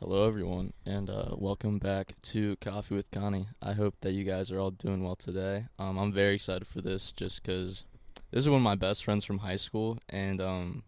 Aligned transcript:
Hello, 0.00 0.28
everyone, 0.28 0.72
and 0.86 1.10
uh, 1.10 1.34
welcome 1.36 1.80
back 1.80 2.14
to 2.22 2.54
Coffee 2.60 2.94
with 2.94 3.10
Connie. 3.10 3.48
I 3.60 3.72
hope 3.72 3.96
that 4.02 4.12
you 4.12 4.22
guys 4.22 4.52
are 4.52 4.60
all 4.60 4.70
doing 4.70 5.02
well 5.02 5.16
today. 5.16 5.66
Um, 5.76 5.98
I'm 5.98 6.12
very 6.12 6.34
excited 6.34 6.68
for 6.68 6.80
this 6.80 7.10
just 7.10 7.42
because 7.42 7.84
this 8.30 8.42
is 8.42 8.48
one 8.48 8.58
of 8.58 8.62
my 8.62 8.76
best 8.76 9.04
friends 9.04 9.24
from 9.24 9.38
high 9.38 9.56
school, 9.56 9.98
and 10.08 10.40
um, 10.40 10.84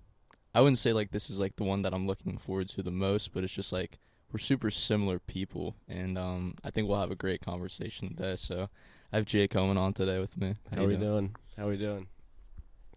I 0.55 0.61
wouldn't 0.61 0.79
say 0.79 0.93
like 0.93 1.11
this 1.11 1.29
is 1.29 1.41
like 1.41 1.57
the 1.57 1.65
one 1.65 1.83
that 1.83 1.93
I'm 1.93 2.07
looking 2.07 2.39
forward 2.39 2.69
to 2.69 2.85
the 2.85 2.93
most, 2.93 3.33
but 3.33 3.43
it's 3.43 3.53
just 3.53 3.73
like 3.73 3.99
we're 4.33 4.39
super 4.39 4.71
similar 4.71 5.19
people, 5.19 5.75
and 5.89 6.17
um, 6.17 6.55
I 6.63 6.71
think 6.71 6.89
we'll 6.89 7.01
have 7.01 7.11
a 7.11 7.17
great 7.17 7.41
conversation 7.41 8.15
today. 8.15 8.37
So 8.37 8.69
I 9.13 9.17
have 9.17 9.27
Jay 9.27 9.49
coming 9.49 9.77
on 9.77 9.93
today 9.93 10.21
with 10.21 10.37
me. 10.37 10.55
How, 10.73 10.83
you 10.83 10.87
we 10.87 10.97
doing? 10.97 11.35
How 11.57 11.67
are 11.67 11.71
we 11.71 11.79
doing? 11.79 12.07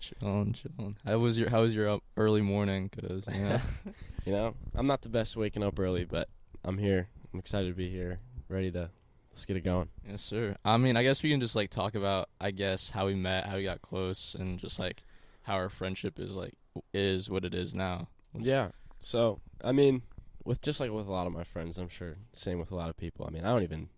Chilling, 0.03 0.53
chilling. 0.53 0.97
How 1.05 1.17
was 1.17 1.37
your 1.37 1.49
How 1.49 1.61
was 1.61 1.73
your 1.73 1.89
up 1.89 2.03
early 2.17 2.41
morning? 2.41 2.89
Cause 2.89 3.25
you 3.31 3.39
know, 3.43 3.59
You 4.25 4.31
know, 4.33 4.55
I'm 4.75 4.87
not 4.87 5.01
the 5.01 5.09
best 5.09 5.35
waking 5.37 5.63
up 5.63 5.79
early, 5.79 6.03
but 6.05 6.27
I'm 6.65 6.77
here. 6.77 7.07
I'm 7.33 7.39
excited 7.39 7.69
to 7.69 7.73
be 7.75 7.89
here, 7.89 8.19
ready 8.49 8.71
to 8.71 8.89
let's 9.31 9.45
get 9.45 9.57
it 9.57 9.61
going. 9.63 9.89
yes, 10.07 10.23
sir. 10.23 10.55
I 10.65 10.77
mean, 10.77 10.97
I 10.97 11.03
guess 11.03 11.23
we 11.23 11.29
can 11.31 11.39
just 11.39 11.55
like 11.55 11.69
talk 11.69 11.95
about, 11.95 12.29
I 12.39 12.51
guess, 12.51 12.89
how 12.89 13.05
we 13.05 13.15
met, 13.15 13.45
how 13.47 13.55
we 13.55 13.63
got 13.63 13.81
close, 13.81 14.35
and 14.37 14.59
just 14.59 14.77
like 14.79 15.03
how 15.43 15.55
our 15.55 15.69
friendship 15.69 16.19
is 16.19 16.35
like 16.35 16.53
is 16.93 17.29
what 17.29 17.45
it 17.45 17.53
is 17.53 17.73
now. 17.73 18.07
Which- 18.33 18.45
Yeah. 18.45 18.69
So, 18.99 19.39
I 19.63 19.71
mean, 19.73 20.01
with 20.45 20.61
just 20.61 20.79
like 20.79 20.91
with 20.91 21.07
a 21.07 21.11
lot 21.11 21.27
of 21.27 21.33
my 21.33 21.43
friends, 21.43 21.77
I'm 21.77 21.89
sure 21.89 22.15
same 22.33 22.59
with 22.59 22.71
a 22.71 22.75
lot 22.75 22.89
of 22.89 22.97
people. 22.97 23.25
I 23.25 23.31
mean, 23.31 23.43
I 23.45 23.49
don't 23.49 23.63
even 23.63 23.89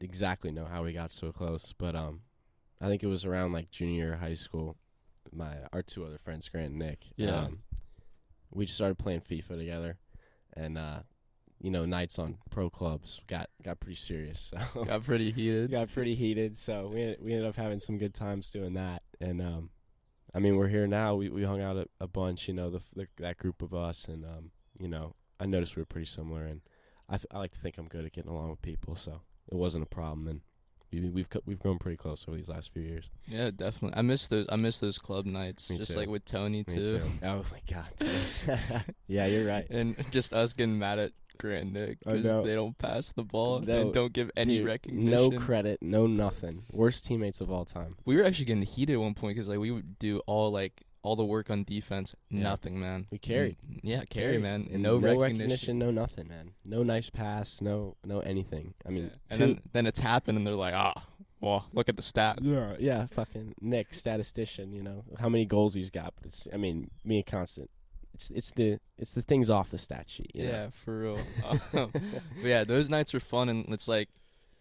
exactly 0.00 0.50
know 0.50 0.64
how 0.64 0.82
we 0.82 0.92
got 0.92 1.12
so 1.12 1.30
close, 1.32 1.74
but 1.76 1.94
um 1.94 2.20
I 2.80 2.88
think 2.88 3.02
it 3.02 3.06
was 3.06 3.24
around 3.24 3.52
like 3.52 3.70
junior 3.70 4.16
high 4.16 4.34
school. 4.34 4.76
My 5.36 5.56
our 5.72 5.82
two 5.82 6.04
other 6.04 6.18
friends, 6.18 6.48
Grant 6.48 6.70
and 6.70 6.78
Nick. 6.78 7.04
Yeah. 7.16 7.42
Um, 7.42 7.60
we 8.52 8.64
just 8.64 8.76
started 8.76 8.98
playing 8.98 9.20
FIFA 9.20 9.58
together 9.58 9.98
and 10.54 10.78
uh 10.78 11.00
you 11.60 11.70
know, 11.70 11.86
nights 11.86 12.18
on 12.18 12.36
pro 12.50 12.68
clubs 12.68 13.20
got 13.26 13.48
got 13.62 13.80
pretty 13.80 13.96
serious. 13.96 14.52
So 14.74 14.84
got 14.84 15.04
pretty 15.04 15.32
heated. 15.32 15.70
got 15.70 15.92
pretty 15.92 16.14
heated. 16.14 16.56
So 16.56 16.90
we 16.92 17.16
we 17.20 17.32
ended 17.32 17.46
up 17.48 17.56
having 17.56 17.80
some 17.80 17.98
good 17.98 18.14
times 18.14 18.50
doing 18.50 18.74
that. 18.74 19.02
And 19.20 19.40
um, 19.40 19.70
I 20.34 20.38
mean, 20.38 20.56
we're 20.56 20.68
here 20.68 20.86
now. 20.86 21.14
We 21.14 21.30
we 21.30 21.44
hung 21.44 21.62
out 21.62 21.76
a, 21.76 21.86
a 22.00 22.06
bunch. 22.06 22.48
You 22.48 22.54
know, 22.54 22.70
the, 22.70 22.82
the 22.94 23.08
that 23.18 23.38
group 23.38 23.62
of 23.62 23.74
us, 23.74 24.06
and 24.06 24.24
um, 24.24 24.50
you 24.78 24.88
know, 24.88 25.14
I 25.40 25.46
noticed 25.46 25.76
we 25.76 25.82
were 25.82 25.86
pretty 25.86 26.06
similar. 26.06 26.44
And 26.44 26.60
I 27.08 27.16
th- 27.16 27.26
I 27.30 27.38
like 27.38 27.52
to 27.52 27.58
think 27.58 27.78
I'm 27.78 27.88
good 27.88 28.04
at 28.04 28.12
getting 28.12 28.30
along 28.30 28.50
with 28.50 28.62
people, 28.62 28.94
so 28.94 29.22
it 29.50 29.54
wasn't 29.54 29.84
a 29.84 29.88
problem. 29.88 30.28
And 30.28 30.40
we 31.00 31.10
we've 31.10 31.26
we've 31.46 31.58
grown 31.58 31.78
pretty 31.78 31.96
close 31.96 32.24
over 32.28 32.36
these 32.36 32.48
last 32.48 32.72
few 32.72 32.82
years. 32.82 33.08
Yeah, 33.26 33.50
definitely. 33.54 33.96
I 33.98 34.02
miss 34.02 34.26
those. 34.28 34.46
I 34.50 34.56
miss 34.56 34.80
those 34.80 34.98
club 34.98 35.26
nights, 35.26 35.70
Me 35.70 35.78
just 35.78 35.92
too. 35.92 35.98
like 35.98 36.08
with 36.08 36.24
Tony 36.24 36.58
Me 36.58 36.64
too, 36.64 37.00
Oh 37.22 37.44
my 37.52 37.60
god. 37.70 37.86
yeah, 39.08 39.26
you're 39.26 39.46
right. 39.46 39.66
and 39.70 39.96
just 40.10 40.32
us 40.32 40.52
getting 40.52 40.78
mad 40.78 40.98
at 40.98 41.12
Grant 41.38 41.72
Nick 41.72 41.98
because 42.00 42.22
they 42.44 42.54
don't 42.54 42.76
pass 42.78 43.12
the 43.12 43.22
ball 43.22 43.60
No, 43.60 43.80
and 43.82 43.92
don't 43.92 44.12
give 44.12 44.30
any 44.36 44.58
Dude, 44.58 44.66
recognition. 44.66 45.10
No 45.10 45.38
credit, 45.38 45.82
no 45.82 46.06
nothing. 46.06 46.62
Worst 46.72 47.04
teammates 47.04 47.40
of 47.40 47.50
all 47.50 47.64
time. 47.64 47.96
we 48.06 48.16
were 48.16 48.24
actually 48.24 48.46
getting 48.46 48.62
heated 48.62 48.94
at 48.94 49.00
one 49.00 49.14
point 49.14 49.36
because 49.36 49.48
like 49.48 49.58
we 49.58 49.70
would 49.70 49.98
do 49.98 50.20
all 50.26 50.50
like 50.50 50.82
all 51.06 51.14
the 51.16 51.24
work 51.24 51.50
on 51.50 51.62
defense, 51.64 52.14
Yeah. 52.30 52.42
nothing, 52.42 52.80
man. 52.80 53.06
We 53.10 53.18
carried. 53.18 53.56
Mm, 53.64 53.80
Yeah, 53.82 54.04
carry, 54.04 54.26
Carried. 54.26 54.42
man. 54.42 54.68
And 54.72 54.82
no, 54.82 54.98
no 54.98 55.16
recognition. 55.18 55.78
no 55.78 55.90
nothing, 55.92 56.26
man. 56.28 56.50
No 56.64 56.82
nice 56.82 57.10
pass, 57.10 57.60
no 57.60 57.96
no 58.04 58.18
anything. 58.20 58.74
I 58.84 58.90
mean, 58.90 59.04
Yeah. 59.04 59.10
and 59.30 59.40
then 59.40 59.60
then 59.72 59.86
it's 59.86 60.00
happened, 60.00 60.36
and 60.38 60.46
they're 60.46 60.54
like, 60.54 60.74
ah, 60.74 61.06
well, 61.40 61.66
look 61.72 61.88
at 61.88 61.96
the 61.96 62.02
stats. 62.02 62.38
Yeah, 62.42 62.74
yeah, 62.80 63.06
fucking 63.06 63.54
Nick, 63.60 63.94
statistician. 63.94 64.72
You 64.72 64.82
know 64.82 65.04
how 65.20 65.28
many 65.28 65.44
goals 65.44 65.74
he's 65.74 65.90
got. 65.90 66.12
But 66.16 66.26
it's, 66.26 66.48
I 66.52 66.56
mean, 66.56 66.90
me 67.04 67.16
and 67.18 67.26
Constant. 67.26 67.70
It's 68.14 68.30
it's 68.30 68.50
the 68.52 68.78
it's 68.98 69.12
the 69.12 69.22
things 69.22 69.48
off 69.50 69.70
the 69.70 69.78
stat 69.78 70.08
sheet. 70.08 70.32
you 70.34 70.44
know? 70.44 70.50
Yeah, 70.50 70.68
for 70.84 70.98
real. 70.98 71.18
um, 71.48 71.60
but 71.92 72.02
yeah, 72.42 72.64
those 72.64 72.88
nights 72.90 73.12
were 73.14 73.20
fun, 73.20 73.48
and 73.48 73.68
it's 73.72 73.86
like, 73.88 74.08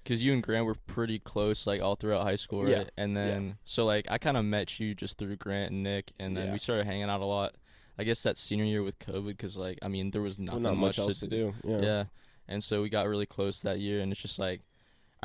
cause 0.06 0.22
you 0.22 0.34
and 0.34 0.42
Grant 0.44 0.66
were 0.66 0.76
pretty 0.88 1.20
close, 1.20 1.66
like 1.68 1.82
all 1.82 1.96
throughout 1.96 2.24
high 2.24 2.36
school, 2.36 2.64
right? 2.64 2.72
Yeah, 2.72 2.84
And 2.98 3.16
then 3.18 3.58
so 3.66 3.86
like 3.86 4.06
I 4.10 4.18
kind 4.18 4.38
of 4.38 4.46
met 4.46 4.80
you 4.80 4.94
just 4.96 5.18
through 5.18 5.36
Grant 5.38 5.72
and 5.72 5.84
Nick, 5.84 6.12
and 6.20 6.36
then 6.38 6.48
Yeah. 6.48 6.52
we 6.54 6.58
started 6.60 6.86
hanging 6.86 7.10
out 7.10 7.22
a 7.22 7.26
lot. 7.26 7.56
I 7.98 8.04
guess 8.04 8.22
that 8.24 8.38
senior 8.38 8.66
year 8.66 8.84
with 8.84 9.00
COVID, 9.00 9.38
cause 9.38 9.58
like 9.58 9.80
I 9.82 9.88
mean 9.88 10.12
there 10.12 10.22
was 10.22 10.38
Well, 10.38 10.46
nothing 10.48 10.64
not 10.64 10.78
much 10.78 11.00
else 11.00 11.20
to 11.22 11.28
do. 11.28 11.54
Yeah. 11.64 11.82
Yeah. 11.82 12.04
And 12.48 12.64
so 12.64 12.82
we 12.82 12.90
got 12.90 13.08
really 13.08 13.26
close 13.26 13.62
that 13.62 13.80
year, 13.80 14.02
and 14.02 14.12
it's 14.12 14.22
just 14.22 14.38
like, 14.38 14.62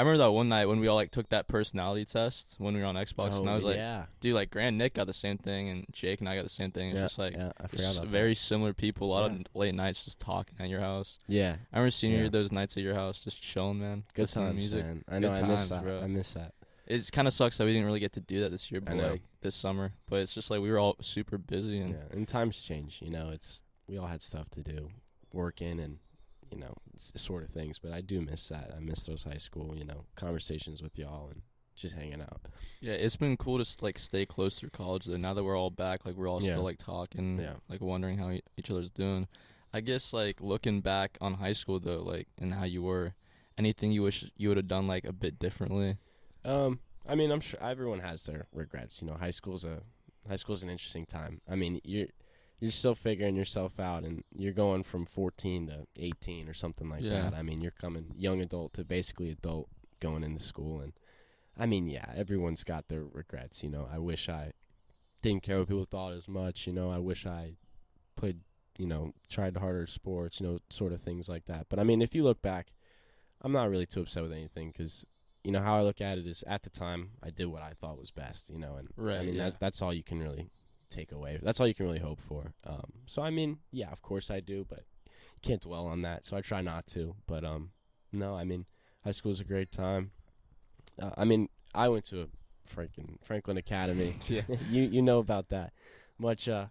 I 0.00 0.02
remember 0.02 0.24
that 0.24 0.30
one 0.32 0.48
night 0.48 0.64
when 0.64 0.80
we 0.80 0.88
all 0.88 0.96
like 0.96 1.10
took 1.10 1.28
that 1.28 1.46
personality 1.46 2.06
test 2.06 2.54
when 2.56 2.72
we 2.72 2.80
were 2.80 2.86
on 2.86 2.94
Xbox, 2.94 3.38
and 3.38 3.46
I 3.46 3.52
Oh, 3.52 3.54
was 3.56 3.64
like, 3.64 3.76
yeah, 3.76 4.06
dude, 4.20 4.32
like 4.32 4.50
Grant, 4.50 4.68
and 4.68 4.78
Nick 4.78 4.94
got 4.94 5.06
the 5.06 5.12
same 5.12 5.36
thing, 5.36 5.68
and 5.68 5.84
Jake 5.92 6.20
and 6.20 6.28
I 6.28 6.36
got 6.36 6.44
the 6.44 6.48
same 6.48 6.70
thing. 6.70 6.88
It's 6.88 6.96
yeah, 6.96 7.04
just 7.04 7.18
like 7.18 7.34
yeah, 7.34 7.52
just 7.76 8.02
very 8.04 8.34
similar 8.34 8.72
people. 8.72 9.08
A 9.08 9.12
lot 9.12 9.30
of 9.30 9.38
late 9.54 9.74
nights 9.74 10.02
just 10.06 10.18
talking 10.18 10.54
at 10.58 10.70
your 10.70 10.80
house. 10.80 11.18
Yeah, 11.28 11.56
I 11.70 11.76
remember 11.76 11.90
senior 11.90 12.16
year 12.16 12.28
those 12.30 12.50
nights 12.50 12.78
at 12.78 12.82
your 12.82 12.94
house, 12.94 13.20
just 13.20 13.42
chilling, 13.42 13.78
man. 13.78 14.04
good 14.14 14.22
listening 14.22 14.46
times, 14.46 14.56
music. 14.56 14.84
man. 14.86 15.04
I 15.06 15.18
know. 15.18 15.34
Good 15.34 15.44
I 15.44 15.46
miss 15.48 15.68
that. 15.68 15.82
bro. 15.82 16.00
I 16.00 16.06
miss 16.06 16.32
that. 16.32 16.54
It 16.86 17.08
kind 17.12 17.28
of 17.28 17.34
sucks 17.34 17.58
that 17.58 17.66
we 17.66 17.72
didn't 17.72 17.84
really 17.86 18.00
get 18.00 18.14
to 18.14 18.20
do 18.20 18.40
that 18.40 18.52
this 18.52 18.72
year, 18.72 18.80
but 18.80 18.96
like 18.96 19.20
this 19.42 19.54
summer. 19.54 19.92
But 20.08 20.20
it's 20.20 20.34
just 20.34 20.50
like 20.50 20.62
we 20.62 20.70
were 20.70 20.78
all 20.78 20.96
super 21.02 21.36
busy, 21.36 21.78
and 21.78 21.94
and 22.10 22.26
times 22.26 22.62
change. 22.62 23.02
You 23.02 23.10
know, 23.10 23.28
it's 23.34 23.62
we 23.86 23.98
all 23.98 24.06
had 24.06 24.22
stuff 24.22 24.48
to 24.52 24.62
do, 24.62 24.88
working 25.32 25.78
and 25.78 25.98
you 26.50 26.58
know 26.58 26.74
sort 26.96 27.42
of 27.44 27.50
things. 27.50 27.78
But 27.78 27.92
I 27.92 28.00
do 28.00 28.20
miss 28.20 28.48
that. 28.48 28.72
I 28.76 28.80
miss 28.80 29.02
those 29.04 29.22
high 29.22 29.36
school, 29.38 29.74
you 29.76 29.84
know, 29.84 30.04
conversations 30.16 30.82
with 30.82 30.98
y'all 30.98 31.28
and 31.30 31.42
just 31.76 31.94
hanging 31.94 32.20
out. 32.20 32.40
Yeah, 32.80 32.92
it's 32.92 33.16
been 33.16 33.36
cool 33.36 33.62
to 33.62 33.76
like 33.84 33.98
stay 33.98 34.26
close 34.26 34.58
through 34.58 34.70
college. 34.70 35.06
Though 35.06 35.16
now 35.16 35.34
that 35.34 35.44
we're 35.44 35.56
all 35.58 35.70
back, 35.70 36.04
like 36.04 36.16
we're 36.16 36.28
all 36.28 36.42
Yeah. 36.42 36.52
still 36.52 36.62
like 36.62 36.78
talking, 36.78 37.38
Yeah. 37.38 37.54
like 37.68 37.80
wondering 37.80 38.18
how 38.18 38.30
e- 38.30 38.42
each 38.56 38.70
other's 38.70 38.90
doing. 38.90 39.28
I 39.72 39.80
guess 39.80 40.12
like 40.12 40.40
looking 40.40 40.80
back 40.80 41.16
on 41.20 41.34
high 41.34 41.52
school 41.52 41.80
though, 41.80 42.02
like 42.02 42.28
and 42.38 42.52
how 42.54 42.64
you 42.64 42.82
were, 42.82 43.12
anything 43.56 43.92
you 43.92 44.02
wish 44.02 44.24
you 44.36 44.48
would 44.48 44.56
have 44.56 44.66
done 44.68 44.86
like 44.86 45.04
a 45.04 45.12
bit 45.12 45.38
differently. 45.38 45.96
Um, 46.44 46.80
I 47.08 47.14
mean, 47.14 47.30
I'm 47.30 47.40
sure 47.40 47.62
everyone 47.62 48.00
has 48.00 48.24
their 48.26 48.46
regrets. 48.52 49.00
You 49.00 49.08
know, 49.08 49.14
high 49.14 49.30
school's 49.30 49.64
a 49.64 49.82
high 50.28 50.36
school's 50.36 50.62
an 50.62 50.70
interesting 50.70 51.06
time. 51.06 51.40
I 51.48 51.54
mean, 51.54 51.80
you're 51.84 52.08
you're 52.60 52.70
still 52.70 52.94
figuring 52.94 53.36
yourself 53.36 53.80
out, 53.80 54.04
and 54.04 54.22
you're 54.36 54.52
going 54.52 54.82
from 54.82 55.06
14 55.06 55.66
to 55.68 55.86
18 55.96 56.48
or 56.48 56.54
something 56.54 56.88
like 56.88 57.02
Yeah. 57.02 57.22
that. 57.30 57.34
I 57.34 57.42
mean, 57.42 57.60
you're 57.60 57.70
coming 57.72 58.12
young 58.16 58.40
adult 58.40 58.74
to 58.74 58.84
basically 58.84 59.30
adult 59.30 59.68
going 59.98 60.22
into 60.22 60.42
school, 60.42 60.80
and 60.80 60.92
I 61.58 61.66
mean, 61.66 61.88
yeah, 61.88 62.12
everyone's 62.14 62.64
got 62.64 62.88
their 62.88 63.04
regrets. 63.04 63.62
You 63.62 63.70
know, 63.70 63.88
I 63.90 63.98
wish 63.98 64.28
I 64.28 64.52
didn't 65.22 65.42
care 65.42 65.58
what 65.58 65.68
people 65.68 65.84
thought 65.84 66.12
as 66.12 66.28
much. 66.28 66.66
You 66.66 66.72
know, 66.72 66.90
I 66.90 66.98
wish 66.98 67.26
I 67.26 67.56
played, 68.16 68.40
you 68.78 68.86
know, 68.86 69.14
tried 69.28 69.56
harder 69.56 69.86
sports. 69.86 70.40
You 70.40 70.46
know, 70.46 70.58
sort 70.70 70.92
of 70.92 71.00
things 71.02 71.28
like 71.28 71.46
that. 71.46 71.66
But 71.68 71.78
I 71.78 71.84
mean, 71.84 72.02
if 72.02 72.14
you 72.14 72.22
look 72.22 72.40
back, 72.40 72.74
I'm 73.42 73.52
not 73.52 73.70
really 73.70 73.86
too 73.86 74.02
upset 74.02 74.22
with 74.22 74.32
anything 74.32 74.70
because 74.70 75.04
you 75.44 75.50
know 75.52 75.60
how 75.60 75.78
I 75.78 75.82
look 75.82 76.00
at 76.02 76.18
it 76.18 76.26
is 76.26 76.44
at 76.46 76.62
the 76.62 76.70
time 76.70 77.12
I 77.22 77.30
did 77.30 77.46
what 77.46 77.62
I 77.62 77.72
thought 77.72 77.98
was 77.98 78.10
best, 78.10 78.50
you 78.50 78.58
know, 78.58 78.76
and 78.76 78.88
I 79.22 79.24
mean 79.24 79.34
yeah. 79.34 79.44
that 79.44 79.60
that's 79.60 79.80
all 79.80 79.92
you 79.94 80.02
can 80.02 80.18
really 80.20 80.50
take 80.90 81.12
away. 81.12 81.38
That's 81.42 81.60
all 81.60 81.66
you 81.66 81.74
can 81.74 81.86
really 81.86 81.98
hope 82.00 82.20
for. 82.20 82.52
Um, 82.66 82.92
so 83.06 83.22
I 83.22 83.30
mean, 83.30 83.58
yeah, 83.72 83.90
of 83.90 84.02
course 84.02 84.30
I 84.30 84.40
do, 84.40 84.66
but 84.68 84.80
you 85.06 85.40
can't 85.42 85.62
dwell 85.62 85.86
on 85.86 86.02
that. 86.02 86.26
So 86.26 86.36
I 86.36 86.40
try 86.40 86.60
not 86.60 86.86
to. 86.88 87.14
But 87.26 87.44
um, 87.44 87.70
no, 88.12 88.34
I 88.34 88.44
mean, 88.44 88.66
high 89.04 89.12
school 89.12 89.30
was 89.30 89.40
a 89.40 89.44
great 89.44 89.70
time. 89.72 90.10
Uh, 91.00 91.10
I 91.16 91.24
mean, 91.24 91.48
I 91.74 91.88
went 91.88 92.04
to 92.06 92.22
a 92.22 92.26
Franklin 92.66 93.18
Franklin 93.22 93.56
Academy. 93.56 94.16
Yeah. 94.28 94.42
you 94.70 94.82
you 94.82 95.02
know 95.02 95.18
about 95.18 95.48
that. 95.50 95.72
Much 96.18 96.48
uh, 96.48 96.66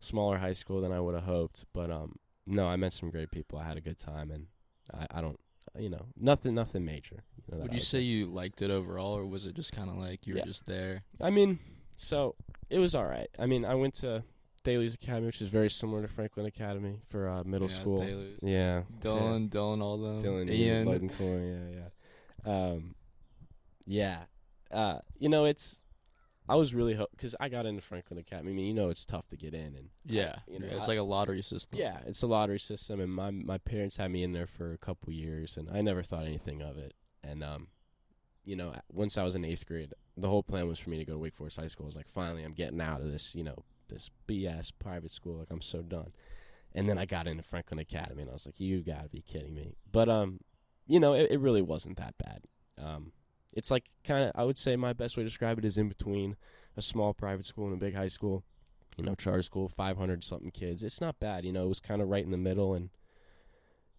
smaller 0.00 0.38
high 0.38 0.52
school 0.54 0.80
than 0.80 0.92
I 0.92 1.00
would 1.00 1.14
have 1.14 1.24
hoped, 1.24 1.64
but 1.72 1.90
um, 1.90 2.16
no, 2.46 2.66
I 2.66 2.76
met 2.76 2.92
some 2.92 3.10
great 3.10 3.30
people. 3.30 3.58
I 3.58 3.64
had 3.64 3.76
a 3.76 3.80
good 3.80 3.98
time, 3.98 4.30
and 4.30 4.46
I, 4.92 5.18
I 5.18 5.20
don't, 5.20 5.38
you 5.78 5.88
know, 5.90 6.06
nothing 6.18 6.54
nothing 6.54 6.84
major. 6.84 7.22
You 7.50 7.56
know, 7.58 7.62
Would 7.62 7.74
you 7.74 7.80
say 7.80 8.00
you 8.00 8.26
liked 8.26 8.60
it 8.62 8.70
overall, 8.70 9.16
or 9.16 9.24
was 9.26 9.46
it 9.46 9.54
just 9.54 9.72
kind 9.72 9.88
of 9.88 9.96
like 9.96 10.26
you 10.26 10.34
were 10.34 10.38
Yeah. 10.40 10.44
just 10.46 10.66
there? 10.66 11.04
I 11.20 11.30
mean, 11.30 11.58
so 11.96 12.34
it 12.70 12.78
was 12.78 12.94
all 12.94 13.06
right. 13.06 13.28
I 13.38 13.46
mean, 13.46 13.64
I 13.64 13.74
went 13.74 13.94
to 13.94 14.22
Thales 14.64 14.94
Academy, 14.94 15.26
which 15.26 15.40
is 15.40 15.48
very 15.48 15.70
similar 15.70 16.02
to 16.02 16.08
Franklin 16.08 16.46
Academy 16.46 17.00
for 17.06 17.28
uh, 17.28 17.44
middle 17.44 17.68
Yeah, 17.68 17.74
school. 17.74 18.00
Baylor. 18.00 18.26
Yeah, 18.42 18.82
Dylan, 19.00 19.48
Dylan, 19.48 19.80
all 19.82 19.96
them. 19.96 20.22
Dylan, 20.22 20.50
Ian. 20.50 21.10
Yeah, 21.72 21.82
yeah, 22.46 22.52
um, 22.72 22.94
yeah. 23.86 24.18
Uh, 24.70 24.98
you 25.18 25.28
know, 25.28 25.44
it's. 25.44 25.80
I 26.50 26.54
was 26.56 26.74
really 26.74 26.98
because 27.10 27.34
I 27.38 27.50
got 27.50 27.66
into 27.66 27.82
Franklin 27.82 28.18
Academy. 28.18 28.52
I 28.52 28.54
mean, 28.54 28.66
you 28.66 28.72
know, 28.74 28.88
it's 28.88 29.04
tough 29.04 29.28
to 29.28 29.36
get 29.36 29.52
in, 29.52 29.74
and 29.76 29.90
Yeah, 30.06 30.36
you 30.46 30.58
know, 30.58 30.66
it's 30.70 30.84
I- 30.84 30.92
like 30.92 30.98
a 30.98 31.02
lottery 31.02 31.42
system. 31.42 31.78
yeah, 31.78 31.98
it's 32.06 32.22
a 32.22 32.26
lottery 32.26 32.58
system, 32.58 33.00
and 33.00 33.12
my 33.12 33.30
my 33.30 33.58
parents 33.58 33.98
had 33.98 34.10
me 34.10 34.22
in 34.22 34.32
there 34.32 34.46
for 34.46 34.72
a 34.72 34.78
couple 34.78 35.12
years, 35.12 35.56
and 35.58 35.68
I 35.70 35.82
never 35.82 36.02
thought 36.02 36.24
anything 36.24 36.62
of 36.62 36.78
it. 36.78 36.94
And 37.22 37.44
um, 37.44 37.68
you 38.44 38.56
know, 38.56 38.72
once 38.90 39.18
I 39.18 39.24
was 39.24 39.34
in 39.36 39.44
eighth 39.44 39.66
grade, 39.66 39.92
the 40.20 40.28
whole 40.28 40.42
plan 40.42 40.68
was 40.68 40.78
for 40.78 40.90
me 40.90 40.98
to 40.98 41.04
go 41.04 41.12
to 41.14 41.18
Wake 41.18 41.34
Forest 41.34 41.60
High 41.60 41.66
School. 41.68 41.86
I 41.86 41.88
was 41.88 41.96
like, 41.96 42.08
finally, 42.08 42.44
I'm 42.44 42.52
getting 42.52 42.80
out 42.80 43.00
of 43.00 43.10
this, 43.10 43.34
you 43.34 43.44
know, 43.44 43.64
this 43.88 44.10
BS 44.28 44.72
private 44.78 45.12
school. 45.12 45.38
Like, 45.38 45.50
I'm 45.50 45.62
so 45.62 45.82
done. 45.82 46.12
And 46.74 46.88
then 46.88 46.98
I 46.98 47.06
got 47.06 47.26
into 47.26 47.42
Franklin 47.42 47.80
Academy, 47.80 48.22
and 48.22 48.30
I 48.30 48.34
was 48.34 48.46
like, 48.46 48.60
you 48.60 48.82
gotta 48.82 49.08
be 49.08 49.22
kidding 49.22 49.54
me. 49.54 49.74
But 49.90 50.08
um, 50.08 50.40
you 50.86 51.00
know, 51.00 51.14
it, 51.14 51.30
it 51.30 51.40
really 51.40 51.62
wasn't 51.62 51.96
that 51.98 52.14
bad. 52.18 52.42
Um, 52.82 53.12
it's 53.54 53.70
like 53.70 53.90
kind 54.04 54.24
of 54.24 54.32
I 54.34 54.44
would 54.44 54.58
say 54.58 54.76
my 54.76 54.92
best 54.92 55.16
way 55.16 55.22
to 55.22 55.28
describe 55.28 55.58
it 55.58 55.64
is 55.64 55.78
in 55.78 55.88
between 55.88 56.36
a 56.76 56.82
small 56.82 57.14
private 57.14 57.46
school 57.46 57.66
and 57.66 57.74
a 57.74 57.84
big 57.84 57.94
high 57.94 58.08
school. 58.08 58.44
You 58.96 59.04
know, 59.04 59.14
charter 59.14 59.42
school, 59.42 59.68
500 59.68 60.24
something 60.24 60.50
kids. 60.50 60.82
It's 60.82 61.00
not 61.00 61.20
bad. 61.20 61.44
You 61.44 61.52
know, 61.52 61.64
it 61.64 61.68
was 61.68 61.78
kind 61.78 62.02
of 62.02 62.08
right 62.08 62.24
in 62.24 62.32
the 62.32 62.36
middle, 62.36 62.74
and 62.74 62.90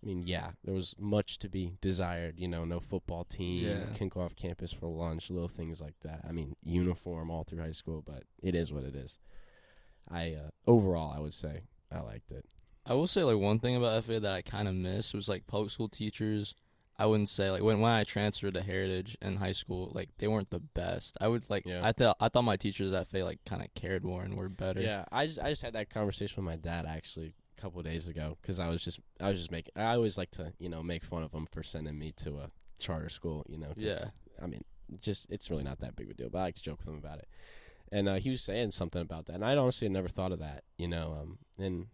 I 0.01 0.05
mean, 0.05 0.25
yeah, 0.25 0.51
there 0.63 0.73
was 0.73 0.95
much 0.97 1.39
to 1.39 1.49
be 1.49 1.73
desired. 1.81 2.39
You 2.39 2.47
know, 2.47 2.63
no 2.65 2.79
football 2.79 3.25
team, 3.25 3.65
Yeah. 3.65 3.83
couldn't 3.93 4.13
go 4.13 4.21
off 4.21 4.35
campus 4.35 4.71
for 4.71 4.87
lunch, 4.87 5.29
little 5.29 5.49
things 5.49 5.81
like 5.81 5.99
that. 6.01 6.21
I 6.27 6.31
mean, 6.31 6.55
uniform 6.63 7.29
all 7.29 7.43
through 7.43 7.59
high 7.61 7.71
school, 7.73 8.01
but 8.05 8.23
it 8.41 8.55
is 8.55 8.71
what 8.71 8.83
it 8.85 8.95
is. 8.95 9.19
I 10.09 10.33
uh, 10.33 10.49
overall, 10.67 11.13
I 11.15 11.19
would 11.19 11.33
say 11.33 11.63
I 11.91 11.99
liked 11.99 12.31
it. 12.31 12.45
I 12.85 12.93
will 12.93 13.07
say 13.07 13.23
like 13.23 13.37
one 13.37 13.59
thing 13.59 13.75
about 13.75 14.03
FA 14.05 14.19
that 14.19 14.33
I 14.33 14.41
kind 14.41 14.67
of 14.67 14.73
miss 14.73 15.13
was 15.13 15.27
like 15.29 15.45
public 15.47 15.69
school 15.71 15.89
teachers. 15.89 16.55
I 16.97 17.05
wouldn't 17.05 17.29
say 17.29 17.49
like 17.51 17.61
when 17.61 17.79
when 17.79 17.91
I 17.91 18.03
transferred 18.03 18.55
to 18.55 18.61
Heritage 18.61 19.17
in 19.21 19.35
high 19.37 19.51
school, 19.51 19.91
like 19.93 20.09
they 20.17 20.27
weren't 20.27 20.49
the 20.49 20.59
best. 20.59 21.17
I 21.21 21.27
would 21.27 21.49
like 21.49 21.65
Yeah. 21.65 21.81
I 21.83 21.91
thought 21.91 22.17
I 22.19 22.29
thought 22.29 22.41
my 22.43 22.55
teachers 22.57 22.91
at 22.91 23.07
FA 23.07 23.19
like 23.19 23.39
kind 23.45 23.61
of 23.61 23.73
cared 23.75 24.03
more 24.03 24.23
and 24.23 24.35
were 24.35 24.49
better. 24.49 24.81
Yeah, 24.81 25.05
I 25.11 25.27
just 25.27 25.39
I 25.39 25.49
just 25.49 25.61
had 25.61 25.73
that 25.73 25.89
conversation 25.89 26.43
with 26.43 26.51
my 26.51 26.57
dad 26.57 26.85
actually 26.85 27.35
a 27.59 27.61
couple 27.61 27.79
of 27.79 27.85
days 27.85 28.07
ago 28.07 28.37
because 28.41 28.59
I 28.59 28.69
was 28.69 28.81
just 28.81 28.99
I 29.19 29.29
was 29.29 29.37
just 29.37 29.51
making 29.51 29.73
I 29.75 29.93
always 29.93 30.17
like 30.17 30.31
to 30.31 30.53
you 30.59 30.69
know 30.69 30.81
make 30.81 31.03
fun 31.03 31.23
of 31.23 31.31
him 31.31 31.47
for 31.51 31.63
sending 31.63 31.97
me 31.97 32.13
to 32.23 32.37
a 32.37 32.51
charter 32.79 33.09
school. 33.09 33.45
You 33.47 33.57
know, 33.57 33.73
Yeah. 33.75 34.05
I 34.41 34.47
mean, 34.47 34.63
just 34.99 35.29
it's 35.29 35.49
really 35.49 35.63
not 35.63 35.79
that 35.79 35.95
big 35.95 36.07
of 36.07 36.11
a 36.11 36.13
deal, 36.15 36.29
but 36.29 36.39
I 36.39 36.43
like 36.43 36.55
to 36.55 36.63
joke 36.63 36.79
with 36.79 36.87
him 36.87 36.97
about 36.97 37.19
it. 37.19 37.27
And 37.91 38.07
uh, 38.07 38.15
he 38.15 38.29
was 38.29 38.41
saying 38.41 38.71
something 38.71 39.01
about 39.01 39.25
that, 39.25 39.33
and 39.33 39.45
I 39.45 39.55
honestly 39.55 39.85
had 39.85 39.91
never 39.91 40.07
thought 40.07 40.31
of 40.31 40.39
that. 40.39 40.63
You 40.77 40.87
know, 40.87 41.17
um, 41.19 41.39
and 41.57 41.87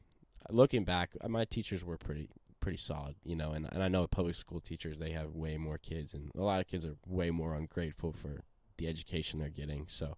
looking 0.49 0.83
back, 0.83 1.11
uh, 1.21 1.27
my 1.27 1.45
teachers 1.45 1.83
were 1.83 1.97
pretty 1.97 2.29
pretty 2.59 2.77
solid. 2.77 3.15
You 3.23 3.35
know, 3.35 3.51
and 3.51 3.67
and 3.71 3.81
I 3.81 3.87
know 3.87 4.05
public 4.07 4.35
school 4.35 4.59
teachers 4.59 4.99
they 4.99 5.11
have 5.11 5.31
way 5.31 5.57
more 5.57 5.77
kids, 5.77 6.13
and 6.13 6.31
a 6.35 6.41
lot 6.41 6.59
of 6.59 6.67
kids 6.67 6.85
are 6.85 6.97
way 7.07 7.31
more 7.31 7.55
ungrateful 7.55 8.11
for 8.11 8.41
the 8.77 8.87
education 8.87 9.39
they're 9.39 9.49
getting. 9.49 9.85
So. 9.87 10.17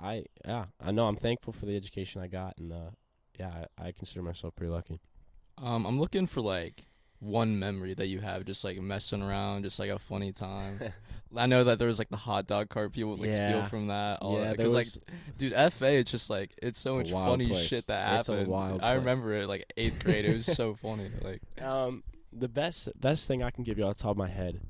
I 0.00 0.26
yeah, 0.44 0.66
I 0.80 0.92
know 0.92 1.08
I'm 1.08 1.16
thankful 1.16 1.52
for 1.52 1.66
the 1.66 1.74
education 1.74 2.22
I 2.22 2.28
got, 2.28 2.56
and 2.56 2.72
uh, 2.72 2.90
yeah, 3.38 3.64
I, 3.78 3.88
I 3.88 3.92
consider 3.92 4.22
myself 4.22 4.54
pretty 4.56 4.70
lucky. 4.72 5.00
Um, 5.58 5.86
I'm 5.86 5.98
looking 5.98 6.26
for 6.26 6.40
like 6.40 6.84
one 7.20 7.58
memory 7.58 7.94
that 7.94 8.06
you 8.06 8.20
have, 8.20 8.44
just 8.44 8.62
like 8.64 8.80
messing 8.80 9.22
around, 9.22 9.64
just 9.64 9.78
like 9.78 9.90
a 9.90 9.98
funny 9.98 10.32
time. 10.32 10.80
I 11.36 11.46
know 11.46 11.64
that 11.64 11.78
there 11.78 11.88
was 11.88 11.98
like 11.98 12.08
the 12.08 12.16
hot 12.16 12.46
dog 12.46 12.68
cart 12.68 12.92
people 12.92 13.10
would 13.10 13.20
like 13.20 13.34
steal 13.34 13.62
from 13.64 13.88
that. 13.88 14.20
All 14.22 14.34
yeah, 14.34 14.38
that. 14.38 14.56
there 14.56 14.66
Because 14.66 14.74
like, 14.74 14.86
dude, 15.36 15.52
FA, 15.72 15.94
it's 15.94 16.10
just 16.10 16.30
like 16.30 16.54
it's 16.62 16.78
so 16.80 17.00
It's 17.00 17.10
much 17.10 17.26
funny 17.28 17.48
place. 17.48 17.66
shit 17.66 17.86
that 17.88 18.20
It's 18.20 18.28
a 18.28 18.36
happened. 18.38 18.82
I 18.82 18.94
remember 18.94 19.34
it 19.34 19.46
like 19.48 19.70
eighth 19.76 20.02
grade. 20.02 20.24
It 20.24 20.36
was 20.36 20.46
so 20.46 20.74
funny. 20.82 21.10
Like, 21.20 21.42
um, 21.62 22.02
the 22.32 22.48
best 22.48 22.88
best 23.00 23.26
thing 23.26 23.42
I 23.42 23.50
can 23.50 23.64
give 23.64 23.78
you 23.78 23.84
off 23.84 23.96
the 23.96 24.02
top 24.04 24.12
of 24.12 24.16
my 24.16 24.28
head 24.28 24.60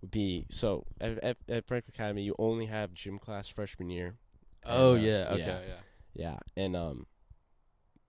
would 0.00 0.10
be 0.10 0.46
so 0.50 0.84
at, 1.00 1.18
at, 1.24 1.36
at 1.48 1.66
Franklin 1.66 1.92
Academy 1.94 2.22
you 2.22 2.34
only 2.38 2.66
have 2.66 2.92
gym 2.94 3.18
class 3.18 3.48
freshman 3.48 3.90
year. 3.90 4.14
And, 4.64 4.76
oh 4.76 4.92
uh, 4.92 4.96
yeah, 4.96 5.28
okay, 5.30 5.38
yeah. 5.38 5.60
yeah. 5.66 5.74
Yeah, 6.16 6.36
and 6.56 6.76
um, 6.76 7.06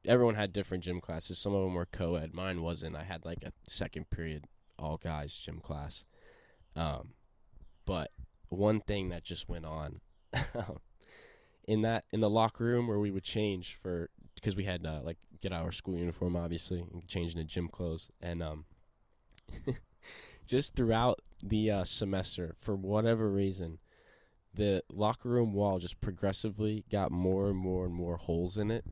everyone 0.07 0.35
had 0.35 0.53
different 0.53 0.83
gym 0.83 1.01
classes. 1.01 1.37
Some 1.37 1.53
of 1.53 1.63
them 1.63 1.73
were 1.73 1.85
co-ed. 1.85 2.33
Mine 2.33 2.61
wasn't. 2.61 2.95
I 2.95 3.03
had 3.03 3.25
like 3.25 3.43
a 3.43 3.51
second 3.67 4.09
period 4.09 4.45
all 4.77 4.97
guys 4.97 5.33
gym 5.33 5.59
class. 5.59 6.05
Um, 6.75 7.13
but 7.85 8.11
one 8.49 8.81
thing 8.81 9.09
that 9.09 9.23
just 9.23 9.47
went 9.47 9.65
on 9.65 10.01
in 11.67 11.81
that 11.81 12.05
in 12.11 12.19
the 12.19 12.29
locker 12.29 12.65
room 12.65 12.87
where 12.87 12.99
we 12.99 13.11
would 13.11 13.23
change 13.23 13.77
for 13.81 14.09
because 14.35 14.55
we 14.55 14.65
had 14.65 14.85
uh, 14.85 14.99
like 15.03 15.17
get 15.41 15.51
our 15.53 15.71
school 15.71 15.97
uniform 15.97 16.35
obviously 16.35 16.79
and 16.79 17.07
change 17.07 17.31
into 17.31 17.43
gym 17.43 17.67
clothes 17.67 18.09
and 18.21 18.41
um 18.41 18.65
just 20.45 20.75
throughout 20.75 21.19
the 21.43 21.69
uh, 21.69 21.83
semester 21.83 22.55
for 22.59 22.75
whatever 22.75 23.29
reason 23.29 23.79
the 24.53 24.81
locker 24.91 25.29
room 25.29 25.53
wall 25.53 25.79
just 25.79 25.99
progressively 26.01 26.85
got 26.89 27.11
more 27.11 27.49
and 27.49 27.57
more 27.57 27.85
and 27.85 27.93
more 27.93 28.17
holes 28.17 28.57
in 28.57 28.71
it 28.71 28.85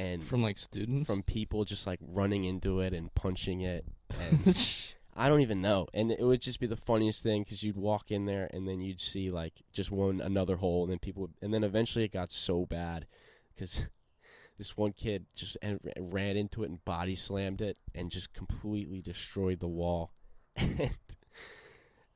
and 0.00 0.24
From 0.24 0.42
like 0.42 0.56
students. 0.56 1.06
from 1.08 1.22
people 1.22 1.64
just 1.64 1.86
like 1.86 2.00
running 2.00 2.44
into 2.44 2.80
it 2.80 2.94
and 2.94 3.14
punching 3.14 3.60
it 3.60 3.84
and 4.18 4.94
I 5.16 5.28
don't 5.28 5.42
even 5.42 5.60
know. 5.60 5.86
And 5.92 6.10
it 6.10 6.22
would 6.22 6.40
just 6.40 6.60
be 6.60 6.66
the 6.66 6.76
funniest 6.76 7.22
thing 7.22 7.42
because 7.42 7.62
you'd 7.62 7.76
walk 7.76 8.10
in 8.10 8.24
there 8.24 8.48
and 8.54 8.66
then 8.66 8.80
you'd 8.80 9.00
see 9.00 9.30
like 9.30 9.52
just 9.72 9.90
one 9.90 10.20
another 10.20 10.56
hole, 10.56 10.82
and 10.84 10.90
then 10.90 10.98
people, 10.98 11.22
would, 11.22 11.32
and 11.42 11.52
then 11.52 11.62
eventually 11.62 12.04
it 12.06 12.12
got 12.12 12.32
so 12.32 12.64
bad 12.64 13.06
because 13.54 13.86
this 14.58 14.76
one 14.78 14.92
kid 14.92 15.26
just 15.36 15.58
ran 15.98 16.36
into 16.36 16.62
it 16.62 16.70
and 16.70 16.84
body 16.86 17.14
slammed 17.14 17.60
it 17.60 17.76
and 17.94 18.10
just 18.10 18.32
completely 18.32 19.02
destroyed 19.02 19.60
the 19.60 19.68
wall. 19.68 20.12
and 20.56 20.96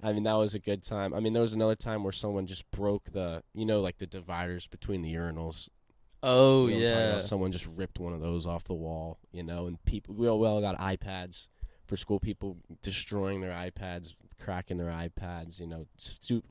I 0.02 0.12
mean 0.12 0.22
that 0.22 0.38
was 0.38 0.54
a 0.54 0.58
good 0.60 0.82
time. 0.82 1.12
I 1.12 1.20
mean 1.20 1.32
there 1.34 1.42
was 1.42 1.52
another 1.52 1.76
time 1.76 2.04
where 2.04 2.12
someone 2.12 2.46
just 2.46 2.70
broke 2.70 3.12
the, 3.12 3.42
you 3.52 3.66
know, 3.66 3.80
like 3.80 3.98
the 3.98 4.06
dividers 4.06 4.66
between 4.66 5.02
the 5.02 5.12
urinals. 5.12 5.68
Oh 6.24 6.66
You 6.66 6.80
know 6.80 6.84
what 6.84 6.92
I'm 6.92 7.12
yeah. 7.12 7.18
Someone 7.18 7.52
just 7.52 7.68
ripped 7.74 7.98
one 7.98 8.12
of 8.12 8.20
those 8.20 8.46
off 8.46 8.64
the 8.64 8.74
wall, 8.74 9.18
you 9.32 9.42
know, 9.42 9.66
and 9.66 9.82
people 9.84 10.14
we 10.14 10.28
all, 10.28 10.40
we 10.40 10.46
all 10.46 10.60
got 10.60 10.78
iPads 10.78 11.48
for 11.86 11.96
school. 11.96 12.18
People 12.18 12.56
destroying 12.82 13.40
their 13.40 13.52
iPads, 13.52 14.14
cracking 14.42 14.78
their 14.78 14.88
iPads, 14.88 15.60
you 15.60 15.66
know, 15.66 15.86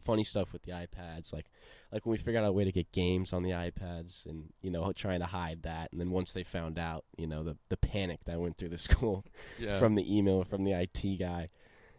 funny 0.04 0.24
stuff 0.24 0.54
with 0.54 0.64
the 0.64 0.72
iPads. 0.72 1.34
Like, 1.34 1.48
like 1.92 2.06
when 2.06 2.12
we 2.12 2.18
figured 2.18 2.44
out 2.44 2.50
a 2.50 2.52
way 2.52 2.64
to 2.64 2.72
get 2.72 2.92
games 2.92 3.34
on 3.34 3.44
the 3.44 3.52
iPads, 3.52 4.26
and 4.26 4.46
you 4.62 4.72
know, 4.72 4.92
trying 4.94 5.20
to 5.20 5.26
hide 5.26 5.64
that. 5.64 5.92
And 5.92 6.00
then 6.00 6.12
once 6.12 6.34
they 6.34 6.44
found 6.44 6.80
out, 6.80 7.06
you 7.18 7.28
know, 7.28 7.44
the 7.44 7.58
the 7.70 7.78
panic 7.78 8.20
that 8.26 8.40
went 8.40 8.58
through 8.58 8.70
the 8.70 8.78
school 8.90 9.26
yeah. 9.60 9.80
from 9.80 9.96
the 9.96 10.18
email 10.18 10.44
from 10.44 10.64
the 10.64 10.74
IT 10.74 11.20
guy, 11.20 11.50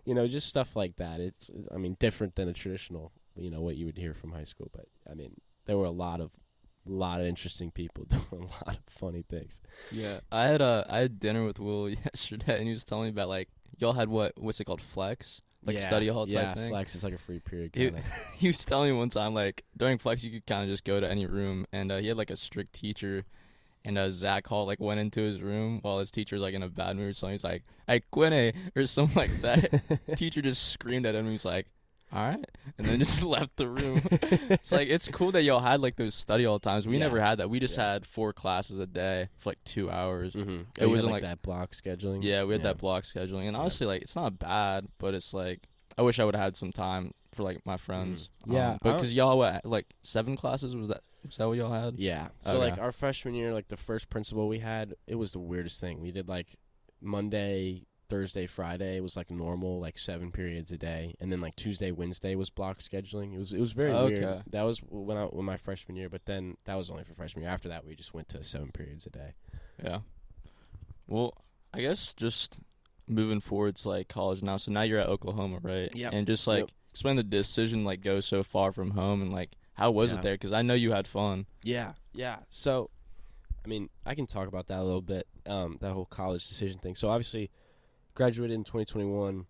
you 0.04 0.14
know, 0.14 0.26
just 0.26 0.48
stuff 0.48 0.76
like 0.76 0.96
that. 0.96 1.20
It's, 1.20 1.50
I 1.74 1.78
mean, 1.78 1.96
different 1.98 2.36
than 2.36 2.48
a 2.48 2.52
traditional, 2.52 3.12
you 3.36 3.50
know, 3.50 3.60
what 3.60 3.76
you 3.76 3.86
would 3.86 3.98
hear 3.98 4.14
from 4.14 4.32
high 4.32 4.44
school. 4.44 4.70
But 4.72 4.86
I 5.10 5.14
mean, 5.14 5.32
there 5.66 5.76
were 5.76 5.86
a 5.86 5.90
lot 5.90 6.20
of 6.20 6.30
lot 6.86 7.20
of 7.20 7.26
interesting 7.26 7.70
people 7.70 8.04
doing 8.08 8.25
a 8.32 8.36
lot 8.36 8.76
of 8.76 8.78
funny 8.88 9.25
things. 9.28 9.60
Yeah, 9.90 10.20
I 10.31 10.44
had 10.44 10.62
uh, 10.62 10.84
I 10.88 10.98
had 10.98 11.19
dinner 11.19 11.44
with 11.44 11.58
Will 11.58 11.88
yesterday, 12.04 12.58
and 12.58 12.66
he 12.66 12.72
was 12.72 12.84
telling 12.84 13.04
me 13.04 13.10
about 13.10 13.28
like 13.28 13.48
y'all 13.78 13.92
had 13.92 14.08
what 14.08 14.32
what's 14.36 14.60
it 14.60 14.64
called 14.64 14.81
flex, 14.81 15.42
like 15.64 15.76
yeah, 15.76 15.82
study 15.82 16.08
hall 16.08 16.26
type 16.26 16.34
yeah, 16.34 16.54
thing. 16.54 16.70
Flex 16.70 16.94
is 16.94 17.04
like 17.04 17.14
a 17.14 17.19
free 17.19 17.40
period 17.40 17.72
He- 17.75 17.90
kind 17.90 18.04
he 18.34 18.46
was 18.46 18.64
telling 18.64 18.92
me 18.92 18.98
one 18.98 19.08
time 19.08 19.34
like 19.34 19.64
during 19.76 19.98
flex 19.98 20.22
you 20.25 20.31
could 20.31 20.46
kind 20.46 20.62
of 20.62 20.69
just 20.69 20.84
go 20.84 21.00
to 21.00 21.08
any 21.08 21.26
room, 21.26 21.66
and 21.72 21.90
uh, 21.90 21.98
he 21.98 22.08
had 22.08 22.16
like 22.16 22.31
a 22.31 22.36
strict 22.36 22.72
teacher, 22.72 23.25
and 23.84 23.98
uh, 23.98 24.10
Zach 24.10 24.46
Hall 24.46 24.66
like 24.66 24.81
went 24.81 25.00
into 25.00 25.20
his 25.20 25.40
room 25.40 25.81
while 25.82 25.98
his 25.98 26.10
teacher's 26.10 26.40
like 26.40 26.54
in 26.54 26.62
a 26.62 26.69
bad 26.69 26.96
mood, 26.96 27.16
so 27.16 27.28
he's 27.28 27.44
like, 27.44 27.64
"Hey, 27.86 28.02
Quinny," 28.10 28.52
or 28.76 28.86
something 28.86 29.16
like 29.16 29.32
that. 29.42 30.16
teacher 30.16 30.42
just 30.42 30.70
screamed 30.70 31.06
at 31.06 31.14
him. 31.14 31.31
He's 31.31 31.44
like, 31.44 31.66
"All 32.14 32.28
right," 32.28 32.44
and 32.78 32.87
then 32.87 32.99
just 32.99 33.22
left 33.25 33.56
the 33.56 33.69
room. 33.69 34.00
it's 34.12 34.72
like 34.72 34.88
it's 34.88 35.08
cool 35.08 35.32
that 35.32 35.43
y'all 35.43 35.61
had 35.61 35.81
like 35.81 35.96
those 35.96 36.14
study 36.14 36.44
hall 36.44 36.58
times. 36.61 36.87
We 36.87 36.94
Yeah. 36.94 37.05
never 37.06 37.20
had 37.20 37.38
that. 37.38 37.50
We 37.50 37.58
just 37.61 37.76
Yeah. 37.76 37.93
had 37.94 38.06
four 38.06 38.32
classes 38.32 38.78
a 38.78 38.87
day 38.87 39.28
for 39.38 39.50
like 39.50 39.62
two 39.64 39.90
hours. 39.90 40.34
mm-hmm. 40.34 40.62
It 40.78 40.87
wasn't 40.87 41.12
like- 41.12 41.22
that 41.22 41.43
block 41.43 41.72
scheduling. 41.72 42.22
Yeah, 42.22 42.44
we 42.44 42.52
had 42.55 42.62
Yeah. 42.62 42.69
that 42.69 42.78
block 42.78 43.05
scheduling, 43.05 43.44
and 43.46 43.52
Yeah. 43.55 43.61
honestly, 43.61 43.87
like 43.87 44.02
it's 44.02 44.16
not 44.16 44.38
bad, 44.38 44.87
but 44.99 45.14
it's 45.14 45.34
like 45.34 45.69
I 45.98 46.03
wish 46.03 46.19
I 46.19 46.24
would 46.24 46.34
have 46.34 46.43
had 46.44 46.56
some 46.56 46.72
time 46.72 47.12
for 47.32 47.43
like 47.43 47.65
my 47.67 47.77
friends. 47.77 48.31
Mhm. 48.46 48.55
Yeah, 48.55 48.70
um, 48.72 48.79
I 48.84 48.93
because 48.93 49.12
y'all 49.15 49.36
what, 49.38 49.65
like 49.65 49.86
seven 50.03 50.36
classes 50.36 50.74
was 50.77 50.88
that 50.88 51.03
was 51.24 51.36
that 51.38 51.48
what 51.48 51.56
y'all 51.56 51.72
had? 51.72 51.98
Yeah. 51.98 52.29
So 52.38 52.50
Okay. 52.56 52.70
like 52.70 52.79
our 52.79 52.93
freshman 52.93 53.34
year, 53.34 53.53
like 53.55 53.69
the 53.69 53.77
first 53.77 54.10
principal 54.10 54.46
we 54.46 54.58
had, 54.58 54.94
it 55.06 55.15
was 55.15 55.32
the 55.32 55.38
weirdest 55.38 55.81
thing. 55.81 56.00
We 56.00 56.10
did 56.10 56.29
like 56.29 56.56
Monday, 57.00 57.82
Thursday, 58.08 58.46
Friday 58.46 59.01
was 59.01 59.17
like 59.17 59.31
normal, 59.31 59.81
like 59.81 59.99
seven 59.99 60.31
periods 60.31 60.70
a 60.73 60.77
day, 60.79 61.15
and 61.20 61.31
then 61.32 61.41
like 61.41 61.56
Tuesday, 61.56 61.91
Wednesday 61.91 62.34
was 62.34 62.51
block 62.51 62.79
scheduling. 62.79 63.34
It 63.34 63.39
was 63.39 63.53
it 63.53 63.61
was 63.61 63.73
very 63.73 63.93
Okay. 63.93 64.20
weird. 64.20 64.43
That 64.51 64.63
was 64.63 64.79
when 64.81 65.17
I 65.17 65.25
when 65.25 65.44
my 65.44 65.56
freshman 65.56 65.96
year, 65.96 66.08
but 66.08 66.25
then 66.27 66.56
that 66.65 66.75
was 66.77 66.91
only 66.91 67.05
for 67.05 67.15
freshman 67.15 67.43
year. 67.43 67.51
After 67.53 67.69
that, 67.70 67.84
we 67.87 67.94
just 67.94 68.13
went 68.15 68.29
to 68.31 68.44
seven 68.44 68.70
periods 68.73 69.06
a 69.06 69.11
day. 69.11 69.34
Yeah. 69.82 70.01
Well, 71.08 71.34
I 71.73 71.81
guess 71.81 72.15
just 72.15 72.61
moving 73.06 73.41
forward 73.41 73.77
to 73.77 73.89
like 73.89 74.08
college 74.08 74.43
now. 74.43 74.56
So 74.56 74.73
now 74.73 74.82
you're 74.82 75.01
at 75.01 75.08
Oklahoma, 75.08 75.58
right? 75.63 75.91
Yeah. 75.94 76.11
And 76.13 76.27
just 76.27 76.46
like 76.46 76.61
Yep. 76.61 76.70
explain 76.91 77.17
the 77.17 77.23
decision 77.23 77.84
like 77.84 78.01
go 78.01 78.20
so 78.20 78.43
far 78.43 78.73
from 78.73 78.93
home 78.93 79.20
and 79.23 79.32
like 79.32 79.56
how 79.75 79.91
was 79.91 80.13
Yeah. 80.13 80.19
it 80.19 80.23
there? 80.23 80.34
Because 80.34 80.53
I 80.53 80.63
know 80.63 80.75
you 80.75 80.93
had 80.93 81.06
fun. 81.08 81.46
Yeah, 81.63 81.94
yeah. 82.13 82.39
So, 82.49 82.91
I 83.65 83.69
mean, 83.69 83.91
I 84.06 84.15
can 84.15 84.27
talk 84.27 84.46
about 84.46 84.69
that 84.69 84.79
a 84.79 84.84
little 84.84 85.03
bit. 85.03 85.27
Um, 85.46 85.79
that 85.81 85.93
whole 85.93 86.06
college 86.06 86.49
decision 86.49 86.79
thing. 86.79 86.94
So 86.94 87.08
obviously, 87.11 87.51
graduated 88.14 88.54
in 88.54 88.64
2021. 88.64 89.46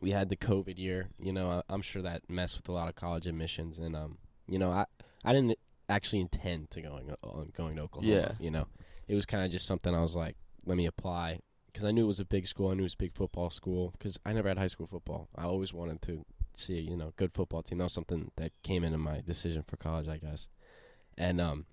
We 0.00 0.10
had 0.10 0.30
the 0.30 0.36
COVID 0.36 0.78
year. 0.78 1.10
You 1.20 1.32
know, 1.32 1.50
I, 1.50 1.62
I'm 1.72 1.82
sure 1.82 2.02
that 2.02 2.28
messed 2.28 2.56
with 2.56 2.68
a 2.68 2.72
lot 2.72 2.88
of 2.88 2.96
college 2.96 3.26
admissions, 3.26 3.78
and 3.78 3.94
um, 3.94 4.18
you 4.48 4.58
know, 4.58 4.70
I 4.70 4.86
I 5.24 5.32
didn't 5.32 5.58
actually 5.88 6.20
intend 6.20 6.70
to 6.70 6.82
going 6.82 7.14
on 7.22 7.52
going 7.56 7.76
to 7.76 7.82
Oklahoma. 7.82 8.12
Yeah. 8.12 8.32
You 8.40 8.50
know, 8.50 8.66
it 9.08 9.14
was 9.14 9.26
kind 9.26 9.44
of 9.44 9.50
just 9.50 9.66
something 9.66 9.94
I 9.94 10.00
was 10.00 10.16
like, 10.16 10.36
let 10.66 10.76
me 10.76 10.86
apply 10.86 11.40
because 11.66 11.84
I 11.84 11.90
knew 11.90 12.04
it 12.04 12.08
was 12.08 12.20
a 12.20 12.24
big 12.24 12.46
school. 12.46 12.68
I 12.68 12.74
knew 12.74 12.80
it 12.80 12.84
was 12.84 12.94
a 12.94 12.98
big 12.98 13.14
football 13.14 13.50
school 13.50 13.94
because 13.96 14.18
I 14.26 14.32
never 14.32 14.48
had 14.48 14.58
high 14.58 14.66
school 14.66 14.86
football. 14.86 15.28
I 15.36 15.44
always 15.44 15.72
wanted 15.72 16.02
to 16.02 16.24
see 16.54 16.80
you 16.80 16.96
know 16.96 17.12
good 17.16 17.32
football 17.32 17.62
team. 17.62 17.78
That 17.78 17.84
was 17.84 17.92
something 17.92 18.30
that 18.36 18.52
came 18.62 18.84
into 18.84 18.98
my 18.98 19.20
decision 19.20 19.62
for 19.66 19.76
college, 19.76 20.08
I 20.08 20.18
guess. 20.18 20.48
And 21.16 21.40
um, 21.40 21.66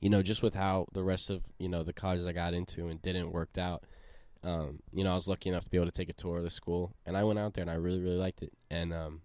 you 0.00 0.10
know, 0.10 0.22
just 0.22 0.42
with 0.42 0.54
how 0.54 0.86
the 0.92 1.02
rest 1.02 1.30
of 1.30 1.42
you 1.58 1.68
know 1.68 1.82
the 1.82 1.92
colleges 1.92 2.26
I 2.26 2.32
got 2.32 2.54
into 2.54 2.88
and 2.88 3.00
didn't 3.02 3.32
worked 3.32 3.58
out, 3.58 3.84
um, 4.42 4.80
you 4.92 5.04
know, 5.04 5.12
I 5.12 5.14
was 5.14 5.28
lucky 5.28 5.48
enough 5.50 5.64
to 5.64 5.70
be 5.70 5.76
able 5.76 5.86
to 5.86 5.92
take 5.92 6.08
a 6.08 6.14
tour 6.14 6.38
of 6.38 6.44
the 6.44 6.50
school, 6.50 6.92
and 7.06 7.16
I 7.16 7.24
went 7.24 7.38
out 7.38 7.54
there 7.54 7.62
and 7.62 7.70
I 7.70 7.74
really 7.74 8.00
really 8.00 8.16
liked 8.16 8.42
it. 8.42 8.52
And 8.70 8.92
um, 8.92 9.20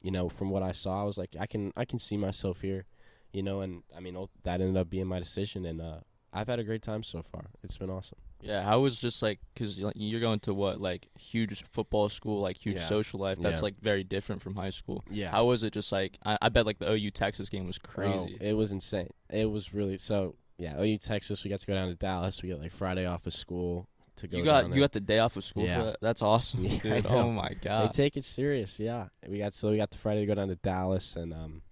you 0.00 0.10
know, 0.10 0.28
from 0.28 0.50
what 0.50 0.62
I 0.62 0.72
saw, 0.72 1.00
I 1.00 1.04
was 1.04 1.18
like, 1.18 1.36
I 1.38 1.46
can 1.46 1.72
I 1.76 1.84
can 1.84 1.98
see 1.98 2.16
myself 2.16 2.60
here, 2.60 2.86
you 3.32 3.42
know, 3.42 3.60
and 3.60 3.82
I 3.96 4.00
mean 4.00 4.16
that 4.42 4.60
ended 4.60 4.76
up 4.76 4.90
being 4.90 5.06
my 5.06 5.18
decision, 5.18 5.64
and 5.66 5.80
uh, 5.80 5.98
I've 6.32 6.48
had 6.48 6.58
a 6.58 6.64
great 6.64 6.82
time 6.82 7.02
so 7.02 7.22
far. 7.22 7.46
It's 7.62 7.78
been 7.78 7.90
awesome. 7.90 8.18
Yeah, 8.40 8.64
how 8.64 8.80
was 8.80 8.96
just 8.96 9.22
like 9.22 9.38
because 9.54 9.80
you're 9.94 10.20
going 10.20 10.40
to 10.40 10.52
what 10.54 10.80
like 10.80 11.06
huge 11.16 11.62
football 11.70 12.08
school, 12.08 12.40
like 12.40 12.56
huge 12.56 12.78
Yeah. 12.78 12.86
social 12.86 13.20
life. 13.20 13.38
That's 13.38 13.60
Yeah. 13.60 13.66
like 13.66 13.78
very 13.80 14.02
different 14.02 14.42
from 14.42 14.56
high 14.56 14.70
school. 14.70 15.04
Yeah. 15.08 15.30
How 15.30 15.44
was 15.44 15.62
it? 15.62 15.72
Just 15.72 15.92
like 15.92 16.18
I, 16.26 16.36
I 16.42 16.48
bet 16.48 16.66
like 16.66 16.80
the 16.80 16.90
OU 16.90 17.12
Texas 17.12 17.48
game 17.48 17.68
was 17.68 17.78
crazy. 17.78 18.36
Oh, 18.40 18.44
it 18.44 18.54
was 18.54 18.72
insane. 18.72 19.10
It 19.30 19.48
was 19.48 19.72
really 19.72 19.96
so. 19.98 20.34
Yeah, 20.58 20.80
OU 20.80 20.98
Texas. 20.98 21.42
We 21.44 21.50
got 21.50 21.60
to 21.60 21.66
go 21.66 21.74
down 21.74 21.88
to 21.88 21.94
Dallas. 21.94 22.42
We 22.42 22.48
got 22.50 22.60
like 22.60 22.72
Friday 22.72 23.06
off 23.06 23.26
of 23.26 23.32
school 23.32 23.88
to 24.22 24.28
go. 24.28 24.38
you 24.38 24.44
got 24.44 24.72
you 24.74 24.80
got 24.80 24.92
the 24.92 25.00
day 25.00 25.18
off 25.18 25.36
of 25.36 25.44
school 25.44 25.64
Yeah. 25.64 25.78
for 25.78 25.84
that. 25.84 25.98
That's 26.00 26.22
awesome, 26.22 26.64
Yeah, 26.64 26.78
dude. 26.80 27.06
Oh 27.06 27.30
my 27.30 27.54
god, 27.60 27.88
They 27.92 28.04
take 28.04 28.16
it 28.16 28.24
serious. 28.24 28.80
Yeah, 28.80 29.06
we 29.28 29.38
got 29.38 29.54
so 29.54 29.70
we 29.70 29.76
got 29.76 29.90
the 29.90 29.98
Friday 29.98 30.20
to 30.20 30.26
go 30.26 30.34
down 30.34 30.48
to 30.48 30.56
Dallas, 30.56 31.14
and 31.16 31.32
um, 31.32 31.62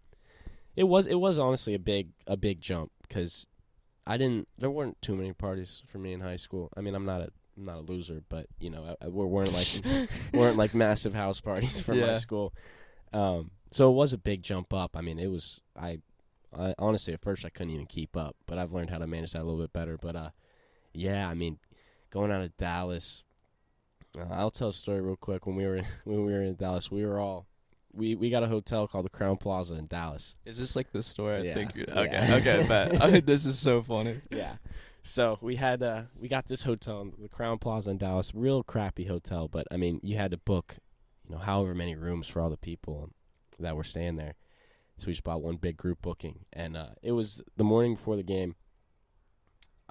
it 0.77 0.85
was 0.85 1.07
it 1.07 1.15
was 1.17 1.39
honestly 1.39 1.75
a 1.75 1.79
big 1.79 2.09
a 2.27 2.37
big 2.37 2.61
jump 2.61 2.93
because 3.03 3.47
I 4.07 4.17
didn't. 4.17 4.49
There 4.59 4.71
weren't 4.71 5.01
too 5.03 5.17
many 5.17 5.33
parties 5.33 5.83
for 5.87 5.99
me 5.99 6.13
in 6.13 6.21
high 6.21 6.37
school. 6.37 6.71
I 6.77 6.81
mean, 6.81 6.95
I'm 6.95 7.05
not 7.05 7.21
a 7.23 7.29
I'm 7.57 7.65
not 7.65 7.77
a 7.79 7.81
loser, 7.93 8.23
but 8.29 8.47
you 8.59 8.71
know, 8.71 8.97
I, 9.01 9.05
I, 9.07 9.09
we 9.09 9.25
weren't 9.25 9.53
like 9.53 10.09
weren't 10.35 10.57
like 10.57 10.75
massive 10.75 11.15
house 11.15 11.41
parties 11.41 11.81
for 11.81 11.95
my 11.95 12.15
school. 12.15 12.55
Um, 13.13 13.51
so 13.71 13.91
it 13.91 13.95
was 13.95 14.13
a 14.13 14.19
big 14.19 14.43
jump 14.43 14.73
up. 14.73 14.97
I 14.97 15.01
mean, 15.01 15.19
it 15.19 15.27
was 15.31 15.61
I, 15.79 16.01
I 16.57 16.75
honestly 16.79 17.13
at 17.15 17.21
first 17.21 17.45
I 17.45 17.51
couldn't 17.51 17.71
even 17.71 17.87
keep 17.87 18.17
up, 18.17 18.37
but 18.47 18.59
I've 18.59 18.73
learned 18.73 18.91
how 18.91 18.99
to 18.99 19.07
manage 19.07 19.33
that 19.33 19.43
a 19.43 19.45
little 19.45 19.61
bit 19.61 19.73
better. 19.73 19.97
But 19.99 20.17
uh, 20.17 20.31
yeah, 20.93 21.29
I 21.29 21.35
mean, 21.35 21.59
going 22.11 22.31
out 22.31 22.43
of 22.43 22.57
Dallas, 22.57 23.23
uh, 24.19 24.25
I'll 24.31 24.51
tell 24.51 24.69
a 24.69 24.73
story 24.73 25.01
real 25.01 25.17
quick. 25.17 25.47
When 25.47 25.57
we 25.57 25.67
were 25.67 25.81
when 26.05 26.25
we 26.25 26.33
were 26.33 26.43
in 26.43 26.55
Dallas, 26.57 26.91
we 26.91 27.05
were 27.05 27.19
all 27.19 27.47
we 27.93 28.15
we 28.15 28.31
got 28.31 28.43
a 28.43 28.47
hotel 28.49 28.87
called 28.89 29.05
the 29.05 29.11
Crowne 29.11 29.39
Plaza 29.39 29.75
in 29.75 29.87
Dallas. 29.87 30.35
Is 30.45 30.59
this 30.59 30.77
like 30.77 30.93
the 30.93 31.03
story? 31.03 31.37
I 31.39 31.43
Yeah. 31.43 31.55
think. 31.55 31.75
you- 31.77 31.85
Yeah. 31.89 32.01
Okay. 32.03 32.35
Okay. 32.61 32.69
Bet. 32.69 33.01
I 33.03 33.11
mean, 33.11 33.25
this 33.27 33.45
is 33.47 33.59
so 33.59 33.83
funny. 33.83 34.17
yeah. 34.31 34.57
So 35.03 35.39
we 35.41 35.57
had 35.57 35.83
uh 35.83 36.03
we 36.21 36.29
got 36.29 36.47
this 36.47 36.63
hotel 36.63 37.01
in 37.01 37.13
the 37.21 37.29
Crowne 37.29 37.61
Plaza 37.61 37.91
in 37.91 37.99
Dallas, 37.99 38.35
real 38.35 38.63
crappy 38.63 39.05
hotel, 39.07 39.49
but 39.49 39.67
I 39.71 39.77
mean 39.77 39.99
you 40.03 40.17
had 40.17 40.31
to 40.33 40.37
book, 40.37 40.77
you 41.27 41.35
know, 41.35 41.41
however 41.41 41.75
many 41.75 41.95
rooms 41.95 42.29
for 42.29 42.41
all 42.43 42.51
the 42.51 42.57
people 42.59 43.11
that 43.59 43.77
were 43.77 43.85
staying 43.85 44.17
there. 44.17 44.35
So 44.99 45.07
we 45.07 45.13
just 45.15 45.25
bought 45.25 45.41
one 45.43 45.57
big 45.57 45.79
group 45.79 46.03
booking, 46.03 46.41
and 46.53 46.77
uh, 46.77 46.89
it 47.03 47.13
was 47.13 47.41
the 47.57 47.65
morning 47.65 47.95
before 47.95 48.17
the 48.17 48.23
game. 48.23 48.55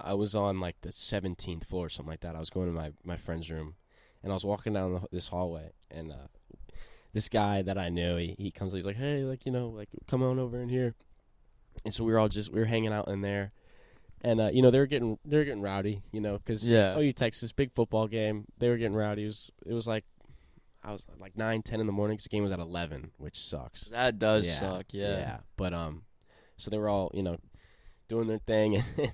I 0.04 0.14
was 0.14 0.34
on 0.34 0.60
like 0.60 0.80
the 0.80 0.92
seventeenth 0.92 1.64
floor, 1.64 1.86
or 1.86 1.88
something 1.88 2.10
like 2.10 2.20
that. 2.20 2.36
I 2.36 2.40
was 2.40 2.50
going 2.50 2.66
to 2.66 2.72
my 2.72 2.92
my 3.04 3.16
friend's 3.16 3.50
room, 3.50 3.74
and 4.22 4.32
I 4.32 4.34
was 4.34 4.44
walking 4.44 4.72
down 4.72 4.94
the, 4.94 5.00
this 5.12 5.28
hallway, 5.28 5.72
and 5.90 6.12
uh, 6.12 6.28
this 7.12 7.28
guy 7.28 7.62
that 7.62 7.76
I 7.78 7.88
knew, 7.88 8.16
he, 8.16 8.34
he 8.38 8.50
comes, 8.50 8.72
he's 8.72 8.86
like, 8.86 8.96
"Hey, 8.96 9.24
like 9.24 9.46
you 9.46 9.52
know, 9.52 9.68
like 9.68 9.88
come 10.06 10.22
on 10.22 10.38
over 10.38 10.60
in 10.60 10.68
here," 10.68 10.94
and 11.84 11.92
so 11.94 12.04
we 12.04 12.12
were 12.12 12.18
all 12.18 12.28
just 12.28 12.52
we 12.52 12.60
were 12.60 12.66
hanging 12.66 12.92
out 12.92 13.08
in 13.08 13.20
there 13.20 13.52
and 14.22 14.40
uh, 14.40 14.50
you 14.52 14.62
know 14.62 14.70
they 14.70 14.78
were 14.78 14.86
getting 14.86 15.18
they 15.24 15.36
were 15.38 15.44
getting 15.44 15.62
rowdy, 15.62 16.02
you 16.12 16.20
know, 16.20 16.38
because 16.38 16.68
Yeah. 16.68 16.98
OU 16.98 17.12
Texas 17.14 17.52
big 17.52 17.72
football 17.74 18.06
game. 18.06 18.44
They 18.58 18.68
were 18.68 18.76
getting 18.76 18.94
rowdy. 18.94 19.22
It 19.24 19.26
was 19.26 19.50
it 19.66 19.72
was 19.72 19.86
like 19.86 20.04
I 20.82 20.92
was 20.92 21.06
like 21.18 21.36
nine 21.36 21.62
ten 21.62 21.80
in 21.80 21.86
the 21.86 21.92
morning. 21.92 22.16
'cause 22.16 22.24
the 22.24 22.28
game 22.30 22.42
was 22.42 22.52
at 22.52 22.58
eleven, 22.58 23.12
which 23.16 23.38
sucks. 23.38 23.84
That 23.84 24.18
does 24.18 24.46
yeah, 24.46 24.60
suck. 24.60 24.86
Yeah. 24.90 25.18
yeah. 25.18 25.38
But 25.56 25.72
um, 25.72 26.02
so 26.56 26.70
they 26.70 26.78
were 26.78 26.88
all 26.88 27.10
you 27.14 27.22
know 27.22 27.38
doing 28.08 28.26
their 28.28 28.38
thing, 28.38 28.76
and 28.98 29.12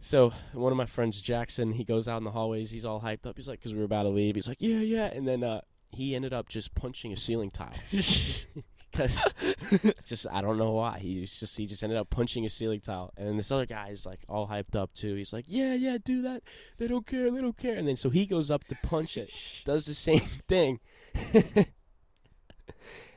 so 0.00 0.32
one 0.52 0.72
of 0.72 0.78
my 0.78 0.86
friends 0.86 1.20
Jackson, 1.20 1.72
he 1.72 1.84
goes 1.84 2.08
out 2.08 2.18
in 2.18 2.24
the 2.24 2.30
hallways. 2.30 2.70
He's 2.70 2.84
all 2.84 3.00
hyped 3.00 3.26
up. 3.26 3.36
He's 3.36 3.48
like, 3.48 3.58
because 3.58 3.72
we 3.72 3.78
were 3.78 3.86
about 3.86 4.04
to 4.04 4.10
leave. 4.10 4.34
He's 4.34 4.48
like, 4.48 4.60
yeah, 4.60 4.78
yeah, 4.78 5.06
and 5.06 5.26
then 5.26 5.42
uh, 5.42 5.60
he 5.90 6.14
ended 6.14 6.32
up 6.32 6.48
just 6.48 6.74
punching 6.74 7.12
a 7.12 7.16
ceiling 7.16 7.50
tile. 7.50 7.72
Because 8.92 9.34
just 10.04 10.26
I 10.32 10.40
don't 10.40 10.56
know 10.56 10.72
why 10.72 10.98
he 10.98 11.26
just 11.26 11.56
he 11.56 11.66
just 11.66 11.82
ended 11.82 11.98
up 11.98 12.08
punching 12.08 12.46
a 12.46 12.48
ceiling 12.48 12.80
tile, 12.80 13.12
and 13.16 13.28
then 13.28 13.36
this 13.36 13.50
other 13.50 13.66
guy 13.66 13.88
is 13.90 14.06
like 14.06 14.20
all 14.28 14.48
hyped 14.48 14.74
up 14.74 14.94
too. 14.94 15.14
He's 15.16 15.32
like, 15.34 15.44
"Yeah, 15.48 15.74
yeah, 15.74 15.98
do 16.02 16.22
that. 16.22 16.42
They 16.78 16.88
don't 16.88 17.06
care. 17.06 17.30
They 17.30 17.40
don't 17.42 17.58
care." 17.58 17.76
And 17.76 17.86
then 17.86 17.96
so 17.96 18.08
he 18.08 18.24
goes 18.24 18.50
up 18.50 18.64
to 18.64 18.76
punch 18.82 19.18
it, 19.18 19.30
does 19.64 19.84
the 19.84 19.92
same 19.92 20.20
thing, 20.48 20.80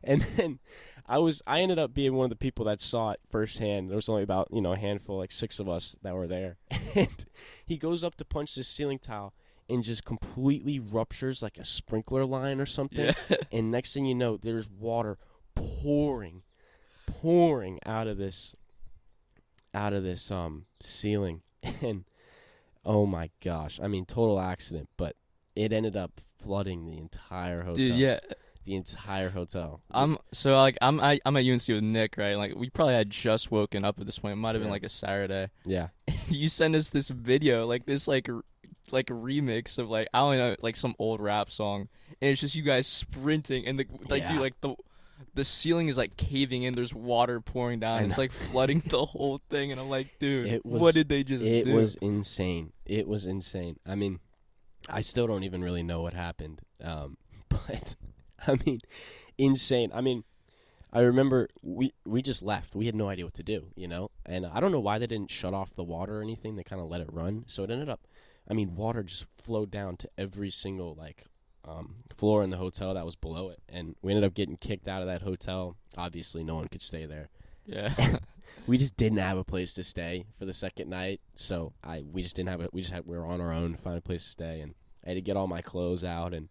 and 0.03 0.21
then 0.21 0.59
I 1.09 1.17
was 1.17 1.41
I 1.47 1.61
ended 1.61 1.79
up 1.79 1.93
being 1.93 2.13
one 2.13 2.25
of 2.25 2.29
the 2.29 2.35
people 2.35 2.65
that 2.65 2.79
saw 2.79 3.11
it 3.11 3.19
firsthand. 3.31 3.89
There 3.89 3.95
was 3.95 4.07
only 4.07 4.23
about 4.23 4.47
you 4.51 4.61
know 4.61 4.73
a 4.73 4.77
handful, 4.77 5.17
like 5.17 5.31
six 5.31 5.59
of 5.59 5.67
us 5.67 5.95
that 6.03 6.13
were 6.13 6.27
there, 6.27 6.57
and 6.95 7.25
he 7.65 7.77
goes 7.77 8.03
up 8.03 8.15
to 8.15 8.25
punch 8.25 8.55
this 8.55 8.67
ceiling 8.67 8.99
tile 8.99 9.33
and 9.67 9.83
just 9.83 10.03
completely 10.05 10.79
ruptures 10.79 11.41
like 11.43 11.57
a 11.57 11.65
sprinkler 11.65 12.25
line 12.25 12.59
or 12.59 12.65
something 12.65 13.13
Yeah. 13.29 13.37
and 13.51 13.69
next 13.71 13.93
thing 13.93 14.05
you 14.05 14.15
know 14.15 14.35
there's 14.37 14.67
water 14.69 15.17
pouring 15.55 16.41
pouring 17.05 17.79
out 17.85 18.07
of 18.07 18.17
this 18.17 18.55
out 19.73 19.93
of 19.93 20.03
this 20.03 20.31
um 20.31 20.65
ceiling 20.79 21.41
and 21.81 22.05
oh 22.85 23.05
my 23.05 23.29
gosh 23.43 23.79
i 23.83 23.87
mean 23.87 24.05
total 24.05 24.39
accident 24.39 24.89
but 24.97 25.15
it 25.55 25.71
ended 25.73 25.95
up 25.95 26.19
flooding 26.39 26.85
the 26.85 26.97
entire 26.97 27.61
hotel 27.61 27.75
Dude, 27.75 27.95
yeah. 27.95 28.19
The 28.69 28.75
entire 28.75 29.29
hotel 29.29 29.81
I'm 29.91 30.17
so 30.31 30.55
like 30.55 30.77
I'm 30.81 30.99
I, 30.99 31.19
I'm 31.25 31.35
at 31.37 31.45
UNC 31.45 31.67
with 31.67 31.83
Nick, 31.83 32.15
right? 32.17 32.35
Like 32.35 32.55
we 32.55 32.69
probably 32.69 32.93
had 32.93 33.09
just 33.09 33.51
woken 33.51 33.83
up 33.83 33.99
at 33.99 34.05
this 34.05 34.19
point. 34.19 34.33
It 34.33 34.35
might 34.37 34.53
have 34.55 34.61
been 34.61 34.67
Yeah. 34.67 34.73
like 34.73 34.83
a 34.83 34.89
Saturday. 34.89 35.49
yeah 35.65 35.87
you 36.29 36.47
send 36.49 36.75
us 36.75 36.89
this 36.91 37.09
video, 37.09 37.65
like 37.65 37.85
this 37.85 38.07
like 38.07 38.29
r- 38.29 38.43
like 38.91 39.07
remix 39.07 39.77
of 39.79 39.89
like 39.89 40.07
I 40.13 40.19
don't 40.19 40.37
know, 40.37 40.55
like 40.61 40.75
some 40.75 40.95
old 40.99 41.19
rap 41.21 41.49
song, 41.49 41.89
and 42.21 42.29
it's 42.31 42.41
just 42.41 42.55
you 42.55 42.63
guys 42.63 42.85
sprinting 42.87 43.65
and 43.65 43.79
the 43.79 43.85
like 44.07 44.21
Yeah. 44.23 44.31
dude 44.33 44.41
like 44.41 44.61
the 44.61 44.75
the 45.33 45.43
ceiling 45.45 45.87
is 45.89 45.97
like 45.97 46.15
caving 46.17 46.63
in. 46.63 46.73
There's 46.75 46.93
water 46.93 47.41
pouring 47.41 47.79
down. 47.79 48.05
It's 48.05 48.17
like 48.17 48.31
flooding 48.31 48.81
the 48.85 49.05
whole 49.05 49.41
thing, 49.49 49.71
and 49.71 49.79
I'm 49.81 49.89
like, 49.89 50.07
dude, 50.19 50.61
was- 50.63 50.81
what 50.81 50.93
did 50.93 51.09
they 51.09 51.23
just 51.23 51.43
do? 51.43 51.49
it 51.51 51.65
do? 51.65 51.73
was 51.73 51.95
insane 51.95 52.71
it 52.85 53.07
was 53.07 53.27
insane 53.27 53.77
i 53.85 53.93
mean 53.93 54.19
i 54.87 54.99
still 55.01 55.27
don't 55.27 55.43
even 55.43 55.61
really 55.63 55.83
know 55.83 56.01
what 56.01 56.13
happened 56.13 56.59
um 56.83 57.17
but 57.49 57.95
i 58.47 58.57
mean 58.65 58.81
insane. 59.37 59.91
I 59.93 60.01
mean 60.01 60.23
i 60.91 61.01
remember 61.01 61.47
we 61.61 61.93
we 62.05 62.21
just 62.21 62.41
left. 62.41 62.75
We 62.75 62.85
had 62.85 62.95
no 62.95 63.07
idea 63.07 63.25
what 63.25 63.35
to 63.35 63.43
do 63.43 63.67
you 63.75 63.87
know? 63.87 64.09
And 64.25 64.45
i 64.45 64.59
don't 64.59 64.71
know 64.71 64.79
why 64.79 64.97
they 64.99 65.07
didn't 65.07 65.31
shut 65.31 65.53
off 65.53 65.75
the 65.75 65.83
water 65.83 66.19
or 66.19 66.21
anything. 66.21 66.55
They 66.55 66.63
kind 66.63 66.81
of 66.81 66.87
let 66.87 67.01
it 67.01 67.11
run. 67.11 67.43
So 67.47 67.63
it 67.63 67.71
ended 67.71 67.89
up 67.89 68.01
i 68.49 68.53
mean 68.53 68.75
water 68.75 69.03
just 69.03 69.25
flowed 69.37 69.71
down 69.71 69.97
to 69.97 70.09
every 70.17 70.49
single 70.49 70.95
like 70.95 71.25
um, 71.65 71.97
floor 72.15 72.41
in 72.43 72.49
the 72.49 72.57
hotel 72.57 72.93
that 72.93 73.05
was 73.05 73.15
below 73.15 73.49
it. 73.49 73.59
And 73.67 73.95
we 74.01 74.11
ended 74.11 74.23
up 74.23 74.33
getting 74.33 74.57
kicked 74.57 74.87
out 74.87 75.01
of 75.01 75.07
that 75.07 75.21
hotel. 75.21 75.75
Obviously 75.97 76.43
no 76.43 76.55
one 76.55 76.67
could 76.67 76.81
stay 76.81 77.05
there. 77.05 77.29
Yeah. 77.65 77.93
we 78.67 78.77
just 78.77 78.97
didn't 78.97 79.19
have 79.19 79.37
a 79.37 79.43
place 79.43 79.73
to 79.75 79.83
stay 79.83 80.25
for 80.37 80.45
the 80.45 80.53
second 80.53 80.89
night, 80.89 81.21
so 81.35 81.73
I 81.83 82.03
we 82.11 82.21
just 82.21 82.35
didn't 82.35 82.49
have 82.49 82.61
it. 82.61 82.73
We 82.73 82.81
just 82.81 82.93
had 82.93 83.05
we 83.05 83.17
were 83.17 83.25
on 83.25 83.41
our 83.41 83.51
own 83.51 83.73
to 83.73 83.77
find 83.77 83.97
a 83.97 84.01
place 84.01 84.23
to 84.23 84.29
stay, 84.29 84.61
and 84.61 84.75
I 85.05 85.09
had 85.09 85.15
to 85.15 85.21
get 85.21 85.37
all 85.37 85.47
my 85.47 85.61
clothes 85.61 86.03
out. 86.03 86.33
And 86.33 86.49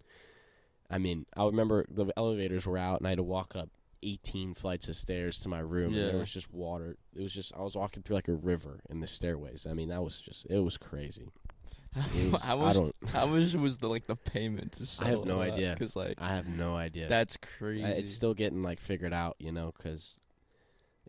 I 0.91 0.99
mean, 0.99 1.27
I 1.37 1.45
remember 1.45 1.85
the 1.91 2.07
elevators 2.17 2.67
were 2.67 2.79
out, 2.79 2.99
and 3.01 3.07
I 3.07 3.11
had 3.11 3.19
to 3.19 3.23
walk 3.23 3.55
up 3.57 3.69
18 4.03 4.55
flights 4.55 4.89
of 4.89 4.97
stairs 4.97 5.39
to 5.41 5.49
my 5.49 5.59
room. 5.59 5.93
And 5.93 5.97
Yeah. 5.97 6.07
there 6.09 6.19
was 6.19 6.33
just 6.33 6.53
water. 6.53 6.97
It 7.17 7.23
was 7.23 7.33
just 7.33 7.53
I 7.57 7.63
was 7.63 7.77
walking 7.77 8.03
through 8.03 8.17
like 8.17 8.29
a 8.29 8.35
river 8.35 8.81
in 8.89 9.01
the 9.01 9.07
stairways. 9.07 9.67
I 9.69 9.75
mean, 9.75 9.89
that 9.89 10.03
was 10.03 10.21
just 10.21 10.47
it 10.47 10.59
was 10.61 10.77
crazy. 10.79 11.31
It 12.15 12.33
was- 12.33 12.43
how 12.45 12.59
I 12.61 12.65
much? 12.67 12.75
don't. 12.77 12.95
how 13.13 13.27
much 13.27 13.55
was 13.55 13.79
the 13.79 13.89
like 13.89 14.07
the 14.07 14.15
payment 14.15 14.73
to 14.73 15.05
I 15.05 15.09
have 15.09 15.25
no 15.25 15.41
idea. 15.41 15.75
Because 15.77 15.97
like 15.97 16.15
I 16.21 16.29
have 16.37 16.47
no 16.47 16.77
idea. 16.77 17.09
that's 17.09 17.37
crazy. 17.59 17.85
I, 17.85 17.91
it's 17.91 18.13
still 18.13 18.35
getting 18.35 18.63
like 18.63 18.79
figured 18.79 19.13
out, 19.13 19.37
you 19.41 19.51
know, 19.53 19.73
because 19.77 20.21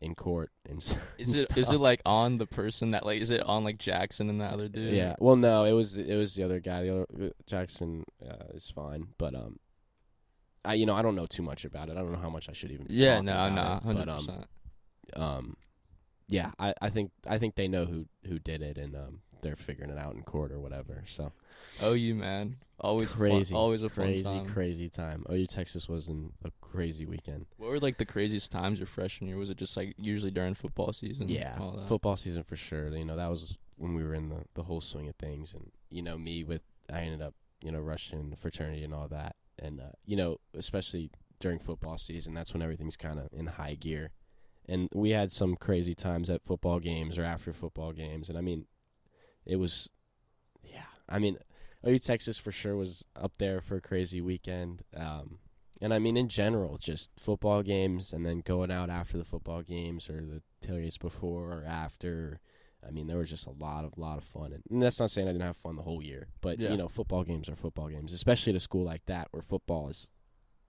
in 0.02 0.16
court 0.16 0.50
and 0.68 0.78
is 0.84 0.92
and 0.94 1.02
it 1.20 1.28
is 1.28 1.36
it 1.58 1.66
stuff. 1.66 1.80
like 1.82 2.02
on 2.06 2.38
the 2.38 2.48
person 2.48 2.90
that 2.92 3.06
like 3.06 3.22
is 3.22 3.30
it 3.30 3.42
on 3.44 3.64
like 3.66 3.78
Jackson 3.78 4.30
and 4.30 4.40
that 4.42 4.54
other 4.54 4.68
dude? 4.70 4.94
Yeah. 4.94 5.16
Well, 5.20 5.36
no, 5.36 5.66
it 5.66 5.74
was 5.74 5.96
it 5.96 6.16
was 6.16 6.34
the 6.36 6.44
other 6.44 6.60
guy. 6.60 6.84
The 6.84 7.02
other 7.02 7.32
Jackson 7.46 8.06
uh, 8.28 8.46
is 8.56 8.70
fine, 8.70 9.10
but 9.18 9.36
um, 9.36 9.60
I 10.70 10.74
you 10.76 10.86
know 10.86 10.96
I 10.96 11.02
don't 11.02 11.16
know 11.16 11.26
too 11.26 11.44
much 11.44 11.66
about 11.66 11.90
it. 11.90 11.94
I 11.98 12.02
don't 12.02 12.12
know 12.12 12.20
how 12.20 12.30
much 12.30 12.50
I 12.50 12.54
should 12.54 12.72
even. 12.72 12.86
Be 12.88 12.94
Yeah. 12.96 13.22
No. 13.22 13.50
No. 13.50 13.78
it, 13.78 13.84
Hundred 13.84 14.06
But 14.06 14.10
um, 14.10 14.18
percent. 14.18 14.46
um, 15.16 15.58
yeah, 16.28 16.52
I, 16.60 16.74
I 16.82 16.90
think 16.90 17.12
I 17.28 17.38
think 17.40 17.56
they 17.56 17.68
know 17.68 17.86
who 17.86 18.06
who 18.28 18.40
did 18.40 18.62
it, 18.62 18.78
and 18.78 18.96
um, 18.96 19.20
they're 19.42 19.56
figuring 19.56 19.90
it 19.92 19.98
out 19.98 20.14
in 20.16 20.22
court 20.24 20.52
or 20.52 20.60
whatever. 20.60 21.04
So 21.08 21.32
Oh, 21.82 21.94
you 21.94 22.14
man, 22.16 22.56
always 22.80 23.12
crazy, 23.12 23.54
fun, 23.54 23.60
always 23.62 23.84
a 23.84 23.90
crazy, 23.90 24.24
time. 24.24 24.46
crazy 24.48 24.90
time. 24.90 25.26
OU 25.32 25.48
Texas 25.48 25.88
was 25.90 26.10
in 26.10 26.32
a 26.44 26.52
crazy 26.62 27.06
weekend. 27.06 27.46
What 27.58 27.70
were 27.70 27.80
like 27.80 27.98
the 27.98 28.06
craziest 28.06 28.52
times 28.52 28.80
your 28.80 28.86
freshman 28.88 29.28
year? 29.30 29.38
Was 29.38 29.50
it 29.50 29.58
just 29.58 29.76
like 29.76 29.96
usually 29.98 30.32
during 30.32 30.54
football 30.54 30.94
season? 30.94 31.30
Yeah, 31.30 31.58
all 31.60 31.72
that? 31.78 31.88
football 31.88 32.16
season 32.18 32.44
for 32.44 32.56
sure. 32.56 32.90
You 32.96 33.06
know, 33.06 33.16
that 33.16 33.30
was 33.30 33.58
when 33.78 33.94
we 33.96 34.04
were 34.04 34.14
in 34.14 34.30
the 34.30 34.44
the 34.54 34.64
whole 34.64 34.82
swing 34.82 35.08
of 35.08 35.16
things, 35.16 35.54
and 35.54 35.72
you 35.90 36.02
know, 36.04 36.18
me 36.18 36.44
with 36.44 36.62
I 36.94 37.02
ended 37.02 37.22
up 37.22 37.34
you 37.64 37.72
know 37.72 37.80
rushing 37.80 38.30
the 38.30 38.36
fraternity 38.36 38.84
and 38.84 38.94
all 38.94 39.08
that, 39.08 39.36
and 39.62 39.80
uh, 39.80 39.92
you 40.06 40.16
know, 40.16 40.38
especially 40.54 41.12
during 41.40 41.60
football 41.60 41.98
season, 41.98 42.34
that's 42.34 42.54
when 42.54 42.62
everything's 42.62 42.98
kind 42.98 43.20
of 43.20 43.30
in 43.32 43.48
high 43.48 43.76
gear, 43.76 44.12
and 44.68 44.90
we 44.94 45.12
had 45.12 45.32
some 45.32 45.56
crazy 45.56 45.94
times 45.94 46.30
at 46.30 46.44
football 46.44 46.80
games 46.80 47.18
or 47.18 47.24
after 47.24 47.54
football 47.54 47.92
games, 47.92 48.30
and 48.30 48.38
I 48.38 48.42
mean, 48.42 48.66
it 49.46 49.58
was, 49.58 49.90
yeah, 50.64 50.88
I 51.08 51.20
mean. 51.20 51.38
OU 51.88 52.00
Texas 52.00 52.38
for 52.38 52.52
sure 52.52 52.76
was 52.76 53.06
up 53.16 53.32
there 53.38 53.62
for 53.62 53.78
a 53.78 53.82
crazy 53.82 54.20
weekend. 54.20 54.84
Um, 54.94 55.40
and 55.82 55.94
I 55.94 56.00
mean, 56.00 56.18
in 56.18 56.28
general, 56.28 56.78
just 56.78 57.12
football 57.18 57.64
games 57.64 58.12
and 58.12 58.26
then 58.26 58.42
going 58.42 58.72
out 58.72 58.90
after 58.90 59.18
the 59.18 59.24
football 59.24 59.62
games 59.62 60.10
or 60.10 60.22
the 60.22 60.42
tailgates 60.62 61.00
before 61.00 61.52
or 61.52 61.64
after. 61.66 62.42
I 62.88 62.92
mean, 62.92 63.08
there 63.08 63.18
was 63.18 63.30
just 63.30 63.46
a 63.46 63.52
lot 63.52 63.84
of 63.86 63.98
lot 63.98 64.18
of 64.18 64.24
fun, 64.24 64.54
and, 64.54 64.64
and 64.70 64.82
that's 64.82 65.00
not 65.00 65.12
saying 65.12 65.28
I 65.28 65.32
didn't 65.32 65.46
have 65.46 65.58
fun 65.58 65.76
the 65.76 65.82
whole 65.84 66.02
year, 66.04 66.28
but 66.42 66.60
Yeah. 66.60 66.72
you 66.72 66.78
know, 66.78 66.88
football 66.88 67.24
games 67.24 67.50
are 67.50 67.56
football 67.56 67.90
games, 67.90 68.14
especially 68.14 68.52
at 68.54 68.58
a 68.58 68.60
school 68.60 68.86
like 68.86 69.06
that 69.08 69.28
where 69.32 69.42
football 69.42 69.90
is 69.90 70.08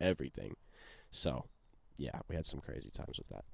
everything. 0.01 0.57
So, 1.11 1.47
yeah, 1.97 2.21
we 2.29 2.35
had 2.37 2.47
some 2.47 2.61
crazy 2.61 2.91
times 2.91 3.19
with 3.19 3.29
that. 3.29 3.45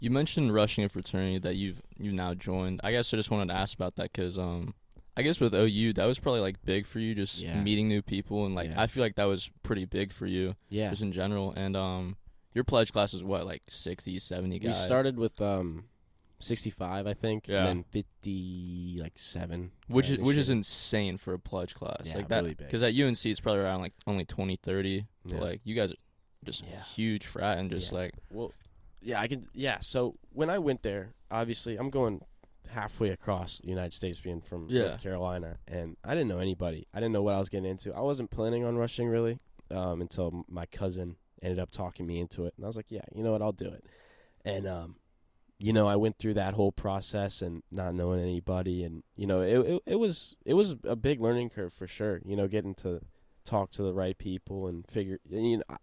You 0.00 0.10
mentioned 0.10 0.54
rushing 0.54 0.84
a 0.84 0.88
fraternity 0.88 1.38
that 1.38 1.56
you've 1.56 1.82
you 1.96 2.12
now 2.12 2.34
joined. 2.34 2.80
I 2.84 2.92
guess 2.92 3.12
I 3.12 3.16
just 3.16 3.30
wanted 3.30 3.48
to 3.48 3.54
ask 3.54 3.74
about 3.74 3.96
that 3.96 4.12
because 4.12 4.38
um, 4.38 4.74
I 5.16 5.22
guess 5.22 5.40
with 5.40 5.54
OU 5.54 5.94
that 5.94 6.04
was 6.06 6.20
probably 6.20 6.40
like 6.40 6.62
big 6.64 6.86
for 6.86 7.00
you, 7.00 7.14
just 7.14 7.38
Yeah. 7.40 7.62
meeting 7.62 7.88
new 7.88 8.00
people 8.02 8.46
and 8.46 8.54
like 8.54 8.70
Yeah. 8.70 8.80
I 8.80 8.86
feel 8.86 9.02
like 9.02 9.16
that 9.16 9.24
was 9.24 9.50
pretty 9.64 9.84
big 9.84 10.12
for 10.12 10.26
you 10.26 10.54
Yeah, 10.68 10.90
just 10.90 11.02
in 11.02 11.10
general. 11.12 11.52
And 11.56 11.76
um, 11.76 12.16
your 12.54 12.62
pledge 12.64 12.92
class 12.92 13.12
is 13.12 13.24
what 13.24 13.44
like 13.44 13.62
60, 13.66 14.18
70 14.20 14.60
we 14.60 14.72
started 14.72 15.18
with 15.18 15.40
um, 15.42 15.86
sixty-five, 16.40 17.06
I 17.06 17.14
think, 17.14 17.48
Yeah. 17.48 17.58
and 17.58 17.66
then 17.66 17.84
fifty, 17.84 18.96
like 19.00 19.18
seven, 19.18 19.72
which 19.88 20.10
is 20.10 20.18
which 20.18 20.36
is 20.36 20.50
insane 20.50 21.16
for 21.16 21.34
a 21.34 21.38
pledge 21.38 21.74
class 21.74 22.02
Yeah, 22.04 22.16
like 22.16 22.28
that. 22.28 22.42
really. 22.42 22.54
Because 22.54 22.82
at 22.82 22.94
UNC 22.94 23.24
it's 23.26 23.40
probably 23.40 23.62
around 23.62 23.80
like 23.80 23.94
only 24.06 24.24
20, 24.24 24.56
30. 24.56 25.06
But 25.24 25.32
Yeah. 25.34 25.40
like 25.40 25.60
you 25.64 25.74
guys 25.74 25.92
are 25.92 25.96
just 26.44 26.64
huge 26.94 27.26
frat 27.26 27.58
and 27.58 27.70
just 27.70 27.92
like 27.92 28.14
Well, 28.30 28.52
yeah, 29.00 29.20
I 29.20 29.28
can. 29.28 29.48
Yeah, 29.54 29.78
so 29.80 30.16
when 30.32 30.50
I 30.50 30.58
went 30.58 30.82
there, 30.82 31.14
obviously, 31.30 31.76
I'm 31.76 31.90
going 31.90 32.20
halfway 32.70 33.08
across 33.10 33.58
the 33.60 33.68
United 33.68 33.94
States, 33.94 34.20
being 34.20 34.40
from 34.40 34.68
Yeah. 34.68 34.82
North 34.82 35.00
Carolina, 35.00 35.58
and 35.66 35.96
I 36.04 36.14
didn't 36.14 36.28
know 36.28 36.38
anybody. 36.38 36.86
I 36.92 36.98
didn't 37.00 37.12
know 37.12 37.22
what 37.22 37.34
I 37.34 37.38
was 37.38 37.48
getting 37.48 37.70
into. 37.70 37.94
I 37.94 38.00
wasn't 38.00 38.30
planning 38.30 38.64
on 38.64 38.76
rushing 38.76 39.08
really 39.08 39.38
um, 39.70 40.00
until 40.00 40.44
my 40.48 40.66
cousin 40.66 41.16
ended 41.42 41.58
up 41.58 41.70
talking 41.70 42.06
me 42.06 42.18
into 42.20 42.44
it, 42.46 42.54
and 42.56 42.64
I 42.64 42.68
was 42.68 42.76
like, 42.76 42.90
yeah, 42.90 43.02
you 43.14 43.22
know 43.22 43.32
what, 43.32 43.40
I'll 43.42 43.52
do 43.52 43.68
it. 43.68 43.84
And 44.44 44.66
um, 44.66 44.96
you 45.58 45.72
know, 45.72 45.88
I 45.88 45.96
went 45.96 46.18
through 46.18 46.34
that 46.34 46.54
whole 46.54 46.70
process 46.72 47.42
and 47.42 47.62
not 47.70 47.94
knowing 47.94 48.20
anybody, 48.20 48.84
and 48.84 49.02
you 49.16 49.26
know, 49.26 49.40
it 49.40 49.58
it, 49.58 49.82
it 49.86 49.96
was 49.96 50.36
it 50.44 50.54
was 50.54 50.76
a 50.84 50.94
big 50.96 51.20
learning 51.20 51.50
curve 51.50 51.72
for 51.72 51.86
sure. 51.86 52.20
You 52.24 52.36
know, 52.36 52.46
getting 52.48 52.74
to 52.76 53.00
talk 53.44 53.70
to 53.72 53.82
the 53.82 53.92
right 53.94 54.16
people 54.18 54.66
and 54.68 54.86
figure. 54.86 55.18
And, 55.32 55.50
you 55.50 55.56
know, 55.58 55.64
I, 55.68 55.76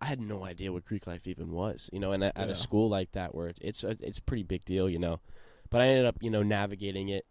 I 0.00 0.04
had 0.06 0.20
no 0.20 0.44
idea 0.44 0.72
what 0.72 0.84
Greek 0.84 1.06
life 1.06 1.26
even 1.26 1.50
was. 1.50 1.88
You 1.92 1.98
know, 2.00 2.12
and 2.12 2.22
at, 2.22 2.36
at 2.36 2.46
Yeah. 2.46 2.52
a 2.52 2.54
school 2.54 2.88
like 2.88 3.12
that 3.12 3.34
where 3.34 3.48
it, 3.48 3.58
it's 3.60 3.82
a, 3.82 3.96
it's 4.00 4.18
a 4.18 4.22
pretty 4.22 4.42
big 4.44 4.64
deal. 4.64 4.88
You 4.88 4.98
know, 5.00 5.20
but 5.70 5.80
I 5.80 5.88
ended 5.88 6.06
up 6.06 6.16
you 6.20 6.30
know 6.30 6.42
navigating 6.44 7.08
it, 7.08 7.26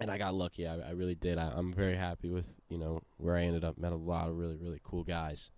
and 0.00 0.10
I 0.10 0.18
got 0.18 0.34
lucky. 0.34 0.66
I, 0.66 0.78
I 0.80 0.90
really 0.92 1.14
did. 1.14 1.38
I, 1.38 1.52
I'm 1.54 1.72
very 1.72 1.96
happy 1.96 2.28
with 2.30 2.52
you 2.68 2.78
know 2.78 3.02
where 3.18 3.36
I 3.36 3.42
ended 3.44 3.64
up. 3.64 3.78
Met 3.78 3.92
a 3.92 3.96
lot 3.96 4.28
of 4.28 4.36
really 4.36 4.56
really 4.56 4.80
cool 4.82 5.04
guys. 5.04 5.52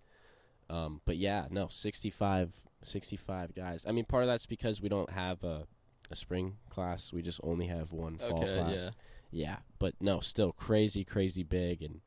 Um, 0.69 1.01
but 1.05 1.17
yeah, 1.17 1.47
no, 1.51 1.67
65, 1.67 2.61
65 2.85 3.55
guys. 3.55 3.85
I 3.87 3.91
mean, 3.91 4.05
part 4.05 4.23
of 4.23 4.27
that's 4.27 4.45
because 4.45 4.81
we 4.81 4.89
don't 4.89 5.09
have 5.09 5.43
a, 5.43 5.67
a 6.11 6.15
spring 6.15 6.57
class. 6.69 7.11
We 7.13 7.21
just 7.21 7.39
only 7.43 7.67
have 7.67 7.91
one 7.91 8.17
fall 8.17 8.43
okay, 8.43 8.53
class. 8.53 8.71
yeah. 8.83 8.89
Yeah, 9.31 9.57
but 9.79 9.95
no, 9.99 10.19
still 10.19 10.51
crazy, 10.51 11.03
crazy 11.03 11.41
big, 11.41 11.81
and 11.81 12.01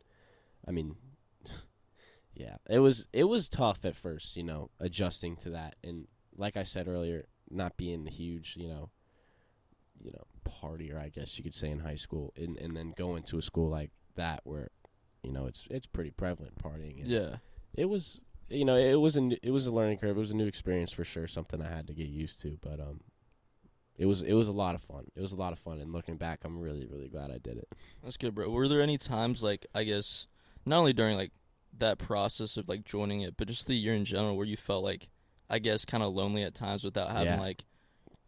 I 0.67 0.71
mean, 0.71 0.95
yeah, 2.35 2.57
it 2.71 2.79
was 2.79 3.09
it 3.13 3.25
was 3.25 3.49
tough 3.49 3.85
at 3.85 3.97
first, 3.97 4.37
you 4.37 4.45
know, 4.45 4.71
adjusting 4.79 5.35
to 5.39 5.51
that, 5.51 5.75
and 5.83 6.07
like 6.37 6.57
I 6.57 6.63
said 6.63 6.87
earlier, 6.87 7.27
not 7.51 7.77
being 7.77 8.07
a 8.07 8.11
huge, 8.11 8.57
you 8.57 8.69
know, 8.69 8.91
you 10.05 10.13
know, 10.13 10.25
partier, 10.49 11.01
I 11.01 11.09
guess 11.09 11.37
you 11.37 11.43
could 11.43 11.55
say 11.55 11.69
in 11.71 11.81
high 11.81 11.97
school, 11.97 12.33
and 12.37 12.57
and 12.59 12.77
then 12.77 12.95
going 12.97 13.25
to 13.25 13.39
a 13.39 13.43
school 13.43 13.69
like 13.69 13.91
that 14.15 14.41
where, 14.45 14.71
you 15.25 15.33
know, 15.33 15.47
it's 15.47 15.67
it's 15.69 15.87
pretty 15.87 16.11
prevalent 16.11 16.63
partying. 16.63 17.01
And 17.01 17.09
Yeah. 17.09 17.37
it 17.75 17.87
was 17.87 18.23
you 18.49 18.65
know 18.65 18.77
it 18.77 18.95
was 18.97 19.17
a 19.17 19.31
it 19.43 19.51
was 19.51 19.67
a 19.67 19.73
learning 19.73 19.99
curve. 19.99 20.17
It 20.17 20.21
was 20.21 20.31
a 20.31 20.37
new 20.37 20.47
experience 20.47 20.93
for 20.93 21.05
sure, 21.05 21.27
something 21.27 21.61
I 21.63 21.69
had 21.69 21.87
to 21.89 21.95
get 21.95 22.07
used 22.09 22.41
to. 22.43 22.59
But 22.63 22.81
um, 22.81 23.01
it 23.97 24.07
was 24.07 24.23
it 24.23 24.35
was 24.35 24.49
a 24.49 24.53
lot 24.53 24.75
of 24.75 24.81
fun. 24.83 25.07
It 25.15 25.21
was 25.21 25.33
a 25.33 25.37
lot 25.37 25.53
of 25.53 25.59
fun, 25.59 25.81
and 25.81 25.93
looking 25.93 26.17
back, 26.17 26.41
I'm 26.45 26.61
really 26.61 26.87
really 26.87 27.09
glad 27.09 27.31
I 27.31 27.39
did 27.39 27.57
it. 27.59 27.69
That's 28.03 28.17
good, 28.17 28.35
bro. 28.35 28.49
Were 28.51 28.69
there 28.69 28.83
any 28.83 28.99
times 28.99 29.43
like 29.43 29.67
I 29.75 29.85
guess 29.85 30.27
not 30.65 30.79
only 30.79 30.93
during 30.93 31.17
like 31.17 31.33
that 31.79 31.99
process 31.99 32.57
of 32.57 32.69
like 32.69 32.85
joining 32.85 33.21
it, 33.23 33.37
but 33.37 33.49
just 33.49 33.67
the 33.67 33.75
year 33.75 33.95
in 33.95 34.05
general 34.05 34.37
where 34.37 34.47
you 34.47 34.57
felt 34.57 34.83
like 34.85 35.09
I 35.51 35.59
guess 35.59 35.85
kind 35.85 36.03
of 36.03 36.15
lonely 36.15 36.43
at 36.43 36.55
times 36.55 36.85
without 36.85 37.11
having 37.11 37.35
Yeah. 37.35 37.41
like 37.41 37.65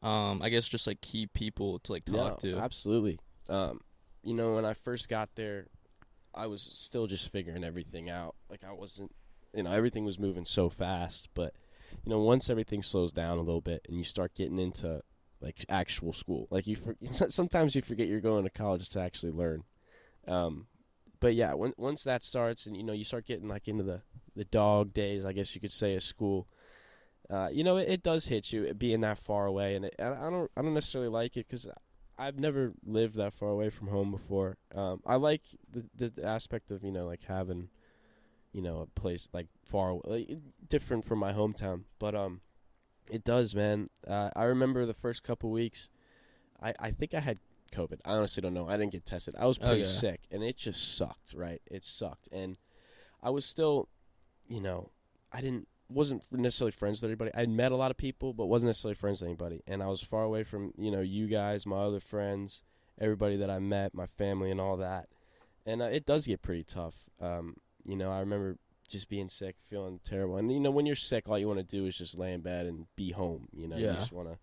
um 0.03 0.43
I 0.43 0.49
guess 0.51 0.69
just 0.69 0.87
like 0.87 1.01
key 1.01 1.27
people 1.27 1.79
to 1.81 1.93
like 1.93 2.05
talk 2.05 2.15
No, 2.43 2.51
to. 2.51 2.59
Absolutely. 2.59 3.19
Um, 3.49 3.81
you 4.23 4.35
know, 4.35 4.55
when 4.57 4.65
I 4.65 4.75
first 4.75 5.09
got 5.09 5.31
there, 5.35 5.67
I 6.35 6.47
was 6.47 6.61
still 6.63 7.07
just 7.07 7.33
figuring 7.33 7.65
everything 7.65 8.11
out. 8.11 8.35
Like 8.51 8.63
I 8.63 8.73
wasn't, 8.73 9.11
you 9.55 9.63
know, 9.63 9.71
everything 9.71 10.05
was 10.05 10.19
moving 10.19 10.45
so 10.45 10.69
fast. 10.69 11.29
But 11.35 11.55
you 12.05 12.11
know, 12.11 12.21
once 12.21 12.51
everything 12.51 12.83
slows 12.83 13.13
down 13.13 13.39
a 13.39 13.43
little 13.43 13.61
bit 13.61 13.85
and 13.89 13.97
you 13.97 14.05
start 14.05 14.35
getting 14.35 14.59
into 14.59 15.03
like 15.41 15.65
actual 15.69 16.13
school, 16.13 16.49
like 16.51 16.67
you, 16.67 16.77
for, 16.77 16.97
sometimes 17.31 17.75
you 17.75 17.83
forget 17.83 18.09
you're 18.09 18.21
going 18.21 18.45
to 18.45 18.51
college 18.51 18.89
to 18.91 19.01
actually 19.01 19.33
learn. 19.33 19.65
Um, 20.27 20.67
but 21.21 21.35
yeah, 21.35 21.55
when, 21.55 21.73
once 21.77 22.05
that 22.05 22.23
starts 22.23 22.67
and 22.67 22.77
you 22.77 22.83
know 22.83 22.93
you 22.93 23.05
start 23.05 23.27
getting 23.27 23.49
like 23.49 23.69
into 23.69 23.85
the 23.85 24.03
the 24.37 24.45
dog 24.45 24.93
days, 24.95 25.25
I 25.25 25.33
guess 25.33 25.55
you 25.55 25.61
could 25.61 25.73
say, 25.73 25.95
of 25.95 26.03
school. 26.03 26.47
Uh, 27.29 27.49
you 27.53 27.63
know, 27.63 27.77
it, 27.77 27.89
it 27.89 28.03
does 28.03 28.27
hit 28.27 28.53
you 28.53 28.73
being 28.73 29.01
that 29.03 29.19
far 29.19 29.47
away, 29.47 29.75
and 29.75 29.85
it, 29.85 29.95
I 29.99 30.13
I 30.13 30.31
don't, 30.31 30.51
I 30.57 30.63
don't 30.63 30.75
necessarily 30.75 31.11
like 31.11 31.37
it 31.37 31.47
because 31.49 31.69
I've 32.19 32.39
never 32.39 32.73
lived 32.85 33.17
that 33.17 33.35
far 33.35 33.51
away 33.51 33.71
from 33.71 33.89
home 33.89 34.11
before. 34.11 34.57
Um, 34.75 35.01
I 35.07 35.17
like 35.17 35.43
the, 35.71 36.11
the 36.11 36.25
aspect 36.25 36.71
of 36.71 36.83
you 36.83 36.91
know 36.91 37.07
like 37.07 37.25
having, 37.25 37.69
you 38.53 38.63
know, 38.63 38.81
a 38.81 38.87
place 39.01 39.29
like 39.33 39.47
far 39.65 39.91
away, 39.91 40.03
like, 40.07 40.39
different 40.69 41.05
from 41.05 41.19
my 41.19 41.33
hometown. 41.33 41.83
But 41.99 42.15
um, 42.15 42.41
it 43.11 43.25
does, 43.25 43.55
man. 43.55 43.91
Uh, 44.07 44.31
I 44.37 44.45
remember 44.45 44.87
the 44.87 44.95
first 44.95 45.23
couple 45.23 45.51
weeks. 45.51 45.91
I 46.63 46.75
I 46.81 46.91
think 46.91 47.15
I 47.15 47.21
had 47.21 47.39
COVID. 47.73 48.01
I 48.05 48.13
honestly 48.15 48.41
don't 48.41 48.55
know. 48.55 48.69
I 48.69 48.77
didn't 48.77 48.93
get 48.93 49.05
tested. 49.07 49.35
I 49.39 49.47
was 49.47 49.59
pretty 49.59 49.83
Okay. 49.83 49.85
sick, 49.85 50.21
and 50.31 50.43
it 50.43 50.57
just 50.57 50.97
sucked. 50.97 51.35
Right, 51.35 51.61
it 51.71 51.85
sucked, 51.85 52.29
and 52.33 52.57
I 53.23 53.31
was 53.31 53.45
still, 53.45 53.89
you 54.49 54.61
know, 54.61 54.91
I 55.33 55.41
didn't 55.41 55.69
wasn't 55.91 56.23
necessarily 56.31 56.73
friends 56.73 57.01
with 57.01 57.09
anybody. 57.11 57.31
I'd 57.35 57.49
met 57.49 57.73
a 57.73 57.77
lot 57.77 57.91
of 57.91 57.97
people, 57.97 58.35
but 58.35 58.47
wasn't 58.47 58.69
necessarily 58.69 58.95
friends 58.95 59.23
with 59.23 59.29
anybody. 59.29 59.63
And 59.67 59.83
I 59.83 59.87
was 59.87 60.03
far 60.03 60.23
away 60.23 60.43
from 60.45 60.73
you 60.77 60.91
know 60.91 61.01
you 61.01 61.27
guys, 61.29 61.67
my 61.67 61.79
other 61.79 62.01
friends, 62.01 62.63
everybody 63.01 63.37
that 63.37 63.51
I 63.51 63.59
met, 63.59 63.95
my 63.95 64.07
family, 64.07 64.51
and 64.51 64.61
all 64.61 64.77
that. 64.79 65.09
And 65.67 65.81
uh, 65.83 65.87
it 65.87 66.07
does 66.07 66.27
get 66.27 66.41
pretty 66.43 66.65
tough. 66.65 67.05
Um, 67.21 67.57
you 67.85 67.97
know, 67.97 68.11
I 68.11 68.21
remember 68.21 68.57
just 68.89 69.09
being 69.09 69.29
sick, 69.29 69.57
feeling 69.69 70.01
terrible. 70.03 70.39
And 70.39 70.51
you 70.53 70.61
know, 70.61 70.71
when 70.71 70.87
you're 70.87 70.97
sick, 70.97 71.29
all 71.29 71.39
you 71.39 71.47
want 71.47 71.61
to 71.61 71.77
do 71.77 71.87
is 71.87 71.97
just 71.97 72.19
lay 72.19 72.33
in 72.33 72.41
bed 72.41 72.67
and 72.67 72.87
be 72.97 73.11
home. 73.11 73.49
You 73.53 73.69
know, 73.69 73.77
you 73.77 73.93
just 73.93 74.13
want 74.13 74.29
to, 74.29 74.39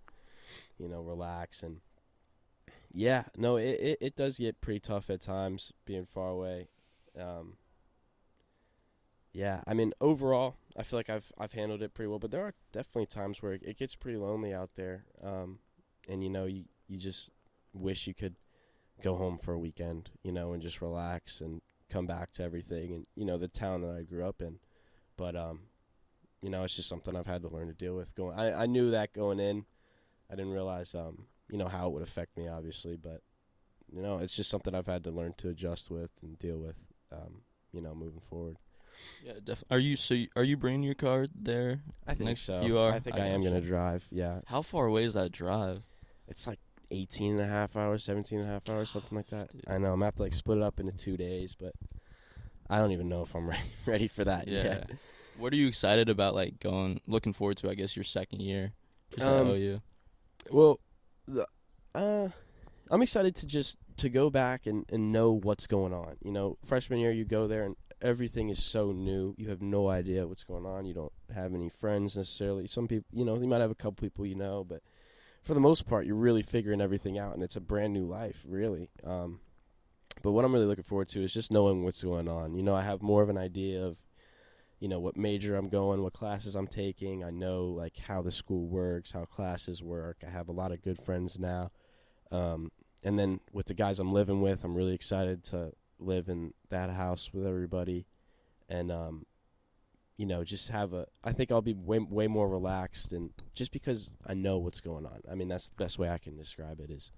you 0.77 0.87
know, 0.87 1.01
relax 1.01 1.63
and. 1.63 1.81
Yeah, 2.97 3.23
no, 3.35 3.57
it, 3.57 3.77
it 3.81 3.97
it 3.99 4.15
does 4.15 4.37
get 4.37 4.61
pretty 4.61 4.79
tough 4.79 5.09
at 5.09 5.19
times 5.19 5.73
being 5.85 6.05
far 6.05 6.29
away. 6.29 6.69
Um, 7.19 7.57
yeah, 9.33 9.61
I 9.67 9.73
mean 9.73 9.91
overall, 9.99 10.55
I 10.77 10.83
feel 10.83 10.97
like 10.99 11.09
I've 11.09 11.29
I've 11.37 11.51
handled 11.51 11.81
it 11.81 11.93
pretty 11.93 12.07
well, 12.07 12.19
but 12.19 12.31
there 12.31 12.43
are 12.43 12.53
definitely 12.71 13.07
times 13.07 13.41
where 13.41 13.51
it 13.51 13.77
gets 13.77 13.95
pretty 13.95 14.17
lonely 14.17 14.53
out 14.53 14.75
there. 14.75 15.03
Um, 15.21 15.59
and 16.07 16.23
you 16.23 16.29
know, 16.29 16.45
you 16.45 16.63
you 16.87 16.97
just 16.97 17.31
wish 17.73 18.07
you 18.07 18.13
could 18.13 18.35
go 19.03 19.17
home 19.17 19.37
for 19.37 19.53
a 19.53 19.59
weekend, 19.59 20.09
you 20.23 20.31
know, 20.31 20.53
and 20.53 20.61
just 20.61 20.81
relax 20.81 21.41
and 21.41 21.61
come 21.89 22.05
back 22.07 22.31
to 22.33 22.43
everything 22.43 22.93
and 22.93 23.05
you 23.15 23.25
know 23.25 23.37
the 23.37 23.47
town 23.47 23.81
that 23.81 23.95
I 23.95 24.03
grew 24.03 24.25
up 24.25 24.41
in. 24.41 24.59
But 25.17 25.35
um, 25.35 25.61
you 26.41 26.49
know, 26.49 26.63
it's 26.63 26.75
just 26.75 26.89
something 26.89 27.15
I've 27.15 27.27
had 27.27 27.41
to 27.43 27.49
learn 27.49 27.67
to 27.67 27.73
deal 27.73 27.95
with. 27.95 28.15
Going, 28.15 28.37
I 28.37 28.63
I 28.63 28.65
knew 28.65 28.91
that 28.91 29.13
going 29.13 29.39
in, 29.39 29.65
I 30.31 30.35
didn't 30.35 30.53
realize 30.53 30.93
um, 30.95 31.25
you 31.49 31.57
know, 31.57 31.67
how 31.67 31.87
it 31.87 31.93
would 31.93 32.03
affect 32.03 32.37
me, 32.37 32.47
obviously, 32.47 32.97
but 32.97 33.21
you 33.91 34.01
know, 34.01 34.17
it's 34.17 34.35
just 34.35 34.49
something 34.49 34.73
I've 34.73 34.87
had 34.87 35.03
to 35.03 35.11
learn 35.11 35.33
to 35.37 35.49
adjust 35.49 35.91
with 35.91 36.09
and 36.21 36.37
deal 36.39 36.57
with, 36.57 36.79
um, 37.11 37.41
you 37.71 37.81
know, 37.81 37.93
moving 37.93 38.19
forward. 38.19 38.57
Yeah, 39.23 39.33
definitely. 39.43 39.75
Are 39.75 39.79
you 39.79 39.95
so? 39.95 40.13
You, 40.13 40.27
are 40.35 40.43
you 40.43 40.57
bringing 40.57 40.83
your 40.83 40.95
car 40.95 41.27
there? 41.35 41.81
I 42.07 42.13
think 42.13 42.29
Next- 42.29 42.41
so. 42.41 42.61
you 42.61 42.77
are? 42.77 42.91
I 42.91 42.99
think 42.99 43.17
I 43.17 43.25
I, 43.25 43.27
am 43.27 43.41
going 43.41 43.53
to 43.53 43.61
drive. 43.61 44.07
Yeah. 44.09 44.39
How 44.47 44.61
far 44.61 44.85
away 44.85 45.03
is 45.03 45.13
that 45.15 45.31
drive? 45.31 45.81
It's 46.27 46.47
like 46.47 46.59
18 46.91 47.33
and 47.33 47.41
a 47.41 47.45
half 47.47 47.75
hours, 47.75 48.03
17 48.03 48.39
and 48.39 48.47
a 48.47 48.51
half 48.51 48.69
hours, 48.69 48.89
something 48.91 49.15
like 49.15 49.27
that. 49.27 49.51
Dude. 49.51 49.63
I 49.67 49.77
know. 49.77 49.87
I'm 49.93 49.99
going 49.99 49.99
to 50.01 50.05
have 50.05 50.15
to 50.15 50.23
like 50.23 50.33
split 50.33 50.57
it 50.57 50.63
up 50.63 50.79
into 50.79 50.91
two 50.93 51.17
days, 51.17 51.55
but 51.59 51.73
I 52.69 52.79
don't 52.79 52.91
even 52.91 53.09
know 53.09 53.21
if 53.21 53.35
I'm 53.35 53.47
ready, 53.49 53.61
ready 53.85 54.07
for 54.07 54.23
that 54.25 54.47
Yeah. 54.47 54.63
yet. 54.63 54.89
What 55.37 55.51
are 55.51 55.57
you 55.57 55.67
excited 55.67 56.07
about? 56.09 56.33
Like 56.35 56.59
going, 56.59 57.01
looking 57.07 57.33
forward 57.33 57.57
to? 57.57 57.69
I 57.69 57.75
guess 57.75 57.95
your 57.95 58.03
second 58.05 58.41
year. 58.41 58.71
Just 59.13 59.27
Um, 59.27 59.47
OU. 59.49 59.81
Well, 60.49 60.79
the, 61.27 61.45
uh, 61.93 62.29
I'm 62.89 63.01
excited 63.01 63.35
to 63.37 63.45
just 63.47 63.77
to 63.97 64.09
go 64.09 64.29
back 64.29 64.65
and, 64.67 64.85
and 64.89 65.11
know 65.11 65.31
what's 65.31 65.67
going 65.67 65.93
on. 65.93 66.15
You 66.23 66.31
know, 66.31 66.57
freshman 66.65 66.99
year 66.99 67.11
you 67.11 67.25
go 67.25 67.47
there 67.47 67.63
and 67.63 67.75
everything 68.01 68.49
is 68.49 68.63
so 68.63 68.91
new. 68.91 69.33
You 69.37 69.49
have 69.49 69.61
no 69.61 69.89
idea 69.89 70.27
what's 70.27 70.43
going 70.43 70.65
on. 70.65 70.85
You 70.85 70.93
don't 70.93 71.13
have 71.33 71.53
any 71.53 71.69
friends 71.69 72.15
necessarily. 72.17 72.67
Some 72.67 72.87
people, 72.87 73.07
you 73.11 73.25
know, 73.25 73.37
you 73.37 73.47
might 73.47 73.61
have 73.61 73.71
a 73.71 73.75
couple 73.75 74.05
people 74.07 74.25
you 74.25 74.35
know, 74.35 74.63
but 74.63 74.81
for 75.45 75.53
the 75.53 75.59
most 75.59 75.87
part, 75.87 76.07
you're 76.07 76.15
really 76.15 76.41
figuring 76.41 76.81
everything 76.81 77.19
out, 77.19 77.35
and 77.35 77.43
it's 77.43 77.55
a 77.55 77.61
brand 77.61 77.93
new 77.93 78.05
life, 78.05 78.43
really. 78.47 78.89
Um, 79.03 79.39
but 80.23 80.31
what 80.31 80.43
I'm 80.43 80.51
really 80.51 80.65
looking 80.65 80.83
forward 80.83 81.07
to 81.09 81.23
is 81.23 81.31
just 81.31 81.53
knowing 81.53 81.83
what's 81.83 82.03
going 82.03 82.27
on. 82.27 82.55
You 82.55 82.63
know, 82.63 82.75
I 82.75 82.81
have 82.81 83.03
more 83.03 83.21
of 83.21 83.29
an 83.29 83.37
idea 83.37 83.85
of, 83.85 83.99
you 84.79 84.87
know, 84.87 84.99
what 84.99 85.15
major 85.15 85.55
I'm 85.55 85.69
going, 85.69 86.01
what 86.01 86.13
classes 86.13 86.55
I'm 86.55 86.67
taking. 86.67 87.23
I 87.23 87.29
know 87.29 87.65
like 87.65 87.95
how 87.97 88.23
the 88.23 88.31
school 88.31 88.67
works, 88.67 89.11
how 89.11 89.25
classes 89.25 89.83
work. 89.83 90.23
I 90.25 90.31
have 90.31 90.49
a 90.49 90.51
lot 90.51 90.71
of 90.71 90.81
good 90.81 90.99
friends 90.99 91.39
now, 91.39 91.71
um, 92.31 92.71
and 93.03 93.19
then 93.19 93.39
with 93.53 93.67
the 93.67 93.75
guys 93.75 93.99
I'm 93.99 94.11
living 94.11 94.41
with, 94.41 94.63
I'm 94.63 94.73
really 94.73 94.95
excited 94.95 95.43
to 95.45 95.73
live 95.99 96.27
in 96.27 96.53
that 96.69 96.89
house 96.89 97.31
with 97.31 97.45
everybody, 97.45 98.07
and 98.67 98.91
um, 98.91 99.25
you 100.17 100.25
know, 100.25 100.43
just 100.43 100.69
have 100.69 100.93
a. 100.93 101.05
I 101.23 101.31
think 101.33 101.51
I'll 101.51 101.61
be 101.61 101.73
way 101.73 101.99
way 101.99 102.27
more 102.27 102.47
relaxed, 102.49 103.11
and 103.13 103.31
just 103.53 103.71
because 103.71 104.11
I 104.25 104.33
know 104.33 104.57
what's 104.57 104.81
going 104.81 105.05
on. 105.05 105.21
I 105.29 105.35
mean, 105.35 105.47
that's 105.47 105.67
the 105.67 105.75
best 105.75 105.99
way 105.99 106.09
I 106.09 106.17
can 106.17 106.37
describe 106.37 106.79
it. 106.79 106.89
Is 106.89 107.11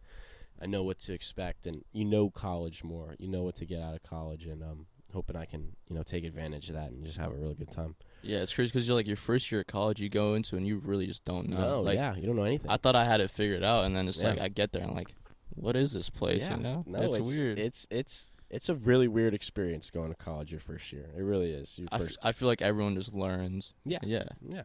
I 0.62 0.66
know 0.66 0.84
what 0.84 1.00
to 1.00 1.14
expect, 1.14 1.68
and 1.68 1.84
you 1.94 2.06
know 2.06 2.30
college 2.30 2.84
more. 2.84 3.16
You 3.20 3.28
know 3.28 3.44
what 3.44 3.56
to 3.56 3.66
get 3.66 3.82
out 3.82 3.94
of 3.94 4.04
college, 4.04 4.46
and 4.46 4.64
um, 4.64 4.88
hoping 5.14 5.36
I 5.36 5.46
can 5.46 5.76
you 5.88 5.96
know 5.96 6.04
take 6.04 6.24
advantage 6.26 6.70
of 6.70 6.76
that 6.76 6.90
and 6.92 7.06
just 7.06 7.18
have 7.20 7.32
a 7.32 7.36
really 7.36 7.54
good 7.56 7.72
time. 7.72 7.96
Yeah, 8.24 8.40
it's 8.40 8.54
crazy 8.54 8.70
because 8.72 8.88
you're 8.88 8.98
like 8.98 9.06
your 9.08 9.16
first 9.16 9.52
year 9.52 9.62
at 9.62 9.68
college, 9.68 10.02
you 10.02 10.10
go 10.10 10.34
into 10.34 10.58
and 10.58 10.66
you 10.66 10.80
really 10.80 11.06
just 11.06 11.24
don't 11.24 11.50
know. 11.50 11.58
No, 11.58 11.82
like, 11.82 11.96
yeah, 11.96 12.16
you 12.16 12.26
don't 12.26 12.36
know 12.36 12.44
anything. 12.44 12.70
I 12.72 12.78
thought 12.78 12.96
I 12.96 13.06
had 13.06 13.22
it 13.22 13.30
figured 13.30 13.64
out, 13.64 13.86
and 13.86 13.96
then 13.96 14.08
it's 14.08 14.22
Yeah. 14.22 14.30
like 14.30 14.40
I 14.40 14.48
get 14.48 14.72
there 14.72 14.82
and 14.82 14.90
I'm 14.92 14.98
like, 14.98 15.14
what 15.50 15.76
is 15.76 15.92
this 15.94 16.10
place? 16.10 16.50
yeah. 16.50 16.58
You 16.58 16.64
know, 16.64 16.84
no, 16.88 17.02
it's, 17.04 17.16
it's 17.16 17.28
weird. 17.30 17.60
It's 17.60 17.86
it's 17.92 18.32
it's 18.50 18.70
a 18.70 18.76
really 18.76 19.08
weird 19.08 19.34
experience 19.34 19.92
going 19.92 20.10
to 20.10 20.16
college 20.16 20.52
your 20.52 20.62
first 20.62 20.92
year. 20.94 21.10
It 21.18 21.22
really 21.22 21.52
is. 21.52 21.78
Your 21.78 21.88
I, 21.92 21.96
f- 21.96 22.02
first, 22.02 22.18
I 22.24 22.32
feel 22.32 22.48
like 22.48 22.62
everyone 22.62 22.96
just 22.96 23.14
learns. 23.14 23.74
Yeah. 23.86 24.00
yeah. 24.04 24.24
yeah, 24.48 24.64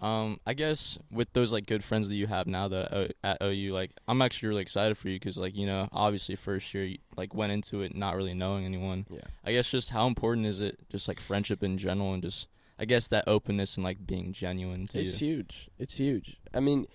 Um, 0.00 0.40
I 0.46 0.54
guess 0.54 0.98
with 1.10 1.32
those 1.32 1.52
like 1.52 1.66
good 1.66 1.84
friends 1.84 2.08
that 2.08 2.14
you 2.16 2.26
have 2.26 2.46
now 2.46 2.68
that 2.68 2.92
uh, 2.92 3.08
at 3.22 3.38
OU, 3.42 3.72
like 3.72 3.90
I'm 4.08 4.20
actually 4.22 4.48
really 4.48 4.62
excited 4.62 4.96
for 4.98 5.08
you 5.08 5.16
because 5.18 5.36
like 5.36 5.54
you 5.56 5.66
know 5.66 5.88
obviously 5.92 6.34
first 6.36 6.72
year 6.74 6.84
you, 6.84 6.98
like 7.16 7.34
went 7.34 7.52
into 7.52 7.82
it 7.82 7.94
not 7.94 8.16
really 8.16 8.34
knowing 8.34 8.64
anyone. 8.64 9.06
yeah. 9.10 9.20
I 9.44 9.52
guess 9.52 9.70
just 9.70 9.90
how 9.90 10.06
important 10.06 10.46
is 10.46 10.60
it 10.60 10.78
just 10.90 11.06
like 11.06 11.20
friendship 11.20 11.62
in 11.62 11.78
general 11.78 12.14
and 12.14 12.22
just 12.22 12.48
I 12.78 12.84
guess 12.84 13.06
that 13.08 13.24
openness 13.28 13.76
and 13.76 13.84
like 13.84 14.04
being 14.04 14.32
genuine 14.32 14.86
to 14.88 15.00
It's 15.00 15.20
you. 15.20 15.36
huge. 15.36 15.68
It's 15.78 15.96
huge. 15.98 16.38
I 16.52 16.58
mean, 16.60 16.86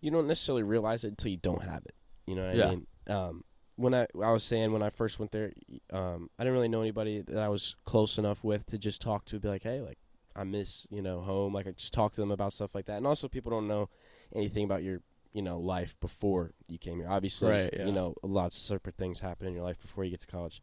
you 0.00 0.10
don't 0.10 0.26
necessarily 0.26 0.64
realize 0.64 1.04
it 1.04 1.08
until 1.08 1.30
you 1.30 1.36
don't 1.36 1.62
have 1.62 1.84
it. 1.84 1.94
You 2.26 2.34
know 2.34 2.46
what 2.46 2.56
Yeah. 2.56 2.66
I 2.66 2.70
mean? 2.70 2.86
Um, 3.08 3.44
when 3.76 3.94
I 3.94 4.06
I 4.22 4.32
was 4.32 4.42
saying 4.42 4.72
when 4.72 4.82
I 4.82 4.90
first 4.90 5.18
went 5.18 5.32
there, 5.32 5.52
um, 5.92 6.28
I 6.38 6.42
didn't 6.42 6.54
really 6.54 6.68
know 6.68 6.80
anybody 6.80 7.22
that 7.22 7.38
I 7.38 7.48
was 7.48 7.76
close 7.84 8.18
enough 8.18 8.42
with 8.42 8.66
to 8.66 8.78
just 8.78 9.00
talk 9.00 9.24
to, 9.26 9.38
be 9.38 9.48
like, 9.48 9.62
hey, 9.62 9.80
like 9.80 9.98
I 10.34 10.44
miss 10.44 10.86
you 10.90 11.02
know 11.02 11.20
home. 11.20 11.54
Like 11.54 11.66
I 11.66 11.70
just 11.72 11.92
talk 11.94 12.12
to 12.14 12.20
them 12.20 12.30
about 12.30 12.52
stuff 12.52 12.74
like 12.74 12.86
that. 12.86 12.96
And 12.96 13.06
also, 13.06 13.28
people 13.28 13.50
don't 13.50 13.68
know 13.68 13.88
anything 14.34 14.64
about 14.64 14.82
your 14.82 15.00
you 15.32 15.42
know 15.42 15.58
life 15.58 15.94
before 16.00 16.52
you 16.68 16.78
came 16.78 16.98
here. 16.98 17.08
Obviously, 17.08 17.50
Right, 17.50 17.70
yeah. 17.72 17.86
you 17.86 17.92
know 17.92 18.14
lots 18.22 18.56
of 18.56 18.62
separate 18.62 18.96
things 18.96 19.20
happen 19.20 19.46
in 19.46 19.54
your 19.54 19.62
life 19.64 19.80
before 19.80 20.04
you 20.04 20.10
get 20.10 20.20
to 20.20 20.26
college. 20.26 20.62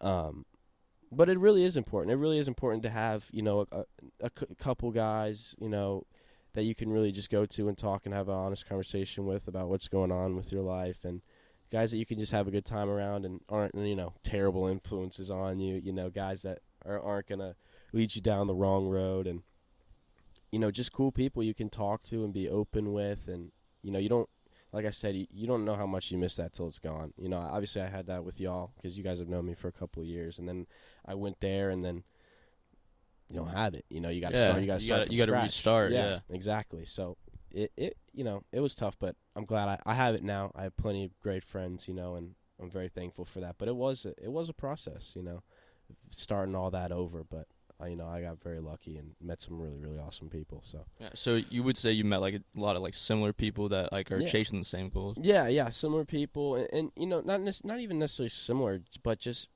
Um, 0.00 0.46
but 1.12 1.28
it 1.28 1.38
really 1.38 1.64
is 1.64 1.76
important. 1.76 2.12
It 2.12 2.16
really 2.16 2.38
is 2.38 2.48
important 2.48 2.82
to 2.84 2.90
have 2.90 3.26
you 3.32 3.42
know 3.42 3.66
a, 3.70 3.84
a 4.20 4.30
cou- 4.30 4.54
couple 4.58 4.90
guys 4.90 5.54
you 5.60 5.68
know 5.68 6.06
that 6.54 6.62
you 6.64 6.74
can 6.74 6.90
really 6.90 7.12
just 7.12 7.30
go 7.30 7.46
to 7.46 7.68
and 7.68 7.78
talk 7.78 8.06
and 8.06 8.14
have 8.14 8.28
an 8.28 8.34
honest 8.34 8.66
conversation 8.68 9.24
with 9.24 9.46
about 9.46 9.68
what's 9.68 9.86
going 9.88 10.10
on 10.10 10.34
with 10.34 10.50
your 10.50 10.62
life 10.62 11.04
and 11.04 11.20
guys 11.70 11.90
that 11.92 11.98
you 11.98 12.06
can 12.06 12.18
just 12.18 12.32
have 12.32 12.48
a 12.48 12.50
good 12.50 12.64
time 12.64 12.88
around 12.88 13.24
and 13.24 13.40
aren't 13.48 13.74
you 13.74 13.94
know 13.96 14.12
terrible 14.22 14.66
influences 14.66 15.30
on 15.30 15.58
you 15.60 15.80
you 15.82 15.92
know 15.92 16.10
guys 16.10 16.42
that 16.42 16.58
are, 16.84 17.00
aren't 17.00 17.26
gonna 17.28 17.54
lead 17.92 18.14
you 18.14 18.20
down 18.20 18.46
the 18.46 18.54
wrong 18.54 18.88
road 18.88 19.26
and 19.26 19.42
you 20.50 20.58
know 20.58 20.70
just 20.70 20.92
cool 20.92 21.12
people 21.12 21.42
you 21.42 21.54
can 21.54 21.68
talk 21.70 22.02
to 22.02 22.24
and 22.24 22.32
be 22.32 22.48
open 22.48 22.92
with 22.92 23.28
and 23.28 23.52
you 23.82 23.90
know 23.92 23.98
you 23.98 24.08
don't 24.08 24.28
like 24.72 24.84
I 24.86 24.90
said 24.90 25.14
you, 25.16 25.26
you 25.32 25.46
don't 25.46 25.64
know 25.64 25.74
how 25.74 25.86
much 25.86 26.10
you 26.10 26.18
miss 26.18 26.36
that 26.36 26.52
till 26.52 26.66
it's 26.66 26.78
gone 26.78 27.12
you 27.16 27.28
know 27.28 27.38
obviously 27.38 27.82
I 27.82 27.88
had 27.88 28.06
that 28.06 28.24
with 28.24 28.40
y'all 28.40 28.72
because 28.76 28.96
you 28.98 29.04
guys 29.04 29.18
have 29.20 29.28
known 29.28 29.46
me 29.46 29.54
for 29.54 29.68
a 29.68 29.72
couple 29.72 30.02
of 30.02 30.08
years 30.08 30.38
and 30.38 30.48
then 30.48 30.66
I 31.06 31.14
went 31.14 31.40
there 31.40 31.70
and 31.70 31.84
then 31.84 32.02
you 33.28 33.36
don't 33.36 33.48
have 33.48 33.74
it 33.74 33.84
you 33.88 34.00
know 34.00 34.08
you 34.08 34.20
got 34.20 34.32
to 34.32 34.36
Yeah, 34.38 34.44
start 34.46 34.60
you 34.60 34.66
got 34.66 34.80
to 34.80 34.84
start 34.84 35.00
gotta- 35.02 35.12
you 35.12 35.18
gotta 35.18 35.30
scratch. 35.30 35.42
restart, 35.44 35.92
yeah. 35.92 36.18
exactly 36.30 36.84
so 36.84 37.16
it, 37.52 37.72
it 37.76 37.96
you 38.12 38.24
know 38.24 38.42
it 38.52 38.60
was 38.60 38.74
tough 38.74 38.96
but 38.98 39.14
i'm 39.36 39.44
glad 39.44 39.68
I, 39.68 39.78
I 39.86 39.94
have 39.94 40.14
it 40.14 40.22
now. 40.24 40.50
I 40.54 40.62
have 40.64 40.76
plenty 40.76 41.04
of 41.04 41.18
great 41.20 41.44
friends 41.44 41.86
you 41.88 41.94
know 41.94 42.16
and 42.16 42.34
i'm 42.60 42.70
very 42.70 42.88
thankful 42.88 43.24
for 43.24 43.40
that. 43.40 43.56
But 43.58 43.68
it 43.68 43.76
was 43.76 44.04
a, 44.04 44.10
it 44.22 44.30
was 44.32 44.48
a 44.48 44.52
process 44.52 45.12
you 45.16 45.22
know 45.22 45.42
starting 46.10 46.54
all 46.54 46.70
that 46.70 46.92
over. 46.92 47.24
But 47.24 47.46
uh, 47.82 47.86
you 47.86 47.96
know 47.96 48.06
i 48.06 48.20
got 48.20 48.38
very 48.38 48.60
lucky 48.60 48.98
and 48.98 49.12
met 49.22 49.40
some 49.40 49.58
really 49.58 49.78
really 49.78 49.98
awesome 49.98 50.28
people 50.28 50.60
so. 50.62 50.84
Yeah, 51.00 51.08
so 51.14 51.36
you 51.48 51.62
would 51.62 51.78
say 51.78 51.92
you 51.92 52.04
met 52.04 52.20
like 52.20 52.34
a 52.34 52.42
lot 52.60 52.76
of 52.76 52.82
like 52.82 52.94
similar 52.94 53.32
people 53.32 53.68
that 53.70 53.90
like 53.92 54.12
are 54.12 54.20
Yeah. 54.20 54.26
chasing 54.28 54.58
the 54.58 54.64
same 54.66 54.90
goals. 54.90 55.16
yeah 55.20 55.48
yeah 55.48 55.70
similar 55.70 56.04
people. 56.04 56.56
And, 56.56 56.68
and 56.72 56.92
you 56.96 57.06
know 57.06 57.20
not 57.24 57.40
nec- 57.40 57.64
not 57.64 57.80
even 57.80 57.98
necessarily 57.98 58.28
similar 58.28 58.82
but 59.02 59.18
just 59.18 59.48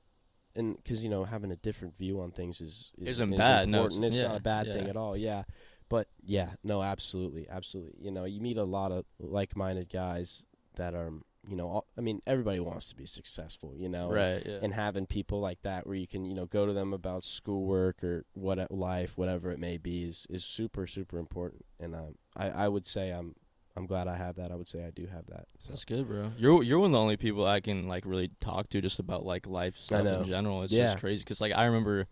and 0.55 0.75
because 0.77 1.03
you 1.03 1.09
know 1.09 1.25
having 1.25 1.51
a 1.51 1.55
different 1.57 1.95
view 1.97 2.19
on 2.21 2.31
things 2.31 2.61
is, 2.61 2.91
is 2.97 3.07
Isn't 3.19 3.33
is 3.33 3.37
bad, 3.37 3.69
no, 3.69 3.85
it's- 3.85 3.99
it's 4.01 4.15
yeah, 4.17 4.27
not 4.29 4.37
a 4.37 4.41
bad 4.41 4.65
thing 4.67 4.87
at 4.89 4.97
all 4.97 5.15
yeah 5.15 5.43
but 5.89 6.07
yeah 6.23 6.51
no 6.63 6.81
absolutely 6.83 7.47
absolutely 7.49 7.95
you 8.03 8.11
know 8.11 8.25
you 8.25 8.39
meet 8.41 8.57
a 8.57 8.63
lot 8.63 8.91
of 8.91 9.05
like-minded 9.19 9.89
guys 9.89 10.45
that 10.75 10.93
are 10.93 11.11
you 11.47 11.55
know 11.55 11.67
all, 11.69 11.85
i 11.97 12.01
mean 12.01 12.21
everybody 12.25 12.59
wants 12.59 12.89
to 12.89 12.95
be 12.95 13.05
successful 13.05 13.73
you 13.77 13.87
know 13.87 14.05
and- 14.07 14.15
Right. 14.15 14.43
Yeah. 14.45 14.59
and 14.63 14.73
having 14.73 15.05
people 15.05 15.39
like 15.41 15.61
that 15.61 15.85
where 15.85 15.95
you 15.95 16.07
can 16.07 16.25
you 16.25 16.33
know 16.33 16.45
go 16.47 16.65
to 16.65 16.73
them 16.73 16.91
about 16.93 17.23
schoolwork 17.23 18.03
or 18.03 18.25
what 18.33 18.71
life 18.71 19.17
whatever 19.17 19.51
it 19.51 19.59
may 19.59 19.77
be 19.77 20.03
is 20.05 20.25
is 20.29 20.43
super 20.43 20.87
super 20.87 21.17
important 21.19 21.63
and 21.79 21.93
um, 21.95 22.15
I 22.35 22.49
I 22.49 22.67
would 22.67 22.85
say 22.85 23.11
I'm 23.11 23.35
I'm 23.77 23.85
glad 23.85 24.07
I 24.07 24.15
have 24.15 24.37
that 24.37 24.51
I 24.51 24.55
would 24.55 24.67
say 24.69 24.85
I 24.85 24.89
do 24.89 25.05
have 25.05 25.25
that 25.27 25.47
so. 25.57 25.69
That's 25.69 25.83
good, 25.83 26.07
bro. 26.07 26.31
You're 26.37 26.63
you're 26.63 26.79
one 26.79 26.87
of 26.91 26.93
the 26.93 26.99
only 26.99 27.17
people 27.17 27.45
I 27.45 27.59
can 27.59 27.87
like 27.89 28.05
really 28.05 28.31
talk 28.39 28.69
to 28.69 28.81
just 28.81 28.99
about 28.99 29.25
like 29.25 29.45
life 29.45 29.75
stuff 29.77 30.05
in 30.07 30.25
general. 30.25 30.63
It's 30.63 30.71
Yeah. 30.71 30.85
just 30.85 30.99
crazy 30.99 31.23
because 31.25 31.41
like 31.41 31.51
I 31.53 31.65
remember, 31.65 32.07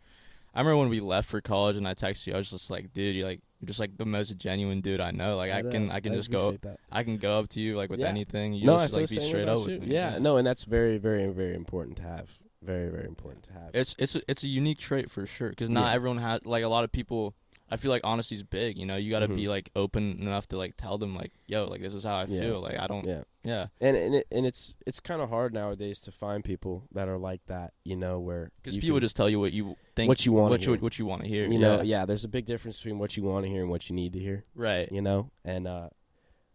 I 0.53 0.59
remember 0.59 0.77
when 0.79 0.89
we 0.89 0.99
left 0.99 1.29
for 1.29 1.39
college 1.39 1.77
and 1.77 1.87
I 1.87 1.93
texted 1.93 2.27
you. 2.27 2.33
I 2.33 2.37
was 2.37 2.51
just 2.51 2.69
like, 2.69 2.91
dude, 2.91 3.15
you 3.15 3.23
like 3.25 3.39
just 3.65 3.79
like 3.79 3.97
the 3.97 4.05
most 4.05 4.37
genuine 4.37 4.81
dude 4.81 4.99
I 5.01 5.11
know. 5.11 5.37
Like 5.37 5.51
I, 5.51 5.61
know. 5.61 5.71
can 5.71 5.91
I 5.91 5.99
can 5.99 6.13
just 6.13 6.31
go 6.31 6.51
that. 6.61 6.79
I 6.91 7.03
can 7.03 7.17
go 7.17 7.39
up 7.39 7.49
to 7.49 7.59
you 7.61 7.75
like 7.75 7.89
with 7.89 7.99
Yeah. 7.99 8.07
anything. 8.07 8.53
You 8.53 8.65
no 8.67 8.75
I 8.75 8.83
just 8.83 8.93
feel 8.93 8.99
like 9.01 9.09
the 9.09 9.15
be 9.15 9.21
same 9.21 9.29
straight 9.29 9.47
up 9.47 9.59
you. 9.59 9.65
with 9.65 9.81
me. 9.83 9.93
yeah 9.93 10.17
no 10.19 10.37
and 10.37 10.45
that's 10.47 10.63
very 10.63 10.97
very 10.97 11.27
very 11.27 11.55
important 11.55 11.97
to 11.97 12.03
have 12.03 12.29
very 12.61 12.89
very 12.89 13.05
important 13.05 13.43
to 13.43 13.53
have 13.53 13.71
It's 13.73 13.95
it's 13.99 14.15
a, 14.15 14.21
it's 14.27 14.43
a 14.43 14.47
unique 14.47 14.79
trait 14.79 15.11
for 15.11 15.25
sure 15.25 15.49
because 15.49 15.69
not 15.69 15.87
Yeah. 15.89 15.93
everyone 15.95 16.17
has 16.19 16.45
like 16.45 16.63
a 16.63 16.67
lot 16.69 16.83
of 16.83 16.91
people. 16.91 17.35
I 17.71 17.75
feel 17.75 17.89
like 17.89 18.03
honesty's 18.03 18.43
big. 18.43 18.77
You 18.77 18.85
know, 18.85 18.97
you 18.97 19.09
got 19.09 19.19
to 19.21 19.27
Mhm. 19.27 19.35
be 19.35 19.47
like 19.47 19.71
open 19.75 20.19
enough 20.21 20.47
to 20.49 20.57
like 20.57 20.75
tell 20.77 20.97
them 20.99 21.15
like, 21.15 21.31
yo, 21.47 21.65
like 21.65 21.81
this 21.81 21.95
is 21.95 22.03
how 22.03 22.15
I 22.17 22.25
Yeah. 22.25 22.41
feel. 22.41 22.61
Like 22.61 22.77
I 22.77 22.85
don't. 22.87 23.05
yeah 23.05 23.23
Yeah. 23.43 23.67
and 23.81 23.97
and 23.97 24.15
it, 24.15 24.27
and 24.31 24.45
it's 24.45 24.75
it's 24.85 24.99
kind 24.99 25.21
of 25.21 25.29
hard 25.29 25.53
nowadays 25.53 25.99
to 26.01 26.11
find 26.11 26.43
people 26.43 26.83
that 26.91 27.07
are 27.07 27.17
like 27.17 27.41
that 27.47 27.73
you 27.83 27.95
know 27.95 28.19
where 28.19 28.51
Because 28.61 28.77
people 28.77 28.97
can- 28.97 29.01
just 29.01 29.15
tell 29.15 29.29
you 29.29 29.39
what 29.39 29.53
you 29.53 29.75
think, 29.95 30.07
What 30.09 30.25
you 30.25 30.33
wanna 30.33 30.49
what 30.51 30.65
you 30.65 30.75
what 30.75 30.99
you 30.99 31.05
want 31.05 31.23
to 31.23 31.27
hear. 31.27 31.45
you 31.47 31.53
yeah. 31.53 31.59
know 31.77 31.81
yeah 31.81 32.05
there's 32.05 32.23
a 32.23 32.29
big 32.29 32.45
difference 32.45 32.77
between 32.77 32.99
what 32.99 33.17
you 33.17 33.23
want 33.23 33.45
to 33.45 33.49
hear 33.49 33.61
and 33.61 33.69
what 33.71 33.89
you 33.89 33.95
need 33.95 34.13
to 34.13 34.19
hear 34.19 34.45
Right. 34.55 34.91
you 34.91 35.01
know 35.01 35.31
and 35.43 35.67
uh 35.67 35.89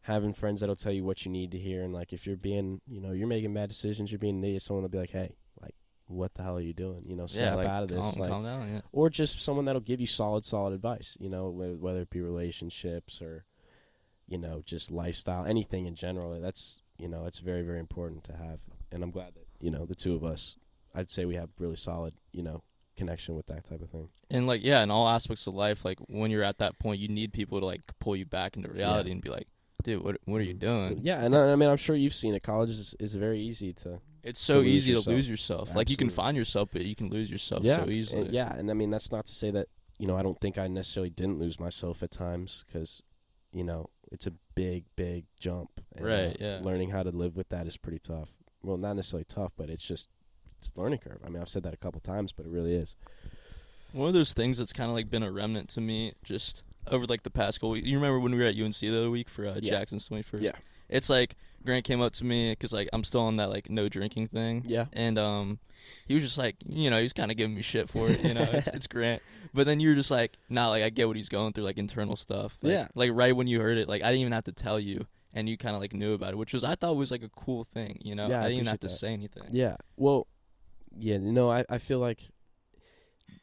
having 0.02 0.32
friends 0.32 0.60
that'll 0.60 0.76
tell 0.76 0.92
you 0.92 1.04
what 1.04 1.26
you 1.26 1.30
need 1.32 1.50
to 1.50 1.58
hear 1.58 1.82
and 1.82 1.92
like 1.92 2.12
if 2.14 2.26
you're 2.26 2.36
being 2.36 2.80
you 2.86 3.00
know 3.00 3.12
you're 3.12 3.26
making 3.28 3.52
bad 3.52 3.68
decisions 3.68 4.10
you're 4.10 4.18
being 4.18 4.36
an 4.38 4.44
idiot 4.44 4.62
someone 4.62 4.82
will 4.82 4.88
be 4.88 4.98
like 4.98 5.10
hey 5.10 5.34
what 6.08 6.34
the 6.34 6.42
hell 6.42 6.56
are 6.56 6.60
you 6.60 6.72
doing 6.72 7.02
you 7.06 7.14
know 7.16 7.26
snap 7.26 7.44
yeah. 7.52 7.54
Like, 7.54 7.68
out 7.68 7.82
of 7.84 7.88
this 7.88 8.14
calm, 8.14 8.20
like 8.20 8.30
calm 8.30 8.44
down. 8.44 8.72
Yeah. 8.72 8.80
or 8.92 9.10
just 9.10 9.40
someone 9.40 9.64
that'll 9.66 9.80
give 9.80 10.00
you 10.00 10.06
solid 10.06 10.44
solid 10.44 10.72
advice 10.72 11.16
you 11.20 11.28
know 11.28 11.50
whether 11.50 12.00
it 12.00 12.10
be 12.10 12.20
relationships 12.20 13.20
or 13.22 13.44
you 14.26 14.38
know 14.38 14.62
just 14.64 14.90
lifestyle 14.90 15.44
anything 15.44 15.86
in 15.86 15.94
general 15.94 16.38
that's 16.40 16.80
you 16.98 17.08
know 17.08 17.26
it's 17.26 17.38
very 17.38 17.62
very 17.62 17.78
important 17.78 18.24
to 18.24 18.32
have 18.32 18.58
and 18.92 19.02
i'm 19.02 19.10
glad 19.10 19.34
that 19.34 19.46
you 19.60 19.70
know 19.70 19.84
the 19.86 19.94
two 19.94 20.14
of 20.14 20.24
us 20.24 20.56
i'd 20.94 21.10
say 21.10 21.24
we 21.24 21.34
have 21.36 21.48
really 21.58 21.76
solid 21.76 22.14
you 22.32 22.42
know 22.42 22.62
connection 22.96 23.36
with 23.36 23.46
that 23.46 23.64
type 23.64 23.80
of 23.80 23.88
thing 23.90 24.08
And 24.30 24.46
like 24.48 24.62
yeah, 24.64 24.82
in 24.82 24.90
all 24.90 25.08
aspects 25.08 25.46
of 25.46 25.54
life, 25.54 25.84
like 25.84 25.98
when 26.08 26.32
you're 26.32 26.42
at 26.42 26.58
that 26.58 26.80
point, 26.80 26.98
you 27.00 27.06
need 27.06 27.32
people 27.32 27.60
to 27.60 27.64
like 27.64 27.82
pull 28.00 28.16
you 28.16 28.26
back 28.26 28.56
into 28.56 28.68
reality 28.72 29.12
and 29.12 29.22
be 29.22 29.30
like, 29.30 29.46
dude, 29.84 30.02
what 30.02 30.16
what 30.24 30.40
are 30.40 30.44
you 30.44 30.52
doing? 30.52 30.98
yeah 31.04 31.24
and 31.24 31.36
I, 31.36 31.52
I 31.52 31.54
mean 31.54 31.68
i'm 31.70 31.76
sure 31.76 31.94
you've 31.94 32.12
seen 32.12 32.34
it 32.34 32.42
college 32.42 32.70
is, 32.70 32.96
is 32.98 33.14
very 33.14 33.40
easy 33.40 33.72
to 33.84 34.00
It's 34.24 34.40
so 34.40 34.58
lose 34.58 34.66
easy 34.66 34.90
yourself. 34.90 35.04
to 35.04 35.10
lose 35.12 35.28
yourself. 35.28 35.74
Like 35.74 35.90
you 35.90 35.96
can 35.96 36.10
find 36.10 36.36
yourself, 36.36 36.70
but 36.72 36.84
you 36.84 36.94
can 36.96 37.08
lose 37.08 37.30
yourself 37.30 37.62
yeah, 37.64 37.76
so 37.76 37.82
and- 37.82 37.92
easily. 37.92 38.28
yeah, 38.30 38.52
and 38.54 38.70
I 38.70 38.74
mean 38.74 38.90
that's 38.90 39.10
not 39.12 39.26
to 39.26 39.34
say 39.34 39.50
that 39.52 39.68
you 39.98 40.06
know 40.06 40.16
I 40.16 40.22
don't 40.22 40.40
think 40.40 40.58
I 40.58 40.66
necessarily 40.68 41.10
didn't 41.10 41.38
lose 41.38 41.58
myself 41.60 42.02
at 42.02 42.10
times 42.10 42.64
because 42.66 43.02
you 43.52 43.64
know 43.64 43.90
it's 44.10 44.26
a 44.26 44.32
big 44.54 44.84
big 44.96 45.24
jump. 45.40 45.70
and, 45.96 46.04
uh, 46.04 46.08
Right, 46.08 46.36
yeah. 46.40 46.60
Learning 46.62 46.90
how 46.90 47.02
to 47.02 47.10
live 47.10 47.36
with 47.36 47.48
that 47.50 47.66
is 47.66 47.76
pretty 47.76 47.98
tough. 47.98 48.30
Well, 48.62 48.76
not 48.76 48.94
necessarily 48.94 49.24
tough, 49.24 49.52
but 49.56 49.70
it's 49.70 49.86
just 49.86 50.08
it's 50.58 50.72
a 50.76 50.80
learning 50.80 50.98
curve. 50.98 51.20
I 51.24 51.28
mean 51.28 51.40
I've 51.40 51.48
said 51.48 51.62
that 51.62 51.74
a 51.74 51.78
couple 51.78 52.00
times, 52.00 52.32
but 52.32 52.44
it 52.46 52.50
really 52.52 52.74
is. 52.74 52.96
One 53.92 54.08
of 54.08 54.14
those 54.14 54.34
things 54.34 54.58
that's 54.58 54.72
kind 54.72 54.90
of 54.90 54.94
like 54.96 55.08
been 55.08 55.22
a 55.22 55.30
remnant 55.32 55.70
to 55.70 55.80
me 55.80 56.12
just 56.22 56.62
over 56.88 57.06
like 57.06 57.22
the 57.22 57.30
past 57.30 57.60
couple. 57.60 57.76
You 57.76 57.96
remember 57.96 58.18
when 58.20 58.32
we 58.32 58.38
were 58.38 58.44
at 58.46 58.56
UNC 58.58 58.74
the 58.80 58.88
other 58.98 59.10
week 59.10 59.28
for 59.28 59.46
uh, 59.46 59.54
Yeah. 59.62 59.72
Jackson's 59.72 60.06
twenty 60.06 60.22
first? 60.22 60.42
Yeah. 60.42 60.52
It's 60.88 61.10
like 61.10 61.36
Grant 61.64 61.84
came 61.84 62.00
up 62.00 62.12
to 62.14 62.24
me 62.24 62.50
because 62.52 62.72
like 62.72 62.88
I'm 62.92 63.04
still 63.04 63.22
on 63.22 63.36
that 63.36 63.50
like 63.50 63.68
no 63.70 63.88
drinking 63.88 64.28
thing. 64.28 64.64
Yeah. 64.66 64.86
And 64.92 65.18
um, 65.18 65.58
he 66.06 66.14
was 66.14 66.22
just 66.22 66.38
like, 66.38 66.56
you 66.66 66.88
know, 66.90 66.96
he 66.96 67.02
was 67.02 67.12
kind 67.12 67.30
of 67.30 67.36
giving 67.36 67.54
me 67.54 67.62
shit 67.62 67.88
for 67.88 68.08
it. 68.08 68.22
You 68.24 68.34
know, 68.34 68.42
it's 68.52 68.68
it's 68.68 68.86
Grant. 68.86 69.22
But 69.54 69.66
then 69.66 69.80
you 69.80 69.88
were 69.90 69.94
just 69.94 70.10
like, 70.10 70.32
nah, 70.48 70.68
like 70.70 70.82
I 70.82 70.90
get 70.90 71.06
what 71.08 71.16
he's 71.16 71.28
going 71.28 71.52
through, 71.52 71.64
like 71.64 71.78
internal 71.78 72.16
stuff. 72.16 72.56
Like, 72.62 72.72
Yeah. 72.72 72.88
Like 72.94 73.10
right 73.12 73.34
when 73.34 73.46
you 73.46 73.60
heard 73.60 73.78
it, 73.78 73.88
like 73.88 74.02
I 74.02 74.06
didn't 74.06 74.20
even 74.20 74.32
have 74.32 74.44
to 74.44 74.52
tell 74.52 74.78
you, 74.80 75.06
and 75.34 75.48
you 75.48 75.56
kind 75.58 75.74
of 75.74 75.80
like 75.80 75.92
knew 75.92 76.12
about 76.14 76.30
it, 76.32 76.36
which 76.38 76.52
was 76.52 76.64
I 76.64 76.74
thought 76.74 76.96
was 76.96 77.10
like 77.10 77.22
a 77.22 77.28
cool 77.30 77.64
thing. 77.64 77.98
You 78.02 78.14
know, 78.14 78.28
Yeah, 78.28 78.40
I 78.40 78.44
I 78.44 78.48
didn't 78.48 78.56
even 78.56 78.66
have 78.68 78.80
to 78.80 78.86
that. 78.88 78.92
say 78.94 79.12
anything. 79.12 79.44
Yeah. 79.50 79.76
Well, 79.96 80.26
yeah. 80.96 81.18
No, 81.18 81.50
I 81.50 81.64
I 81.68 81.78
feel 81.78 81.98
like 81.98 82.28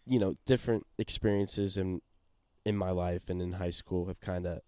you 0.08 0.20
know 0.20 0.36
different 0.46 0.86
experiences 0.98 1.78
in 1.78 2.02
in 2.66 2.76
my 2.76 2.92
life 2.92 3.30
and 3.30 3.42
in 3.42 3.54
high 3.54 3.70
school 3.72 4.08
have 4.08 4.20
kind 4.20 4.46
of 4.48 4.62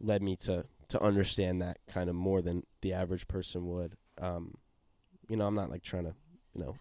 led 0.00 0.22
me 0.22 0.36
to 0.36 0.64
to 0.88 1.02
understand 1.02 1.60
that 1.62 1.78
kind 1.88 2.08
of 2.10 2.16
more 2.16 2.42
than 2.42 2.64
the 2.82 2.92
average 2.94 3.28
person 3.28 3.66
would. 3.68 3.96
Um, 4.20 4.54
You 5.28 5.36
know, 5.36 5.46
I'm 5.46 5.54
not 5.54 5.70
like 5.70 5.82
trying 5.82 6.04
to, 6.04 6.14
you 6.54 6.62
know, 6.64 6.74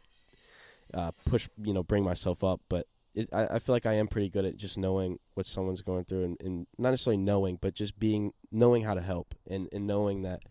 uh, 0.93 1.11
push, 1.25 1.49
you 1.61 1.73
know, 1.73 1.83
bring 1.83 2.03
myself 2.03 2.43
up, 2.43 2.61
but 2.69 2.87
it, 3.13 3.29
I, 3.33 3.47
I 3.55 3.59
feel 3.59 3.75
like 3.75 3.85
I 3.85 3.93
am 3.95 4.07
pretty 4.07 4.29
good 4.29 4.45
at 4.45 4.57
just 4.57 4.77
knowing 4.77 5.19
what 5.33 5.45
someone's 5.45 5.81
going 5.81 6.05
through 6.05 6.23
and, 6.23 6.37
and 6.41 6.67
not 6.77 6.91
necessarily 6.91 7.21
knowing, 7.21 7.57
but 7.61 7.73
just 7.73 7.99
being 7.99 8.33
knowing 8.51 8.83
how 8.83 8.93
to 8.93 9.01
help 9.01 9.35
and, 9.49 9.67
and 9.71 9.85
knowing 9.87 10.21
that 10.21 10.41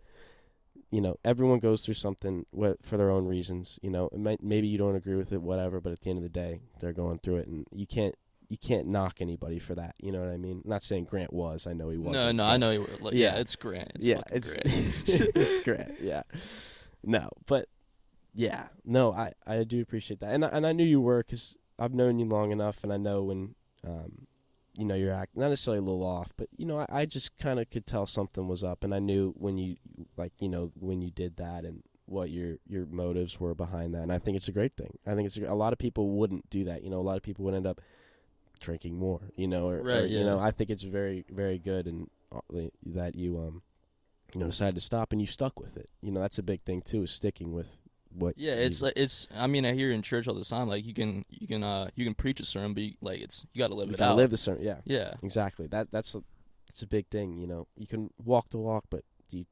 you 0.91 1.01
know 1.01 1.17
everyone 1.25 1.59
goes 1.59 1.85
through 1.85 1.95
something 1.95 2.47
wh- 2.57 2.81
for 2.83 2.97
their 2.97 3.11
own 3.11 3.27
reasons. 3.27 3.79
You 3.83 3.91
know, 3.91 4.09
might, 4.17 4.43
maybe 4.43 4.69
you 4.69 4.79
don't 4.79 4.97
agree 4.97 5.17
with 5.17 5.33
it, 5.33 5.43
whatever, 5.43 5.81
but 5.81 5.93
at 5.93 6.01
the 6.01 6.11
end 6.11 6.19
of 6.19 6.23
the 6.23 6.29
day, 6.29 6.61
they're 6.81 6.93
going 6.93 7.19
through 7.19 7.37
it, 7.37 7.49
and 7.49 7.67
you 7.73 7.87
can't 7.87 8.15
you 8.49 8.57
can't 8.57 8.87
knock 8.87 9.21
anybody 9.21 9.59
for 9.59 9.75
that. 9.75 9.95
You 10.01 10.13
know 10.13 10.21
what 10.21 10.29
I 10.29 10.37
mean? 10.37 10.63
I'm 10.65 10.71
not 10.71 10.83
saying 10.83 11.05
Grant 11.05 11.33
was. 11.33 11.67
I 11.67 11.73
know 11.73 11.91
he 11.91 11.99
was. 11.99 12.15
No, 12.23 12.33
no, 12.33 12.45
I 12.45 12.57
know 12.57 12.71
you 12.71 12.81
were. 12.81 12.89
Like, 13.01 13.15
yeah. 13.15 13.35
Yeah. 13.35 13.41
it's 13.41 13.57
Grant. 13.57 13.93
It's 13.95 14.05
yeah, 14.05 14.23
it's 14.31 14.53
Grant. 14.53 14.67
it's 15.07 15.61
Grant. 15.61 15.95
Yeah, 16.01 16.23
no, 17.03 17.29
but 17.47 17.69
yeah, 18.35 18.69
no, 18.85 19.13
I 19.13 19.33
I 19.47 19.65
do 19.65 19.81
appreciate 19.81 20.21
that, 20.21 20.33
and 20.33 20.45
I, 20.45 20.49
and 20.49 20.67
I 20.67 20.73
knew 20.73 20.85
you 20.85 21.01
were 21.01 21.23
because 21.23 21.57
I've 21.79 21.95
known 21.95 22.19
you 22.19 22.27
long 22.27 22.53
enough, 22.53 22.85
and 22.85 22.93
I 22.93 22.97
know 22.97 23.25
when 23.25 23.55
um 23.87 24.27
you 24.75 24.85
know 24.85 24.95
you're 24.95 25.13
act 25.13 25.37
not 25.37 25.49
necessarily 25.49 25.79
a 25.79 25.83
little 25.83 26.05
off, 26.05 26.33
but 26.37 26.49
you 26.57 26.67
know 26.67 26.81
I, 26.81 26.87
I 26.91 27.07
just 27.07 27.37
kind 27.39 27.59
of 27.59 27.71
could 27.71 27.87
tell 27.87 28.07
something 28.07 28.47
was 28.47 28.63
up, 28.63 28.85
and 28.85 28.95
I 28.95 28.99
knew 28.99 29.35
when 29.37 29.59
you 29.59 29.77
like 30.17 30.33
you 30.39 30.49
know 30.49 30.71
when 30.79 31.01
you 31.01 31.11
did 31.11 31.37
that 31.39 31.65
and 31.65 31.83
what 32.05 32.31
your 32.31 32.59
your 32.67 32.87
motives 32.87 33.41
were 33.41 33.55
behind 33.55 33.95
that, 33.95 34.03
and 34.03 34.13
I 34.13 34.19
think 34.19 34.37
it's 34.37 34.49
a 34.49 34.53
great 34.53 34.77
thing. 34.77 34.99
I 35.07 35.15
think 35.15 35.27
it's 35.27 35.37
a, 35.37 35.47
a 35.47 35.55
lot 35.55 35.73
of 35.73 35.79
people 35.79 36.11
wouldn't 36.11 36.49
do 36.51 36.65
that. 36.65 36.83
You 36.83 36.91
know, 36.91 37.01
a 37.01 37.03
lot 37.03 37.17
of 37.17 37.23
people 37.23 37.45
would 37.47 37.55
end 37.55 37.67
up 37.67 37.81
drinking 38.59 38.99
more. 38.99 39.21
You 39.37 39.49
know, 39.49 39.69
or, 39.69 39.79
or, 39.79 39.83
Right, 39.83 40.09
you 40.09 40.25
know 40.25 40.39
I 40.39 40.51
think 40.51 40.71
it's 40.71 40.83
very 40.83 41.25
very 41.31 41.59
good 41.59 41.87
and 41.87 42.11
uh, 42.33 42.41
that 42.87 43.15
you 43.15 43.39
um 43.39 43.63
you 44.35 44.41
know 44.41 44.47
decided 44.47 44.75
to 44.75 44.81
stop 44.81 45.13
and 45.13 45.21
you 45.21 45.27
stuck 45.27 45.61
with 45.61 45.77
it. 45.77 45.89
You 46.01 46.13
know 46.13 46.21
that's 46.21 46.39
a 46.39 46.43
big 46.43 46.63
thing 46.63 46.83
too 46.83 47.03
is 47.03 47.11
sticking 47.11 47.53
with 47.53 47.81
what. 48.13 48.35
Yeah, 48.37 48.55
it's 48.55 48.81
you, 48.81 48.87
like 48.87 48.95
it's. 48.97 49.29
I 49.35 49.47
mean, 49.47 49.65
I 49.65 49.73
hear 49.73 49.93
in 49.93 50.03
church 50.03 50.29
all 50.29 50.35
the 50.35 50.45
time. 50.45 50.69
Like 50.69 50.85
you 50.85 50.95
can, 50.95 51.25
you 51.31 51.47
can, 51.47 51.63
uh, 51.63 51.89
you 51.95 52.05
can 52.05 52.15
preach 52.15 52.41
a 52.41 52.45
sermon, 52.45 52.75
but 52.75 52.83
you, 52.83 52.93
like 53.01 53.21
it's 53.21 53.47
you 53.53 53.59
got 53.61 53.69
to 53.69 53.75
live 53.75 53.89
you 53.89 53.95
it 53.95 53.99
gotta 53.99 54.13
out. 54.13 54.17
live 54.17 54.31
the 54.31 54.37
sermon, 54.37 54.63
yeah 54.63 54.77
yeah, 54.85 55.15
exactly 55.23 55.67
that 55.69 55.91
that's 55.91 56.15
a 56.15 56.23
that's 56.69 56.83
a 56.83 56.87
big 56.87 57.07
thing. 57.09 57.39
You 57.39 57.47
know 57.47 57.67
you 57.77 57.87
can 57.87 58.11
walk 58.25 58.51
the 58.51 58.59
walk, 58.59 58.85
but 58.91 59.05
do 59.31 59.39
you 59.39 59.47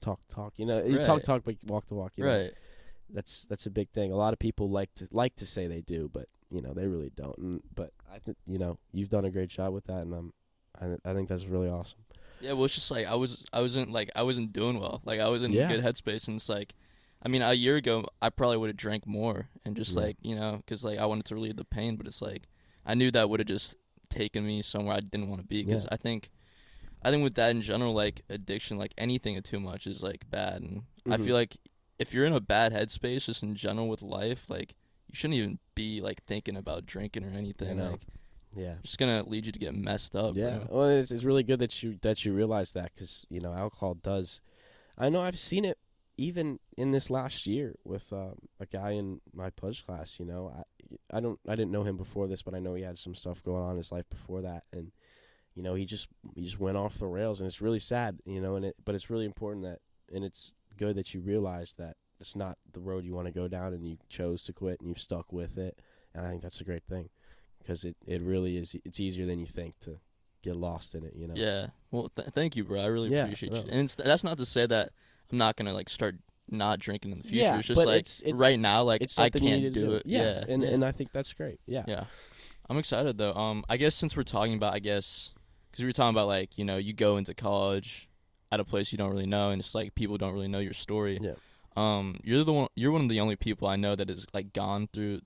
talk 0.00 0.20
talk? 0.28 0.54
You 0.56 0.66
know 0.66 0.84
you 0.84 0.98
talk 0.98 1.22
talk, 1.22 1.42
but 1.44 1.56
walk 1.66 1.86
the 1.86 1.94
walk. 1.94 2.12
You 2.16 2.24
know? 2.24 2.30
right. 2.30 2.52
That's 3.10 3.44
that's 3.44 3.66
a 3.66 3.70
big 3.70 3.90
thing. 3.90 4.12
A 4.12 4.16
lot 4.16 4.32
of 4.32 4.38
people 4.38 4.70
like 4.70 4.92
to 4.94 5.08
like 5.10 5.36
to 5.36 5.46
say 5.46 5.66
they 5.66 5.82
do, 5.82 6.10
but 6.12 6.26
you 6.50 6.60
know 6.60 6.72
they 6.72 6.86
really 6.86 7.10
don't. 7.14 7.36
And, 7.38 7.62
but 7.74 7.92
I 8.12 8.18
think 8.18 8.36
you 8.46 8.58
know 8.58 8.78
you've 8.92 9.08
done 9.08 9.24
a 9.24 9.30
great 9.30 9.50
job 9.50 9.72
with 9.72 9.84
that, 9.86 10.02
and 10.02 10.14
um, 10.14 10.32
I 10.80 11.10
I 11.10 11.14
think 11.14 11.28
that's 11.28 11.46
really 11.46 11.68
awesome. 11.68 12.00
Yeah, 12.40 12.52
well, 12.52 12.64
it's 12.66 12.74
just 12.74 12.90
like 12.90 13.06
I 13.06 13.14
was, 13.14 13.46
I 13.52 13.60
wasn't 13.60 13.90
like 13.90 14.10
I 14.14 14.22
wasn't 14.22 14.52
doing 14.52 14.78
well. 14.78 15.00
Like 15.04 15.20
I 15.20 15.28
was 15.28 15.42
in 15.42 15.52
Yeah. 15.52 15.68
good 15.68 15.80
headspace, 15.82 16.28
and 16.28 16.36
it's 16.36 16.48
like, 16.48 16.74
I 17.22 17.28
mean, 17.28 17.42
a 17.42 17.52
year 17.54 17.76
ago 17.76 18.06
I 18.20 18.30
probably 18.30 18.58
would 18.58 18.68
have 18.68 18.76
drank 18.76 19.06
more 19.06 19.48
and 19.64 19.76
just 19.76 19.96
Yeah. 19.96 20.02
like 20.02 20.16
you 20.22 20.34
know, 20.34 20.56
because 20.58 20.84
like 20.84 20.98
I 20.98 21.06
wanted 21.06 21.24
to 21.26 21.34
relieve 21.34 21.56
the 21.56 21.64
pain, 21.64 21.96
but 21.96 22.06
it's 22.06 22.20
like 22.20 22.48
I 22.84 22.94
knew 22.94 23.10
that 23.12 23.30
would 23.30 23.40
have 23.40 23.46
just 23.46 23.76
taken 24.10 24.46
me 24.46 24.62
somewhere 24.62 24.96
I 24.96 25.00
didn't 25.00 25.28
want 25.28 25.40
to 25.40 25.46
be. 25.46 25.62
Because 25.62 25.84
Yeah. 25.84 25.90
I 25.92 25.96
think, 25.96 26.30
I 27.02 27.10
think 27.10 27.22
with 27.22 27.34
that 27.34 27.50
in 27.50 27.62
general, 27.62 27.94
like 27.94 28.22
addiction, 28.28 28.76
like 28.76 28.92
anything 28.98 29.40
too 29.42 29.60
much 29.60 29.86
is 29.86 30.02
like 30.02 30.28
bad, 30.30 30.60
and 30.62 30.82
I 31.08 31.16
Mhm. 31.16 31.24
feel 31.24 31.34
like 31.34 31.56
if 31.98 32.12
you're 32.12 32.26
in 32.26 32.32
a 32.34 32.40
bad 32.40 32.72
headspace, 32.72 33.24
just 33.26 33.42
in 33.42 33.54
general 33.54 33.88
with 33.88 34.02
life, 34.02 34.50
like 34.50 34.74
you 35.08 35.14
shouldn't 35.14 35.38
even 35.38 35.58
be 35.74 36.00
like 36.00 36.22
thinking 36.24 36.56
about 36.56 36.86
drinking 36.86 37.24
or 37.24 37.36
anything. 37.36 37.78
Like 37.78 38.00
Yeah. 38.56 38.74
it's 38.82 38.96
gonna 38.96 39.22
lead 39.28 39.46
you 39.46 39.52
to 39.52 39.58
get 39.58 39.74
messed 39.74 40.14
up. 40.16 40.36
Yeah, 40.36 40.58
bro. 40.58 40.66
well, 40.70 40.88
it's, 40.88 41.10
it's 41.10 41.24
really 41.24 41.42
good 41.42 41.58
that 41.58 41.82
you 41.82 41.98
that 42.02 42.24
you 42.24 42.32
realize 42.32 42.72
that 42.72 42.92
because 42.94 43.26
you 43.30 43.40
know 43.40 43.52
alcohol 43.52 43.94
does. 43.94 44.40
I 44.96 45.08
know 45.08 45.20
I've 45.22 45.38
seen 45.38 45.64
it 45.64 45.78
even 46.16 46.60
in 46.76 46.92
this 46.92 47.10
last 47.10 47.46
year 47.46 47.74
with 47.84 48.12
um, 48.12 48.36
a 48.60 48.66
guy 48.66 48.90
in 48.92 49.20
my 49.32 49.50
pledge 49.50 49.84
class. 49.84 50.20
You 50.20 50.26
know, 50.26 50.52
I 50.54 51.16
I 51.16 51.20
don't 51.20 51.40
I 51.48 51.56
didn't 51.56 51.72
know 51.72 51.82
him 51.82 51.96
before 51.96 52.28
this, 52.28 52.42
but 52.42 52.54
I 52.54 52.60
know 52.60 52.74
he 52.74 52.82
had 52.82 52.98
some 52.98 53.14
stuff 53.14 53.42
going 53.42 53.62
on 53.64 53.72
in 53.72 53.78
his 53.78 53.90
life 53.90 54.08
before 54.08 54.42
that, 54.42 54.64
and 54.72 54.92
you 55.54 55.62
know 55.62 55.74
he 55.74 55.84
just 55.84 56.08
he 56.36 56.42
just 56.44 56.60
went 56.60 56.76
off 56.76 56.98
the 56.98 57.06
rails, 57.06 57.40
and 57.40 57.48
it's 57.48 57.60
really 57.60 57.80
sad. 57.80 58.20
You 58.24 58.40
know, 58.40 58.54
and 58.56 58.64
it 58.66 58.76
but 58.84 58.94
it's 58.94 59.10
really 59.10 59.24
important 59.26 59.64
that 59.64 59.80
and 60.14 60.24
it's 60.24 60.54
good 60.76 60.94
that 60.96 61.14
you 61.14 61.20
realize 61.20 61.72
that 61.78 61.96
it's 62.24 62.36
not 62.36 62.56
the 62.72 62.80
road 62.80 63.04
you 63.04 63.14
want 63.14 63.26
to 63.26 63.32
go 63.32 63.48
down, 63.48 63.72
and 63.74 63.86
you 63.86 63.98
chose 64.08 64.44
to 64.44 64.52
quit, 64.52 64.80
and 64.80 64.88
you've 64.88 65.00
stuck 65.00 65.32
with 65.32 65.58
it, 65.58 65.78
and 66.14 66.26
I 66.26 66.30
think 66.30 66.42
that's 66.42 66.60
a 66.60 66.64
great 66.64 66.84
thing 66.84 67.08
because 67.58 67.84
it, 67.84 67.96
it 68.06 68.20
really 68.22 68.56
is 68.56 68.74
it's 68.84 68.98
easier 69.00 69.26
than 69.26 69.38
you 69.38 69.46
think 69.46 69.78
to 69.80 69.98
get 70.42 70.54
lost 70.56 70.94
in 70.94 71.04
it 71.04 71.14
you 71.16 71.26
know 71.26 71.34
Yeah. 71.36 71.68
Well, 71.90 72.10
th- 72.14 72.28
thank 72.28 72.56
you, 72.56 72.64
bro. 72.64 72.80
I 72.80 72.86
really 72.86 73.10
Yeah, 73.10 73.24
appreciate 73.24 73.52
no. 73.52 73.60
you. 73.60 73.68
And 73.70 73.80
it's, 73.82 73.94
that's 73.94 74.24
not 74.24 74.36
to 74.38 74.44
say 74.44 74.66
that 74.66 74.90
I'm 75.32 75.38
not 75.38 75.56
gonna 75.56 75.72
like 75.72 75.88
start 75.88 76.16
not 76.50 76.78
drinking 76.78 77.12
in 77.12 77.18
the 77.18 77.24
future. 77.24 77.44
Yeah, 77.44 77.58
it's 77.58 77.68
just 77.68 77.78
like 77.86 78.00
it's- 78.00 78.20
it's- 78.24 78.38
right 78.40 78.58
now, 78.58 78.82
like 78.84 79.00
it's 79.02 79.18
I 79.18 79.30
can't 79.30 79.62
do, 79.62 79.70
do 79.70 79.92
it. 79.94 80.02
yeah, 80.06 80.22
Yeah. 80.22 80.44
and 80.54 80.62
and 80.64 80.84
i 80.84 80.92
think 80.92 81.12
that's 81.12 81.32
great 81.32 81.60
yeah 81.66 81.84
yeah. 81.86 82.04
I'm 82.68 82.78
excited 82.78 83.16
though. 83.18 83.32
Um, 83.34 83.64
I 83.68 83.76
guess 83.76 83.94
since 83.94 84.16
we're 84.16 84.22
talking 84.22 84.54
about, 84.54 84.72
I 84.74 84.78
guess, 84.78 85.32
because 85.70 85.82
we 85.82 85.86
were 85.88 85.92
talking 85.92 86.14
about 86.14 86.26
like 86.28 86.56
you 86.58 86.64
know 86.64 86.76
you 86.78 86.92
go 86.94 87.16
into 87.18 87.34
college 87.34 88.08
at 88.52 88.60
a 88.60 88.64
place 88.64 88.92
you 88.92 88.98
don't 88.98 89.10
really 89.10 89.26
know, 89.26 89.50
and 89.50 89.60
it's 89.60 89.74
like 89.74 89.94
people 89.94 90.16
don't 90.18 90.32
really 90.34 90.48
know 90.48 90.60
your 90.60 90.72
story. 90.74 91.18
Yeah. 91.20 91.32
Um, 91.76 92.18
you're 92.22 92.44
the 92.44 92.52
one. 92.52 92.68
You're 92.74 92.92
one 92.92 93.02
of 93.02 93.08
the 93.08 93.20
only 93.20 93.36
people 93.36 93.66
I 93.68 93.76
know 93.76 93.94
that 93.96 94.08
has 94.08 94.26
like 94.32 94.52
gone 94.52 94.88
through 94.92 95.20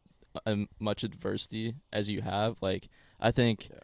as 0.47 0.59
much 0.79 1.05
adversity 1.05 1.75
as 1.93 2.09
you 2.09 2.23
have. 2.23 2.57
Like, 2.63 2.89
I 3.21 3.31
think 3.31 3.69
Yeah. 3.71 3.79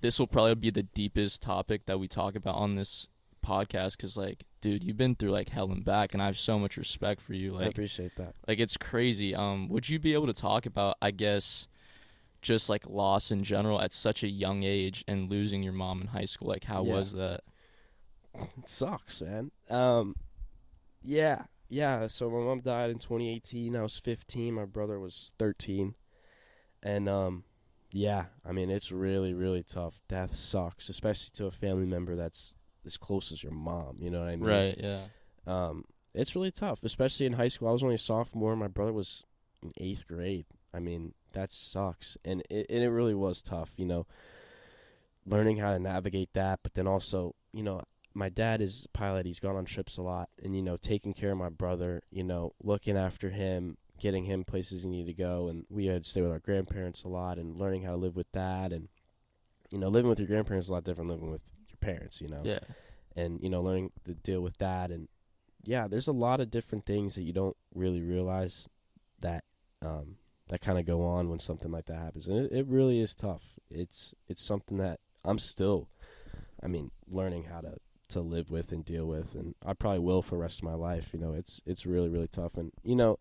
this 0.00 0.18
will 0.18 0.26
probably 0.26 0.54
be 0.54 0.70
the 0.70 0.84
deepest 0.84 1.42
topic 1.42 1.86
that 1.86 1.98
we 1.98 2.08
talk 2.08 2.34
about 2.34 2.54
on 2.54 2.76
this 2.76 3.08
podcast. 3.44 3.98
Cause 3.98 4.16
like, 4.16 4.44
dude, 4.60 4.84
you've 4.84 4.96
been 4.96 5.14
through 5.16 5.30
like 5.30 5.50
hell 5.50 5.70
and 5.70 5.84
back, 5.84 6.12
and 6.14 6.22
I 6.22 6.26
have 6.26 6.38
so 6.38 6.58
much 6.58 6.76
respect 6.76 7.20
for 7.20 7.34
you. 7.34 7.52
like 7.54 7.64
i 7.66 7.68
appreciate 7.68 8.14
that 8.16 8.34
like 8.46 8.58
it's 8.58 8.76
crazy. 8.76 9.34
Um, 9.34 9.68
would 9.68 9.88
you 9.88 9.98
be 9.98 10.14
able 10.14 10.26
to 10.26 10.32
talk 10.32 10.64
about, 10.66 10.96
I 11.02 11.10
guess, 11.10 11.68
just 12.40 12.68
like 12.70 12.88
loss 12.88 13.30
in 13.30 13.42
general 13.42 13.80
at 13.80 13.92
such 13.92 14.22
a 14.22 14.28
young 14.28 14.62
age 14.62 15.04
and 15.08 15.28
losing 15.30 15.62
your 15.62 15.72
mom 15.72 16.00
in 16.00 16.06
high 16.08 16.24
school? 16.24 16.48
Like, 16.48 16.64
how 16.64 16.82
Yeah. 16.84 16.94
was 16.94 17.12
that? 17.12 17.40
it 18.34 18.68
sucks 18.68 19.20
man 19.22 19.50
um 19.70 20.14
yeah 21.02 21.44
yeah 21.68 22.06
so 22.06 22.30
my 22.30 22.38
mom 22.38 22.60
died 22.60 22.90
in 22.90 22.98
2018 22.98 23.76
i 23.76 23.82
was 23.82 23.98
15 23.98 24.54
my 24.54 24.64
brother 24.64 24.98
was 24.98 25.32
13 25.38 25.94
and 26.82 27.08
um 27.08 27.44
yeah 27.92 28.26
i 28.46 28.52
mean 28.52 28.70
it's 28.70 28.90
really 28.92 29.34
really 29.34 29.62
tough 29.62 30.00
death 30.08 30.34
sucks 30.34 30.88
especially 30.88 31.30
to 31.32 31.46
a 31.46 31.50
family 31.50 31.86
member 31.86 32.16
that's 32.16 32.54
as 32.86 32.96
close 32.96 33.30
as 33.32 33.42
your 33.42 33.52
mom 33.52 33.96
you 34.00 34.10
know 34.10 34.20
what 34.20 34.28
i 34.28 34.36
mean 34.36 34.48
Right. 34.48 34.76
Yeah. 34.78 35.00
um, 35.46 35.84
it's 36.14 36.34
really 36.34 36.50
tough, 36.50 36.82
especially 36.82 37.26
in 37.26 37.34
high 37.34 37.48
school. 37.48 37.68
I 37.68 37.72
was 37.72 37.82
only 37.82 37.94
a 37.94 37.98
sophomore. 37.98 38.56
My 38.56 38.66
brother 38.66 38.92
was 38.94 39.24
in 39.62 39.72
eighth 39.78 40.08
grade. 40.08 40.46
I 40.74 40.80
mean, 40.80 41.12
that 41.34 41.52
sucks, 41.52 42.16
and 42.24 42.42
it 42.50 42.66
and 42.70 42.82
it 42.82 42.88
really 42.88 43.14
was 43.14 43.40
tough. 43.42 43.74
You 43.76 43.84
know, 43.86 44.06
learning 45.26 45.58
how 45.58 45.72
to 45.72 45.78
navigate 45.78 46.32
that, 46.32 46.60
but 46.62 46.74
then 46.74 46.86
also, 46.88 47.34
you 47.52 47.62
know, 47.62 47.82
my 48.18 48.28
dad 48.28 48.60
is 48.60 48.84
a 48.84 48.98
pilot. 48.98 49.26
He's 49.26 49.38
gone 49.38 49.54
on 49.54 49.64
trips 49.64 49.96
a 49.96 50.02
lot, 50.02 50.28
and 50.42 50.54
you 50.56 50.62
know, 50.62 50.76
taking 50.76 51.14
care 51.14 51.30
of 51.30 51.38
my 51.38 51.50
brother. 51.50 52.02
You 52.10 52.24
know, 52.24 52.52
looking 52.62 52.96
after 52.96 53.30
him, 53.30 53.76
getting 54.00 54.24
him 54.24 54.44
places 54.44 54.82
he 54.82 54.88
needed 54.88 55.16
to 55.16 55.22
go, 55.22 55.48
and 55.48 55.64
we 55.70 55.86
had 55.86 56.02
to 56.02 56.08
stay 56.10 56.20
with 56.20 56.32
our 56.32 56.40
grandparents 56.40 57.04
a 57.04 57.08
lot, 57.08 57.38
and 57.38 57.56
learning 57.56 57.82
how 57.82 57.92
to 57.92 57.96
live 57.96 58.16
with 58.16 58.30
that, 58.32 58.72
and 58.72 58.88
you 59.70 59.78
know, 59.78 59.88
living 59.88 60.08
with 60.08 60.18
your 60.18 60.28
grandparents 60.28 60.66
is 60.66 60.70
a 60.70 60.74
lot 60.74 60.84
different 60.84 61.08
than 61.08 61.18
living 61.18 61.30
with 61.30 61.42
your 61.68 61.76
parents. 61.80 62.20
You 62.20 62.28
know, 62.28 62.42
Yeah. 62.44 62.58
and 63.14 63.40
you 63.42 63.50
know 63.50 63.62
learning 63.62 63.92
to 64.04 64.14
deal 64.14 64.40
with 64.40 64.56
that 64.58 64.90
and 64.90 65.08
yeah 65.64 65.88
there's 65.88 66.08
a 66.08 66.12
lot 66.12 66.40
of 66.40 66.50
different 66.50 66.86
things 66.86 67.14
that 67.14 67.22
you 67.22 67.32
don't 67.32 67.56
really 67.74 68.00
realize 68.00 68.68
that 69.20 69.44
um 69.82 70.16
that 70.48 70.60
kind 70.60 70.78
of 70.78 70.86
go 70.86 71.02
on 71.04 71.28
when 71.28 71.38
something 71.38 71.70
like 71.72 71.86
that 71.86 71.98
happens 71.98 72.28
and 72.28 72.38
it, 72.46 72.52
it 72.52 72.66
really 72.68 73.00
is 73.00 73.14
tough 73.14 73.58
it's 73.70 74.14
it's 74.28 74.42
something 74.42 74.78
that 74.78 75.00
i'm 75.24 75.38
still 75.38 75.88
i 76.62 76.68
mean 76.68 76.90
learning 77.08 77.42
how 77.44 77.60
to 77.60 77.74
to 78.08 78.20
live 78.20 78.50
with 78.50 78.72
and 78.72 78.84
deal 78.84 79.06
with 79.06 79.34
and 79.34 79.54
i 79.64 79.72
probably 79.72 79.98
will 79.98 80.22
for 80.22 80.36
the 80.36 80.40
rest 80.40 80.58
of 80.58 80.64
my 80.64 80.74
life 80.74 81.10
you 81.12 81.18
know 81.18 81.32
it's 81.32 81.60
it's 81.66 81.86
really 81.86 82.08
really 82.08 82.28
tough 82.28 82.56
and 82.56 82.72
you 82.82 82.96
know 82.96 83.18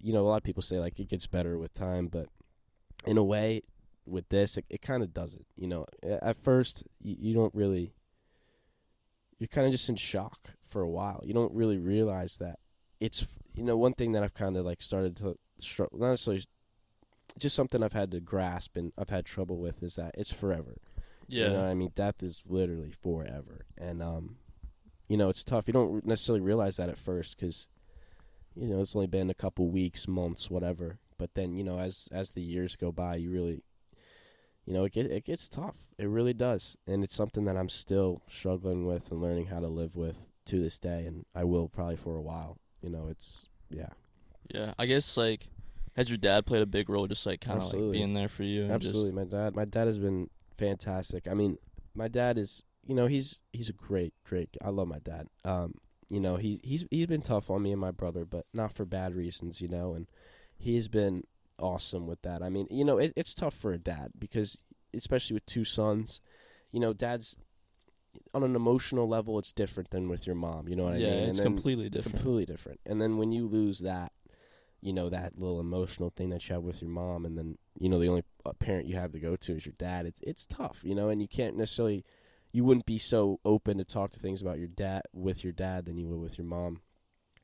you 0.00 0.12
know 0.12 0.20
a 0.20 0.28
lot 0.28 0.36
of 0.36 0.42
people 0.42 0.62
say 0.62 0.78
like 0.78 0.98
it 1.00 1.08
gets 1.08 1.26
better 1.26 1.58
with 1.58 1.72
time 1.74 2.06
but 2.06 2.28
in 3.04 3.18
a 3.18 3.24
way 3.24 3.62
with 4.06 4.28
this 4.28 4.56
it, 4.56 4.64
it 4.70 4.82
kind 4.82 5.02
of 5.02 5.12
doesn't 5.12 5.46
you 5.56 5.66
know 5.66 5.84
at 6.02 6.36
first 6.36 6.84
you, 7.00 7.16
you 7.18 7.34
don't 7.34 7.54
really 7.54 7.92
you're 9.42 9.48
kind 9.48 9.66
of 9.66 9.72
just 9.72 9.88
in 9.88 9.96
shock 9.96 10.50
for 10.64 10.82
a 10.82 10.88
while. 10.88 11.20
You 11.24 11.34
don't 11.34 11.52
really 11.52 11.76
realize 11.76 12.36
that 12.36 12.60
it's 13.00 13.26
you 13.56 13.64
know 13.64 13.76
one 13.76 13.92
thing 13.92 14.12
that 14.12 14.22
I've 14.22 14.34
kind 14.34 14.56
of 14.56 14.64
like 14.64 14.80
started 14.80 15.16
to 15.16 15.36
struggle 15.58 15.98
not 15.98 16.10
necessarily 16.10 16.44
just 17.36 17.56
something 17.56 17.82
I've 17.82 17.92
had 17.92 18.12
to 18.12 18.20
grasp 18.20 18.76
and 18.76 18.92
I've 18.96 19.08
had 19.08 19.24
trouble 19.24 19.56
with 19.56 19.82
is 19.82 19.96
that 19.96 20.14
it's 20.16 20.30
forever. 20.30 20.76
Yeah. 21.32 21.46
You 21.46 21.52
know 21.54 21.64
I 21.64 21.74
mean? 21.74 21.92
Death 21.94 22.22
is 22.22 22.42
literally 22.46 22.90
forever. 22.90 23.62
And 23.78 24.02
um 24.02 24.36
you 25.08 25.16
know, 25.16 25.28
it's 25.28 25.44
tough. 25.44 25.66
You 25.66 25.72
don't 25.72 26.06
necessarily 26.06 26.40
realize 26.40 26.76
that 26.76 26.88
at 26.88 26.98
first 26.98 27.38
cuz 27.38 27.68
you 28.54 28.68
know, 28.68 28.82
it's 28.82 28.94
only 28.94 29.06
been 29.06 29.30
a 29.30 29.34
couple 29.34 29.68
weeks, 29.70 30.06
months, 30.06 30.50
whatever. 30.50 30.98
But 31.16 31.34
then, 31.34 31.54
you 31.54 31.64
know, 31.64 31.78
as 31.78 32.08
as 32.12 32.32
the 32.32 32.42
years 32.42 32.76
go 32.76 32.92
by, 32.92 33.16
you 33.16 33.30
really 33.30 33.62
you 34.64 34.72
know, 34.72 34.84
it 34.84 34.92
get, 34.92 35.06
it 35.06 35.24
gets 35.24 35.48
tough. 35.48 35.74
It 35.98 36.06
really 36.06 36.34
does. 36.34 36.76
And 36.86 37.02
it's 37.02 37.16
something 37.16 37.46
that 37.46 37.56
I'm 37.56 37.68
still 37.68 38.22
struggling 38.28 38.86
with 38.86 39.10
and 39.10 39.20
learning 39.20 39.46
how 39.46 39.58
to 39.58 39.66
live 39.66 39.96
with 39.96 40.28
to 40.44 40.60
this 40.60 40.78
day 40.78 41.04
and 41.06 41.24
I 41.34 41.44
will 41.44 41.68
probably 41.68 41.96
for 41.96 42.16
a 42.16 42.22
while. 42.22 42.58
You 42.82 42.90
know, 42.90 43.08
it's 43.08 43.48
yeah. 43.70 43.90
Yeah, 44.52 44.74
I 44.78 44.86
guess 44.86 45.16
like 45.16 45.48
has 45.96 46.08
your 46.08 46.18
dad 46.18 46.46
played 46.46 46.62
a 46.62 46.66
big 46.66 46.88
role, 46.88 47.06
just 47.06 47.26
like 47.26 47.40
kind 47.40 47.60
of 47.60 47.72
like 47.72 47.92
being 47.92 48.14
there 48.14 48.28
for 48.28 48.44
you? 48.44 48.64
Absolutely, 48.64 49.12
my 49.12 49.24
dad. 49.24 49.54
My 49.54 49.64
dad 49.64 49.86
has 49.86 49.98
been 49.98 50.30
fantastic. 50.62 51.28
I 51.28 51.34
mean, 51.34 51.58
my 51.94 52.08
dad 52.08 52.38
is, 52.38 52.62
you 52.86 52.94
know, 52.94 53.06
he's 53.06 53.40
he's 53.52 53.68
a 53.68 53.74
great, 53.74 54.14
great. 54.24 54.56
I 54.64 54.70
love 54.70 54.88
my 54.88 54.98
dad. 54.98 55.28
Um, 55.44 55.74
you 56.08 56.20
know, 56.20 56.36
he 56.36 56.60
he's 56.62 56.84
he's 56.90 57.06
been 57.06 57.22
tough 57.22 57.50
on 57.50 57.62
me 57.62 57.72
and 57.72 57.80
my 57.80 57.90
brother, 57.90 58.24
but 58.24 58.46
not 58.52 58.72
for 58.72 58.84
bad 58.84 59.14
reasons, 59.14 59.60
you 59.60 59.68
know. 59.68 59.94
And 59.94 60.06
he's 60.58 60.88
been 60.88 61.24
awesome 61.58 62.06
with 62.06 62.22
that. 62.22 62.42
I 62.42 62.48
mean, 62.48 62.66
you 62.70 62.84
know, 62.84 62.98
it, 62.98 63.12
it's 63.16 63.34
tough 63.34 63.54
for 63.54 63.72
a 63.72 63.78
dad 63.78 64.12
because, 64.18 64.58
especially 64.94 65.34
with 65.34 65.46
two 65.46 65.64
sons, 65.64 66.20
you 66.70 66.80
know, 66.80 66.92
dad's 66.92 67.36
on 68.34 68.42
an 68.42 68.56
emotional 68.56 69.08
level, 69.08 69.38
it's 69.38 69.52
different 69.52 69.90
than 69.90 70.08
with 70.08 70.26
your 70.26 70.36
mom. 70.36 70.68
You 70.68 70.76
know 70.76 70.84
what 70.84 70.98
yeah, 70.98 71.08
I 71.08 71.10
mean? 71.10 71.22
Yeah, 71.22 71.30
it's 71.30 71.40
completely 71.40 71.88
different. 71.88 72.16
completely 72.16 72.44
different. 72.44 72.80
And 72.86 73.00
then 73.00 73.16
when 73.16 73.32
you 73.32 73.46
lose 73.46 73.80
that, 73.80 74.12
you 74.82 74.92
know 74.92 75.08
that 75.08 75.38
little 75.38 75.60
emotional 75.60 76.10
thing 76.10 76.30
that 76.30 76.46
you 76.48 76.54
have 76.54 76.64
with 76.64 76.82
your 76.82 76.90
mom, 76.90 77.24
and 77.24 77.38
then 77.38 77.56
you 77.78 77.88
know 77.88 78.00
the 78.00 78.08
only 78.08 78.24
uh, 78.44 78.52
parent 78.52 78.86
you 78.86 78.96
have 78.96 79.12
to 79.12 79.20
go 79.20 79.36
to 79.36 79.56
is 79.56 79.64
your 79.64 79.74
dad. 79.78 80.04
It's 80.06 80.20
it's 80.22 80.44
tough, 80.44 80.80
you 80.82 80.94
know, 80.94 81.08
and 81.08 81.22
you 81.22 81.28
can't 81.28 81.56
necessarily, 81.56 82.04
you 82.50 82.64
wouldn't 82.64 82.84
be 82.84 82.98
so 82.98 83.38
open 83.44 83.78
to 83.78 83.84
talk 83.84 84.12
to 84.12 84.20
things 84.20 84.42
about 84.42 84.58
your 84.58 84.68
dad 84.68 85.02
with 85.12 85.44
your 85.44 85.52
dad 85.52 85.86
than 85.86 85.96
you 85.96 86.08
would 86.08 86.20
with 86.20 86.36
your 86.36 86.46
mom. 86.46 86.80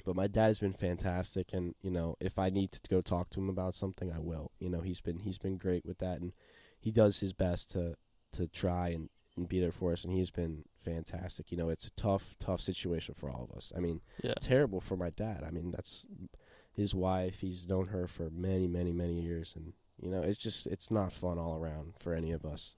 But 0.05 0.16
my 0.16 0.27
dad's 0.27 0.59
been 0.59 0.72
fantastic, 0.72 1.53
and 1.53 1.74
you 1.81 1.92
know 1.92 2.16
if 2.20 2.38
I 2.38 2.51
need 2.51 2.72
to 2.72 2.81
go 2.90 3.01
talk 3.01 3.31
to 3.31 3.40
him 3.40 3.48
about 3.48 3.74
something, 3.74 4.12
I 4.12 4.18
will. 4.18 4.51
You 4.59 4.68
know 4.68 4.81
he's 4.81 5.01
been 5.01 5.20
he's 5.20 5.38
been 5.38 5.59
great 5.59 5.87
with 5.87 5.98
that, 5.98 6.20
and 6.20 6.33
he 6.81 6.90
does 6.90 7.20
his 7.20 7.33
best 7.33 7.70
to 7.72 7.94
to 8.33 8.48
try 8.48 8.88
and 8.88 9.09
and 9.37 9.48
be 9.48 9.61
there 9.61 9.70
for 9.70 9.92
us, 9.92 10.03
and 10.03 10.12
he's 10.12 10.33
been 10.33 10.64
fantastic. 10.81 11.53
You 11.53 11.59
know 11.59 11.68
it's 11.68 11.87
a 11.87 11.92
tough 11.92 12.35
tough 12.40 12.61
situation 12.61 13.14
for 13.14 13.31
all 13.31 13.48
of 13.48 13.57
us. 13.57 13.72
I 13.77 13.79
mean 13.79 14.01
Yeah, 14.24 14.35
terrible 14.40 14.81
for 14.81 14.96
my 14.96 15.11
dad. 15.11 15.44
I 15.46 15.53
mean, 15.53 15.70
that's 15.70 16.05
his 16.78 16.94
wife. 16.94 17.40
He's 17.40 17.68
known 17.68 17.88
her 17.88 18.06
for 18.06 18.30
many, 18.30 18.66
many, 18.66 18.92
many 18.92 19.20
years, 19.20 19.52
and 19.56 19.72
you 20.00 20.10
know, 20.10 20.22
it's 20.22 20.38
just 20.38 20.66
it's 20.68 20.90
not 20.90 21.12
fun 21.12 21.38
all 21.38 21.56
around 21.56 21.92
for 21.98 22.14
any 22.14 22.30
of 22.32 22.44
us. 22.46 22.76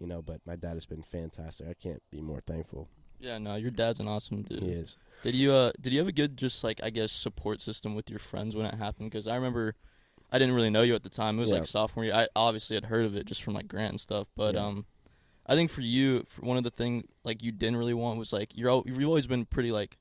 You 0.00 0.06
know, 0.06 0.22
but 0.22 0.40
my 0.46 0.56
dad 0.56 0.74
has 0.74 0.86
been 0.86 1.02
fantastic. 1.02 1.66
I 1.68 1.74
can't 1.74 2.02
be 2.10 2.20
more 2.20 2.40
thankful. 2.40 2.88
yeah. 3.20 3.36
No, 3.38 3.56
your 3.56 3.70
dad's 3.70 4.00
an 4.00 4.08
awesome 4.08 4.42
dude. 4.42 4.62
He 4.62 4.70
is. 4.70 4.96
Did 5.22 5.34
you 5.34 5.52
uh 5.52 5.72
did 5.80 5.92
you 5.92 5.98
have 6.00 6.08
a 6.08 6.12
good 6.12 6.36
just 6.36 6.62
like 6.64 6.80
I 6.82 6.90
guess 6.90 7.12
support 7.12 7.60
system 7.60 7.94
with 7.94 8.08
your 8.10 8.18
friends 8.20 8.56
when 8.56 8.66
it 8.66 8.74
happened? 8.74 9.10
Because 9.10 9.26
I 9.26 9.34
remember 9.36 9.74
I 10.32 10.38
didn't 10.38 10.54
really 10.54 10.70
know 10.70 10.82
you 10.82 10.94
at 10.94 11.02
the 11.02 11.08
time. 11.08 11.36
It 11.38 11.40
was 11.42 11.50
Yeah. 11.50 11.58
like 11.58 11.66
sophomore 11.66 12.04
year. 12.04 12.14
I 12.14 12.28
obviously 12.36 12.76
had 12.76 12.84
heard 12.86 13.04
of 13.06 13.16
it 13.16 13.26
just 13.26 13.42
from 13.42 13.54
like 13.54 13.66
Grant 13.68 13.90
and 13.92 14.00
stuff. 14.00 14.28
But 14.36 14.54
Yeah. 14.54 14.66
um, 14.66 14.86
I 15.46 15.54
think 15.54 15.70
for 15.70 15.80
you, 15.80 16.24
for 16.28 16.42
one 16.42 16.58
of 16.58 16.64
the 16.64 16.70
thing 16.70 17.08
like 17.24 17.42
you 17.42 17.50
didn't 17.50 17.76
really 17.78 17.94
want 17.94 18.18
was 18.18 18.32
like 18.32 18.56
you're 18.56 18.82
you've 18.86 19.04
always 19.04 19.26
been 19.26 19.46
pretty 19.46 19.72
like, 19.72 19.96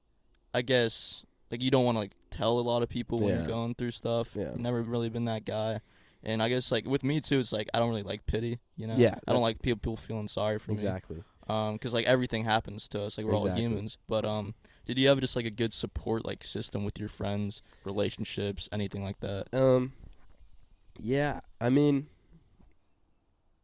I 0.54 0.62
guess 0.62 1.26
like 1.52 1.62
you 1.62 1.72
don't 1.72 1.86
want 1.86 1.96
to 1.96 2.00
like 2.00 2.12
tell 2.30 2.60
a 2.60 2.62
lot 2.62 2.84
of 2.84 2.90
people 2.90 3.20
when 3.20 3.30
Yeah. 3.30 3.40
you're 3.40 3.48
going 3.48 3.76
through 3.76 3.92
stuff. 3.92 4.36
Yeah. 4.36 4.52
You've 4.52 4.60
never 4.60 4.82
really 4.82 5.10
been 5.10 5.26
that 5.26 5.46
guy. 5.46 5.82
And 6.24 6.42
I 6.44 6.50
guess 6.50 6.72
like 6.72 6.86
with 6.86 7.04
me 7.04 7.22
too, 7.22 7.40
it's 7.40 7.54
like 7.54 7.70
I 7.74 7.80
don't 7.80 7.90
really 7.90 8.04
like 8.04 8.26
pity. 8.26 8.60
You 8.76 8.88
know. 8.88 8.96
Yeah. 8.98 9.16
I 9.28 9.34
don't 9.34 9.42
like 9.42 9.62
people 9.62 9.78
people 9.80 9.98
feeling 9.98 10.28
sorry 10.28 10.60
for 10.60 10.72
me 10.72 10.76
Exactly. 10.76 11.24
um 11.48 11.74
because 11.74 11.94
like 11.94 12.06
everything 12.08 12.44
happens 12.44 12.88
to 12.90 13.02
us 13.04 13.18
like 13.18 13.26
we're 13.26 13.34
Exactly. 13.34 13.52
all 13.52 13.58
humans 13.70 13.98
but 14.08 14.26
um 14.26 14.54
did 14.86 14.98
you 14.98 15.08
have 15.08 15.20
just 15.22 15.36
like 15.36 15.46
a 15.46 15.50
good 15.52 15.74
support 15.74 16.26
like 16.26 16.44
system 16.44 16.84
with 16.84 17.00
your 17.00 17.08
friends 17.10 17.62
relationships 17.86 18.68
anything 18.72 19.04
like 19.04 19.20
that 19.22 19.46
Um. 19.54 19.94
Yeah, 21.00 21.42
I 21.62 21.70
mean, 21.70 22.08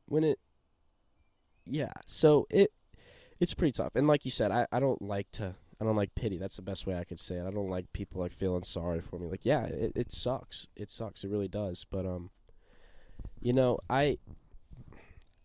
when 0.08 0.24
it, 0.24 0.38
yeah, 1.66 1.92
so 2.06 2.46
it, 2.52 2.72
it's 3.40 3.56
pretty 3.56 3.72
tough, 3.72 3.96
and 3.96 4.08
like 4.08 4.24
you 4.26 4.30
said, 4.32 4.52
I 4.52 4.68
I 4.72 4.80
don't 4.80 5.02
like 5.02 5.32
to. 5.34 5.56
I 5.84 5.86
don't 5.86 5.98
like 5.98 6.16
pity. 6.16 6.38
That's 6.38 6.56
the 6.56 6.62
best 6.62 6.88
way 6.88 6.96
I 6.96 7.04
could 7.04 7.20
say 7.20 7.36
it. 7.36 7.46
I 7.46 7.52
don't 7.52 7.70
like 7.70 7.92
people 7.92 8.22
like 8.22 8.32
feeling 8.32 8.64
sorry 8.64 9.02
for 9.02 9.20
me. 9.20 9.28
Like, 9.28 9.46
yeah, 9.46 9.66
it, 9.66 9.92
it 9.96 10.12
sucks. 10.14 10.66
It 10.78 10.90
sucks. 10.90 11.26
It 11.26 11.30
really 11.30 11.50
does. 11.50 11.86
But 11.90 12.06
um, 12.06 12.30
you 13.42 13.52
know, 13.52 13.80
I 13.90 14.18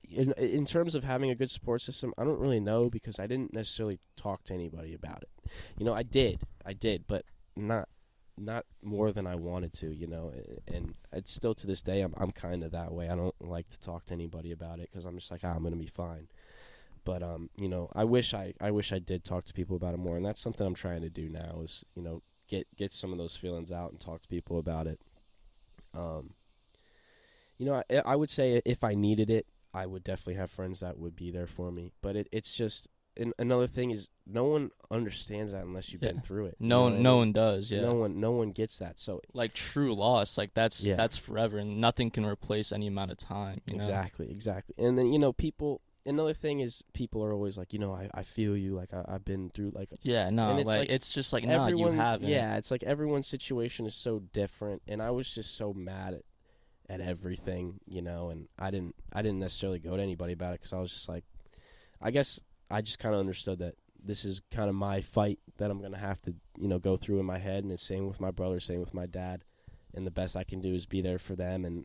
in 0.09 0.31
in 0.35 0.65
terms 0.65 0.95
of 0.95 1.03
having 1.03 1.31
a 1.31 1.35
good 1.35 1.51
support 1.51 1.83
system, 1.83 2.15
I 2.17 2.23
don't 2.23 2.39
really 2.39 2.61
know 2.61 2.89
because 2.89 3.19
I 3.19 3.27
didn't 3.27 3.53
necessarily 3.53 3.99
talk 4.15 4.45
to 4.45 4.55
anybody 4.55 4.95
about 4.95 5.25
it. 5.25 5.51
You 5.77 5.85
know, 5.85 5.93
I 5.93 6.05
did, 6.05 6.43
I 6.65 6.73
did, 6.73 7.09
but 7.09 7.25
not 7.57 7.89
not 8.37 8.65
more 8.81 9.11
than 9.11 9.27
I 9.27 9.35
wanted 9.35 9.73
to. 9.75 9.93
You 9.93 10.07
know, 10.07 10.33
and 10.69 10.95
it's 11.13 11.33
still 11.33 11.55
to 11.57 11.67
this 11.67 11.83
day, 11.83 12.03
I'm 12.03 12.15
I'm 12.17 12.31
kind 12.31 12.63
of 12.63 12.71
that 12.71 12.93
way. 12.93 13.09
I 13.09 13.17
don't 13.17 13.35
like 13.41 13.69
to 13.71 13.81
talk 13.81 14.05
to 14.05 14.15
anybody 14.15 14.53
about 14.53 14.79
it 14.79 14.89
because 14.93 15.05
I'm 15.05 15.19
just 15.19 15.33
like, 15.33 15.41
ah, 15.43 15.53
I'm 15.57 15.65
gonna 15.65 15.75
be 15.75 15.87
fine. 15.87 16.29
But 17.09 17.23
um, 17.23 17.49
you 17.57 17.71
know, 17.71 17.89
I 17.95 18.05
wish 18.05 18.35
I 18.35 18.53
I 18.61 18.71
wish 18.71 18.93
I 18.93 18.99
did 18.99 19.25
talk 19.25 19.47
to 19.47 19.55
people 19.55 19.77
about 19.77 19.95
it 19.95 19.97
more, 19.97 20.19
and 20.19 20.27
that's 20.27 20.43
something 20.43 20.67
I'm 20.67 20.75
trying 20.75 21.01
to 21.01 21.09
do 21.09 21.31
now. 21.31 21.61
Is 21.65 21.83
you 21.95 22.03
know 22.03 22.21
get 22.49 22.67
get 22.77 22.93
some 22.93 23.13
of 23.13 23.19
those 23.19 23.35
feelings 23.35 23.73
out 23.73 23.93
and 23.93 23.99
talk 23.99 24.21
to 24.21 24.29
people 24.29 24.59
about 24.59 24.87
it. 24.87 25.01
Um, 25.95 26.35
you 27.57 27.65
know, 27.65 27.83
I, 27.91 28.03
I 28.05 28.15
would 28.15 28.29
say 28.29 28.61
if 28.67 28.85
I 28.85 28.95
needed 28.95 29.31
it, 29.31 29.47
I 29.73 29.87
would 29.87 30.05
definitely 30.05 30.35
have 30.35 30.51
friends 30.51 30.81
that 30.81 30.99
would 30.99 31.17
be 31.17 31.31
there 31.31 31.47
for 31.47 31.73
me. 31.73 31.93
But 32.03 32.15
it, 32.15 32.29
it's 32.31 32.55
just 32.55 32.89
and 33.17 33.33
another 33.39 33.67
thing 33.67 33.91
is 33.91 34.11
no 34.27 34.45
one 34.45 34.71
understands 34.91 35.53
that 35.53 35.65
unless 35.65 35.91
you've 35.95 36.03
been 36.03 36.21
through 36.21 36.45
it. 36.45 36.57
no 36.61 36.83
one 36.83 36.93
I 36.93 36.97
no 36.99 37.13
mean? 37.13 37.19
one 37.21 37.33
does 37.33 37.71
yeah 37.71 37.81
No 37.81 37.95
one 37.95 38.21
no 38.21 38.33
one 38.33 38.51
gets 38.51 38.77
that. 38.81 38.99
So 38.99 39.23
like 39.33 39.55
true 39.55 39.95
loss 39.95 40.37
like 40.37 40.53
that's 40.53 40.83
Yeah. 40.83 40.97
that's 40.97 41.17
forever 41.17 41.57
and 41.57 41.81
nothing 41.81 42.11
can 42.11 42.27
replace 42.27 42.71
any 42.71 42.87
amount 42.87 43.13
of 43.13 43.17
time 43.17 43.63
you 43.67 43.73
know? 43.73 43.79
Exactly, 43.79 44.31
exactly. 44.31 44.75
And 44.77 44.99
then 44.99 45.11
you 45.11 45.19
know, 45.19 45.33
people. 45.33 45.81
Another 46.09 46.35
thing 46.35 46.61
is, 46.61 46.83
people 46.93 47.23
are 47.23 47.33
always 47.33 47.57
like, 47.59 47.73
you 47.73 47.79
know, 47.79 47.93
I, 47.93 48.09
I 48.15 48.23
feel 48.23 48.57
you. 48.57 48.75
Like 48.75 48.93
I, 48.93 49.05
I've 49.07 49.25
been 49.25 49.51
through. 49.51 49.73
Like 49.75 49.91
yeah 50.03 50.31
no 50.31 50.51
And 50.51 50.61
it's 50.61 50.67
like, 50.67 50.79
like 50.81 50.91
it's 50.91 51.09
just 51.09 51.33
like 51.33 51.45
no 51.45 51.67
you 51.67 51.75
everyone's. 51.85 51.99
haven't 51.99 52.29
yeah, 52.29 52.57
it's 52.57 52.71
like 52.71 52.83
everyone's 52.83 53.27
situation 53.27 53.87
is 53.87 53.95
so 53.95 54.21
different, 54.33 54.83
and 54.89 55.03
I 55.03 55.11
was 55.11 55.33
just 55.35 55.57
so 55.57 55.73
mad 55.73 56.15
at 56.15 56.23
at 56.91 57.01
everything, 57.01 57.81
you 57.87 58.03
know. 58.03 58.31
And 58.31 58.49
I 58.59 58.71
didn't 58.71 58.95
I 59.13 59.23
didn't 59.23 59.41
necessarily 59.41 59.79
go 59.79 59.97
to 59.97 60.03
anybody 60.03 60.33
about 60.33 60.55
it 60.55 60.61
because 60.61 60.73
I 60.73 60.81
was 60.81 60.93
just 60.93 61.09
like, 61.09 61.25
I 62.01 62.11
guess 62.11 62.41
I 62.71 62.81
just 62.81 62.99
kind 62.99 63.15
of 63.15 63.21
understood 63.21 63.59
that 63.61 63.75
this 64.03 64.25
is 64.25 64.41
kind 64.51 64.69
of 64.69 64.75
my 64.75 65.01
fight 65.01 65.39
that 65.59 65.71
I'm 65.71 65.83
gonna 65.83 65.99
have 65.99 66.21
to 66.23 66.35
you 66.59 66.69
know 66.69 66.79
go 66.79 66.97
through 66.97 67.21
in 67.21 67.27
my 67.27 67.39
head, 67.39 67.65
and 67.65 67.73
it's 67.73 67.83
same 67.83 68.09
with 68.09 68.21
my 68.21 68.31
brother, 68.31 68.61
same 68.61 68.81
with 68.81 68.95
my 68.95 69.07
dad, 69.07 69.45
and 69.95 70.07
the 70.07 70.11
best 70.11 70.37
I 70.37 70.45
can 70.45 70.61
do 70.61 70.75
is 70.75 70.87
be 70.87 71.03
there 71.03 71.19
for 71.19 71.37
them 71.37 71.65
and 71.65 71.85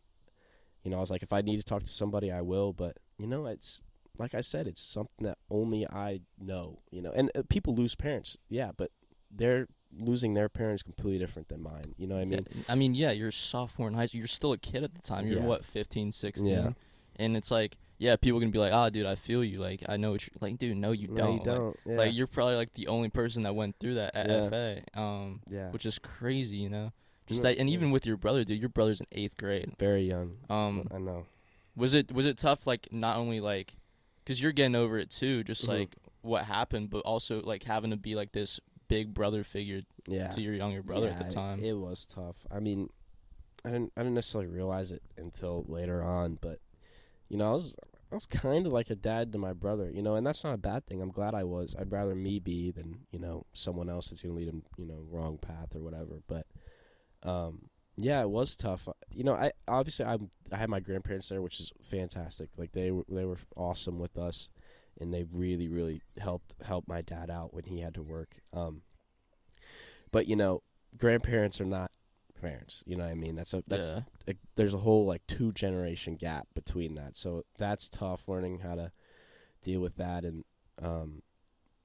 you 0.83 0.91
know, 0.91 0.97
I 0.97 0.99
was 0.99 1.09
like, 1.09 1.23
if 1.23 1.31
I 1.33 1.41
need 1.41 1.57
to 1.57 1.63
talk 1.63 1.81
to 1.81 1.87
somebody, 1.87 2.31
I 2.31 2.41
will. 2.41 2.73
But 2.73 2.97
you 3.17 3.27
know, 3.27 3.45
it's 3.45 3.81
like 4.17 4.33
I 4.35 4.41
said, 4.41 4.67
it's 4.67 4.81
something 4.81 5.25
that 5.25 5.37
only 5.49 5.87
I 5.87 6.21
know. 6.39 6.79
You 6.91 7.01
know, 7.01 7.11
and 7.11 7.31
uh, 7.35 7.43
people 7.49 7.73
lose 7.75 7.95
parents, 7.95 8.37
yeah, 8.49 8.71
but 8.75 8.91
they're 9.31 9.67
losing 9.95 10.33
their 10.33 10.49
parents 10.49 10.81
completely 10.83 11.19
different 11.19 11.49
than 11.49 11.61
mine. 11.61 11.93
You 11.97 12.07
know 12.07 12.15
what 12.15 12.25
I 12.25 12.29
Yeah, 12.29 12.35
mean? 12.37 12.65
I 12.67 12.75
mean 12.75 12.95
yeah 12.95 13.11
you're 13.11 13.27
a 13.27 13.31
sophomore 13.31 13.87
in 13.87 13.93
high 13.93 14.07
school 14.07 14.17
you're 14.19 14.27
still 14.27 14.51
a 14.51 14.57
kid 14.57 14.83
at 14.83 14.95
the 14.95 15.01
time 15.01 15.27
you're 15.27 15.39
Yeah. 15.39 15.45
what 15.45 15.63
15 15.63 16.11
16 16.11 16.47
Yeah. 16.47 16.71
and 17.17 17.37
it's 17.37 17.51
like 17.51 17.77
yeah 17.99 18.15
people 18.15 18.39
are 18.39 18.41
gonna 18.41 18.51
be 18.51 18.57
like 18.57 18.73
ah 18.73 18.89
dude 18.89 19.05
I 19.05 19.13
feel 19.13 19.43
you 19.43 19.59
like 19.59 19.83
I 19.87 19.97
know 19.97 20.09
what 20.13 20.25
you're 20.25 20.35
like 20.41 20.57
dude 20.57 20.77
no 20.77 20.93
you 20.93 21.09
No, 21.09 21.15
don't 21.15 21.31
you 21.33 21.37
Like, 21.37 21.43
don't. 21.45 21.79
yeah. 21.85 21.97
Like 21.97 22.13
you're 22.15 22.25
probably 22.25 22.55
like 22.55 22.73
the 22.73 22.87
only 22.87 23.09
person 23.09 23.43
that 23.43 23.53
went 23.53 23.75
through 23.79 23.93
that 23.95 24.15
at 24.15 24.27
Yeah. 24.29 24.49
FA, 24.49 24.81
um, 24.99 25.41
yeah, 25.47 25.69
which 25.69 25.85
is 25.85 25.99
crazy, 25.99 26.57
you 26.57 26.69
know. 26.69 26.91
Just 27.27 27.43
Yeah, 27.43 27.51
that, 27.51 27.59
and 27.59 27.69
yeah. 27.69 27.73
even 27.75 27.91
with 27.91 28.07
your 28.07 28.17
brother, 28.17 28.43
dude, 28.43 28.59
your 28.59 28.69
brother's 28.69 28.99
in 28.99 29.05
eighth 29.11 29.37
grade. 29.37 29.73
very 29.77 30.07
young. 30.07 30.37
Um, 30.49 30.87
I 30.91 30.97
know. 30.97 31.27
was 31.75 31.93
it 31.93 32.11
was 32.11 32.25
it 32.25 32.39
tough? 32.39 32.65
Like 32.65 32.87
not 32.91 33.17
only 33.17 33.39
like, 33.39 33.75
cause 34.25 34.41
you're 34.41 34.51
getting 34.51 34.75
over 34.75 34.97
it 34.97 35.09
too, 35.09 35.43
just 35.43 35.65
Mhm. 35.65 35.69
like 35.69 35.95
what 36.21 36.45
happened, 36.45 36.89
but 36.89 36.99
also 36.99 37.41
like 37.41 37.63
having 37.63 37.91
to 37.91 37.97
be 37.97 38.15
like 38.15 38.31
this 38.31 38.59
big 38.87 39.13
brother 39.13 39.43
figure 39.43 39.81
Yeah, 40.07 40.27
to 40.29 40.41
your 40.41 40.53
younger 40.53 40.83
brother 40.83 41.07
Yeah, 41.07 41.19
at 41.19 41.29
the 41.29 41.33
time. 41.33 41.59
It, 41.59 41.69
it 41.69 41.73
was 41.73 42.05
tough. 42.05 42.45
I 42.51 42.59
mean, 42.59 42.89
I 43.65 43.69
didn't 43.71 43.93
I 43.97 44.01
didn't 44.01 44.15
necessarily 44.15 44.49
realize 44.49 44.91
it 44.91 45.01
until 45.17 45.65
later 45.67 46.01
on, 46.03 46.37
but 46.41 46.59
you 47.29 47.37
know, 47.37 47.49
I 47.49 47.53
was 47.53 47.75
I 48.11 48.15
was 48.15 48.25
kind 48.27 48.67
of 48.67 48.71
like 48.73 48.89
a 48.91 48.95
dad 48.95 49.31
to 49.31 49.37
my 49.39 49.53
brother, 49.53 49.89
you 49.89 50.03
know, 50.03 50.15
and 50.15 50.25
that's 50.27 50.43
not 50.43 50.53
a 50.53 50.57
bad 50.57 50.85
thing. 50.85 51.01
I'm 51.01 51.09
glad 51.11 51.33
I 51.33 51.43
was. 51.45 51.75
I'd 51.79 51.91
rather 51.91 52.13
me 52.13 52.39
be 52.39 52.71
than 52.71 53.05
you 53.11 53.19
know 53.19 53.45
someone 53.53 53.89
else 53.89 54.09
that's 54.09 54.21
gonna 54.21 54.35
lead 54.35 54.47
him, 54.49 54.63
you 54.77 54.85
know, 54.85 55.03
wrong 55.09 55.37
path 55.37 55.75
or 55.75 55.79
whatever. 55.81 56.21
But 56.27 56.45
um, 57.23 57.69
yeah, 57.95 58.21
it 58.21 58.29
was 58.29 58.57
tough. 58.57 58.87
You 59.11 59.23
know, 59.23 59.33
I 59.33 59.51
obviously 59.67 60.05
I 60.05 60.17
I 60.51 60.57
had 60.57 60.69
my 60.69 60.79
grandparents 60.79 61.29
there, 61.29 61.41
which 61.41 61.59
is 61.59 61.71
fantastic. 61.81 62.49
Like 62.57 62.71
they 62.71 62.91
were 62.91 63.03
they 63.07 63.25
were 63.25 63.37
awesome 63.55 63.99
with 63.99 64.17
us, 64.17 64.49
and 64.99 65.13
they 65.13 65.25
really 65.31 65.67
really 65.67 66.01
helped 66.19 66.55
help 66.63 66.87
my 66.87 67.01
dad 67.01 67.29
out 67.29 67.53
when 67.53 67.65
he 67.65 67.81
had 67.81 67.93
to 67.95 68.01
work. 68.01 68.37
Um, 68.53 68.81
but 70.11 70.27
you 70.27 70.35
know, 70.35 70.63
grandparents 70.97 71.61
are 71.61 71.65
not 71.65 71.91
parents. 72.41 72.83
You 72.85 72.97
know 72.97 73.03
what 73.03 73.11
I 73.11 73.15
mean? 73.15 73.35
That's 73.35 73.53
a 73.53 73.63
that's 73.67 73.93
yeah, 73.93 74.33
a, 74.33 74.35
there's 74.55 74.73
a 74.73 74.79
whole 74.79 75.05
like 75.05 75.25
two 75.27 75.51
generation 75.51 76.15
gap 76.15 76.47
between 76.55 76.95
that. 76.95 77.15
So 77.15 77.43
that's 77.57 77.89
tough 77.89 78.27
learning 78.27 78.59
how 78.59 78.75
to 78.75 78.91
deal 79.61 79.79
with 79.79 79.95
that 79.95 80.25
and 80.25 80.43
um 80.81 81.21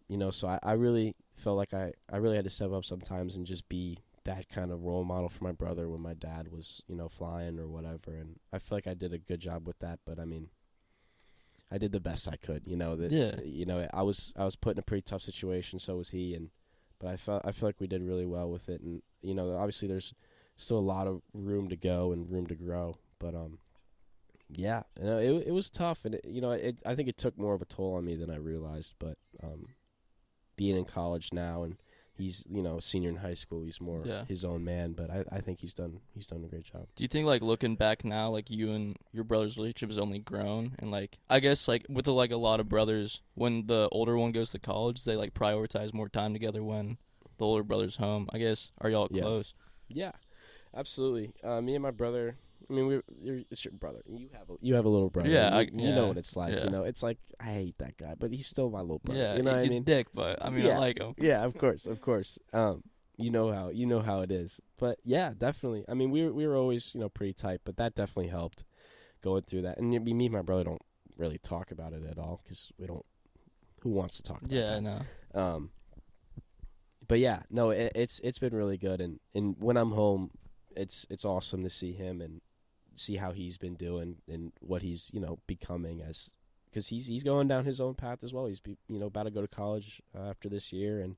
you 0.09 0.16
know, 0.16 0.30
so 0.30 0.48
I, 0.48 0.59
I 0.62 0.72
really 0.72 1.14
felt 1.34 1.59
like 1.59 1.74
I, 1.74 1.92
I 2.11 2.16
really 2.16 2.36
had 2.36 2.44
to 2.44 2.50
step 2.50 2.72
up 2.72 2.84
sometimes 2.84 3.36
and 3.36 3.46
just 3.46 3.68
be 3.68 3.98
that 4.29 4.49
kind 4.51 4.70
of 4.70 4.83
role 4.85 5.05
model 5.05 5.29
for 5.31 5.43
my 5.43 5.53
brother 5.53 5.89
when 5.89 6.03
my 6.03 6.12
dad 6.12 6.53
was, 6.53 6.83
you 6.87 6.95
know, 6.95 7.09
flying 7.09 7.59
or 7.59 7.66
whatever 7.66 8.14
and 8.14 8.39
I 8.53 8.59
feel 8.59 8.76
like 8.76 8.87
I 8.87 8.93
did 8.95 9.14
a 9.14 9.18
good 9.18 9.41
job 9.41 9.66
with 9.66 9.79
that, 9.79 10.01
but 10.05 10.18
I 10.20 10.26
mean 10.26 10.51
I 11.70 11.79
did 11.79 11.93
the 11.93 12.01
best 12.01 12.29
I 12.29 12.37
could, 12.37 12.62
you 12.66 12.76
know, 12.76 12.95
that 12.97 13.11
Yeah. 13.11 13.41
you 13.43 13.64
know, 13.64 13.87
I 13.93 14.03
was 14.03 14.33
I 14.37 14.45
was 14.45 14.55
put 14.57 14.72
in 14.76 14.79
a 14.79 14.83
pretty 14.83 15.03
tough 15.03 15.22
situation, 15.22 15.79
so 15.79 15.97
was 15.97 16.11
he 16.11 16.35
and 16.35 16.51
but 16.99 17.09
I 17.09 17.16
felt 17.16 17.43
I 17.47 17.53
feel 17.53 17.68
like 17.68 17.81
we 17.81 17.87
did 17.87 18.03
really 18.03 18.26
well 18.26 18.51
with 18.51 18.68
it 18.68 18.81
and 18.83 19.03
you 19.22 19.35
know, 19.35 19.57
obviously 19.57 19.89
there's 19.89 20.12
still 20.57 20.79
a 20.79 20.81
lot 20.95 21.07
of 21.07 21.22
room 21.33 21.68
to 21.68 21.76
go 21.76 22.12
and 22.12 22.31
room 22.31 22.47
to 22.49 22.55
grow. 22.55 22.99
But 23.18 23.35
um, 23.35 23.59
yeah, 24.51 24.83
you 24.99 25.05
know, 25.07 25.18
it 25.18 25.47
it 25.49 25.53
was 25.53 25.70
tough, 25.70 26.05
and 26.05 26.14
it, 26.16 26.24
you 26.24 26.41
know, 26.41 26.53
it 26.53 26.83
I 26.85 26.95
think 26.95 27.09
it 27.09 27.16
took 27.16 27.37
more 27.39 27.55
of 27.55 27.62
a 27.62 27.66
toll 27.66 27.95
on 27.95 28.05
me 28.05 28.14
than 28.16 28.31
I 28.31 28.37
realized. 28.37 28.95
But 28.99 29.16
um, 29.43 29.66
being 30.57 30.76
in 30.76 30.85
college 30.85 31.33
now 31.33 31.62
and 31.64 31.76
he's 32.19 32.45
you 32.51 32.62
know 32.62 32.81
senior 32.81 33.09
in 33.11 33.16
high 33.16 33.35
school, 33.35 33.62
he's 33.62 33.81
more 33.81 34.03
Yeah. 34.05 34.25
his 34.27 34.45
own 34.45 34.64
man. 34.64 34.93
But 34.93 35.11
I 35.11 35.25
I 35.31 35.41
think 35.41 35.61
he's 35.61 35.73
done 35.75 36.01
he's 36.14 36.27
done 36.27 36.45
a 36.45 36.49
great 36.49 36.64
job. 36.64 36.87
Do 36.97 37.05
you 37.05 37.09
think 37.09 37.27
like 37.27 37.41
looking 37.43 37.77
back 37.77 38.05
now, 38.05 38.31
like 38.31 38.51
you 38.51 38.73
and 38.73 38.97
your 39.12 39.25
brother's 39.25 39.57
relationship 39.57 39.89
has 39.91 39.99
only 39.99 40.19
grown, 40.19 40.75
and 40.79 40.91
like 40.91 41.19
I 41.31 41.41
guess 41.41 41.69
like 41.69 41.87
with 41.89 42.07
like 42.07 42.31
a 42.33 42.37
lot 42.37 42.61
of 42.61 42.69
brothers, 42.69 43.23
when 43.35 43.66
the 43.66 43.89
older 43.93 44.19
one 44.19 44.33
goes 44.33 44.51
to 44.51 44.59
college, 44.59 45.05
they 45.05 45.16
like 45.16 45.33
prioritize 45.35 45.95
more 45.95 46.09
time 46.09 46.33
together 46.33 46.62
when 46.62 46.99
the 47.39 47.45
older 47.47 47.62
brother's 47.62 47.97
home. 47.97 48.29
I 48.33 48.39
guess 48.39 48.73
are 48.81 48.91
y'all 48.91 49.09
Yeah. 49.11 49.23
close? 49.23 49.55
Yeah, 49.89 50.12
absolutely. 50.75 51.33
Uh, 51.43 51.61
me 51.61 51.75
and 51.75 51.83
my 51.83 51.91
brother. 51.93 52.37
I 52.71 52.75
mean, 52.75 52.87
we're 52.87 53.03
you're, 53.23 53.41
it's 53.51 53.64
your 53.64 53.73
brother. 53.73 54.01
You 54.07 54.29
have 54.35 54.51
a 54.51 54.55
you 54.61 54.75
have 54.75 54.85
a 54.85 54.89
little 54.89 55.11
brother. 55.11 55.29
Yeah, 55.31 55.55
you, 55.55 55.61
I- 55.61 55.83
you 55.83 55.95
know 55.95 56.09
what 56.09 56.19
it's 56.19 56.37
like. 56.37 56.55
yeah. 56.55 56.64
You 56.64 56.71
know, 56.71 56.85
it's 56.85 57.03
like 57.03 57.19
I 57.41 57.45
hate 57.45 57.79
that 57.79 57.97
guy, 57.97 58.14
but 58.19 58.31
he's 58.33 58.47
still 58.47 58.71
my 58.71 58.81
little 58.81 59.01
brother. 59.01 59.21
yeah, 59.21 59.37
you 59.37 59.43
know 59.43 59.53
what 59.53 59.61
I 59.64 59.69
mean? 59.69 59.85
dick, 59.85 60.09
but 60.14 60.45
I 60.45 60.51
mean 60.51 60.64
I 60.66 60.69
Yeah. 60.69 60.79
like 60.79 60.99
him. 60.99 61.14
yeah, 61.19 61.45
of 61.45 61.57
course, 61.59 61.87
of 61.87 62.01
course. 62.01 62.39
Um, 62.53 62.83
you 63.16 63.31
know 63.31 63.51
how 63.53 63.71
you 63.71 63.87
know 63.87 64.01
how 64.01 64.21
it 64.21 64.31
is, 64.31 64.61
but 64.79 64.99
yeah, 65.05 65.33
definitely. 65.37 65.85
I 65.89 65.95
mean, 65.95 66.11
we 66.11 66.25
were 66.25 66.33
we 66.33 66.47
were 66.47 66.57
always 66.57 66.95
you 66.95 67.01
know 67.01 67.09
pretty 67.09 67.33
tight, 67.33 67.61
but 67.64 67.77
that 67.79 67.95
definitely 67.95 68.29
helped 68.31 68.64
going 69.23 69.43
through 69.43 69.62
that. 69.62 69.79
And 69.79 69.91
me 69.91 69.97
and 70.27 70.33
my 70.33 70.43
brother 70.43 70.64
don't 70.64 70.83
really 71.16 71.39
talk 71.39 71.71
about 71.73 71.93
it 71.95 72.03
at 72.09 72.19
all 72.19 72.41
because 72.45 72.71
we 72.79 72.87
don't. 72.87 73.05
Who 73.83 73.91
wants 73.91 74.16
to 74.19 74.23
talk 74.23 74.39
about 74.43 74.53
it. 74.53 74.57
Yeah, 74.57 74.75
that? 74.75 74.83
no. 74.83 75.01
Um, 75.35 75.71
but 77.07 77.19
yeah, 77.21 77.43
no, 77.51 77.71
it, 77.71 77.93
it's 77.95 78.21
it's 78.21 78.39
been 78.39 78.55
really 78.55 78.77
good, 78.79 79.01
and 79.01 79.19
and 79.35 79.57
when 79.59 79.77
I'm 79.77 79.93
home, 79.93 80.31
it's 80.77 81.07
it's 81.11 81.25
awesome 81.25 81.62
to 81.64 81.71
see 81.71 81.93
him 81.93 82.21
and 82.21 82.41
see 82.99 83.16
how 83.16 83.32
he's 83.32 83.59
been 83.59 83.74
doing 83.74 84.16
and 84.28 84.53
what 84.61 84.82
he's 84.82 85.11
you 85.12 85.20
know 85.20 85.38
becoming 85.46 86.03
as 86.03 86.30
because 86.68 86.88
he's 86.88 87.07
he's 87.07 87.24
going 87.24 87.49
down 87.49 87.64
his 87.64 87.80
own 87.80 87.94
path 87.94 88.22
as 88.22 88.32
well. 88.32 88.46
He's 88.46 88.61
be, 88.61 88.76
you 88.88 88.99
know 88.99 89.07
about 89.07 89.24
to 89.24 89.30
go 89.30 89.40
to 89.40 89.49
college 89.49 90.03
uh, 90.16 90.28
after 90.28 90.49
this 90.49 90.72
year, 90.72 91.01
and 91.01 91.16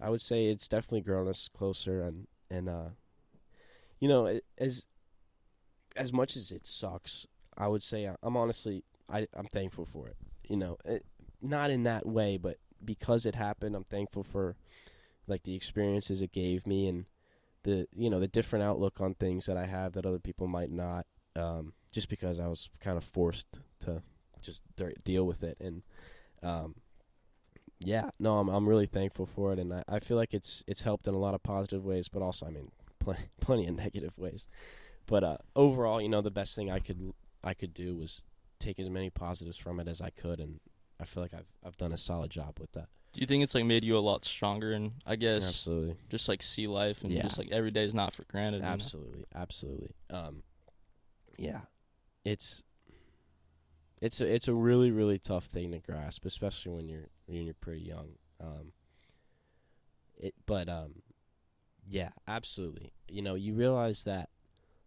I 0.00 0.10
would 0.10 0.22
say 0.22 0.46
it's 0.46 0.68
definitely 0.68 1.02
grown 1.02 1.28
us 1.28 1.48
closer, 1.48 2.02
and 2.02 2.26
and 2.50 2.68
uh, 2.68 2.88
you 4.00 4.08
know 4.08 4.40
as 4.58 4.86
as 5.96 6.12
much 6.12 6.36
as 6.36 6.52
it 6.52 6.66
sucks, 6.66 7.26
I 7.56 7.68
would 7.68 7.82
say 7.82 8.10
I'm 8.22 8.36
honestly 8.36 8.84
I 9.10 9.26
I'm 9.34 9.46
thankful 9.46 9.84
for 9.84 10.08
it. 10.08 10.16
You 10.48 10.56
know, 10.56 10.76
it, 10.84 11.04
not 11.40 11.70
in 11.70 11.84
that 11.84 12.06
way, 12.06 12.36
but 12.36 12.58
because 12.84 13.26
it 13.26 13.34
happened, 13.34 13.74
I'm 13.74 13.84
thankful 13.84 14.24
for 14.24 14.56
like 15.26 15.42
the 15.42 15.54
experiences 15.54 16.22
it 16.22 16.32
gave 16.32 16.66
me 16.66 16.88
and 16.88 17.04
the 17.62 17.86
you 17.96 18.10
know 18.10 18.20
the 18.20 18.28
different 18.28 18.64
outlook 18.64 19.00
on 19.00 19.14
things 19.14 19.46
that 19.46 19.56
I 19.56 19.66
have 19.66 19.92
that 19.92 20.06
other 20.06 20.18
people 20.18 20.46
might 20.46 20.70
not. 20.70 21.06
Um, 21.36 21.72
just 21.90 22.08
because 22.08 22.38
I 22.40 22.48
was 22.48 22.68
kind 22.80 22.96
of 22.96 23.04
forced 23.04 23.60
to 23.80 24.02
just 24.42 24.62
de- 24.76 24.94
deal 25.04 25.24
with 25.26 25.42
it, 25.42 25.56
and 25.60 25.82
um, 26.42 26.74
yeah, 27.80 28.10
no, 28.18 28.38
I'm 28.38 28.48
I'm 28.48 28.68
really 28.68 28.86
thankful 28.86 29.26
for 29.26 29.52
it, 29.52 29.58
and 29.58 29.72
I, 29.72 29.82
I 29.88 29.98
feel 30.00 30.16
like 30.16 30.34
it's 30.34 30.64
it's 30.66 30.82
helped 30.82 31.06
in 31.06 31.14
a 31.14 31.18
lot 31.18 31.34
of 31.34 31.42
positive 31.42 31.84
ways, 31.84 32.08
but 32.08 32.22
also 32.22 32.46
I 32.46 32.50
mean 32.50 32.70
plenty 32.98 33.28
plenty 33.40 33.66
of 33.66 33.76
negative 33.76 34.16
ways. 34.16 34.46
But 35.06 35.24
uh, 35.24 35.38
overall, 35.56 36.00
you 36.00 36.08
know, 36.08 36.20
the 36.20 36.30
best 36.30 36.54
thing 36.54 36.70
I 36.70 36.80
could 36.80 37.12
I 37.42 37.54
could 37.54 37.72
do 37.72 37.96
was 37.96 38.24
take 38.58 38.78
as 38.78 38.90
many 38.90 39.10
positives 39.10 39.56
from 39.56 39.80
it 39.80 39.88
as 39.88 40.00
I 40.00 40.10
could, 40.10 40.40
and 40.40 40.60
I 41.00 41.04
feel 41.04 41.22
like 41.22 41.34
I've 41.34 41.52
I've 41.64 41.76
done 41.76 41.92
a 41.92 41.98
solid 41.98 42.30
job 42.30 42.58
with 42.60 42.72
that. 42.72 42.88
Do 43.12 43.20
you 43.20 43.26
think 43.26 43.42
it's 43.42 43.54
like 43.54 43.64
made 43.64 43.84
you 43.84 43.96
a 43.96 44.00
lot 44.00 44.24
stronger 44.24 44.72
and 44.72 44.92
I 45.06 45.16
guess 45.16 45.46
Absolutely, 45.48 45.96
just 46.08 46.28
like 46.28 46.42
see 46.42 46.66
life 46.66 47.02
and 47.02 47.12
Yeah. 47.12 47.22
just 47.22 47.38
like 47.38 47.50
every 47.50 47.70
day 47.70 47.84
is 47.84 47.94
not 47.94 48.12
for 48.12 48.24
granted? 48.24 48.58
you 48.58 48.62
know? 48.62 48.72
absolutely, 48.72 49.24
absolutely. 49.34 49.94
Um, 50.10 50.42
yeah, 51.38 51.60
it's 52.24 52.62
it's 54.00 54.20
a 54.20 54.26
it's 54.32 54.46
a 54.48 54.54
really 54.54 54.90
really 54.90 55.18
tough 55.18 55.44
thing 55.46 55.70
to 55.72 55.78
grasp, 55.78 56.24
especially 56.24 56.72
when 56.72 56.88
you're 56.88 57.08
when 57.26 57.44
you're 57.44 57.54
pretty 57.54 57.80
young. 57.82 58.10
Um, 58.40 58.72
it 60.16 60.34
but 60.46 60.68
um, 60.68 61.02
yeah, 61.88 62.10
absolutely. 62.26 62.92
You 63.08 63.22
know, 63.22 63.34
you 63.34 63.54
realize 63.54 64.02
that 64.04 64.28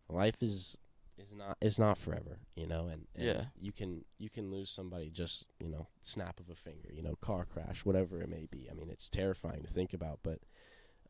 life 0.09 0.41
is 0.43 0.77
is 1.21 1.33
not 1.33 1.57
is 1.61 1.79
not 1.79 1.97
forever. 1.97 2.39
You 2.55 2.67
know, 2.67 2.87
and, 2.87 3.07
and 3.15 3.25
Yeah. 3.25 3.45
you 3.59 3.71
can 3.71 4.05
you 4.17 4.29
can 4.29 4.49
lose 4.51 4.69
somebody 4.69 5.09
just 5.09 5.45
you 5.59 5.69
know 5.69 5.87
snap 6.01 6.39
of 6.39 6.49
a 6.49 6.55
finger. 6.55 6.89
You 6.93 7.01
know, 7.01 7.15
car 7.21 7.45
crash, 7.45 7.85
whatever 7.85 8.21
it 8.21 8.29
may 8.29 8.47
be. 8.49 8.67
I 8.69 8.73
mean, 8.73 8.89
it's 8.89 9.09
terrifying 9.09 9.61
to 9.63 9.67
think 9.69 9.93
about, 9.93 10.19
but 10.23 10.39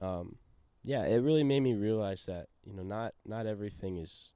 um, 0.02 0.38
yeah, 0.84 1.04
it 1.04 1.18
really 1.22 1.44
made 1.44 1.62
me 1.62 1.74
realize 1.74 2.26
that 2.26 2.48
you 2.64 2.74
know 2.74 2.84
not 2.84 3.14
not 3.26 3.46
everything 3.46 3.98
is 3.98 4.34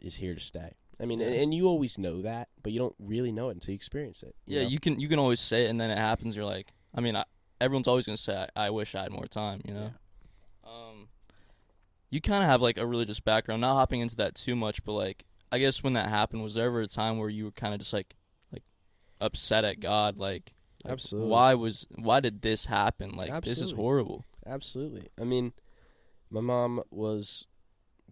is 0.00 0.16
here 0.16 0.34
to 0.34 0.40
stay. 0.40 0.74
I 0.98 1.06
mean, 1.06 1.20
and, 1.20 1.34
Yeah. 1.34 1.40
and 1.42 1.54
you 1.54 1.66
always 1.66 1.96
know 1.98 2.22
that, 2.22 2.48
but 2.62 2.72
you 2.72 2.78
don't 2.78 2.94
really 2.98 3.32
know 3.32 3.48
it 3.48 3.52
until 3.52 3.72
you 3.72 3.76
experience 3.76 4.22
it. 4.22 4.34
Yeah, 4.46 4.62
know? 4.62 4.68
you 4.68 4.78
can 4.80 5.00
you 5.00 5.08
can 5.08 5.18
always 5.18 5.40
say 5.40 5.64
it 5.64 5.68
and 5.70 5.80
then 5.80 5.90
it 5.90 5.98
happens. 5.98 6.36
You're 6.36 6.44
like, 6.44 6.72
I 6.94 7.00
mean, 7.00 7.16
I, 7.16 7.24
everyone's 7.60 7.88
always 7.88 8.06
gonna 8.06 8.16
say, 8.16 8.46
I, 8.56 8.66
I 8.66 8.70
wish 8.70 8.94
I 8.94 9.02
had 9.02 9.12
more 9.12 9.26
time. 9.26 9.60
You 9.64 9.74
know. 9.74 9.84
Um, 9.86 9.94
you 12.10 12.20
kind 12.20 12.42
of 12.42 12.48
have 12.50 12.60
like 12.60 12.76
a 12.76 12.86
religious 12.86 13.20
background. 13.20 13.60
Not 13.60 13.74
hopping 13.74 14.00
into 14.00 14.16
that 14.16 14.34
too 14.34 14.56
much, 14.56 14.84
but 14.84 14.92
like, 14.92 15.24
I 15.52 15.58
guess 15.58 15.82
when 15.82 15.94
that 15.94 16.08
happened, 16.08 16.42
was 16.42 16.54
there 16.54 16.66
ever 16.66 16.80
a 16.80 16.86
time 16.86 17.18
where 17.18 17.28
you 17.28 17.44
were 17.44 17.50
kind 17.52 17.72
of 17.72 17.80
just 17.80 17.92
like, 17.92 18.14
like, 18.52 18.62
upset 19.20 19.64
at 19.64 19.80
God, 19.80 20.18
like, 20.18 20.52
like, 20.84 20.92
Absolutely. 20.92 21.30
why 21.30 21.54
was 21.54 21.86
why 21.96 22.20
did 22.20 22.42
this 22.42 22.66
happen? 22.66 23.12
Like, 23.12 23.44
this 23.44 23.60
is 23.60 23.72
horrible. 23.72 24.24
Absolutely. 24.46 25.08
I 25.20 25.24
mean, 25.24 25.52
my 26.30 26.40
mom 26.40 26.82
was 26.90 27.46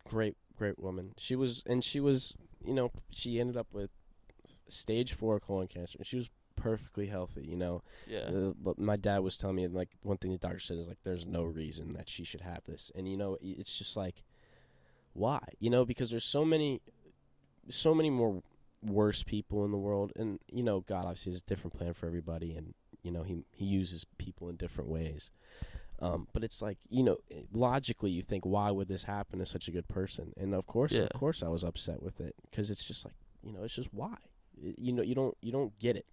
great, 0.05 0.37
great 0.57 0.79
woman. 0.79 1.15
She 1.17 1.35
was, 1.35 1.63
and 1.67 1.83
she 1.83 1.99
was, 1.99 2.37
you 2.65 2.75
know, 2.75 2.91
she 3.11 3.41
ended 3.41 3.57
up 3.57 3.69
with 3.73 3.91
stage 4.69 5.15
four 5.15 5.41
colon 5.41 5.67
cancer, 5.67 5.99
and 5.99 6.07
she 6.07 6.17
was 6.17 6.29
perfectly 6.61 7.07
healthy. 7.07 7.45
You 7.47 7.57
know, 7.57 7.83
Yeah. 8.07 8.31
Uh, 8.31 8.53
but 8.61 8.79
my 8.79 8.97
dad 8.97 9.19
was 9.21 9.39
telling 9.39 9.57
me 9.57 9.67
like 9.69 9.91
one 10.03 10.17
thing 10.19 10.33
the 10.33 10.39
doctor 10.39 10.59
said 10.59 10.79
is 10.79 10.89
like 10.89 11.03
there's 11.03 11.27
no 11.27 11.43
reason 11.43 11.93
that 11.95 12.09
she 12.09 12.25
should 12.25 12.41
have 12.43 12.65
this, 12.65 12.91
and 12.95 13.09
you 13.09 13.17
know 13.17 13.37
it's 13.41 13.77
just 13.79 13.97
like 13.97 14.23
why 15.15 15.41
you 15.59 15.71
know 15.71 15.85
because 15.85 16.11
there's 16.11 16.25
so 16.25 16.45
many, 16.45 16.81
so 17.69 17.95
many 17.95 18.11
more 18.11 18.43
worse 18.85 19.23
people 19.23 19.65
in 19.65 19.71
the 19.71 19.79
world, 19.79 20.13
and 20.17 20.39
you 20.51 20.63
know 20.63 20.81
God 20.81 21.05
obviously 21.05 21.33
has 21.33 21.41
a 21.41 21.45
different 21.45 21.77
plan 21.77 21.93
for 21.95 22.07
everybody, 22.07 22.55
and 22.55 22.75
you 23.03 23.11
know 23.11 23.23
he 23.23 23.45
he 23.51 23.65
uses 23.65 24.05
people 24.19 24.49
in 24.49 24.57
different 24.57 24.91
ways. 24.91 25.31
Um, 26.01 26.29
but 26.33 26.45
it's 26.45 26.63
like 26.63 26.79
you 26.89 27.03
know, 27.03 27.17
logically 27.53 28.11
you 28.11 28.23
think, 28.23 28.47
why 28.47 28.71
would 28.71 28.87
this 28.87 29.03
happen 29.03 29.41
to 29.41 29.47
such 29.47 29.67
a 29.67 29.73
good 29.73 29.89
person? 29.89 30.33
And 30.37 30.55
of 30.55 30.65
course, 30.67 30.93
Yeah. 30.93 31.03
of 31.13 31.13
course, 31.19 31.43
I 31.43 31.49
was 31.49 31.65
upset 31.65 32.01
with 32.03 32.21
it 32.21 32.37
because 32.49 32.71
it's 32.71 32.85
just 32.85 33.05
like 33.05 33.15
you 33.43 33.53
know, 33.53 33.65
it's 33.65 33.75
just 33.75 33.93
why. 33.93 34.17
You 34.61 34.93
know, 34.93 35.03
you 35.03 35.15
don't 35.17 35.37
you 35.41 35.51
don't 35.51 35.77
get 35.79 35.97
it. 35.97 36.07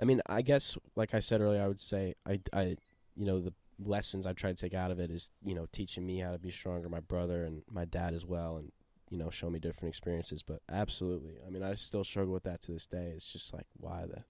I 0.00 0.04
mean, 0.04 0.20
I 0.26 0.42
guess 0.42 0.76
like 0.96 1.14
I 1.14 1.20
said 1.20 1.40
earlier, 1.40 1.62
I 1.62 1.68
would 1.68 1.80
say 1.80 2.14
I 2.26 2.40
I 2.52 2.76
you 3.16 3.26
know 3.26 3.40
the 3.40 3.52
lessons 3.78 4.26
I 4.26 4.32
try 4.32 4.50
to 4.50 4.56
take 4.56 4.74
out 4.74 4.90
of 4.90 4.98
it 4.98 5.10
is 5.10 5.30
you 5.44 5.54
know 5.54 5.66
teaching 5.72 6.06
me 6.06 6.18
how 6.18 6.32
to 6.32 6.38
be 6.38 6.50
stronger, 6.50 6.88
my 6.88 7.00
brother 7.00 7.44
and 7.44 7.62
my 7.70 7.84
dad 7.84 8.14
as 8.14 8.24
well, 8.24 8.56
and 8.56 8.72
you 9.10 9.18
know 9.18 9.30
show 9.30 9.50
me 9.50 9.58
different 9.58 9.88
experiences. 9.88 10.42
But 10.42 10.60
absolutely, 10.70 11.36
I 11.46 11.50
mean, 11.50 11.62
I 11.62 11.74
still 11.74 12.04
struggle 12.04 12.32
with 12.32 12.44
that 12.44 12.62
to 12.62 12.72
this 12.72 12.86
day. 12.86 13.12
It's 13.14 13.30
just 13.30 13.52
like 13.52 13.66
why 13.76 14.06
the 14.06 14.24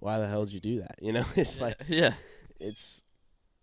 why 0.00 0.18
the 0.18 0.26
hell 0.26 0.44
did 0.44 0.54
you 0.54 0.60
do 0.60 0.80
that? 0.80 0.96
You 1.00 1.12
know, 1.12 1.24
it's 1.36 1.58
yeah. 1.58 1.64
like 1.64 1.76
yeah. 1.88 2.14
it's 2.60 3.02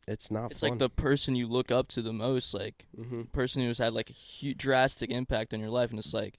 it's 0.07 0.31
not. 0.31 0.51
It's 0.51 0.63
like 0.63 0.77
the 0.77 0.89
person 0.89 1.35
you 1.35 1.47
look 1.47 1.71
up 1.71 1.87
to 1.89 2.01
the 2.01 2.13
most, 2.13 2.53
like 2.53 2.85
hmm 2.95 3.23
person 3.31 3.63
who's 3.63 3.77
had 3.77 3.93
like 3.93 4.09
a 4.09 4.13
huge 4.13 4.57
drastic 4.57 5.11
impact 5.11 5.53
on 5.53 5.59
your 5.59 5.69
life, 5.69 5.91
and 5.91 5.99
it's 5.99 6.13
like, 6.13 6.35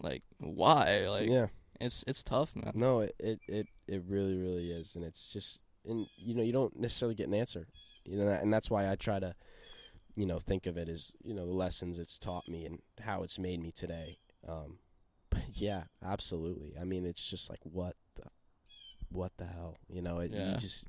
like 0.00 0.22
why? 0.38 1.06
Like 1.08 1.28
yeah. 1.28 1.46
It's 1.80 2.04
it's 2.06 2.22
tough, 2.22 2.54
man. 2.56 2.72
No, 2.74 3.00
it, 3.00 3.14
it 3.18 3.40
it 3.48 3.66
it 3.86 4.02
really 4.08 4.36
really 4.36 4.70
is, 4.70 4.96
and 4.96 5.04
it's 5.04 5.28
just 5.28 5.60
and 5.86 6.06
you 6.16 6.34
know 6.34 6.42
you 6.42 6.52
don't 6.52 6.78
necessarily 6.78 7.14
get 7.14 7.28
an 7.28 7.34
answer, 7.34 7.66
you 8.04 8.18
know, 8.18 8.28
and 8.28 8.52
that's 8.52 8.70
why 8.70 8.90
I 8.90 8.96
try 8.96 9.18
to, 9.18 9.34
you 10.14 10.26
know, 10.26 10.38
think 10.38 10.66
of 10.66 10.76
it 10.76 10.88
as 10.88 11.12
you 11.22 11.34
know 11.34 11.46
the 11.46 11.52
lessons 11.52 11.98
it's 11.98 12.18
taught 12.18 12.48
me 12.48 12.64
and 12.64 12.80
how 13.00 13.22
it's 13.22 13.38
made 13.38 13.60
me 13.60 13.72
today. 13.72 14.18
Um, 14.48 14.78
but 15.30 15.42
yeah, 15.52 15.84
absolutely. 16.04 16.74
I 16.80 16.84
mean, 16.84 17.04
it's 17.04 17.28
just 17.28 17.50
like 17.50 17.60
what 17.62 17.96
the, 18.16 18.24
what 19.10 19.32
the 19.36 19.46
hell, 19.46 19.78
you 19.88 20.02
know? 20.02 20.18
It, 20.18 20.32
Yeah. 20.32 20.52
You 20.52 20.56
just 20.56 20.88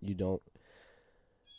you 0.00 0.14
don't. 0.14 0.42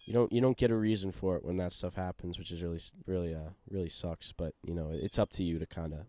You 0.05 0.13
don't 0.13 0.31
you 0.31 0.39
don't 0.39 0.57
get 0.57 0.71
a 0.71 0.75
reason 0.75 1.11
for 1.11 1.35
it 1.35 1.43
when 1.43 1.57
that 1.57 1.73
stuff 1.73 1.95
happens, 1.95 2.37
which 2.37 2.51
is 2.51 2.63
really 2.63 2.79
really 3.05 3.35
uh 3.35 3.49
really 3.69 3.89
sucks. 3.89 4.31
But 4.31 4.53
you 4.63 4.73
know 4.73 4.89
it's 4.89 5.19
up 5.19 5.29
to 5.31 5.43
you 5.43 5.59
to 5.59 5.65
kind 5.65 5.93
of 5.93 5.99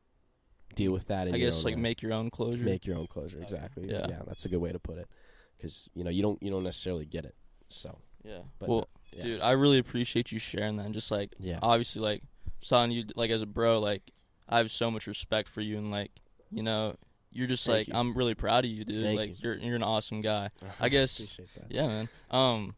deal 0.78 0.92
with 0.92 1.08
that. 1.08 1.28
In 1.28 1.34
I 1.34 1.38
guess 1.38 1.64
like 1.64 1.76
way 1.76 1.80
make 1.82 2.02
your 2.02 2.12
own 2.12 2.30
closure. 2.30 2.62
make 2.64 2.86
your 2.86 2.96
own 2.96 3.06
closure 3.06 3.38
Okay. 3.38 3.44
exactly 3.44 3.90
Yeah. 3.90 4.06
yeah. 4.08 4.22
that's 4.26 4.44
a 4.44 4.48
good 4.48 4.60
way 4.60 4.72
to 4.72 4.78
put 4.78 4.98
it 4.98 5.08
because 5.56 5.88
you 5.94 6.04
know 6.04 6.10
you 6.10 6.22
don't 6.22 6.42
you 6.42 6.50
don't 6.50 6.64
necessarily 6.64 7.04
get 7.04 7.24
it 7.24 7.34
so 7.68 7.98
yeah. 8.24 8.38
but 8.58 8.68
well, 8.68 8.88
yeah. 9.12 9.22
dude, 9.22 9.40
I 9.40 9.52
really 9.52 9.78
appreciate 9.78 10.32
you 10.32 10.38
sharing 10.38 10.76
that. 10.76 10.86
And 10.86 10.94
just 10.94 11.10
like 11.10 11.34
yeah 11.38 11.58
obviously, 11.62 12.02
like 12.02 12.22
telling 12.66 12.90
you, 12.90 13.04
like 13.14 13.30
as 13.30 13.42
a 13.42 13.46
bro, 13.46 13.78
like 13.80 14.02
I 14.48 14.58
have 14.58 14.70
so 14.70 14.90
much 14.90 15.06
respect 15.06 15.48
for 15.48 15.60
you, 15.60 15.78
and 15.78 15.90
like 15.90 16.10
you 16.50 16.62
know, 16.62 16.96
you're 17.30 17.46
just 17.46 17.64
Thank 17.66 17.78
like 17.78 17.88
you. 17.88 17.94
I'm 17.94 18.14
really 18.14 18.34
proud 18.34 18.64
of 18.64 18.70
you, 18.70 18.84
dude. 18.84 19.02
Thank 19.02 19.18
like 19.18 19.30
you. 19.30 19.36
you're 19.42 19.54
you're 19.56 19.76
an 19.76 19.82
awesome 19.82 20.20
guy. 20.20 20.50
I 20.80 20.88
guess- 20.88 21.38
Yeah, 21.68 21.86
man. 21.86 22.08
Um, 22.30 22.74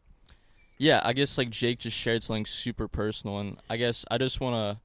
yeah, 0.77 1.01
I 1.03 1.13
guess 1.13 1.37
like 1.37 1.49
Jake 1.49 1.79
just 1.79 1.97
shared 1.97 2.23
something 2.23 2.45
super 2.45 2.87
personal, 2.87 3.39
and 3.39 3.57
I 3.69 3.77
guess 3.77 4.05
I 4.09 4.17
just 4.17 4.39
want 4.39 4.55
to. 4.55 4.81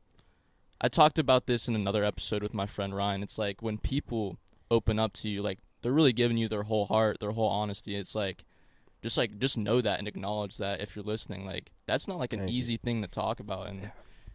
I 0.81 0.89
talked 0.89 1.19
about 1.19 1.47
this 1.47 1.69
in 1.69 1.75
another 1.75 2.05
episode 2.05 2.43
with 2.43 2.53
my 2.55 2.67
friend 2.67 2.95
Ryan. 2.95 3.23
It's 3.23 3.39
like 3.39 3.63
when 3.63 3.79
people 3.79 4.39
open 4.71 4.99
up 4.99 5.13
to 5.15 5.29
you, 5.29 5.43
like 5.43 5.59
they're 5.83 5.93
really 5.93 6.13
giving 6.13 6.37
you 6.37 6.49
their 6.49 6.65
whole 6.65 6.87
heart, 6.87 7.19
their 7.21 7.31
whole 7.33 7.49
honesty. 7.49 7.97
It's 7.97 8.15
like, 8.15 8.45
just 9.03 9.17
like 9.17 9.39
just 9.39 9.57
know 9.57 9.81
that 9.81 9.99
and 9.99 10.09
acknowledge 10.09 10.57
that 10.59 10.81
if 10.81 10.95
you're 10.97 11.05
listening. 11.05 11.47
Like 11.47 11.71
that's 11.87 12.07
not 12.09 12.19
like 12.19 12.33
an 12.33 12.41
Thank 12.41 12.53
you. 12.53 12.59
easy 12.59 12.77
thing 12.77 13.03
to 13.03 13.09
talk 13.09 13.41
about, 13.41 13.69
and 13.69 13.83
Yeah. 13.83 13.91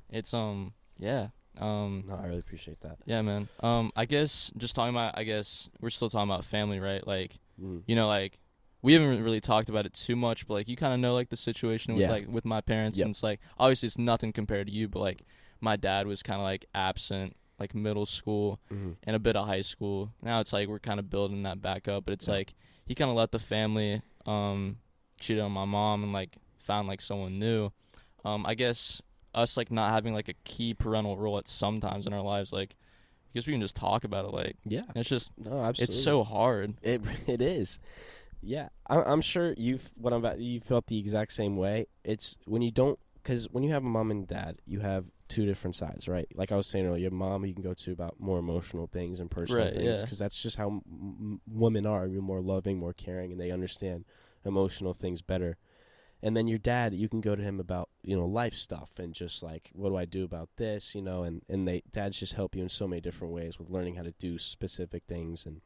it's 0.10 0.34
um 0.34 0.74
yeah 0.98 1.28
um 1.60 2.02
No, 2.08 2.16
I 2.16 2.28
really 2.28 2.40
appreciate 2.40 2.80
that. 2.82 3.00
yeah 3.06 3.22
man 3.22 3.50
um 3.62 3.92
I 3.96 4.06
guess 4.06 4.52
just 4.58 4.74
talking 4.76 4.96
about 4.96 5.18
I 5.18 5.24
guess 5.24 5.70
we're 5.82 5.90
still 5.90 6.10
talking 6.10 6.30
about 6.32 6.46
family, 6.46 6.80
right? 6.80 7.06
Like 7.06 7.38
Mm. 7.62 7.84
you 7.86 7.96
know 7.96 8.08
like 8.08 8.40
we 8.82 8.94
haven't 8.94 9.22
really 9.24 9.42
talked 9.42 9.70
about 9.70 9.86
it 9.86 9.94
too 9.94 10.16
much 10.16 10.48
but 10.48 10.54
like 10.56 10.68
you 10.68 10.76
kind 10.78 10.94
of 10.94 11.00
know 11.00 11.14
like 11.14 11.30
the 11.30 11.36
situation 11.38 11.94
with 11.94 12.02
Yeah. 12.02 12.10
like 12.12 12.28
with 12.28 12.46
my 12.46 12.62
parents 12.62 12.98
Yep. 12.98 13.06
and 13.06 13.12
it's 13.14 13.22
like 13.22 13.40
obviously 13.60 13.86
it's 13.88 13.98
nothing 14.00 14.32
compared 14.34 14.66
to 14.68 14.74
you 14.74 14.88
but 14.88 15.00
like 15.00 15.22
my 15.62 15.76
dad 15.76 16.08
was 16.08 16.22
kind 16.24 16.40
of 16.40 16.44
like 16.44 16.66
absent 16.76 17.36
like 17.60 17.76
middle 17.76 18.06
school 18.08 18.60
Mhm. 18.72 18.96
and 19.04 19.16
a 19.16 19.20
bit 19.20 19.36
of 19.36 19.46
high 19.48 19.62
school 19.62 20.12
now 20.22 20.40
it's 20.40 20.52
like 20.52 20.68
we're 20.68 20.80
kind 20.80 21.00
of 21.00 21.10
building 21.10 21.44
that 21.44 21.62
back 21.62 21.88
up 21.88 22.06
but 22.06 22.14
it's 22.14 22.28
Yeah. 22.28 22.34
like 22.36 22.56
he 22.86 22.96
kind 22.96 23.10
of 23.12 23.16
let 23.16 23.32
the 23.32 23.40
family 23.40 24.02
um 24.26 24.78
cheated 25.20 25.44
on 25.44 25.52
my 25.52 25.66
mom 25.66 26.04
and 26.04 26.12
like 26.12 26.36
found 26.60 26.88
like 26.88 27.02
someone 27.02 27.38
new 27.40 27.70
um 28.26 28.46
i 28.48 28.56
guess 28.56 29.02
us 29.36 29.56
like 29.58 29.72
not 29.72 29.92
having 29.92 30.14
like 30.14 30.28
a 30.28 30.34
key 30.44 30.74
parental 30.74 31.16
role 31.18 31.38
at 31.38 31.48
sometimes 31.48 32.06
in 32.08 32.14
our 32.14 32.22
lives 32.22 32.52
like 32.52 32.76
I 33.34 33.34
guess 33.36 33.48
we 33.48 33.54
can 33.54 33.62
just 33.62 33.78
talk 33.78 34.04
about 34.04 34.26
it 34.26 34.34
like 34.34 34.58
Yeah. 34.66 34.82
it's 34.96 35.08
just 35.08 35.32
No, 35.38 35.52
absolutely. 35.54 35.84
it's 35.96 36.04
so 36.04 36.24
hard 36.24 36.74
It 36.82 37.02
it 37.28 37.42
is. 37.42 37.80
Yeah, 38.42 38.70
I, 38.88 39.02
I'm 39.04 39.22
sure 39.22 39.54
you've 39.56 39.90
what 39.96 40.12
I'm 40.14 40.20
about. 40.20 40.40
You 40.40 40.60
felt 40.60 40.88
the 40.88 40.98
exact 40.98 41.32
same 41.32 41.56
way. 41.56 41.86
It's 42.04 42.38
when 42.46 42.62
you 42.64 42.72
don't 42.72 42.98
because 43.14 43.48
when 43.52 43.64
you 43.64 43.72
have 43.72 43.84
a 43.86 43.88
mom 43.88 44.10
and 44.12 44.28
dad, 44.28 44.58
you 44.66 44.80
have 44.82 45.06
two 45.32 45.46
different 45.46 45.76
sides, 45.76 46.08
right? 46.08 46.28
Like 46.36 46.52
I 46.52 46.56
was 46.56 46.68
saying 46.68 46.86
earlier, 46.86 47.02
your 47.04 47.12
mom 47.12 47.46
you 47.46 47.54
can 47.54 47.64
go 47.64 47.74
to 47.74 47.92
about 47.92 48.20
more 48.20 48.40
emotional 48.40 48.88
things 48.88 49.20
and 49.20 49.30
personal 49.32 49.66
Right, 49.66 49.74
things 49.74 49.86
yeah. 50.00 50.02
because 50.04 50.20
that's 50.20 50.42
just 50.42 50.58
how 50.58 50.68
m- 50.68 50.82
m- 50.88 51.42
women 51.48 51.86
are. 51.86 52.08
You're 52.08 52.22
more 52.22 52.42
loving, 52.42 52.78
more 52.78 52.94
caring, 52.94 53.32
and 53.32 53.40
they 53.40 53.52
understand 53.52 54.06
emotional 54.46 54.94
things 54.94 55.22
better. 55.22 55.58
And 56.24 56.38
then 56.38 56.48
your 56.48 56.60
dad, 56.60 56.94
you 56.94 57.10
can 57.10 57.20
go 57.22 57.36
to 57.36 57.42
him 57.42 57.60
about 57.60 57.90
you 58.04 58.16
know 58.16 58.26
life 58.26 58.54
stuff 58.54 59.00
and 59.00 59.14
just 59.14 59.42
like 59.42 59.72
what 59.74 59.90
do 59.90 59.98
I 59.98 60.06
do 60.06 60.24
about 60.24 60.50
this, 60.58 60.94
you 60.96 61.02
know, 61.02 61.24
and 61.24 61.42
and 61.50 61.68
they 61.68 61.82
dads 61.92 62.20
just 62.20 62.34
help 62.34 62.56
you 62.56 62.62
in 62.64 62.70
so 62.70 62.88
many 62.88 63.02
different 63.02 63.34
ways 63.34 63.58
with 63.58 63.70
learning 63.70 63.96
how 63.96 64.04
to 64.04 64.14
do 64.20 64.38
specific 64.38 65.04
things 65.08 65.46
and 65.46 65.62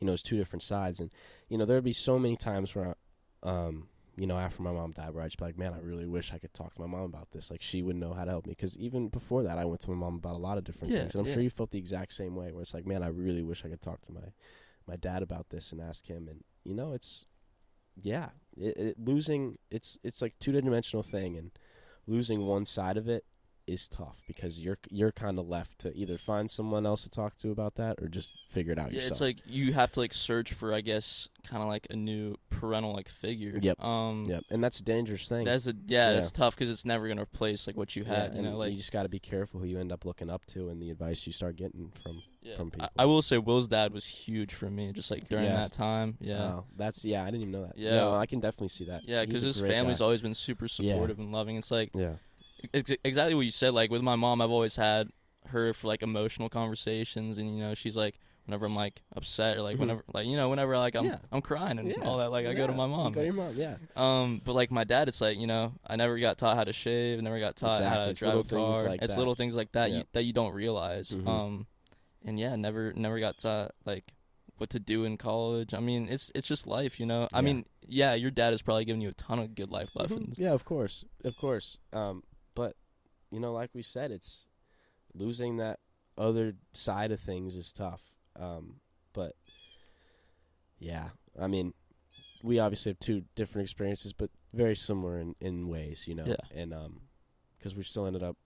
you 0.00 0.06
know 0.06 0.12
it's 0.12 0.22
two 0.22 0.36
different 0.36 0.62
sides 0.62 1.00
and 1.00 1.10
you 1.48 1.56
know 1.56 1.64
there'd 1.64 1.84
be 1.84 1.92
so 1.92 2.18
many 2.18 2.36
times 2.36 2.74
where 2.74 2.96
um 3.42 3.88
you 4.16 4.26
know 4.26 4.36
after 4.38 4.62
my 4.62 4.72
mom 4.72 4.92
died 4.92 5.10
where 5.14 5.22
I'd 5.24 5.28
just 5.28 5.38
be 5.38 5.44
like 5.46 5.56
man 5.58 5.72
I 5.72 5.78
really 5.78 6.06
wish 6.06 6.32
I 6.32 6.38
could 6.38 6.52
talk 6.52 6.74
to 6.74 6.80
my 6.80 6.86
mom 6.86 7.02
about 7.04 7.30
this 7.30 7.50
like 7.50 7.62
she 7.62 7.82
would 7.82 7.96
know 7.96 8.12
how 8.12 8.24
to 8.24 8.30
help 8.30 8.46
me 8.46 8.52
because 8.52 8.76
even 8.78 9.08
before 9.08 9.42
that 9.44 9.56
I 9.58 9.64
went 9.64 9.80
to 9.82 9.90
my 9.90 9.96
mom 9.96 10.16
about 10.16 10.34
a 10.34 10.38
lot 10.38 10.58
of 10.58 10.64
different 10.64 10.92
Yeah, 10.92 11.00
things 11.00 11.14
and 11.14 11.20
I'm 11.22 11.26
yeah. 11.28 11.34
sure 11.34 11.42
you 11.42 11.50
felt 11.50 11.70
the 11.70 11.78
exact 11.78 12.12
same 12.12 12.34
way 12.36 12.52
where 12.52 12.62
it's 12.62 12.74
like 12.74 12.86
man 12.86 13.02
I 13.02 13.08
really 13.08 13.42
wish 13.42 13.64
I 13.64 13.68
could 13.68 13.80
talk 13.82 14.02
to 14.02 14.12
my 14.12 14.32
my 14.86 14.96
dad 14.96 15.22
about 15.22 15.48
this 15.50 15.72
and 15.72 15.80
ask 15.80 16.06
him 16.06 16.28
and 16.28 16.44
you 16.64 16.74
know 16.74 16.92
it's 16.92 17.26
yeah 18.00 18.30
it, 18.56 18.76
it 18.76 18.96
losing 18.98 19.56
it's 19.70 19.98
it's 20.04 20.20
like 20.20 20.34
two 20.38 20.52
dimensional 20.52 21.02
thing 21.02 21.36
and 21.36 21.50
losing 22.06 22.46
one 22.46 22.64
side 22.64 22.96
of 22.96 23.08
it 23.08 23.24
is 23.66 23.88
tough 23.88 24.16
because 24.26 24.58
you're 24.60 24.76
you're 24.90 25.12
kind 25.12 25.38
of 25.38 25.48
left 25.48 25.78
to 25.78 25.94
either 25.96 26.18
find 26.18 26.50
someone 26.50 26.84
else 26.84 27.04
to 27.04 27.10
talk 27.10 27.36
to 27.36 27.50
about 27.50 27.76
that 27.76 27.96
or 28.02 28.08
just 28.08 28.30
figure 28.50 28.72
it 28.72 28.78
out 28.78 28.92
yourself. 28.92 28.94
yeah 28.94 29.00
yourself 29.00 29.10
it's 29.12 29.20
like 29.20 29.36
you 29.46 29.72
have 29.72 29.90
to 29.92 30.00
like 30.00 30.12
search 30.12 30.52
for 30.52 30.74
i 30.74 30.80
guess 30.80 31.28
kind 31.46 31.62
of 31.62 31.68
like 31.68 31.86
a 31.90 31.96
new 31.96 32.34
parental 32.50 32.92
like 32.92 33.08
figure 33.08 33.58
Yep. 33.62 33.80
um 33.82 34.26
Yep, 34.28 34.44
and 34.50 34.62
that's 34.64 34.80
a 34.80 34.84
dangerous 34.84 35.28
thing. 35.28 35.44
that's 35.44 35.66
a 35.66 35.74
yeah, 35.86 36.10
Yeah. 36.12 36.18
it's 36.18 36.32
tough 36.32 36.54
because 36.56 36.70
it's 36.70 36.84
never 36.84 37.06
gonna 37.08 37.22
replace 37.22 37.66
like 37.66 37.76
what 37.76 37.94
you 37.96 38.04
Yeah, 38.04 38.22
had 38.22 38.36
you 38.36 38.42
know 38.42 38.56
like 38.56 38.70
you 38.72 38.76
just 38.78 38.92
got 38.92 39.02
to 39.04 39.08
be 39.08 39.18
careful 39.18 39.60
who 39.60 39.66
you 39.66 39.78
end 39.78 39.92
up 39.92 40.04
looking 40.04 40.30
up 40.30 40.44
to 40.46 40.68
and 40.68 40.80
the 40.82 40.90
advice 40.90 41.26
you 41.26 41.32
start 41.32 41.56
getting 41.56 41.92
from. 42.02 42.22
yeah. 42.42 42.56
from 42.56 42.70
people. 42.70 42.88
I 42.98 43.04
will 43.04 43.22
say 43.22 43.38
will's 43.38 43.68
dad 43.68 43.92
was 43.92 44.06
huge 44.06 44.52
for 44.54 44.68
me 44.70 44.92
just 44.92 45.10
like 45.10 45.28
during 45.28 45.44
Yes. 45.46 45.70
that 45.70 45.72
time 45.76 46.16
yeah 46.20 46.42
Oh, 46.58 46.64
that's 46.76 47.04
yeah. 47.04 47.22
I 47.22 47.26
didn't 47.26 47.42
even 47.42 47.52
know 47.52 47.62
that. 47.66 47.78
Yeah. 47.78 47.92
no, 47.96 48.14
I 48.14 48.26
can 48.26 48.40
definitely 48.40 48.68
see 48.68 48.84
that. 48.84 49.06
yeah 49.08 49.24
because 49.24 49.42
his 49.42 49.60
family's 49.60 49.98
guy. 50.00 50.04
always 50.04 50.22
been 50.22 50.34
super 50.34 50.66
Yeah. 50.66 50.92
supportive 50.94 51.18
and 51.18 51.32
loving 51.32 51.56
it's 51.56 51.70
like 51.70 51.90
yeah, 51.94 52.12
ex- 52.74 52.92
exactly 53.04 53.34
what 53.34 53.42
you 53.42 53.50
said. 53.50 53.74
Like 53.74 53.90
with 53.90 54.02
my 54.02 54.16
mom, 54.16 54.40
I've 54.40 54.50
always 54.50 54.76
had 54.76 55.10
her 55.48 55.72
for 55.72 55.88
like 55.88 56.02
emotional 56.02 56.48
conversations, 56.48 57.38
and 57.38 57.56
you 57.56 57.62
know, 57.62 57.74
she's 57.74 57.96
like 57.96 58.18
whenever 58.46 58.66
I'm 58.66 58.74
like 58.74 59.02
upset 59.14 59.56
or 59.56 59.62
like 59.62 59.76
Mhm. 59.76 59.80
whenever 59.80 60.04
like 60.12 60.26
you 60.26 60.36
know 60.36 60.48
whenever 60.48 60.76
like 60.76 60.96
I'm 60.96 61.04
Yeah. 61.04 61.18
I'm 61.30 61.42
crying 61.42 61.78
and 61.78 61.88
yeah. 61.88 62.00
all 62.04 62.18
that. 62.18 62.30
Like 62.32 62.46
I 62.46 62.54
go 62.54 62.66
to 62.66 62.72
Yeah, 62.72 62.76
my 62.76 62.84
You 62.86 62.90
mom. 62.90 63.12
go 63.12 63.20
to 63.20 63.24
your 63.24 63.34
mom. 63.34 63.54
Yeah, 63.56 63.76
Um, 63.96 64.40
but 64.44 64.54
like 64.54 64.70
my 64.72 64.84
dad, 64.84 65.06
it's 65.08 65.20
like 65.20 65.38
you 65.38 65.46
know 65.46 65.72
I 65.86 65.96
never 65.96 66.18
got 66.18 66.38
taught 66.38 66.56
how 66.56 66.64
to 66.64 66.72
shave, 66.72 67.20
never 67.22 67.38
got 67.38 67.56
taught 67.56 67.82
how 67.82 68.04
to 68.04 68.10
It's 68.10 68.18
drive 68.20 68.38
a 68.38 68.42
car. 68.42 68.82
like 68.88 69.02
it's 69.02 69.14
that. 69.14 69.18
little 69.18 69.34
things 69.34 69.54
like 69.54 69.72
that 69.72 69.90
Yeah. 69.90 69.98
you, 69.98 70.04
that 70.12 70.22
you 70.24 70.32
don't 70.32 70.52
realize. 70.54 71.10
Mhm. 71.12 71.26
Um, 71.28 71.66
and 72.24 72.38
yeah, 72.38 72.56
never 72.56 72.92
never 72.94 73.20
got 73.20 73.38
taught 73.38 73.74
like 73.84 74.12
what 74.58 74.70
to 74.70 74.80
do 74.80 75.04
in 75.04 75.16
college. 75.18 75.72
I 75.74 75.80
mean, 75.80 76.08
it's 76.08 76.30
it's 76.34 76.46
just 76.48 76.66
life, 76.66 76.98
you 76.98 77.06
know. 77.06 77.28
I 77.32 77.38
Yeah. 77.38 77.42
mean, 77.42 77.64
yeah, 77.86 78.14
your 78.14 78.30
dad 78.32 78.50
has 78.50 78.62
probably 78.62 78.84
given 78.84 79.00
you 79.00 79.08
a 79.08 79.12
ton 79.14 79.38
of 79.38 79.54
good 79.54 79.70
life 79.70 79.90
Mhm. 79.94 80.00
lessons. 80.00 80.38
Yeah, 80.38 80.52
of 80.52 80.64
course, 80.64 81.04
of 81.24 81.36
course. 81.36 81.78
Um, 81.92 82.22
you 83.32 83.40
know, 83.40 83.52
like 83.52 83.70
we 83.74 83.82
said, 83.82 84.10
it's 84.12 84.46
losing 85.14 85.56
that 85.56 85.80
other 86.16 86.54
side 86.72 87.10
of 87.10 87.18
things 87.20 87.56
is 87.56 87.72
tough. 87.72 88.02
Um, 88.38 88.76
but 89.12 89.34
yeah, 90.78 91.08
I 91.40 91.46
mean, 91.46 91.72
we 92.42 92.58
obviously 92.58 92.90
have 92.90 92.98
two 92.98 93.24
different 93.34 93.64
experiences, 93.66 94.12
but 94.12 94.30
very 94.52 94.76
similar 94.76 95.18
in, 95.18 95.34
in 95.40 95.68
ways, 95.68 96.06
you 96.06 96.14
know. 96.14 96.26
Yeah. 96.26 96.36
And 96.54 96.74
um, 96.74 97.00
because 97.58 97.74
we 97.74 97.82
still 97.82 98.06
ended 98.06 98.22
up 98.22 98.36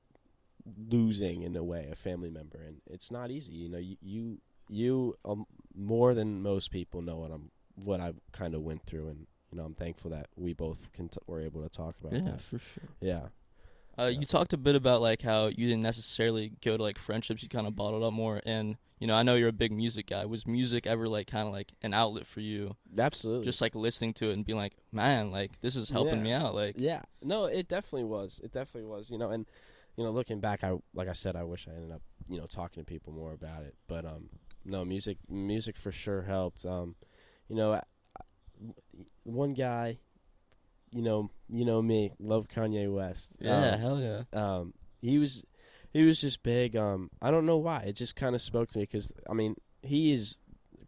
losing 0.91 1.43
in 1.43 1.57
a 1.57 1.65
way 1.65 1.89
a 1.91 1.97
family 1.97 2.31
member, 2.31 2.59
and 2.67 2.81
it's 2.91 3.11
not 3.11 3.31
easy. 3.31 3.55
You 3.55 3.69
know, 3.69 3.79
you 3.79 3.97
you 4.01 4.39
you 4.69 5.17
um, 5.25 5.47
more 5.75 6.15
than 6.15 6.43
most 6.43 6.71
people 6.71 7.03
know 7.03 7.17
what 7.17 7.31
I'm 7.31 7.51
what 7.75 8.01
I 8.01 8.13
kind 8.33 8.55
of 8.55 8.63
went 8.63 8.85
through, 8.87 9.09
and 9.09 9.27
you 9.51 9.59
know, 9.59 9.65
I'm 9.65 9.75
thankful 9.75 10.11
that 10.11 10.29
we 10.37 10.53
both 10.53 10.93
can 10.93 11.09
t- 11.09 11.19
were 11.27 11.41
able 11.41 11.63
to 11.63 11.69
talk 11.69 11.95
about 12.01 12.13
Yeah, 12.13 12.33
that. 12.33 12.41
for 12.43 12.59
sure. 12.59 12.85
Yeah. 13.01 13.29
Uh, 13.99 14.05
Yeah. 14.05 14.21
You 14.21 14.27
talked 14.27 14.53
a 14.53 14.57
bit 14.59 14.75
about 14.77 15.01
like 15.01 15.23
how 15.23 15.47
you 15.47 15.67
didn't 15.69 15.83
necessarily 15.83 16.53
go 16.63 16.77
to 16.77 16.83
like 16.83 16.99
friendships. 16.99 17.43
You 17.43 17.49
kind 17.49 17.67
of 17.67 17.75
bottled 17.77 18.03
up 18.03 18.13
more, 18.13 18.41
and 18.45 18.77
you 18.99 19.07
know 19.07 19.15
I 19.15 19.23
know 19.23 19.35
you're 19.35 19.49
a 19.49 19.53
big 19.53 19.73
music 19.73 20.09
guy. 20.09 20.25
Was 20.27 20.47
music 20.47 20.87
ever 20.87 21.09
like 21.09 21.27
kind 21.29 21.47
of 21.49 21.53
like 21.55 21.73
an 21.83 21.95
outlet 21.95 22.27
for 22.27 22.41
you? 22.41 22.77
Absolutely. 22.99 23.45
Just 23.45 23.61
like 23.63 23.75
listening 23.75 24.13
to 24.15 24.31
it 24.31 24.35
and 24.35 24.45
being 24.45 24.59
like, 24.59 24.75
man, 24.93 25.31
like 25.31 25.61
this 25.61 25.77
is 25.77 25.91
helping 25.91 26.19
Yeah. 26.19 26.23
me 26.25 26.33
out. 26.33 26.55
Like 26.55 26.75
yeah. 26.79 27.03
No, 27.23 27.45
it 27.47 27.69
definitely 27.69 28.05
was. 28.05 28.41
It 28.45 28.53
definitely 28.53 28.89
was. 28.91 29.11
You 29.11 29.19
know, 29.19 29.31
and 29.31 29.47
you 29.97 30.05
know, 30.05 30.11
looking 30.11 30.41
back, 30.41 30.63
I 30.63 30.77
like 30.95 31.09
I 31.09 31.15
said, 31.15 31.37
I 31.37 31.45
wish 31.45 31.67
I 31.67 31.75
ended 31.75 31.93
up 31.93 32.03
you 32.29 32.39
know 32.39 32.47
talking 32.47 32.83
to 32.83 32.87
people 32.87 33.13
more 33.15 33.33
about 33.33 33.63
it. 33.63 33.75
But 33.87 34.05
um, 34.05 34.29
no, 34.65 34.85
music, 34.85 35.17
music 35.29 35.77
for 35.77 35.91
sure 35.93 36.23
helped. 36.23 36.67
Um, 36.67 36.97
you 37.49 37.57
know, 37.57 37.73
I, 37.75 37.83
one 39.25 39.55
guy, 39.55 39.99
you 40.97 41.03
know, 41.03 41.31
you 41.49 41.65
know 41.65 41.83
me, 41.83 42.13
love 42.19 42.49
Kanye 42.49 42.93
West. 42.93 43.37
yeah, 43.41 43.75
Um, 43.75 43.81
hell 43.81 44.01
yeah. 44.01 44.23
um, 44.33 44.75
he 45.01 45.19
was 45.19 45.45
he 45.93 46.03
was 46.03 46.21
just 46.21 46.43
big. 46.43 46.75
Um, 46.77 47.11
I 47.23 47.31
don't 47.31 47.47
know 47.47 47.59
why. 47.59 47.81
It 47.83 47.97
just 47.97 48.17
kind 48.17 48.35
of 48.35 48.41
spoke 48.43 48.71
to 48.71 48.79
me 48.79 48.85
because 48.85 49.13
I 49.29 49.35
mean, 49.35 49.57
he 49.83 50.13
is 50.13 50.39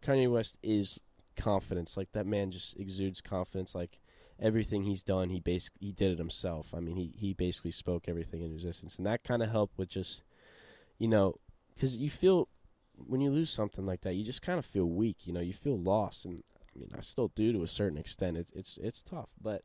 Kanye 0.01 0.31
West 0.31 0.57
is 0.63 0.99
confidence. 1.37 1.95
Like 1.95 2.11
that 2.13 2.25
man 2.25 2.51
just 2.51 2.77
exudes 2.79 3.21
confidence. 3.21 3.75
Like 3.75 3.99
everything 4.39 4.83
he's 4.83 5.03
done, 5.03 5.29
he 5.29 5.39
bas- 5.39 5.71
he 5.79 5.91
did 5.91 6.11
it 6.11 6.17
himself. 6.17 6.73
I 6.75 6.79
mean, 6.79 6.95
he 6.97 7.11
he 7.15 7.33
basically 7.33 7.71
spoke 7.71 8.09
everything 8.09 8.41
in 8.41 8.51
existence, 8.51 8.97
and 8.97 9.05
that 9.05 9.23
kind 9.23 9.43
of 9.43 9.49
helped 9.51 9.77
with 9.77 9.89
just 9.89 10.23
you 10.97 11.07
know 11.07 11.35
because 11.75 11.97
you 11.97 12.09
feel 12.09 12.49
when 13.07 13.21
you 13.21 13.29
lose 13.31 13.49
something 13.49 13.85
like 13.85 14.01
that, 14.01 14.15
you 14.15 14.25
just 14.25 14.41
kind 14.41 14.59
of 14.59 14.65
feel 14.65 14.85
weak. 14.85 15.25
You 15.27 15.33
know, 15.33 15.39
you 15.39 15.53
feel 15.53 15.77
lost, 15.79 16.25
and 16.25 16.43
I 16.75 16.79
mean, 16.79 16.89
I 16.97 17.01
still 17.01 17.29
do 17.29 17.53
to 17.53 17.63
a 17.63 17.67
certain 17.67 17.97
extent. 17.97 18.37
It's 18.37 18.51
it's 18.51 18.77
it's 18.81 19.01
tough, 19.01 19.29
but 19.41 19.63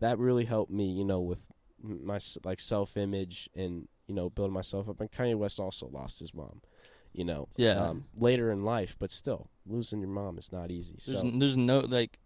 that 0.00 0.18
really 0.18 0.44
helped 0.44 0.70
me. 0.70 0.90
You 0.90 1.04
know, 1.04 1.20
with 1.20 1.46
my 1.82 2.18
like 2.44 2.60
self 2.60 2.96
image 2.96 3.48
and 3.54 3.88
you 4.06 4.14
know 4.14 4.30
building 4.30 4.54
myself 4.54 4.88
up. 4.88 5.00
And 5.00 5.10
Kanye 5.10 5.36
West 5.36 5.58
also 5.60 5.88
lost 5.88 6.20
his 6.20 6.34
mom. 6.34 6.60
You 7.12 7.24
know, 7.24 7.48
Yeah. 7.56 7.80
um, 7.82 8.04
later 8.16 8.50
in 8.52 8.62
life, 8.64 8.96
but 8.98 9.10
still 9.10 9.48
losing 9.66 10.00
your 10.00 10.10
mom 10.10 10.36
is 10.38 10.52
not 10.52 10.70
easy. 10.70 10.96
There's 11.06 11.20
so 11.20 11.26
n- 11.26 11.38
there's 11.38 11.56
no 11.56 11.80
like 11.80 12.18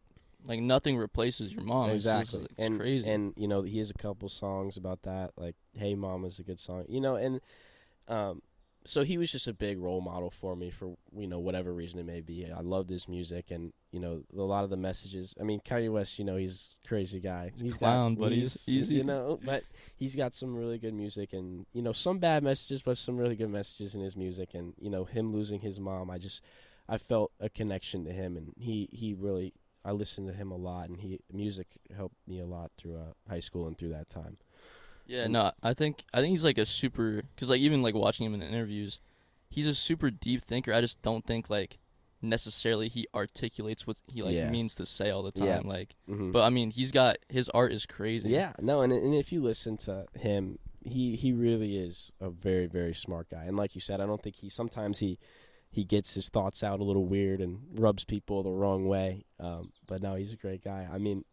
like 0.47 0.61
nothing 0.61 0.97
replaces 0.97 1.53
your 1.53 1.63
mom. 1.63 1.91
It's 1.91 2.05
just- 2.05 2.35
exactly, 2.35 2.49
it's, 2.57 2.67
and 2.67 2.81
crazy. 2.81 3.09
and 3.09 3.35
you 3.37 3.47
know 3.47 3.63
he 3.63 3.79
has 3.79 3.91
a 3.91 3.95
couple 3.95 4.29
songs 4.29 4.77
about 4.77 5.03
that, 5.03 5.33
like 5.37 5.55
"Hey 5.75 5.95
Mom" 5.95 6.25
is 6.25 6.39
a 6.39 6.43
good 6.43 6.59
song. 6.59 6.87
You 6.89 7.01
know, 7.01 7.15
and 7.17 7.41
um, 8.09 8.43
so 8.85 9.05
he 9.05 9.19
was 9.19 9.31
just 9.31 9.47
a 9.47 9.53
big 9.53 9.79
role 9.79 10.01
model 10.01 10.31
for 10.31 10.57
me 10.57 10.71
for 10.71 10.97
you 11.15 11.27
know 11.27 11.39
whatever 11.39 11.73
reason 11.73 11.99
it 12.01 12.07
may 12.07 12.21
be. 12.21 12.51
I 12.51 12.61
loved 12.61 12.89
his 12.91 13.09
music, 13.09 13.51
and 13.51 13.73
you 13.93 14.01
know 14.01 14.23
a 14.37 14.41
lot 14.43 14.65
of 14.65 14.71
the 14.71 14.77
messages. 14.77 15.35
I 15.41 15.45
mean, 15.45 15.61
Kanye 15.61 15.93
West, 15.93 16.19
you 16.19 16.25
know, 16.25 16.37
he's 16.37 16.75
a 16.85 16.89
crazy 16.89 17.21
guy. 17.21 17.53
He's 17.61 17.77
clown, 17.77 18.15
got, 18.15 18.21
but 18.21 18.33
he's- 18.33 18.65
he's- 18.67 18.91
you 18.91 19.05
know, 19.05 19.39
but 19.45 19.65
he's 19.97 20.17
got 20.17 20.35
some 20.35 20.57
really 20.57 20.79
good 20.79 20.95
music, 20.95 21.33
and 21.33 21.67
you 21.73 21.83
know 21.83 21.93
some 21.93 22.19
bad 22.19 22.43
messages, 22.43 22.83
but 22.83 22.97
some 22.97 23.17
really 23.17 23.37
good 23.37 23.51
messages 23.51 23.95
in 23.95 24.01
his 24.01 24.17
music. 24.17 24.55
And 24.55 24.75
you 24.81 24.91
know 24.91 25.05
him 25.05 25.33
losing 25.33 25.61
his 25.61 25.79
mom, 25.81 26.11
I 26.11 26.19
just 26.19 26.43
I 26.89 26.97
felt 26.99 27.33
a 27.41 27.49
connection 27.49 28.05
to 28.05 28.13
him, 28.13 28.37
and 28.37 28.55
he 28.59 28.89
he 28.93 29.15
really 29.15 29.53
I 29.85 29.93
listened 29.93 30.29
to 30.29 30.35
him 30.35 30.51
a 30.51 30.57
lot, 30.57 30.89
and 30.89 31.01
he 31.01 31.21
music 31.33 31.67
helped 31.95 32.17
me 32.27 32.39
a 32.39 32.47
lot 32.47 32.71
through 32.77 32.97
uh, 32.97 33.13
high 33.29 33.41
school 33.41 33.67
and 33.67 33.77
through 33.79 33.91
that 33.91 34.09
time. 34.09 34.37
Yeah, 35.11 35.27
no, 35.27 35.51
I 35.63 35.75
think 35.75 36.05
I 36.15 36.21
think 36.21 36.31
he's 36.31 36.45
like 36.45 36.59
a 36.59 36.67
super 36.67 37.23
because 37.35 37.51
like 37.51 37.61
even 37.61 37.83
like 37.83 37.95
watching 37.95 38.27
him 38.27 38.35
in 38.35 38.43
interviews, 38.43 39.01
he's 39.49 39.67
a 39.67 39.75
super 39.75 40.11
deep 40.11 40.43
thinker. 40.43 40.73
I 40.73 40.81
just 40.81 41.03
don't 41.03 41.25
think 41.27 41.51
like 41.51 41.79
necessarily 42.23 42.87
he 42.89 43.07
articulates 43.15 43.87
what 43.87 43.97
he 44.07 44.23
like 44.23 44.35
Yeah. 44.35 44.51
means 44.51 44.75
to 44.77 44.87
say 44.87 45.11
all 45.11 45.23
the 45.23 45.33
time. 45.33 45.47
Yeah. 45.49 45.61
Like, 45.65 45.97
Mm-hmm. 46.09 46.33
but 46.33 46.43
I 46.43 46.51
mean, 46.51 46.71
he's 46.71 46.93
got 46.93 47.17
his 47.29 47.49
art 47.51 47.73
is 47.73 47.87
crazy. 47.87 48.29
Yeah, 48.31 48.53
no, 48.61 48.83
and 48.83 48.93
and 48.93 49.15
if 49.15 49.33
you 49.33 49.43
listen 49.43 49.77
to 49.79 50.07
him, 50.15 50.59
he 50.85 51.17
he 51.17 51.33
really 51.33 51.77
is 51.77 52.13
a 52.21 52.31
very 52.31 52.67
very 52.67 52.95
smart 52.95 53.29
guy. 53.31 53.45
And 53.45 53.57
like 53.57 53.75
you 53.75 53.81
said, 53.81 54.01
I 54.01 54.07
don't 54.07 54.23
think 54.23 54.37
he 54.37 54.49
sometimes 54.49 55.01
he 55.01 55.19
he 55.73 55.85
gets 55.85 56.15
his 56.15 56.29
thoughts 56.29 56.63
out 56.63 56.81
a 56.81 56.85
little 56.85 57.07
weird 57.07 57.41
and 57.41 57.61
rubs 57.79 58.05
people 58.05 58.43
the 58.43 58.51
wrong 58.53 58.87
way. 58.87 59.25
Um, 59.39 59.73
but 59.87 60.03
no, 60.03 60.15
he's 60.17 60.33
a 60.33 60.37
great 60.37 60.63
guy. 60.65 60.89
I 60.93 60.99
mean, 60.99 61.25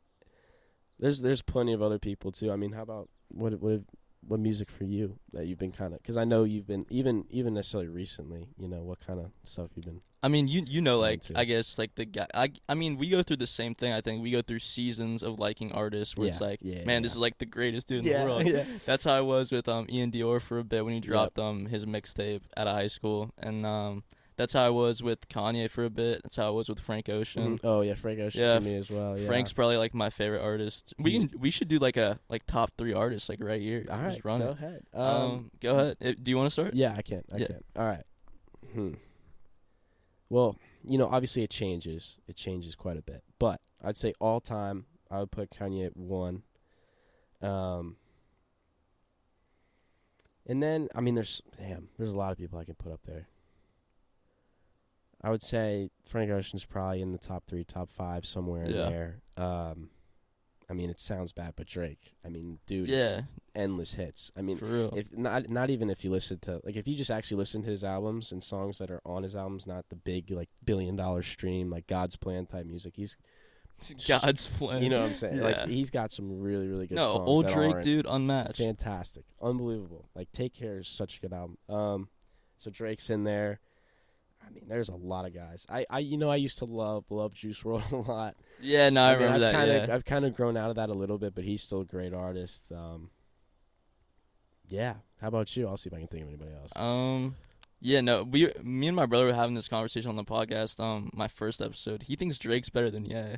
there's 1.00 1.22
there's 1.22 1.42
plenty 1.42 1.74
of 1.74 1.82
other 1.82 2.00
people 2.00 2.32
too. 2.32 2.52
I 2.52 2.56
mean, 2.56 2.72
how 2.74 2.82
about 2.84 3.10
what 3.30 3.60
what 3.62 3.82
what 4.28 4.40
music 4.42 4.70
for 4.70 4.84
you 4.84 5.18
that 5.32 5.46
you've 5.46 5.58
been 5.60 5.72
kind 5.72 5.94
of 5.94 6.02
because 6.02 6.18
I 6.18 6.26
know 6.26 6.44
you've 6.44 6.68
been 6.68 6.86
even 6.90 7.26
even 7.30 7.54
necessarily 7.54 7.88
recently. 7.88 8.48
You 8.58 8.68
know 8.68 8.84
what 8.84 9.00
kind 9.06 9.20
of 9.20 9.32
stuff 9.44 9.70
you've 9.76 9.86
been. 9.86 10.02
I 10.22 10.28
mean, 10.28 10.48
you 10.48 10.64
you 10.68 10.82
know, 10.82 11.00
like 11.00 11.22
too. 11.22 11.34
I 11.36 11.46
guess 11.46 11.78
like 11.78 11.96
the 11.96 12.06
guy. 12.06 12.28
I 12.34 12.52
I 12.68 12.74
mean, 12.74 12.98
we 12.98 13.10
go 13.10 13.24
through 13.24 13.38
the 13.38 13.48
same 13.48 13.74
thing. 13.74 13.94
I 13.94 14.02
think 14.02 14.22
we 14.22 14.32
go 14.32 14.42
through 14.42 14.60
seasons 14.60 15.24
of 15.24 15.40
liking 15.40 15.72
artists 15.72 16.18
where 16.18 16.28
it's 16.28 16.42
like, 16.42 16.60
yeah, 16.62 16.84
man, 16.84 17.04
this 17.04 17.14
is 17.14 17.20
like 17.20 17.38
the 17.38 17.46
greatest 17.46 17.88
dude 17.88 18.06
in 18.06 18.20
the 18.20 18.26
world. 18.26 18.46
yeah. 18.46 18.66
That's 18.86 19.06
how 19.06 19.14
I 19.14 19.22
was 19.22 19.52
with 19.52 19.70
um 19.70 19.86
Ian 19.90 20.12
Dior 20.12 20.42
for 20.42 20.60
a 20.60 20.64
bit 20.64 20.84
when 20.84 20.94
he 20.94 21.00
dropped 21.00 21.40
um 21.40 21.68
his 21.68 21.86
mixtape 21.86 22.42
out 22.58 22.68
of 22.68 22.76
high 22.76 22.88
school, 22.88 23.32
and 23.38 23.66
um 23.66 24.04
that's 24.38 24.54
how 24.54 24.66
I 24.66 24.70
was 24.70 25.04
with 25.04 25.28
Kanye 25.28 25.70
for 25.70 25.84
a 25.84 25.90
bit. 25.90 26.22
That's 26.24 26.36
how 26.38 26.48
I 26.48 26.50
was 26.52 26.70
with 26.70 26.80
Frank 26.80 27.10
Ocean. 27.10 27.58
Mhm. 27.58 27.60
Oh 27.64 27.82
yeah, 27.82 27.96
Frank 27.96 28.20
Ocean 28.20 28.42
Yeah, 28.42 28.60
for 28.60 28.64
me 28.66 28.76
as 28.76 28.90
well. 28.90 29.18
Yeah. 29.20 29.26
Frank's 29.28 29.52
probably 29.52 29.78
like 29.78 29.94
my 29.94 30.10
favorite 30.10 30.42
artist. 30.42 30.94
We 31.00 31.12
He's- 31.12 31.24
can 31.30 31.40
we 31.40 31.50
should 31.50 31.68
do 31.68 31.80
like 31.80 31.98
a 31.98 32.20
like 32.30 32.46
top 32.46 32.72
three 32.78 32.94
artists 32.94 33.28
like 33.30 33.44
right 33.44 33.62
here. 33.62 33.86
all 33.92 33.98
right. 34.00 34.22
go 34.22 34.36
it. 34.36 34.42
ahead. 34.52 34.84
Um, 34.94 35.52
go 35.60 35.72
ahead. 35.76 35.98
Uh, 36.04 36.14
Do 36.22 36.32
you 36.32 36.38
want 36.38 36.48
to 36.48 36.52
start? 36.52 36.74
Yeah, 36.74 36.94
I 36.98 37.02
can. 37.02 37.24
I 37.34 37.38
Yeah. 37.38 37.48
can. 37.48 37.64
All 37.76 37.86
right. 37.86 38.04
Hmm. 38.74 38.94
Well, 40.30 40.56
you 40.88 40.98
know, 40.98 41.08
obviously 41.08 41.44
it 41.44 41.50
changes. 41.50 42.18
It 42.28 42.36
changes 42.36 42.76
quite 42.76 42.98
a 42.98 43.02
bit. 43.02 43.24
But 43.40 43.60
I'd 43.84 43.98
say 43.98 44.14
all 44.20 44.40
time, 44.42 44.86
I 45.10 45.20
would 45.20 45.32
put 45.32 45.50
Kanye 45.52 45.86
at 45.86 45.96
one. 45.98 46.44
Um. 47.42 47.98
And 50.46 50.64
then, 50.64 50.88
I 50.96 51.02
mean, 51.02 51.16
there's 51.16 51.42
damn, 51.58 51.90
there's 51.98 52.12
a 52.12 52.16
lot 52.18 52.32
of 52.32 52.38
people 52.38 52.58
I 52.60 52.64
can 52.64 52.76
put 52.76 52.92
up 52.92 53.02
there. 53.06 53.28
I 55.22 55.30
would 55.30 55.42
say 55.42 55.90
Frank 56.06 56.30
Ocean's 56.32 56.64
probably 56.66 57.02
in 57.02 57.12
the 57.12 57.18
top 57.18 57.44
three, 57.48 57.64
top 57.64 57.90
five, 57.90 58.26
somewhere 58.26 58.64
in 58.64 58.72
Yeah. 58.76 58.90
there. 58.90 59.22
Um, 59.38 59.90
I 60.70 60.74
mean, 60.74 60.90
it 60.90 61.00
sounds 61.00 61.32
bad, 61.32 61.54
but 61.56 61.66
Drake. 61.66 62.16
I 62.26 62.30
mean, 62.30 62.60
dude, 62.66 62.90
Yeah, 62.90 63.22
endless 63.56 63.94
hits. 63.94 64.32
I 64.36 64.42
mean, 64.42 64.58
for 64.58 64.66
real. 64.66 64.94
if 64.96 65.12
not 65.18 65.50
not 65.50 65.70
even 65.70 65.90
if 65.90 66.04
you 66.04 66.12
listen 66.12 66.40
to 66.40 66.60
like 66.64 66.76
if 66.76 66.88
you 66.88 66.96
just 66.96 67.10
actually 67.10 67.38
listen 67.38 67.62
to 67.64 67.70
his 67.70 67.84
albums 67.86 68.32
and 68.34 68.44
songs 68.44 68.78
that 68.80 68.92
are 68.92 69.02
on 69.06 69.24
his 69.24 69.36
albums, 69.36 69.66
not 69.66 69.88
the 69.90 69.96
big 69.96 70.30
like 70.30 70.50
billion 70.66 70.96
dollar 70.98 71.24
stream 71.24 71.70
like 71.70 71.88
God's 71.88 72.16
Plan 72.18 72.46
type 72.46 72.66
music. 72.66 72.96
He's 72.98 73.16
God's 74.08 74.48
plan. 74.48 74.82
you 74.84 74.90
know 74.90 75.00
what 75.02 75.10
I'm 75.10 75.16
saying? 75.16 75.38
Yeah. 75.38 75.44
Like 75.44 75.68
he's 75.68 75.90
got 75.90 76.12
some 76.12 76.40
really 76.42 76.68
really 76.68 76.88
good 76.88 76.96
no, 76.96 77.14
songs. 77.14 77.28
old 77.30 77.48
Drake 77.48 77.82
dude, 77.82 78.06
unmatched. 78.08 78.58
fantastic, 78.58 79.24
unbelievable. 79.42 80.10
Like 80.16 80.32
Take 80.32 80.54
Care 80.54 80.80
is 80.80 80.88
such 80.88 81.18
a 81.18 81.22
good 81.22 81.34
album. 81.34 81.58
Um, 81.70 82.10
so 82.58 82.70
Drake's 82.72 83.10
in 83.10 83.24
there. 83.24 83.60
I 84.48 84.54
mean, 84.54 84.66
there's 84.68 84.90
a 84.90 84.96
lot 84.96 85.26
of 85.26 85.34
guys. 85.34 85.66
I, 85.70 85.86
I 85.90 86.00
you 86.00 86.18
know 86.18 86.30
I 86.30 86.38
used 86.38 86.60
to 86.60 86.66
love 86.66 87.06
love 87.10 87.34
Juice 87.34 87.62
WRLD 87.62 87.92
a 88.08 88.12
lot. 88.12 88.36
Yeah, 88.62 88.90
no, 88.90 89.04
I, 89.04 89.14
mean, 89.14 89.24
remember 89.24 89.46
I've 89.46 89.54
that. 89.54 89.60
Kinda, 89.60 89.86
yeah. 89.88 89.96
I've 89.96 90.06
kind 90.06 90.26
of 90.26 90.34
grown 90.34 90.58
out 90.58 90.70
of 90.70 90.76
that 90.78 90.90
a 90.90 90.94
little 90.94 91.18
bit, 91.18 91.36
but 91.36 91.44
he's 91.44 91.62
still 91.62 91.82
a 91.82 91.86
great 91.86 92.14
artist. 92.14 92.72
Um, 92.72 93.10
yeah. 94.70 94.96
How 95.22 95.30
about 95.30 95.56
you? 95.56 95.68
I'll 95.68 95.78
see 95.78 95.90
if 95.90 95.94
I 95.94 96.00
can 96.00 96.08
think 96.08 96.24
of 96.24 96.30
anybody 96.30 96.52
else. 96.54 96.72
Um, 96.76 97.36
yeah, 97.80 98.02
no, 98.02 98.24
we, 98.24 98.52
me 98.64 98.88
and 98.88 98.96
my 98.96 99.06
brother 99.06 99.26
were 99.26 99.34
having 99.34 99.56
this 99.56 99.68
conversation 99.68 100.10
on 100.10 100.16
the 100.16 100.24
podcast. 100.24 100.80
Um, 100.80 101.10
my 101.14 101.28
first 101.28 101.62
episode. 101.62 102.04
He 102.04 102.16
thinks 102.16 102.38
Drake's 102.38 102.70
better 102.70 102.90
than 102.90 103.06
Ye. 103.06 103.38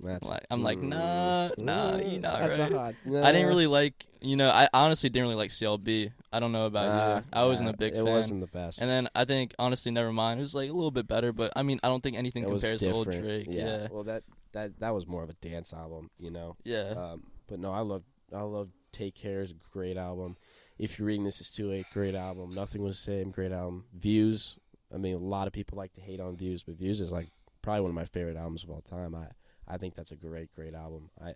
That's, 0.00 0.28
like- 0.28 0.46
I'm 0.50 0.62
like, 0.62 0.78
mm, 0.78 0.88
nah, 0.88 1.48
nah, 1.56 1.92
mm, 1.98 2.12
you 2.14 2.20
not 2.20 2.40
that's 2.40 2.58
right. 2.58 2.72
a 2.72 2.78
hot. 2.78 2.94
I 3.06 3.32
didn't 3.32 3.46
really 3.48 3.66
like, 3.66 4.06
you 4.20 4.36
know, 4.36 4.50
I 4.50 4.68
honestly 4.74 5.08
didn't 5.08 5.24
really 5.28 5.36
like 5.36 5.50
CLB. 5.50 6.10
I 6.32 6.40
don't 6.40 6.52
know 6.52 6.66
about 6.66 6.86
Nah, 6.88 7.16
you. 7.18 7.22
I 7.32 7.46
wasn't 7.46 7.68
nah, 7.68 7.74
a 7.74 7.76
big 7.76 7.92
it 7.92 7.96
fan. 7.96 8.04
wasn't 8.04 8.40
the 8.40 8.46
best. 8.48 8.80
And 8.82 8.90
then 8.90 9.08
I 9.14 9.24
think 9.24 9.54
honestly, 9.58 9.92
never 9.92 10.12
mind. 10.12 10.40
It 10.40 10.42
was 10.42 10.54
like 10.54 10.68
a 10.70 10.72
little 10.72 10.90
bit 10.90 11.06
better, 11.06 11.32
but 11.32 11.52
I 11.56 11.62
mean, 11.62 11.80
I 11.82 11.88
don't 11.88 12.02
think 12.02 12.16
anything 12.16 12.42
it 12.42 12.48
compares 12.48 12.80
to 12.80 12.90
old. 12.90 13.10
Drake. 13.10 13.46
Yeah. 13.50 13.64
Yeah, 13.64 13.88
Well, 13.90 14.04
that 14.04 14.24
that 14.52 14.78
that 14.80 14.94
was 14.94 15.06
more 15.06 15.22
of 15.22 15.30
a 15.30 15.34
dance 15.34 15.72
album, 15.72 16.10
you 16.18 16.30
know. 16.30 16.56
yeah, 16.64 16.90
Um, 16.96 17.22
but 17.46 17.58
no, 17.58 17.72
I 17.72 17.80
love 17.80 18.02
I 18.34 18.42
love 18.42 18.68
Take 18.92 19.14
Care 19.14 19.40
is 19.42 19.52
a 19.52 19.56
great 19.72 19.96
album. 19.96 20.36
If 20.78 20.98
you're 20.98 21.06
reading 21.06 21.24
this 21.24 21.40
is 21.40 21.50
too 21.52 21.68
late, 21.70 21.86
great 21.92 22.14
album. 22.16 22.50
Nothing 22.52 22.82
was 22.82 22.96
the 22.96 23.02
same, 23.02 23.30
great 23.30 23.52
album. 23.52 23.84
Views. 23.94 24.58
I 24.92 24.96
mean, 24.98 25.14
a 25.14 25.18
lot 25.18 25.46
of 25.46 25.52
people 25.52 25.76
like 25.78 25.92
to 25.94 26.00
hate 26.00 26.20
on 26.20 26.36
Views, 26.36 26.62
but 26.64 26.74
Views 26.76 27.00
is 27.00 27.12
like 27.12 27.28
probably 27.62 27.80
one 27.82 27.90
of 27.90 27.94
my 27.94 28.04
favorite 28.04 28.36
albums 28.36 28.64
of 28.64 28.70
all 28.70 28.80
time. 28.82 29.14
I 29.14 29.26
I 29.68 29.76
think 29.78 29.94
that's 29.94 30.10
a 30.12 30.16
great, 30.16 30.54
great 30.54 30.74
album. 30.74 31.10
I, 31.22 31.34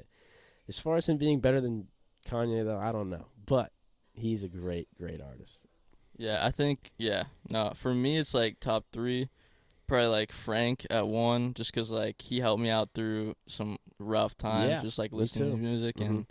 as 0.69 0.79
far 0.79 0.97
as 0.97 1.09
him 1.09 1.17
being 1.19 1.41
better 1.41 1.61
than 1.61 1.89
Kanye 2.29 2.65
though, 2.65 2.79
I 2.79 2.93
don't 2.93 3.11
know, 3.11 3.27
but 3.47 3.73
he's 4.13 4.43
a 4.43 4.49
great, 4.49 4.89
great 4.99 5.21
artist. 5.21 5.67
yeah. 6.17 6.45
I 6.45 6.51
think 6.51 6.91
yeah. 6.99 7.25
No, 7.49 7.73
for 7.75 7.95
me, 7.95 8.19
it's 8.19 8.35
like 8.35 8.61
top 8.61 8.85
three. 8.93 9.29
Probably 9.87 10.09
like 10.09 10.33
Frank 10.33 10.87
at 10.91 11.07
one, 11.07 11.55
just 11.55 11.73
because 11.73 11.91
like 11.91 12.21
he 12.21 12.41
helped 12.41 12.63
me 12.63 12.69
out 12.69 12.91
through 12.95 13.35
some 13.47 13.79
rough 13.99 14.37
times, 14.37 14.69
Yeah, 14.71 14.83
just 14.83 14.99
like 14.99 15.13
listening 15.13 15.53
to 15.53 15.57
music 15.57 15.97
Mhm. 15.97 16.07
and 16.07 16.27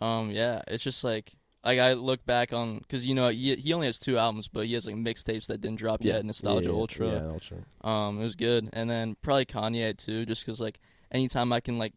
um 0.00 0.30
yeah, 0.32 0.62
it's 0.66 0.82
just 0.82 1.04
like 1.04 1.32
like 1.64 1.78
I 1.78 1.92
look 1.92 2.24
back 2.26 2.52
on 2.52 2.78
because 2.78 3.06
you 3.06 3.14
know 3.14 3.28
he 3.28 3.54
he 3.54 3.72
only 3.72 3.86
has 3.86 3.98
two 4.00 4.18
albums, 4.18 4.48
but 4.48 4.66
he 4.66 4.74
has 4.74 4.86
like 4.88 4.96
mixtapes 4.96 5.46
that 5.46 5.60
didn't 5.60 5.78
drop 5.78 6.02
yet, 6.04 6.24
Nostalgia 6.24 6.68
yeah, 6.68 6.74
yeah, 6.74 6.80
Ultra. 6.80 7.08
Yeah, 7.12 7.26
Ultra. 7.28 7.58
Um, 7.82 8.18
it 8.18 8.22
was 8.24 8.34
good, 8.34 8.70
and 8.72 8.90
then 8.90 9.16
probably 9.22 9.46
Kanye 9.46 9.96
too, 9.96 10.26
just 10.26 10.44
because 10.44 10.60
like 10.60 10.80
anytime 11.10 11.52
I 11.52 11.60
can 11.60 11.78
like 11.78 11.92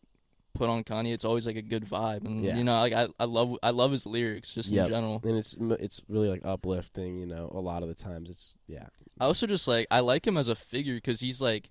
put 0.56 0.70
on 0.70 0.84
Kanye, 0.84 1.14
it's 1.14 1.26
always 1.26 1.46
like 1.46 1.56
a 1.56 1.62
good 1.62 1.86
vibe, 1.86 2.26
and 2.26 2.44
Yeah. 2.44 2.58
you 2.58 2.64
know, 2.64 2.80
like 2.80 2.94
I, 2.94 3.08
I 3.20 3.26
love 3.26 3.56
I 3.64 3.70
love 3.70 3.92
his 3.92 4.06
lyrics 4.06 4.54
just 4.54 4.70
Yep. 4.72 4.86
in 4.86 4.92
general. 4.92 5.22
And 5.24 5.38
it's 5.38 5.56
it's 5.60 6.02
really 6.10 6.30
like 6.30 6.42
uplifting, 6.44 7.18
you 7.20 7.26
know. 7.26 7.52
A 7.54 7.60
lot 7.60 7.84
of 7.84 7.90
the 7.90 7.96
times, 7.96 8.30
it's 8.30 8.56
yeah, 8.68 8.88
I 9.20 9.26
also 9.26 9.48
just 9.48 9.68
like 9.68 9.88
I 9.92 10.00
like 10.00 10.26
him 10.26 10.38
as 10.38 10.50
a 10.50 10.56
figure 10.56 10.96
because 10.96 11.20
he's 11.20 11.42
like, 11.42 11.70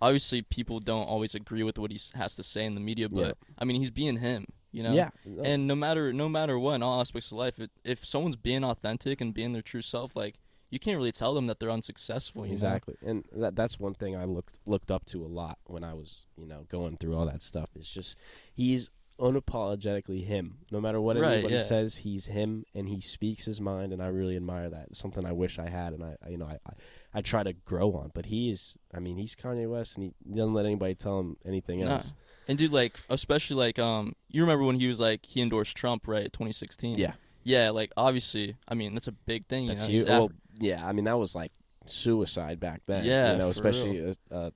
obviously 0.00 0.42
people 0.42 0.78
don't 0.80 1.04
always 1.08 1.34
agree 1.34 1.62
with 1.62 1.78
what 1.78 1.90
he 1.90 1.98
has 2.14 2.36
to 2.36 2.42
say 2.42 2.64
in 2.64 2.74
the 2.74 2.80
media, 2.80 3.08
but 3.08 3.26
Yeah. 3.26 3.32
I 3.58 3.64
mean 3.64 3.80
he's 3.80 3.90
being 3.90 4.18
him, 4.18 4.46
you 4.72 4.82
know. 4.84 4.92
yeah. 4.94 5.10
And 5.42 5.66
no 5.66 5.74
matter 5.74 6.12
no 6.12 6.28
matter 6.28 6.58
what 6.58 6.74
in 6.76 6.82
all 6.82 7.00
aspects 7.00 7.32
of 7.32 7.38
life, 7.38 7.58
it, 7.58 7.70
if 7.84 8.06
someone's 8.06 8.36
being 8.36 8.64
authentic 8.64 9.20
and 9.20 9.34
being 9.34 9.52
their 9.52 9.62
true 9.62 9.82
self, 9.82 10.14
like 10.16 10.36
you 10.70 10.78
can't 10.78 10.96
really 10.96 11.12
tell 11.12 11.34
them 11.34 11.46
that 11.48 11.58
they're 11.58 11.70
unsuccessful. 11.70 12.44
Exactly 12.44 12.94
and 13.04 13.24
that 13.32 13.56
that's 13.56 13.78
one 13.80 13.94
thing 13.94 14.14
i 14.16 14.24
looked 14.24 14.58
looked 14.66 14.90
up 14.90 15.04
to 15.06 15.24
a 15.24 15.26
lot 15.26 15.58
when 15.66 15.82
i 15.84 15.92
was 15.94 16.26
you 16.36 16.46
know 16.46 16.64
going 16.68 16.96
through 16.96 17.14
all 17.16 17.26
that 17.26 17.42
stuff 17.42 17.68
it's 17.74 17.92
just 17.92 18.16
he's 18.54 18.90
unapologetically 19.18 20.24
him 20.24 20.58
no 20.70 20.80
matter 20.80 21.00
what 21.00 21.16
Right, 21.16 21.34
anybody 21.34 21.54
yeah. 21.54 21.60
says 21.60 21.96
he's 21.96 22.26
him 22.26 22.64
and 22.74 22.88
he 22.88 23.00
speaks 23.00 23.44
his 23.44 23.60
mind 23.60 23.92
and 23.92 24.02
i 24.02 24.06
really 24.06 24.36
admire 24.36 24.68
that 24.70 24.86
it's 24.90 24.98
something 24.98 25.24
i 25.24 25.32
wish 25.32 25.58
i 25.58 25.68
had 25.68 25.92
and 25.92 26.02
i, 26.04 26.16
I 26.24 26.30
you 26.30 26.38
know 26.38 26.46
I, 26.46 26.58
I 26.66 26.72
i 27.14 27.20
try 27.20 27.42
to 27.42 27.52
grow 27.52 27.92
on 27.92 28.10
but 28.14 28.26
he 28.26 28.50
is 28.50 28.78
i 28.94 28.98
mean 28.98 29.16
he's 29.18 29.34
kanye 29.36 29.68
west 29.68 29.96
and 29.96 30.12
he 30.26 30.34
doesn't 30.34 30.54
let 30.54 30.66
anybody 30.66 30.94
tell 30.94 31.20
him 31.20 31.36
anything 31.44 31.80
Nah. 31.80 31.92
else 31.94 32.14
And 32.48 32.58
dude, 32.58 32.72
like 32.72 32.98
especially 33.08 33.56
like 33.56 33.78
um, 33.78 34.14
you 34.28 34.40
remember 34.42 34.64
when 34.64 34.80
he 34.80 34.88
was 34.88 34.98
like 34.98 35.24
he 35.26 35.40
endorsed 35.40 35.76
Trump, 35.76 36.08
right? 36.08 36.32
2016. 36.32 36.98
yeah 36.98 37.12
Yeah, 37.44 37.70
like 37.70 37.92
obviously, 37.96 38.56
I 38.66 38.74
mean 38.74 38.94
that's 38.94 39.06
a 39.08 39.12
big 39.12 39.46
thing. 39.46 39.66
that's 39.68 39.88
you 39.88 39.88
know? 39.88 39.92
huge. 39.92 40.08
He's 40.08 40.10
well 40.10 40.30
yeah 40.60 40.86
i 40.86 40.92
mean 40.92 41.04
that 41.06 41.18
was 41.18 41.34
like 41.34 41.50
suicide 41.86 42.60
back 42.60 42.82
then 42.86 43.04
Yeah, 43.04 43.32
you 43.32 43.38
know 43.38 43.48
especially 43.50 43.98
a, 43.98 44.14
a 44.30 44.52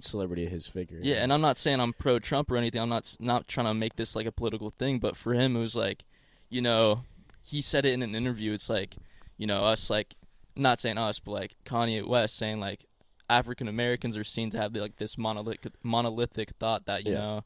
celebrity 0.00 0.44
of 0.46 0.50
his 0.50 0.66
figure 0.66 0.98
yeah, 1.00 1.16
and 1.16 1.32
I'm 1.32 1.40
not 1.40 1.56
saying 1.58 1.78
I'm 1.78 1.92
pro 1.92 2.18
Trump 2.18 2.50
or 2.50 2.56
anything. 2.56 2.80
I'm 2.80 2.88
not 2.88 3.16
not 3.20 3.46
trying 3.46 3.66
to 3.66 3.74
make 3.74 3.94
this 3.94 4.16
like 4.16 4.26
a 4.26 4.32
political 4.32 4.70
thing, 4.70 4.98
but 4.98 5.16
for 5.16 5.34
him 5.34 5.54
it 5.56 5.60
was 5.60 5.76
like, 5.76 6.02
you 6.48 6.60
know, 6.60 7.04
he 7.42 7.60
said 7.60 7.84
it 7.86 7.92
in 7.92 8.02
an 8.02 8.14
interview. 8.14 8.52
It's 8.54 8.68
like, 8.68 8.96
you 9.36 9.46
know, 9.46 9.64
us 9.64 9.90
like, 9.90 10.14
not 10.56 10.80
saying 10.80 10.98
us, 10.98 11.20
but 11.20 11.30
like 11.30 11.54
Kanye 11.64 12.04
West 12.06 12.34
saying 12.36 12.58
like 12.58 12.86
African 13.30 13.68
Americans 13.68 14.16
are 14.16 14.24
seen 14.24 14.50
to 14.50 14.58
have 14.58 14.74
like 14.74 14.96
this 14.96 15.16
monolithic 15.16 15.72
monolithic 15.84 16.50
thought 16.58 16.86
that 16.86 17.04
you 17.04 17.12
Yeah. 17.12 17.18
know 17.18 17.44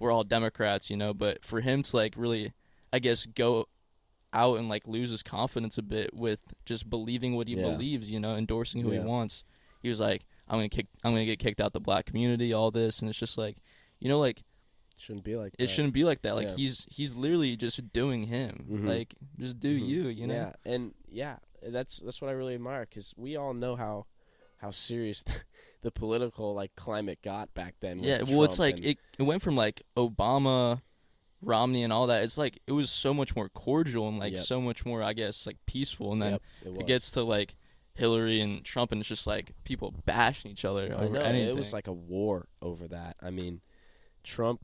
we're 0.00 0.10
all 0.10 0.24
Democrats, 0.24 0.90
you 0.90 0.96
know. 0.96 1.14
But 1.14 1.44
for 1.44 1.60
him 1.60 1.82
to 1.84 1.96
like 1.96 2.14
really, 2.16 2.52
I 2.92 2.98
guess, 2.98 3.26
go 3.26 3.68
out 4.32 4.58
and 4.58 4.68
like 4.68 4.86
lose 4.86 5.10
his 5.10 5.22
confidence 5.22 5.78
a 5.78 5.82
bit 5.82 6.12
with 6.14 6.40
just 6.64 6.88
believing 6.90 7.34
what 7.36 7.48
he 7.48 7.54
Yeah. 7.54 7.62
believes, 7.62 8.10
you 8.10 8.20
know, 8.20 8.36
endorsing 8.36 8.82
who 8.82 8.92
Yeah. 8.92 9.00
he 9.00 9.04
wants. 9.06 9.44
He 9.82 9.88
was 9.88 10.00
like, 10.00 10.26
I'm 10.48 10.58
gonna 10.58 10.68
kick, 10.68 10.86
I'm 11.04 11.12
gonna 11.12 11.24
get 11.24 11.38
kicked 11.38 11.60
out 11.60 11.72
the 11.72 11.80
black 11.80 12.06
community, 12.06 12.52
all 12.52 12.70
this, 12.70 13.00
and 13.00 13.08
it's 13.08 13.18
just 13.18 13.38
like, 13.38 13.56
you 14.00 14.08
know, 14.08 14.18
like 14.18 14.42
shouldn't 14.98 15.24
be 15.24 15.36
like 15.36 15.52
it 15.54 15.58
that. 15.58 15.70
shouldn't 15.70 15.92
be 15.94 16.04
like 16.04 16.22
that. 16.22 16.34
Like 16.36 16.48
Yeah. 16.48 16.56
he's 16.56 16.86
he's 16.90 17.14
literally 17.16 17.56
just 17.56 17.92
doing 17.92 18.24
him. 18.24 18.66
Mhm. 18.70 18.86
Like 18.88 19.14
just 19.38 19.60
do 19.60 19.78
Mhm. 19.78 19.86
you, 19.88 20.08
you 20.08 20.26
know. 20.26 20.34
Yeah, 20.34 20.52
and 20.64 20.94
yeah, 21.08 21.36
that's 21.62 21.98
that's 22.00 22.20
what 22.20 22.28
I 22.28 22.32
really 22.32 22.54
admire 22.54 22.86
because 22.88 23.12
we 23.16 23.36
all 23.36 23.54
know 23.54 23.76
how 23.76 24.06
how 24.58 24.70
serious 24.70 25.22
the 25.82 25.90
political 25.90 26.54
like 26.54 26.74
climate 26.76 27.20
got 27.22 27.52
back 27.54 27.74
then. 27.80 28.02
Yeah, 28.02 28.22
well, 28.22 28.44
it's 28.44 28.58
like 28.58 28.78
it, 28.84 28.98
it 29.18 29.22
went 29.22 29.42
from 29.42 29.54
like 29.56 29.82
Obama, 29.96 30.80
Romney, 31.46 31.82
and 31.84 31.92
all 31.92 32.06
that. 32.08 32.22
It's 32.24 32.36
like 32.36 32.60
it 32.66 32.72
was 32.72 32.90
so 32.90 33.14
much 33.14 33.34
more 33.36 33.48
cordial 33.48 34.08
and 34.08 34.18
like 34.18 34.32
Yep. 34.34 34.44
so 34.44 34.60
much 34.60 34.84
more, 34.84 35.02
I 35.02 35.12
guess, 35.12 35.46
like 35.46 35.56
peaceful. 35.66 36.12
And 36.12 36.20
then 36.22 36.32
Yep, 36.32 36.42
it, 36.66 36.80
it 36.80 36.86
gets 36.86 37.10
to 37.12 37.22
like 37.22 37.54
Hillary 37.94 38.40
and 38.40 38.64
Trump, 38.64 38.92
and 38.92 39.00
it's 39.00 39.08
just 39.08 39.26
like 39.26 39.52
people 39.64 39.94
bashing 40.04 40.50
each 40.50 40.64
other 40.64 40.92
I 40.92 41.04
over 41.04 41.14
know 41.14 41.20
anything. 41.20 41.48
it 41.48 41.56
was 41.56 41.72
like 41.72 41.86
a 41.86 41.92
war 41.92 42.48
over 42.60 42.88
that. 42.88 43.16
I 43.22 43.30
mean, 43.30 43.60
Trump, 44.24 44.60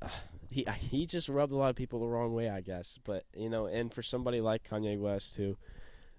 he 0.50 0.64
he 0.78 1.06
just 1.06 1.28
rubbed 1.28 1.52
a 1.52 1.56
lot 1.56 1.70
of 1.70 1.76
people 1.76 2.00
the 2.00 2.08
wrong 2.08 2.34
way, 2.34 2.48
I 2.48 2.60
guess. 2.60 2.98
But 3.04 3.24
you 3.36 3.48
know, 3.48 3.66
and 3.66 3.92
for 3.92 4.02
somebody 4.02 4.40
like 4.40 4.68
Kanye 4.68 4.98
West, 4.98 5.36
who, 5.36 5.56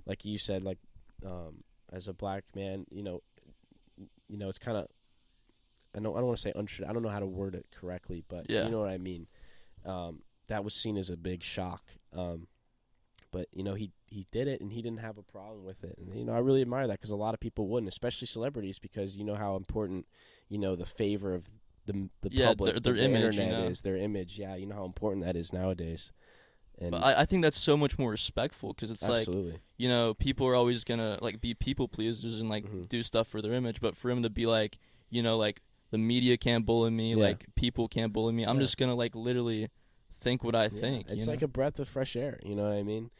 like 0.05 0.23
you 0.25 0.37
said, 0.37 0.63
like 0.63 0.77
um, 1.25 1.63
as 1.91 2.07
a 2.07 2.13
black 2.13 2.43
man, 2.55 2.85
you 2.89 3.03
know, 3.03 3.21
you 4.29 4.37
know, 4.37 4.49
it's 4.49 4.59
kind 4.59 4.77
of. 4.77 4.87
I 5.95 5.99
know 5.99 6.13
I 6.15 6.17
don't 6.17 6.25
want 6.27 6.37
to 6.37 6.41
say 6.41 6.51
untrue. 6.55 6.85
I 6.89 6.93
don't 6.93 7.03
know 7.03 7.09
how 7.09 7.19
to 7.19 7.27
word 7.27 7.53
it 7.53 7.67
correctly, 7.71 8.23
but 8.27 8.49
Yeah. 8.49 8.65
you 8.65 8.71
know 8.71 8.79
what 8.79 8.89
I 8.89 8.97
mean. 8.97 9.27
Um, 9.85 10.23
that 10.47 10.63
was 10.63 10.73
seen 10.73 10.97
as 10.97 11.09
a 11.09 11.17
big 11.17 11.43
shock. 11.43 11.83
Um, 12.13 12.47
but 13.31 13.47
you 13.51 13.63
know 13.63 13.73
he 13.73 13.91
he 14.07 14.25
did 14.31 14.47
it 14.47 14.61
and 14.61 14.71
he 14.71 14.81
didn't 14.81 14.99
have 14.99 15.17
a 15.17 15.23
problem 15.23 15.65
with 15.65 15.83
it 15.83 15.97
and 15.97 16.15
you 16.15 16.23
know 16.23 16.33
i 16.33 16.37
really 16.37 16.61
admire 16.61 16.85
that 16.85 16.99
because 16.99 17.09
a 17.09 17.15
lot 17.15 17.33
of 17.33 17.39
people 17.39 17.67
wouldn't 17.67 17.87
especially 17.89 18.27
celebrities 18.27 18.77
because 18.77 19.17
you 19.17 19.23
know 19.23 19.33
how 19.33 19.55
important 19.55 20.05
you 20.49 20.59
know 20.59 20.75
the 20.75 20.85
favor 20.85 21.33
of 21.33 21.49
the 21.87 22.09
the 22.21 22.29
Yeah, 22.29 22.49
public 22.49 22.73
their- 22.73 22.79
their 22.79 22.93
the 22.93 23.03
image, 23.05 23.37
you 23.37 23.45
internet 23.45 23.63
know. 23.63 23.67
is 23.69 23.81
their 23.81 23.97
image 23.97 24.37
yeah 24.37 24.53
you 24.55 24.67
know 24.67 24.75
how 24.75 24.85
important 24.85 25.25
that 25.25 25.35
is 25.35 25.51
nowadays 25.51 26.11
and 26.77 26.91
But 26.91 27.03
I, 27.03 27.21
I 27.21 27.25
think 27.25 27.41
that's 27.41 27.59
so 27.59 27.75
much 27.75 27.97
more 27.97 28.11
respectful 28.11 28.69
because 28.73 28.91
it's 28.91 29.01
like 29.09 29.21
absolutely 29.21 29.61
you 29.77 29.89
know 29.89 30.13
people 30.13 30.45
are 30.45 30.53
always 30.55 30.83
gonna 30.83 31.17
like 31.19 31.41
be 31.41 31.55
people 31.55 31.87
pleasers 31.87 32.39
and 32.39 32.49
like 32.49 32.65
Mhm. 32.65 32.87
do 32.87 33.01
stuff 33.01 33.27
for 33.27 33.41
their 33.41 33.53
image, 33.53 33.81
but 33.81 33.97
for 33.97 34.11
him 34.11 34.21
to 34.21 34.29
be 34.29 34.45
like 34.45 34.77
you 35.09 35.23
know 35.23 35.37
like 35.37 35.61
the 35.93 35.97
media 35.99 36.35
can't 36.37 36.65
bully 36.65 36.89
me, 36.91 37.11
Yeah. 37.11 37.23
like 37.27 37.45
people 37.55 37.87
can't 37.87 38.11
bully 38.11 38.33
me. 38.33 38.43
I'm 38.43 38.55
Yeah. 38.57 38.63
just 38.63 38.77
gonna 38.77 38.95
like 38.95 39.13
literally 39.15 39.69
think 40.19 40.43
what 40.43 40.55
I 40.55 40.67
think. 40.69 41.09
it's 41.09 41.27
like 41.27 41.41
a 41.43 41.47
breath 41.47 41.79
of 41.79 41.87
fresh 41.87 42.15
air 42.15 42.39
you 42.43 42.55
know 42.55 42.63
what 42.63 42.71
i 42.77 42.81
mean 42.83 43.11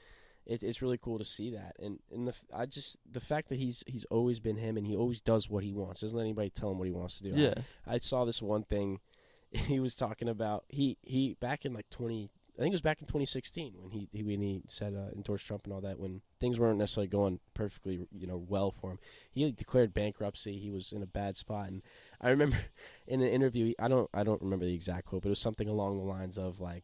it, 0.46 0.64
it's 0.64 0.82
really 0.82 0.98
cool 0.98 1.20
to 1.20 1.26
see 1.26 1.50
that 1.52 1.76
and 1.78 2.00
and 2.14 2.28
the 2.30 2.34
i 2.54 2.66
just 2.66 2.96
the 3.12 3.20
fact 3.20 3.50
that 3.50 3.60
he's 3.60 3.84
he's 3.88 4.06
always 4.06 4.40
been 4.40 4.56
him 4.56 4.78
and 4.78 4.88
he 4.88 4.96
always 4.96 5.20
does 5.20 5.50
what 5.50 5.64
he 5.66 5.74
wants 5.74 6.00
doesn't 6.02 6.18
let 6.18 6.24
anybody 6.24 6.50
tell 6.50 6.72
him 6.72 6.78
what 6.80 6.86
he 6.88 6.94
wants 6.94 7.18
to 7.18 7.24
do 7.26 7.34
I- 7.36 7.38
yeah. 7.48 7.54
I 7.86 7.98
saw 7.98 8.24
this 8.24 8.42
one 8.42 8.64
thing 8.64 9.00
he 9.52 9.80
was 9.82 9.96
talking 9.98 10.30
about 10.30 10.64
he 10.70 10.98
he 11.02 11.36
back 11.42 11.66
in 11.66 11.74
like 11.74 11.90
20 11.90 12.30
I 12.58 12.62
think 12.62 12.72
it 12.72 12.80
was 12.80 12.82
back 12.82 13.02
in 13.02 13.08
2016 13.08 13.74
when 13.82 13.92
he, 13.92 14.08
he 14.14 14.24
when 14.24 14.40
he 14.42 14.62
said 14.68 14.94
uh, 14.94 15.12
endorsed 15.14 15.46
Trump 15.48 15.66
and 15.66 15.74
all 15.74 15.82
that 15.82 16.00
when 16.00 16.22
things 16.40 16.58
weren't 16.60 16.78
necessarily 16.78 17.08
going 17.10 17.40
perfectly 17.54 18.08
you 18.18 18.28
know 18.28 18.38
well 18.48 18.72
for 18.72 18.92
him 18.92 19.00
he 19.32 19.52
declared 19.52 19.94
bankruptcy 19.94 20.58
he 20.58 20.70
was 20.70 20.94
in 20.94 21.02
a 21.04 21.08
bad 21.08 21.36
spot 21.36 21.68
and 21.70 21.82
I 22.24 22.30
remember 22.30 22.58
in 23.08 23.22
an 23.22 23.28
interview 23.28 23.74
I 23.80 23.88
don't 23.88 24.10
I 24.14 24.24
don't 24.24 24.42
remember 24.42 24.66
the 24.66 24.74
exact 24.74 25.06
quote 25.06 25.22
but 25.24 25.28
it 25.30 25.32
was 25.32 25.40
something 25.40 25.68
along 25.68 25.98
the 25.98 26.04
lines 26.06 26.38
of 26.38 26.60
like 26.60 26.84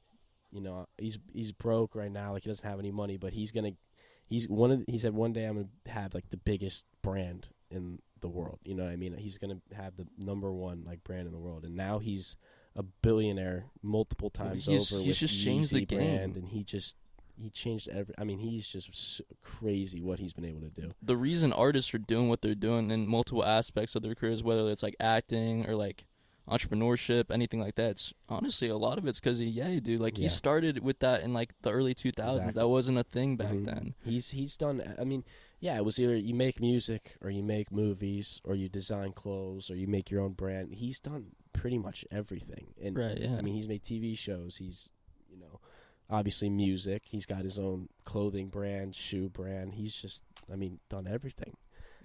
you 0.51 0.61
know 0.61 0.87
he's 0.97 1.17
he's 1.33 1.51
broke 1.51 1.95
right 1.95 2.11
now 2.11 2.33
like 2.33 2.43
he 2.43 2.49
doesn't 2.49 2.67
have 2.67 2.79
any 2.79 2.91
money 2.91 3.17
but 3.17 3.33
he's 3.33 3.51
gonna 3.51 3.71
he's 4.27 4.47
one 4.49 4.71
of 4.71 4.85
the, 4.85 4.91
he 4.91 4.97
said 4.97 5.13
one 5.13 5.33
day 5.33 5.45
I'm 5.45 5.55
gonna 5.55 5.67
have 5.87 6.13
like 6.13 6.29
the 6.29 6.37
biggest 6.37 6.85
brand 7.01 7.47
in 7.71 7.99
the 8.21 8.29
world 8.29 8.59
you 8.63 8.75
know 8.75 8.83
what 8.83 8.91
I 8.91 8.95
mean? 8.97 9.15
He's 9.15 9.37
gonna 9.37 9.59
have 9.75 9.95
the 9.95 10.05
number 10.17 10.51
one 10.51 10.83
like 10.85 11.03
brand 11.03 11.25
in 11.27 11.31
the 11.33 11.39
world 11.39 11.63
and 11.65 11.75
now 11.75 11.99
he's 11.99 12.35
a 12.75 12.83
billionaire 12.83 13.65
multiple 13.81 14.29
times 14.29 14.65
he's- 14.65 14.91
over 14.91 15.01
he's 15.01 15.09
with 15.21 15.29
just 15.29 15.43
changed 15.43 15.71
the 15.71 15.85
Yeezy 15.85 15.95
brand 15.97 16.35
and 16.37 16.47
he 16.49 16.63
just 16.63 16.95
he 17.39 17.49
changed 17.49 17.87
every 17.89 18.13
I 18.17 18.23
mean 18.23 18.39
he's 18.39 18.67
just 18.67 19.21
crazy 19.41 20.01
what 20.01 20.19
he's 20.19 20.33
been 20.33 20.45
able 20.45 20.61
to 20.61 20.69
do 20.69 20.89
the 21.01 21.17
reason 21.17 21.51
artists 21.53 21.93
are 21.93 21.97
doing 21.99 22.29
what 22.29 22.41
they're 22.41 22.55
doing 22.55 22.91
in 22.91 23.07
multiple 23.07 23.43
aspects 23.45 23.95
of 23.95 24.01
their 24.03 24.15
careers, 24.15 24.43
whether 24.43 24.69
it's 24.69 24.83
like 24.83 24.95
acting 24.99 25.65
or 25.67 25.75
like 25.75 26.05
entrepreneurship, 26.49 27.25
anything 27.31 27.59
like 27.59 27.75
that. 27.75 27.91
It's 27.91 28.13
honestly 28.27 28.69
a 28.69 28.77
lot 28.77 28.97
of 28.97 29.05
it's 29.07 29.19
because 29.19 29.39
of 29.39 29.45
Ye, 29.47 29.79
dude. 29.79 29.99
Like 29.99 30.17
Yeah. 30.17 30.23
he 30.23 30.27
started 30.29 30.83
with 30.83 30.99
that 30.99 31.21
in 31.21 31.33
like 31.33 31.53
the 31.61 31.71
early 31.71 31.93
2000s. 31.93 32.35
Exactly. 32.37 32.53
That 32.61 32.67
wasn't 32.67 32.97
a 32.97 33.03
thing 33.03 33.35
back 33.37 33.53
Mhm. 33.53 33.65
then. 33.65 33.95
He's 34.03 34.31
he's 34.31 34.57
done. 34.57 34.81
I 34.99 35.03
mean, 35.03 35.23
yeah, 35.59 35.77
it 35.77 35.85
was 35.85 35.99
either 35.99 36.15
you 36.15 36.33
make 36.33 36.59
music 36.59 37.17
or 37.21 37.29
you 37.29 37.43
make 37.43 37.71
movies 37.71 38.41
or 38.43 38.55
you 38.55 38.67
design 38.69 39.11
clothes 39.13 39.69
or 39.69 39.75
you 39.75 39.87
make 39.87 40.09
your 40.09 40.21
own 40.21 40.33
brand. 40.33 40.73
He's 40.73 40.99
done 40.99 41.35
pretty 41.53 41.77
much 41.77 42.03
everything. 42.11 42.73
And 42.81 42.97
Right, 42.97 43.17
yeah. 43.19 43.35
I 43.37 43.41
mean, 43.41 43.53
he's 43.53 43.67
made 43.67 43.83
TV 43.83 44.15
shows. 44.17 44.57
He's 44.57 44.89
obviously 46.09 46.49
music. 46.49 47.03
He's 47.05 47.25
got 47.25 47.43
his 47.43 47.59
own 47.59 47.89
clothing 48.05 48.47
brand, 48.49 48.95
shoe 48.95 49.29
brand. 49.29 49.73
He's 49.75 49.93
just, 49.93 50.23
I 50.51 50.55
mean, 50.55 50.79
done 50.89 51.07
everything. 51.07 51.55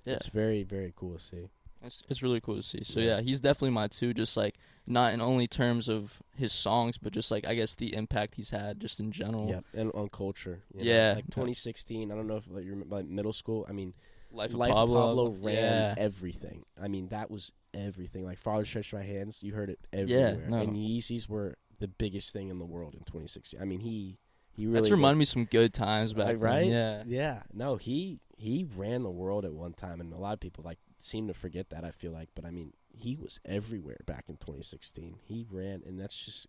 Yeah, 0.05 0.15
It's 0.15 0.27
very 0.27 0.63
very 0.65 0.93
cool 0.95 1.15
to 1.15 1.19
see. 1.19 1.49
it's 1.83 2.03
it's 2.11 2.23
really 2.23 2.41
cool 2.41 2.57
to 2.57 2.63
see. 2.63 2.85
So 2.85 3.01
Yeah. 3.01 3.17
yeah, 3.17 3.21
he's 3.23 3.41
definitely 3.41 3.71
my 3.71 3.89
two. 3.89 4.13
Just 4.13 4.37
like 4.37 4.57
not 4.87 5.15
in 5.15 5.21
only 5.23 5.47
terms 5.47 5.89
of 5.89 6.23
his 6.37 6.53
songs, 6.53 6.99
but 6.99 7.13
just 7.13 7.31
like 7.31 7.47
I 7.47 7.55
guess 7.55 7.75
the 7.75 7.95
impact 7.95 8.35
he's 8.35 8.51
had 8.51 8.81
just 8.81 9.01
in 9.01 9.13
general. 9.13 9.49
Yeah, 9.49 9.61
and 9.81 9.91
on 9.95 10.09
culture. 10.11 10.63
you 10.75 10.81
know, 10.85 10.91
Yeah. 10.91 11.13
like 11.17 11.31
2016. 11.31 12.11
I 12.13 12.15
don't 12.15 12.27
know 12.27 12.37
if 12.37 12.47
like, 12.51 12.65
you 12.65 12.71
remember 12.73 12.97
like 12.97 13.07
middle 13.07 13.33
school. 13.33 13.65
I 13.69 13.73
mean, 13.73 13.95
Life 14.31 14.51
of 14.51 14.57
Life 14.57 14.71
of 14.73 14.77
Pablo, 14.77 15.07
Pablo, 15.09 15.29
ran 15.41 15.55
yeah. 15.55 15.95
everything. 15.97 16.65
I 16.83 16.89
mean, 16.89 17.09
that 17.09 17.31
was 17.31 17.53
everything. 17.73 18.25
Like 18.27 18.37
Father 18.37 18.65
Stretched 18.67 18.93
My 18.93 19.03
Hands, 19.03 19.43
you 19.43 19.55
heard 19.55 19.71
it 19.71 19.79
everywhere. 19.93 20.45
no. 20.51 20.59
And 20.59 20.77
Yeezys 20.77 21.29
were 21.29 21.57
the 21.79 21.89
biggest 21.89 22.33
thing 22.33 22.49
in 22.49 22.59
the 22.59 22.65
world 22.65 22.95
in 22.95 23.01
2016. 23.01 23.61
I 23.61 23.65
mean, 23.65 23.81
he 23.81 24.19
he 24.53 24.67
really 24.67 24.81
That's 24.81 24.91
reminded 24.91 25.19
me 25.19 25.25
some 25.25 25.45
good 25.45 25.75
times 25.75 26.13
back 26.13 26.37
right? 26.39 26.67
Yeah. 26.67 27.03
Yeah, 27.07 27.43
no, 27.53 27.77
he 27.77 28.21
he 28.37 28.67
ran 28.77 29.03
the 29.03 29.11
world 29.11 29.45
at 29.45 29.53
one 29.53 29.73
time, 29.73 30.01
and 30.01 30.13
a 30.13 30.19
lot 30.19 30.35
of 30.35 30.41
people 30.41 30.65
like 30.65 30.79
seem 30.99 31.29
to 31.29 31.35
forget 31.35 31.71
that. 31.71 31.85
I 31.85 31.91
feel 31.91 32.13
like, 32.13 32.31
but 32.35 32.45
I 32.45 32.51
mean, 32.51 32.73
he 32.91 33.17
was 33.17 33.41
everywhere 33.45 33.99
back 34.07 34.25
in 34.29 34.37
2016. 34.37 35.19
He 35.25 35.47
ran, 35.51 35.83
and 35.87 35.99
that's 36.01 36.17
just. 36.25 36.47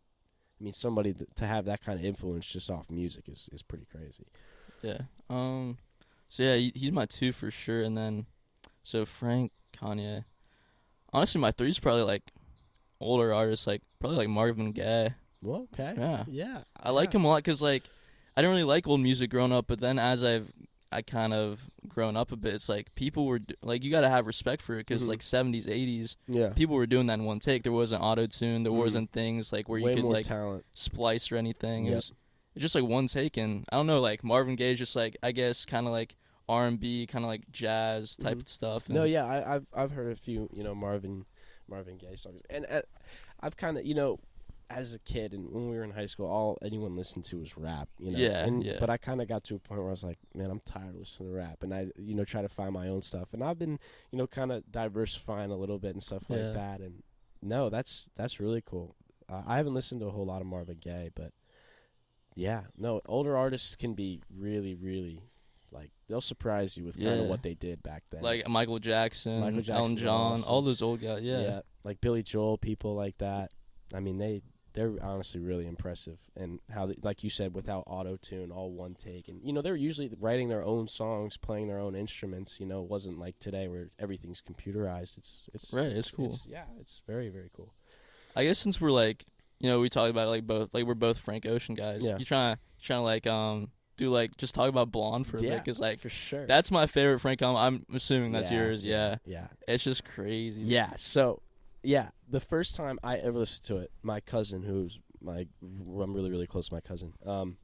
I 0.60 0.64
mean, 0.64 0.72
somebody 0.72 1.14
th- 1.14 1.30
to 1.36 1.46
have 1.46 1.66
that 1.66 1.84
kind 1.84 2.00
of 2.00 2.06
influence 2.06 2.48
just 2.48 2.70
off 2.70 2.90
music 2.90 3.28
is, 3.28 3.50
is 3.52 3.62
pretty 3.62 3.86
crazy. 3.92 4.26
Yeah. 4.82 5.02
Um. 5.30 5.80
So 6.30 6.44
yeah, 6.44 6.70
he's 6.74 6.92
my 6.92 7.06
two 7.06 7.32
for 7.32 7.52
sure, 7.52 7.82
and 7.82 7.98
then 7.98 8.26
so 8.84 9.06
Frank, 9.06 9.52
Kanye. 9.76 10.26
Honestly, 11.12 11.42
my 11.42 11.52
three 11.52 11.70
is 11.70 11.80
probably 11.80 12.04
like 12.04 12.24
older 13.06 13.34
artists, 13.34 13.68
like 13.68 13.82
probably 14.00 14.18
like 14.18 14.30
Marvin 14.30 14.72
Gaye. 14.72 15.14
Well, 15.42 15.68
okay, 15.74 15.94
Yeah. 15.98 16.24
yeah, 16.28 16.62
I 16.82 16.90
like 16.92 17.14
him 17.14 17.24
a 17.24 17.28
lot 17.30 17.38
because 17.38 17.62
like 17.62 17.84
I 18.36 18.42
didn't 18.42 18.52
really 18.52 18.64
like 18.64 18.88
old 18.88 19.02
music 19.02 19.30
growing 19.30 19.52
up, 19.54 19.68
but 19.68 19.80
then 19.80 20.00
as 20.00 20.24
I've 20.24 20.52
I 20.92 21.02
kind 21.02 21.34
of 21.34 21.70
grown 21.88 22.16
up 22.16 22.32
a 22.32 22.36
bit, 22.38 22.54
it's 22.54 22.70
like 22.70 22.94
people 22.96 23.26
were 23.26 23.40
like 23.62 23.84
you 23.84 23.92
got 23.92 24.02
to 24.02 24.10
have 24.10 24.26
respect 24.28 24.62
for 24.62 24.76
it 24.76 24.86
because 24.88 25.06
Mhm. 25.06 25.10
like 25.10 25.22
70s, 25.22 25.68
80s, 25.68 26.16
Yeah, 26.28 26.50
people 26.50 26.76
were 26.76 26.86
doing 26.88 27.08
that 27.08 27.16
in 27.16 27.26
one 27.26 27.40
take. 27.40 27.64
There 27.64 27.72
wasn't 27.72 28.02
auto 28.02 28.28
tune, 28.28 28.64
there 28.64 28.72
Mhm. 28.72 28.78
wasn't 28.78 29.12
things 29.12 29.52
like 29.54 29.68
where 29.70 29.82
way 29.82 29.92
you 29.92 29.96
could 30.04 30.06
like 30.06 30.26
talent. 30.26 30.64
splice 30.74 31.32
or 31.32 31.38
anything. 31.38 31.86
It 31.88 31.96
was 31.96 32.12
it's 32.56 32.62
just 32.62 32.76
like 32.76 32.86
one 32.86 33.08
take, 33.08 33.36
and 33.38 33.66
I 33.72 33.76
don't 33.76 33.88
know, 33.88 34.00
like 34.00 34.24
Marvin 34.24 34.56
Gaye, 34.56 34.72
is 34.72 34.80
just 34.80 34.96
like 34.96 35.18
I 35.22 35.32
guess 35.34 35.66
kind 35.66 35.86
of 35.88 35.92
like 35.92 36.16
R 36.48 36.68
and 36.68 36.80
B, 36.80 37.06
kind 37.08 37.26
of 37.26 37.28
like 37.30 37.52
jazz 37.52 38.16
type 38.16 38.38
Mhm. 38.38 38.50
stuff. 38.50 38.88
No, 38.88 39.04
yeah, 39.04 39.26
I, 39.26 39.56
I've 39.56 39.68
I've 39.74 39.92
heard 39.92 40.12
a 40.12 40.16
few, 40.16 40.50
you 40.54 40.64
know, 40.64 40.74
Marvin 40.76 41.26
Marvin 41.70 41.98
Gaye 41.98 42.16
songs, 42.16 42.42
and 42.50 42.66
uh, 42.70 42.82
I've 43.40 43.58
kind 43.58 43.78
of, 43.78 43.86
you 43.86 43.96
know, 43.96 44.20
as 44.70 44.96
a 44.96 45.00
kid 45.00 45.34
and 45.34 45.52
when 45.52 45.70
we 45.70 45.76
were 45.78 45.84
in 45.84 45.92
high 45.92 46.08
school, 46.08 46.26
all 46.26 46.58
anyone 46.64 46.96
listened 46.96 47.24
to 47.26 47.38
was 47.38 47.56
rap, 47.56 47.88
you 48.00 48.10
know. 48.12 48.18
Yeah, 48.18 48.46
and, 48.46 48.64
yeah. 48.64 48.78
But 48.80 48.90
I 48.90 48.98
kind 48.98 49.22
of 49.22 49.28
got 49.28 49.44
to 49.46 49.56
a 49.56 49.60
point 49.60 49.80
where 49.80 49.90
I 49.90 49.92
was 49.92 50.04
like, 50.04 50.18
man, 50.34 50.50
I'm 50.50 50.60
tired 50.62 50.90
of 50.90 50.96
listening 51.02 51.30
to 51.30 51.36
rap, 51.36 51.62
and 51.62 51.74
I, 51.74 51.88
you 51.98 52.16
know, 52.16 52.26
try 52.26 52.42
to 52.42 52.50
find 52.50 52.74
my 52.74 52.88
own 52.88 53.02
stuff, 53.04 53.34
and 53.34 53.44
I've 53.44 53.60
been, 53.60 53.78
you 54.12 54.18
know, 54.18 54.26
kind 54.28 54.52
of 54.52 54.72
diversifying 54.72 55.52
a 55.52 55.56
little 55.56 55.78
bit 55.78 55.94
and 55.94 56.02
stuff 56.02 56.24
Yeah. 56.30 56.38
like 56.38 56.54
that, 56.54 56.80
and 56.80 57.04
no, 57.42 57.70
that's 57.70 58.10
that's 58.16 58.40
really 58.40 58.64
cool. 58.66 58.96
Uh, 59.30 59.44
I 59.46 59.58
haven't 59.58 59.74
listened 59.76 60.02
to 60.02 60.08
a 60.08 60.12
whole 60.12 60.26
lot 60.26 60.42
of 60.42 60.48
Marvin 60.48 60.78
Gaye, 60.82 61.12
but 61.14 61.32
yeah, 62.36 62.64
no, 62.78 63.02
older 63.06 63.38
artists 63.38 63.76
can 63.76 63.94
be 63.94 64.22
really, 64.36 64.74
really. 64.76 65.22
Like 65.76 65.92
they'll 66.08 66.22
surprise 66.22 66.78
you 66.78 66.86
with 66.86 66.96
kind 66.96 67.18
Yeah. 67.18 67.24
of 67.24 67.28
what 67.28 67.44
they 67.44 67.54
did 67.54 67.84
back 67.84 68.04
then. 68.10 68.22
like 68.24 68.48
Michael 68.48 68.80
Jackson, 68.80 69.42
Michael 69.42 69.64
Elton 69.74 69.98
John, 69.98 70.42
all 70.44 70.62
those 70.62 70.82
old 70.82 71.02
guys. 71.02 71.22
Yeah, 71.24 71.60
like 71.84 72.02
Billy 72.02 72.24
Joel, 72.24 72.58
people 72.58 72.96
like 72.96 73.18
that. 73.20 73.52
I 73.94 74.00
mean, 74.00 74.18
they 74.18 74.42
they're 74.74 74.94
honestly 75.02 75.40
really 75.40 75.68
impressive, 75.68 76.18
and 76.36 76.60
how 76.70 76.86
they, 76.88 76.96
like 77.02 77.24
you 77.24 77.30
said, 77.30 77.56
without 77.56 77.84
auto 77.88 78.18
tune, 78.18 78.52
all 78.52 78.72
one 78.74 78.94
take, 78.94 79.30
and 79.30 79.40
you 79.44 79.54
know 79.54 79.62
they're 79.62 79.76
usually 79.76 80.12
writing 80.20 80.50
their 80.50 80.64
own 80.66 80.88
songs, 80.88 81.38
playing 81.38 81.68
their 81.68 81.80
own 81.80 81.96
instruments. 81.96 82.60
You 82.60 82.66
know, 82.66 82.84
it 82.84 82.90
wasn't 82.90 83.18
like 83.20 83.40
today 83.40 83.68
where 83.70 83.90
everything's 84.00 84.42
computerized. 84.42 85.18
It's 85.18 85.50
it's 85.54 85.74
Right, 85.74 85.86
it's 85.94 86.12
cool. 86.12 86.34
yeah, 86.48 86.66
it's 86.82 87.02
very 87.08 87.30
very 87.30 87.50
cool. 87.56 87.74
I 88.36 88.44
guess 88.44 88.60
since 88.60 88.82
we're 88.82 88.92
like, 88.92 89.24
you 89.60 89.70
know, 89.70 89.80
we 89.80 89.90
talked 89.90 90.10
about 90.10 90.28
like 90.28 90.46
both, 90.46 90.74
like 90.74 90.84
we're 90.86 90.94
both 90.94 91.20
Frank 91.20 91.46
Ocean 91.46 91.74
guys. 91.76 92.04
Yeah. 92.06 92.18
You 92.18 92.26
trying 92.26 92.56
to 92.58 92.62
trying 92.82 93.00
to 93.00 93.04
like 93.04 93.28
um 93.28 93.70
do 93.98 94.10
like 94.10 94.36
just 94.38 94.56
talk 94.56 94.70
about 94.70 94.92
Blonde 94.92 95.28
for 95.28 95.38
a 95.38 95.42
bit 95.42 95.50
Yeah, 95.50 95.58
because 95.58 95.80
like 95.80 96.00
For 96.00 96.10
sure. 96.10 96.46
that's 96.46 96.72
my 96.72 96.86
favorite 96.86 97.20
Frank 97.20 97.42
album. 97.42 97.86
I'm 97.90 97.96
assuming 97.96 98.32
that's 98.32 98.52
Yeah, 98.52 98.58
yours. 98.58 98.84
Yeah. 98.86 99.16
yeah. 99.26 99.48
it's 99.68 99.84
just 99.84 100.04
crazy. 100.06 100.62
Yeah. 100.62 100.92
So, 100.98 101.42
yeah, 101.84 102.10
the 102.30 102.40
first 102.40 102.76
time 102.76 103.00
I 103.04 103.18
ever 103.18 103.38
listened 103.40 103.66
to 103.68 103.78
it, 103.78 103.92
my 104.04 104.20
cousin, 104.20 104.64
who's 104.64 105.00
my, 105.22 105.46
I'm 105.62 106.14
really 106.14 106.30
really 106.30 106.48
close 106.48 106.70
to 106.70 106.74
my 106.74 106.82
cousin. 106.82 107.14
Um, 107.26 107.58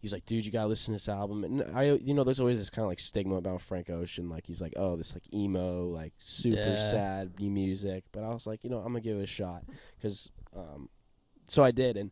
he's 0.00 0.12
like, 0.12 0.24
dude, 0.24 0.44
you 0.46 0.50
gotta 0.52 0.68
listen 0.68 0.92
to 0.92 0.96
this 0.96 1.08
album. 1.08 1.44
And 1.44 1.64
I, 1.76 1.92
you 1.92 2.14
know, 2.14 2.24
there's 2.24 2.40
always 2.40 2.58
this 2.58 2.70
kind 2.70 2.84
of 2.84 2.88
like 2.90 2.98
stigma 3.00 3.36
about 3.36 3.60
Frank 3.62 3.90
Ocean. 3.90 4.28
Like 4.28 4.46
he's 4.46 4.60
like, 4.60 4.72
oh, 4.76 4.96
this 4.96 5.12
like 5.14 5.24
emo, 5.32 5.86
like 5.88 6.12
super 6.18 6.56
Yeah. 6.58 6.76
sad 6.76 7.40
music. 7.40 8.04
But 8.12 8.24
I 8.24 8.28
was 8.30 8.46
like, 8.46 8.64
you 8.64 8.70
know, 8.70 8.78
I'm 8.78 8.86
gonna 8.92 9.00
give 9.00 9.18
it 9.18 9.22
a 9.22 9.26
shot 9.26 9.64
because, 9.96 10.30
um, 10.56 10.88
so 11.48 11.62
I 11.64 11.70
did, 11.70 11.96
and 11.96 12.10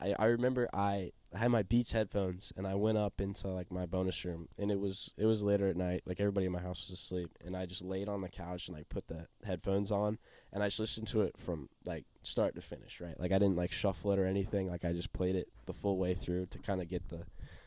I, 0.00 0.14
I 0.18 0.24
remember 0.26 0.68
I, 0.72 1.12
had 1.34 1.50
my 1.50 1.62
Beats 1.62 1.92
headphones 1.92 2.52
and 2.56 2.66
I 2.66 2.74
went 2.76 2.96
up 2.96 3.20
into 3.20 3.48
like 3.48 3.70
my 3.70 3.84
bonus 3.84 4.24
room 4.24 4.48
and 4.58 4.70
it 4.70 4.78
was 4.80 5.12
it 5.18 5.26
was 5.26 5.42
later 5.42 5.68
at 5.68 5.76
night 5.76 6.02
like 6.06 6.18
everybody 6.18 6.46
in 6.46 6.52
my 6.52 6.60
house 6.60 6.86
was 6.88 6.98
asleep 6.98 7.30
and 7.44 7.54
I 7.54 7.66
just 7.66 7.82
laid 7.84 8.08
on 8.08 8.22
the 8.22 8.28
couch 8.30 8.68
and 8.68 8.76
like 8.76 8.88
put 8.88 9.08
the 9.08 9.26
headphones 9.44 9.90
on 9.90 10.18
and 10.52 10.62
I 10.62 10.68
just 10.68 10.80
listened 10.80 11.08
to 11.08 11.22
it 11.22 11.36
from 11.36 11.68
like 11.84 12.04
start 12.22 12.54
to 12.54 12.62
finish 12.62 13.00
right? 13.02 13.18
Like 13.20 13.32
I 13.32 13.38
didn't 13.38 13.56
like 13.56 13.72
shuffle 13.72 14.12
it 14.12 14.18
or 14.18 14.24
anything. 14.24 14.68
Like 14.68 14.84
I 14.84 14.92
just 14.92 15.12
played 15.12 15.36
it 15.36 15.48
the 15.66 15.74
full 15.74 15.98
way 15.98 16.14
through 16.14 16.46
to 16.46 16.58
kind 16.58 16.80
of 16.80 16.88
get 16.88 17.08
the 17.08 17.24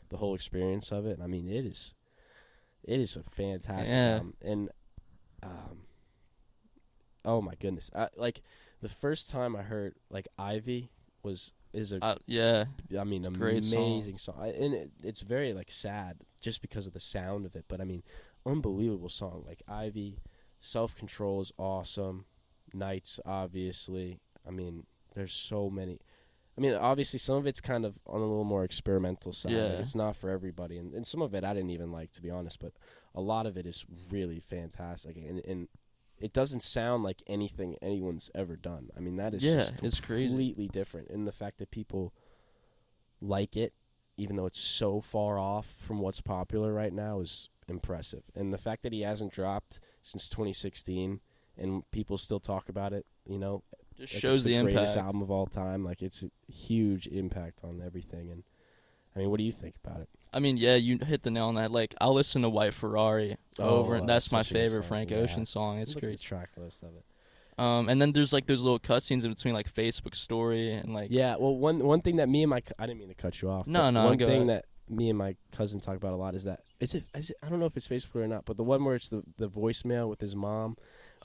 the 0.08 0.16
whole 0.16 0.34
experience 0.34 0.90
of 0.90 1.06
it. 1.06 1.12
And 1.12 1.22
I 1.22 1.26
mean 1.28 1.48
it 1.48 1.64
is 1.64 1.94
it 2.82 2.98
is 2.98 3.14
a 3.14 3.22
fantastic 3.22 3.94
Yeah. 3.94 4.14
album. 4.14 4.34
And 4.42 4.70
um 5.44 5.82
oh 7.24 7.40
my 7.40 7.54
goodness. 7.60 7.90
I, 7.94 8.08
like 8.16 8.42
the 8.80 8.88
first 8.88 9.30
time 9.30 9.54
I 9.54 9.62
heard 9.62 9.94
like 10.10 10.26
Ivy 10.38 10.90
was 11.22 11.52
is 11.72 11.92
a 11.92 12.04
Uh, 12.04 12.16
yeah, 12.26 12.64
I 12.98 13.04
mean, 13.04 13.20
It's 13.20 13.28
a 13.28 13.30
great 13.30 13.64
song. 13.64 13.92
amazing 13.92 14.18
song, 14.18 14.36
I, 14.38 14.48
and 14.48 14.74
it, 14.74 14.90
it's 15.02 15.20
very 15.20 15.52
like 15.52 15.70
sad 15.70 16.18
just 16.40 16.60
because 16.62 16.86
of 16.86 16.92
the 16.92 17.00
sound 17.00 17.46
of 17.46 17.54
it. 17.56 17.64
But 17.68 17.80
I 17.80 17.84
mean, 17.84 18.02
unbelievable 18.46 19.08
song. 19.08 19.44
Like 19.46 19.62
Ivy, 19.68 20.18
Self 20.60 20.94
Control 20.96 21.40
is 21.40 21.52
awesome. 21.58 22.24
Nights, 22.72 23.18
obviously. 23.26 24.20
I 24.46 24.50
mean, 24.50 24.86
there's 25.14 25.32
so 25.32 25.68
many. 25.70 25.98
I 26.56 26.60
mean, 26.60 26.74
obviously, 26.74 27.18
some 27.18 27.36
of 27.36 27.46
it's 27.46 27.60
kind 27.60 27.84
of 27.86 27.98
on 28.06 28.20
a 28.20 28.24
little 28.24 28.44
more 28.44 28.64
experimental 28.64 29.32
side. 29.32 29.52
Like, 29.52 29.60
Yeah. 29.72 29.78
it's 29.78 29.94
not 29.94 30.16
for 30.16 30.28
everybody, 30.30 30.76
and, 30.78 30.92
and 30.94 31.06
some 31.06 31.22
of 31.22 31.34
it 31.34 31.42
I 31.44 31.54
didn't 31.54 31.70
even 31.70 31.90
like, 31.92 32.10
to 32.12 32.22
be 32.22 32.30
honest. 32.30 32.58
But 32.60 32.72
a 33.14 33.20
lot 33.20 33.46
of 33.46 33.56
it 33.56 33.66
is 33.66 33.84
really 34.10 34.40
fantastic, 34.40 35.16
and, 35.16 35.44
and 35.46 35.68
it 36.20 36.32
doesn't 36.32 36.62
sound 36.62 37.02
like 37.02 37.22
anything 37.26 37.76
anyone's 37.80 38.30
ever 38.34 38.54
done. 38.56 38.90
I 38.96 39.00
mean, 39.00 39.16
that 39.16 39.34
is 39.34 39.42
yeah, 39.44 39.54
just 39.56 39.72
it's 39.82 40.00
crazy. 40.00 40.28
completely 40.28 40.68
different. 40.68 41.08
And 41.10 41.26
the 41.26 41.32
fact 41.32 41.58
that 41.58 41.70
people 41.70 42.12
like 43.20 43.56
it, 43.56 43.72
even 44.16 44.36
though 44.36 44.46
it's 44.46 44.60
so 44.60 45.00
far 45.00 45.38
off 45.38 45.66
from 45.80 45.98
what's 46.00 46.20
popular 46.20 46.72
right 46.72 46.92
now, 46.92 47.20
is 47.20 47.48
impressive. 47.68 48.22
And 48.34 48.52
the 48.52 48.58
fact 48.58 48.82
that 48.82 48.92
he 48.92 49.00
hasn't 49.02 49.32
dropped 49.32 49.80
since 50.02 50.28
2016 50.28 51.20
and 51.56 51.90
people 51.90 52.18
still 52.18 52.40
talk 52.40 52.68
about 52.68 52.92
it, 52.92 53.06
you 53.26 53.38
know, 53.38 53.62
Just 53.96 54.12
like 54.14 54.20
shows 54.20 54.38
it's 54.38 54.44
the, 54.44 54.56
the 54.56 54.62
greatest 54.64 54.96
impact. 54.96 55.06
album 55.06 55.22
of 55.22 55.30
all 55.30 55.46
time. 55.46 55.84
Like 55.84 56.02
it's 56.02 56.22
a 56.22 56.30
huge 56.52 57.06
impact 57.06 57.60
on 57.64 57.82
everything. 57.84 58.30
And 58.30 58.42
I 59.16 59.20
mean, 59.20 59.30
what 59.30 59.38
do 59.38 59.44
you 59.44 59.52
think 59.52 59.74
about 59.84 60.00
it? 60.00 60.08
I 60.32 60.38
mean, 60.38 60.56
yeah, 60.56 60.76
you 60.76 60.98
hit 61.04 61.22
the 61.22 61.30
nail 61.30 61.46
on 61.46 61.56
that. 61.56 61.70
Like, 61.70 61.94
I'll 62.00 62.14
listen 62.14 62.42
to 62.42 62.48
White 62.48 62.74
Ferrari 62.74 63.36
over, 63.58 63.94
Oh, 63.94 63.98
and 63.98 64.08
that's 64.08 64.30
my 64.32 64.40
a 64.40 64.42
good 64.44 64.48
favorite 64.52 64.84
Frank 64.84 65.10
yeah. 65.10 65.18
Ocean 65.18 65.44
song. 65.44 65.78
It's 65.78 65.90
Look 65.94 66.04
at 66.04 66.08
great. 66.08 66.20
track 66.20 66.50
list 66.56 66.82
of 66.82 66.90
it. 66.96 67.04
Um, 67.58 67.88
and 67.90 68.00
then 68.00 68.12
there's 68.12 68.32
like 68.32 68.46
those 68.46 68.62
little 68.62 68.78
cutscenes 68.78 69.24
in 69.24 69.30
between, 69.32 69.52
like 69.54 69.72
Facebook 69.72 70.14
story 70.14 70.72
and 70.72 70.94
like 70.94 71.08
Yeah, 71.10 71.36
well, 71.38 71.54
one 71.56 71.84
one 71.84 72.00
thing 72.00 72.16
that 72.16 72.28
me 72.28 72.42
and 72.42 72.50
my 72.50 72.62
I 72.78 72.86
didn't 72.86 73.00
mean 73.00 73.08
to 73.08 73.14
cut 73.14 73.42
you 73.42 73.50
off. 73.50 73.66
No, 73.66 73.90
no, 73.90 74.06
One 74.06 74.16
thing 74.18 74.48
ahead. 74.48 74.48
that 74.48 74.64
me 74.88 75.10
and 75.10 75.18
my 75.18 75.36
cousin 75.52 75.78
talk 75.78 75.96
about 75.96 76.12
a 76.12 76.16
lot 76.16 76.34
is 76.34 76.44
that 76.44 76.60
is 76.80 76.94
it, 76.94 77.04
is 77.14 77.30
it 77.30 77.36
I 77.42 77.48
don't 77.50 77.60
know 77.60 77.66
if 77.66 77.76
it's 77.76 77.86
Facebook 77.86 78.16
or 78.16 78.26
not, 78.28 78.46
but 78.46 78.56
the 78.56 78.64
one 78.64 78.82
where 78.84 78.94
it's 78.94 79.10
the 79.10 79.22
the 79.36 79.48
voicemail 79.48 80.08
with 80.08 80.20
his 80.20 80.34
mom. 80.34 80.76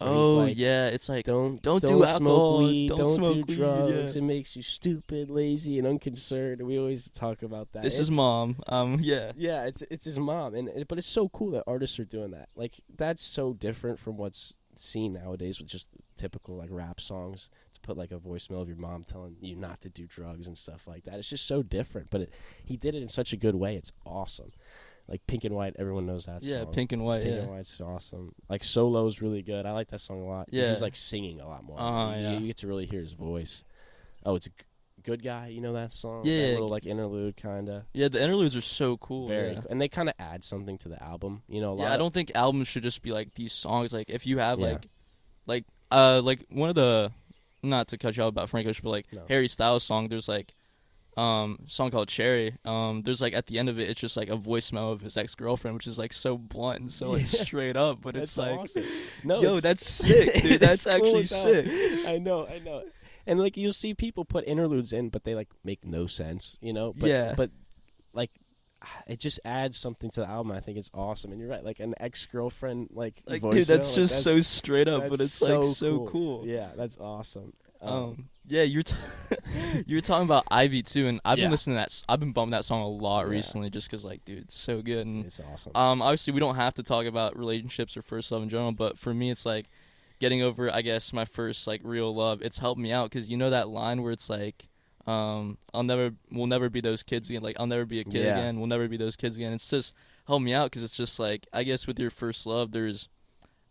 Oh 0.02 0.32
like, 0.32 0.58
yeah, 0.58 0.88
it's 0.88 1.10
like 1.10 1.26
Don't 1.26 1.62
don't 1.62 1.82
do 1.82 1.88
smoke 1.88 2.08
alcohol, 2.08 2.58
weed, 2.60 2.88
don't 2.90 2.98
don't, 2.98 3.10
smoke 3.10 3.30
do 3.30 3.44
weed, 3.48 3.58
drugs. 3.58 4.16
yeah. 4.16 4.22
It 4.22 4.26
makes 4.26 4.56
you 4.56 4.62
stupid, 4.62 5.30
lazy, 5.30 5.78
and 5.80 5.88
unconcerned. 5.88 6.62
We 6.62 6.78
always 6.78 7.10
talk 7.10 7.44
about 7.44 7.72
that. 7.74 7.84
this 7.84 8.00
is 8.00 8.12
mom. 8.12 8.58
Um, 8.68 8.98
yeah, 9.02 9.32
Yeah, 9.36 9.66
it's 9.66 9.82
it's 9.84 10.06
his 10.06 10.20
mom, 10.20 10.56
and 10.56 10.70
it, 10.70 10.88
but 10.88 10.98
it's 10.98 11.08
so 11.08 11.30
cool 11.30 11.52
that 11.52 11.64
artists 11.68 12.00
are 12.00 12.06
doing 12.06 12.32
that. 12.32 12.50
Like 12.56 12.80
that's 12.96 13.22
so 13.24 13.54
different 13.54 14.00
from 14.00 14.18
what's 14.18 14.56
seen 14.78 15.14
nowadays 15.14 15.60
with 15.60 15.70
just 15.70 15.88
typical 16.18 16.56
like 16.58 16.70
rap 16.72 17.00
songs. 17.00 17.50
To 17.74 17.80
put 17.82 17.98
like 17.98 18.12
a 18.12 18.18
voicemail 18.20 18.62
of 18.62 18.70
your 18.70 18.78
mom 18.78 19.04
telling 19.04 19.36
you 19.42 19.56
not 19.56 19.82
to 19.82 19.90
do 19.90 20.06
drugs 20.08 20.48
and 20.48 20.58
stuff 20.58 20.88
like 20.88 21.04
that. 21.04 21.16
It's 21.20 21.30
just 21.30 21.46
so 21.46 21.62
different. 21.62 22.10
But 22.10 22.22
it, 22.22 22.34
he 22.64 22.78
did 22.78 22.96
it 22.96 23.02
in 23.02 23.10
such 23.10 23.34
a 23.34 23.38
good 23.38 23.56
way. 23.56 23.76
It's 23.76 23.92
awesome. 24.06 24.54
Like 25.08 25.26
Pink 25.28 25.44
and 25.44 25.56
White, 25.56 25.76
everyone 25.78 26.08
knows 26.08 26.26
that 26.26 26.44
yeah, 26.44 26.64
song. 26.64 26.74
pink 26.74 26.92
and 26.92 27.04
white. 27.04 27.22
Pink 27.22 27.36
yeah. 27.36 27.42
and 27.42 27.52
White's 27.52 27.80
awesome. 27.80 28.34
Like 28.50 28.64
Solo's 28.64 29.22
really 29.22 29.44
good. 29.44 29.66
I 29.66 29.72
like 29.72 29.90
that 29.90 30.02
song 30.02 30.22
a 30.22 30.26
lot. 30.26 30.48
Yeah. 30.52 30.68
he's 30.68 30.82
like 30.82 30.96
singing 30.96 31.42
a 31.42 31.48
lot 31.48 31.64
more. 31.64 31.80
Uh-huh, 31.80 32.16
you, 32.16 32.22
yeah. 32.24 32.38
you 32.40 32.48
get 32.48 32.58
to 32.58 32.68
really 32.68 32.88
hear 32.88 33.02
his 33.02 33.14
voice. 33.14 33.64
Oh, 34.26 34.36
it's 34.36 34.48
a 34.48 34.50
g- 34.50 34.56
good 35.04 35.24
guy. 35.24 35.50
You 35.50 35.62
know 35.62 35.74
that 35.74 35.92
song? 35.92 36.22
Yeah, 36.26 36.48
that 36.48 36.52
little 36.54 36.70
like 36.70 36.88
interlude 36.88 37.38
kind 37.38 37.70
of. 37.70 37.84
Yeah, 37.94 38.08
the 38.08 38.20
interludes 38.24 38.56
are 38.56 38.62
so 38.62 38.98
cool. 38.98 39.28
Very, 39.28 39.50
yeah. 39.50 39.54
cool. 39.62 39.68
and 39.70 39.80
they 39.80 39.88
kind 39.88 40.10
of 40.10 40.16
add 40.18 40.44
something 40.44 40.80
to 40.80 40.90
the 40.90 41.02
album. 41.04 41.44
You 41.48 41.62
know, 41.62 41.74
a 41.74 41.76
lot. 41.76 41.84
Yeah, 41.84 41.94
I 41.94 41.98
don't 41.98 42.14
think 42.14 42.32
albums 42.34 42.68
should 42.68 42.82
just 42.84 43.04
be 43.04 43.12
like 43.12 43.36
these 43.36 43.54
songs. 43.54 43.94
Like 43.94 44.10
if 44.10 44.26
you 44.26 44.40
have 44.40 44.60
Yeah. 44.60 44.66
like, 44.74 44.86
like 45.46 45.66
uh, 45.92 46.22
like 46.24 46.44
one 46.50 46.70
of 46.70 46.76
the, 46.76 47.12
not 47.62 47.90
to 47.90 48.00
cut 48.00 48.18
you 48.18 48.24
off 48.24 48.30
about 48.30 48.50
Frank 48.50 48.68
Ocean, 48.68 48.82
but 48.84 48.90
like 48.90 49.06
No. 49.14 49.22
Harry 49.30 49.48
Styles 49.48 49.84
song. 49.84 50.08
There's 50.08 50.28
like, 50.28 50.52
um, 51.18 51.60
song 51.68 51.92
called 51.92 52.08
Cherry. 52.10 52.58
Um, 52.66 53.02
there's 53.04 53.22
like 53.22 53.34
at 53.34 53.48
the 53.48 53.58
end 53.60 53.70
of 53.70 53.80
it, 53.80 53.90
it's 53.90 54.00
just 54.02 54.18
like 54.18 54.30
a 54.30 54.38
voicemail 54.38 54.92
of 54.92 55.02
his 55.02 55.16
ex 55.18 55.34
girlfriend, 55.36 55.76
which 55.76 55.88
is 55.88 55.98
like 55.98 56.12
so 56.14 56.38
blunt 56.38 56.80
and 56.82 56.92
so 56.92 57.12
like 57.12 57.32
Yeah. 57.34 57.44
straight 57.44 57.78
up. 57.78 58.02
But 58.02 58.16
That's 58.16 58.32
it's 58.32 58.38
like, 58.38 58.60
awesome. 58.60 58.84
no, 59.24 59.42
yo, 59.42 59.60
that's 59.60 59.86
sick, 60.06 60.34
dude. 60.42 60.60
That's 60.62 60.86
cool 60.86 60.94
actually 60.94 61.24
sick. 61.26 62.06
I 62.08 62.18
know, 62.18 62.48
I 62.48 62.60
know. 62.60 62.84
And 63.26 63.40
like 63.40 63.56
you'll 63.58 63.74
see 63.74 63.94
people 63.94 64.26
put 64.26 64.46
interludes 64.46 64.92
in, 64.94 65.10
but 65.10 65.24
they 65.24 65.36
like 65.36 65.50
make 65.64 65.86
no 65.86 66.06
sense. 66.08 66.58
You 66.62 66.74
know. 66.74 66.94
But, 66.96 67.10
Yeah. 67.10 67.34
But 67.36 67.52
like. 68.14 68.32
It 69.08 69.20
just 69.20 69.40
adds 69.46 69.78
something 69.78 70.12
to 70.12 70.20
the 70.22 70.28
album. 70.30 70.52
I 70.52 70.60
think 70.60 70.78
it's 70.78 70.92
awesome, 70.94 71.32
and 71.32 71.40
you're 71.40 71.50
right. 71.50 71.64
Like 71.64 71.80
an 71.80 71.96
ex 72.00 72.26
girlfriend, 72.28 72.90
like 72.92 73.16
Like, 73.26 73.42
dude, 73.42 73.66
that's 73.66 73.90
like, 73.90 73.96
just 73.96 74.24
so 74.24 74.42
straight 74.42 74.88
up, 74.88 75.02
but 75.10 75.18
that's 75.18 75.42
it's 75.42 75.42
like 75.42 75.64
so 75.64 76.08
cool. 76.08 76.46
Yeah, 76.46 76.70
that's 76.76 76.98
awesome. 76.98 77.54
Um, 77.86 78.30
yeah, 78.48 78.64
you're 78.64 78.84
t- 78.84 78.96
you're 79.88 80.02
talking 80.02 80.26
about 80.26 80.44
Ivy 80.52 80.84
too, 80.84 81.08
and 81.08 81.20
I've 81.26 81.38
Yeah. 81.38 81.46
been 81.46 81.52
listening 81.52 81.76
to 81.78 81.82
that. 81.82 82.04
I've 82.08 82.20
been 82.20 82.32
bumping 82.32 82.52
that 82.52 82.66
song 82.66 82.82
a 82.82 82.88
lot 82.88 83.22
Yeah. 83.26 83.32
recently, 83.32 83.70
just 83.70 83.90
cause 83.90 84.06
like, 84.06 84.24
dude, 84.26 84.40
it's 84.40 84.58
so 84.58 84.82
good. 84.82 85.06
And 85.08 85.26
it's 85.26 85.40
awesome. 85.40 85.72
um, 85.76 86.02
obviously 86.02 86.34
we 86.34 86.40
don't 86.40 86.56
have 86.56 86.74
to 86.76 86.84
talk 86.84 87.06
about 87.06 87.38
relationships 87.38 87.96
or 87.98 88.02
first 88.02 88.32
love 88.32 88.44
in 88.44 88.50
general, 88.50 88.72
but 88.72 88.98
for 88.98 89.14
me, 89.14 89.32
it's 89.32 89.46
like 89.46 89.70
getting 90.20 90.42
over, 90.42 90.72
I 90.74 90.82
guess, 90.82 91.12
my 91.14 91.26
first 91.26 91.68
like 91.68 91.82
real 91.84 92.14
love. 92.14 92.42
It's 92.42 92.60
helped 92.60 92.80
me 92.80 92.92
out, 92.92 93.10
cause 93.12 93.28
you 93.28 93.38
know 93.38 93.50
that 93.50 93.70
line 93.70 94.02
where 94.04 94.12
it's 94.12 94.30
like, 94.30 94.68
um, 95.08 95.58
I'll 95.74 95.84
never, 95.84 96.12
we'll 96.32 96.48
never 96.48 96.70
be 96.70 96.82
those 96.82 97.04
kids 97.04 97.30
again. 97.30 97.42
Like 97.44 97.58
I'll 97.60 97.68
never 97.68 97.86
be 97.86 98.00
a 98.00 98.04
kid 98.04 98.24
Yeah. 98.24 98.38
again. 98.38 98.58
We'll 98.60 98.68
never 98.68 98.88
be 98.88 98.98
those 98.98 99.16
kids 99.16 99.36
again. 99.38 99.54
It's 99.54 99.70
just 99.70 99.94
helped 100.28 100.44
me 100.44 100.54
out, 100.54 100.72
cause 100.72 100.84
it's 100.84 100.96
just 100.96 101.20
like, 101.20 101.48
I 101.54 101.64
guess 101.64 101.86
with 101.88 102.00
your 102.00 102.10
first 102.10 102.46
love, 102.48 102.72
there's, 102.72 103.08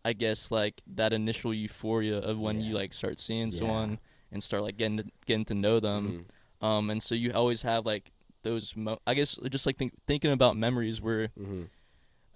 I 0.05 0.13
guess 0.13 0.51
like 0.51 0.81
that 0.95 1.11
initial 1.13 1.51
euphoria 1.53 2.19
of 2.19 2.37
when 2.39 2.61
you 2.61 2.75
like 2.75 2.93
start 2.93 3.19
seeing 3.19 3.51
Yeah. 3.51 3.59
someone 3.59 3.99
and 4.31 4.41
start 4.43 4.61
like 4.63 4.77
getting 4.77 4.97
to, 4.97 5.05
getting 5.25 5.45
to 5.45 5.55
know 5.55 5.79
them. 5.79 6.27
Mhm. 6.61 6.65
Um, 6.65 6.89
and 6.91 7.01
so 7.01 7.15
you 7.15 7.31
always 7.33 7.63
have 7.63 7.85
like 7.85 8.11
those. 8.43 8.75
Mo- 8.75 8.99
I 9.07 9.15
guess 9.15 9.35
just 9.49 9.65
like 9.65 9.77
think, 9.77 9.93
thinking 10.05 10.31
about 10.31 10.55
memories 10.55 11.01
where 11.01 11.29
Mhm. 11.29 11.69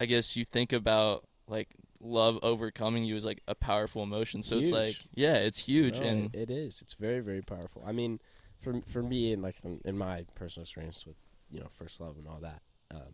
I 0.01 0.05
guess 0.05 0.35
you 0.35 0.45
think 0.45 0.73
about 0.73 1.27
like 1.47 1.69
love 2.01 2.39
overcoming 2.41 3.03
you 3.05 3.15
is 3.15 3.25
like 3.25 3.41
a 3.47 3.53
powerful 3.55 4.01
emotion. 4.03 4.41
So 4.41 4.57
it's 4.57 4.71
like 4.71 4.95
yeah, 5.13 5.35
it's 5.35 5.59
huge 5.59 5.97
and 5.97 6.33
it- 6.35 6.49
is. 6.49 6.81
It's 6.81 6.93
very 6.95 7.19
very 7.19 7.41
powerful. 7.43 7.83
I 7.85 7.91
mean, 7.91 8.19
for 8.57 8.81
for 8.87 9.03
me 9.03 9.31
and 9.33 9.41
like 9.43 9.57
in, 9.63 9.79
in 9.85 9.95
my 9.97 10.25
personal 10.35 10.63
experience 10.63 11.05
with 11.05 11.17
you 11.51 11.59
know 11.59 11.67
first 11.69 11.99
love 12.01 12.17
and 12.17 12.27
all 12.27 12.39
that. 12.39 12.61
Um, 12.91 13.13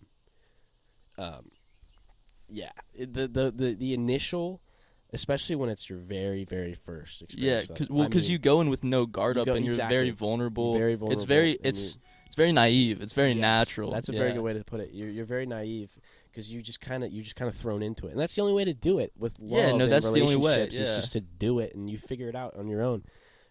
um, 1.18 1.52
yeah, 2.50 2.72
the 2.98 3.28
the 3.28 3.52
the 3.56 3.74
the 3.74 3.94
initial, 3.94 4.62
especially 5.14 5.56
when 5.56 5.70
it's 5.70 5.90
your 5.90 6.00
very 6.00 6.44
very 6.44 6.74
first 6.74 7.22
yeah, 7.36 7.58
experience. 7.58 7.68
cause, 7.68 7.88
though. 7.88 7.94
well, 7.96 8.04
I 8.06 8.08
because 8.08 8.24
mean, 8.24 8.32
you 8.34 8.38
go 8.40 8.62
in 8.62 8.70
with 8.70 8.84
no 8.84 9.06
guard 9.06 9.36
you 9.36 9.42
up 9.42 9.46
go- 9.48 9.54
and 9.54 9.66
you're 9.66 9.74
exactly. 9.74 9.96
very 9.96 10.10
vulnerable. 10.12 10.78
very 10.78 10.96
vulnerable. 10.96 11.14
It's 11.14 11.24
very 11.24 11.54
it's 11.64 11.98
it's 12.26 12.36
very 12.36 12.52
naive. 12.52 13.02
It's 13.02 13.14
very 13.14 13.34
Yes, 13.34 13.42
natural. 13.42 13.92
That's 13.92 14.10
a 14.10 14.14
yeah. 14.14 14.20
very 14.20 14.34
good 14.34 14.42
way 14.42 14.54
to 14.54 14.64
put 14.64 14.80
it. 14.80 14.92
You're 14.94 15.10
you're 15.10 15.26
very 15.26 15.46
naive 15.46 15.98
because 16.32 16.52
you 16.52 16.62
just 16.62 16.82
kind 16.82 17.04
of 17.04 17.12
you 17.12 17.22
just 17.24 17.36
kind 17.36 17.48
of 17.50 17.56
thrown 17.56 17.82
into 17.82 18.08
it, 18.08 18.12
and 18.12 18.20
that's 18.20 18.36
the 18.36 18.42
only 18.42 18.54
way 18.54 18.66
to 18.66 18.74
do 18.74 19.00
it 19.00 19.12
with 19.18 19.40
love. 19.40 19.60
Yeah, 19.60 19.72
no, 19.72 19.84
and 19.86 19.92
that's 19.92 20.12
the 20.12 20.22
only 20.22 20.36
way, 20.36 20.56
relationships, 20.58 20.90
Is 20.90 20.96
just 20.98 21.14
to 21.14 21.22
do 21.22 21.60
it, 21.60 21.74
and 21.76 21.90
you 21.90 21.98
figure 21.98 22.28
it 22.30 22.36
out 22.36 22.56
on 22.58 22.68
your 22.68 22.82
own. 22.82 23.04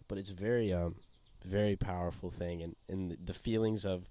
But 0.07 0.19
it's 0.19 0.31
very 0.31 0.73
um 0.73 0.97
very 1.45 1.77
powerful 1.77 2.31
thing, 2.31 2.63
and 2.63 2.77
and 2.89 3.17
the 3.25 3.35
feelings 3.35 3.85
of, 3.87 4.09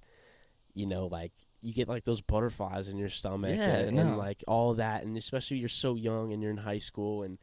you 0.74 0.86
know, 0.86 1.06
like 1.08 1.34
you 1.64 1.74
get 1.74 1.88
like 1.88 2.04
those 2.04 2.22
butterflies 2.22 2.90
in 2.90 2.98
your 2.98 3.10
stomach, 3.10 3.58
Yeah, 3.58 3.78
and, 3.78 3.96
no. 3.96 4.02
and 4.02 4.18
like 4.18 4.44
all 4.48 4.74
that, 4.76 5.04
and 5.04 5.18
especially 5.18 5.58
you're 5.58 5.70
so 5.70 5.96
young 5.96 6.32
and 6.34 6.42
you're 6.44 6.52
in 6.52 6.58
high 6.58 6.78
school, 6.80 7.24
and 7.24 7.38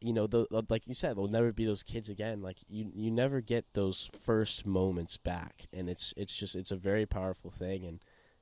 you 0.00 0.12
know, 0.12 0.26
the, 0.26 0.46
like 0.70 0.86
you 0.88 0.94
said, 0.94 1.16
they'll 1.16 1.26
never 1.28 1.52
be 1.52 1.66
those 1.66 1.82
kids 1.82 2.08
again. 2.08 2.40
Like 2.40 2.58
you, 2.68 2.90
you 2.94 3.10
never 3.10 3.40
get 3.40 3.64
those 3.74 4.08
first 4.18 4.64
moments 4.64 5.16
back, 5.16 5.66
and 5.72 5.88
it's 5.90 6.14
it's 6.16 6.34
just 6.34 6.56
it's 6.56 6.70
a 6.70 6.76
very 6.76 7.04
powerful 7.04 7.50
thing, 7.50 7.84
and 7.84 8.00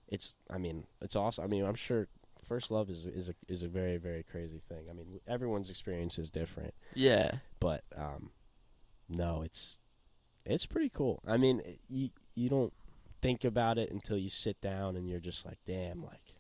it's 0.09 0.33
I 0.49 0.59
mean 0.59 0.87
it's 1.03 1.17
awesome. 1.17 1.45
I 1.45 1.49
mean 1.49 1.65
I'm 1.65 1.75
sure 1.75 2.09
first 2.47 2.71
love 2.71 2.89
is 2.89 3.07
is 3.07 3.29
a 3.29 3.35
is 3.49 3.65
a 3.65 3.69
very 3.69 3.97
very 3.97 4.23
crazy 4.23 4.61
thing. 4.69 4.87
I 4.89 4.93
mean 4.93 5.19
everyone's 5.27 5.71
experience 5.71 6.19
is 6.19 6.31
different, 6.31 6.75
Yeah, 6.95 7.37
but 7.59 7.83
um, 7.97 8.31
no, 9.09 9.43
it's 9.43 9.81
it's 10.45 10.67
pretty 10.67 10.91
cool. 10.91 11.21
I 11.27 11.37
mean 11.39 11.63
you 11.89 12.11
you 12.37 12.49
don't 12.49 12.73
think 13.23 13.45
about 13.45 13.79
it 13.79 13.91
until 13.91 14.17
you 14.17 14.29
sit 14.29 14.61
down 14.61 14.97
and 14.97 15.09
you're 15.09 15.21
just 15.21 15.45
like, 15.45 15.59
damn, 15.65 16.03
like 16.05 16.37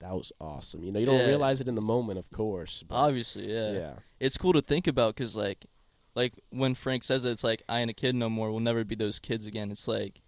that 0.00 0.12
was 0.12 0.32
awesome. 0.40 0.82
You 0.82 0.92
know, 0.92 0.98
you 1.00 1.06
don't 1.06 1.18
Yeah. 1.20 1.26
realize 1.26 1.60
it 1.60 1.68
in 1.68 1.74
the 1.74 1.80
moment, 1.80 2.18
of 2.18 2.30
course. 2.30 2.82
But 2.86 2.96
Obviously, 2.96 3.52
yeah. 3.52 3.72
yeah. 3.72 3.92
It's 4.20 4.36
cool 4.36 4.52
to 4.52 4.60
think 4.62 4.86
about 4.86 5.14
because 5.14 5.36
like, 5.36 5.66
like 6.14 6.32
when 6.50 6.74
Frank 6.74 7.04
says 7.04 7.24
it, 7.24 7.30
it's 7.30 7.44
like 7.44 7.62
I 7.68 7.80
ain't 7.80 7.90
a 7.90 7.94
kid 7.94 8.14
no 8.14 8.28
more. 8.28 8.50
We'll 8.50 8.60
never 8.60 8.84
be 8.84 8.94
those 8.94 9.18
kids 9.18 9.46
again. 9.46 9.70
It's 9.70 9.88
like, 9.88 10.20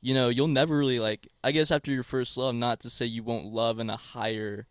you 0.00 0.14
know, 0.14 0.28
you'll 0.28 0.48
never 0.48 0.76
really 0.78 0.98
like. 1.00 1.28
I 1.42 1.50
guess 1.52 1.70
after 1.70 1.90
your 1.92 2.02
first 2.04 2.36
love, 2.36 2.54
not 2.54 2.80
to 2.80 2.90
say 2.90 3.06
you 3.06 3.22
won't 3.22 3.46
love 3.46 3.78
in 3.80 3.90
a 3.90 3.96
higher, 3.96 4.66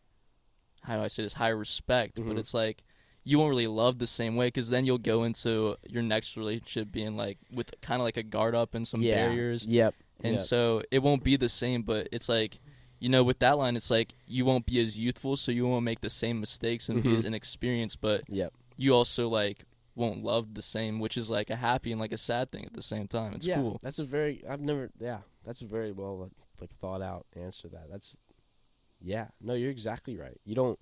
how 0.84 0.96
do 0.98 1.04
I 1.04 1.08
say 1.08 1.24
this, 1.24 1.34
higher 1.34 1.58
respect, 1.58 2.16
but 2.16 2.26
Mhm. 2.26 2.40
it's 2.40 2.54
like 2.54 2.84
you 3.24 3.38
won't 3.38 3.50
really 3.50 3.68
love 3.68 4.00
the 4.00 4.08
same 4.08 4.38
way 4.38 4.48
because 4.48 4.70
then 4.70 4.86
you'll 4.86 4.98
go 4.98 5.26
into 5.26 5.76
your 5.90 6.02
next 6.02 6.38
relationship 6.38 6.90
being 6.94 7.18
like 7.18 7.38
with 7.52 7.74
kind 7.82 8.02
of 8.02 8.06
like 8.06 8.16
a 8.16 8.24
guard 8.24 8.56
up 8.56 8.74
and 8.74 8.88
some 8.88 9.02
yeah. 9.02 9.28
barriers. 9.28 9.66
Yep. 9.66 9.94
And 10.24 10.40
so 10.42 10.82
it 10.92 11.00
won't 11.00 11.24
be 11.24 11.36
the 11.38 11.50
same, 11.50 11.84
but 11.84 12.08
it's 12.12 12.28
like, 12.30 12.60
you 13.00 13.10
know, 13.10 13.24
with 13.24 13.40
that 13.40 13.58
line, 13.58 13.76
it's 13.76 13.92
like 13.92 14.14
you 14.26 14.46
won't 14.46 14.66
be 14.66 14.80
as 14.82 15.00
youthful, 15.00 15.36
so 15.38 15.52
you 15.52 15.68
won't 15.68 15.84
make 15.86 16.02
the 16.02 16.10
same 16.10 16.40
mistakes 16.40 16.90
and 16.90 17.04
be 17.04 17.10
Mhm. 17.10 17.16
as 17.16 17.26
inexperienced, 17.26 18.02
but 18.02 18.24
Yep. 18.28 18.54
you 18.76 18.94
also 18.94 19.30
like 19.30 19.66
won't 19.96 20.24
love 20.24 20.54
the 20.54 20.62
same, 20.62 21.00
which 21.00 21.18
is 21.18 21.30
like 21.30 21.50
a 21.50 21.56
happy 21.56 21.92
and 21.92 22.00
like 22.02 22.12
a 22.12 22.18
sad 22.18 22.52
thing 22.52 22.66
at 22.66 22.74
the 22.74 22.82
same 22.82 23.08
time. 23.08 23.34
It's 23.34 23.46
yeah, 23.46 23.62
cool. 23.62 23.78
That's 23.82 24.00
a 24.00 24.04
very 24.04 24.44
I've 24.48 24.62
never 24.62 24.90
yeah, 25.00 25.22
that's 25.44 25.62
a 25.62 25.66
very 25.66 25.92
well 25.92 26.18
like, 26.20 26.32
like 26.60 26.72
thought 26.80 27.02
out 27.02 27.26
answer 27.36 27.64
to 27.70 27.76
that. 27.76 27.90
That's 27.92 28.18
yeah, 29.02 29.28
no, 29.42 29.54
you're 29.54 29.70
exactly 29.72 30.16
right. 30.18 30.40
You 30.46 30.56
don't 30.56 30.80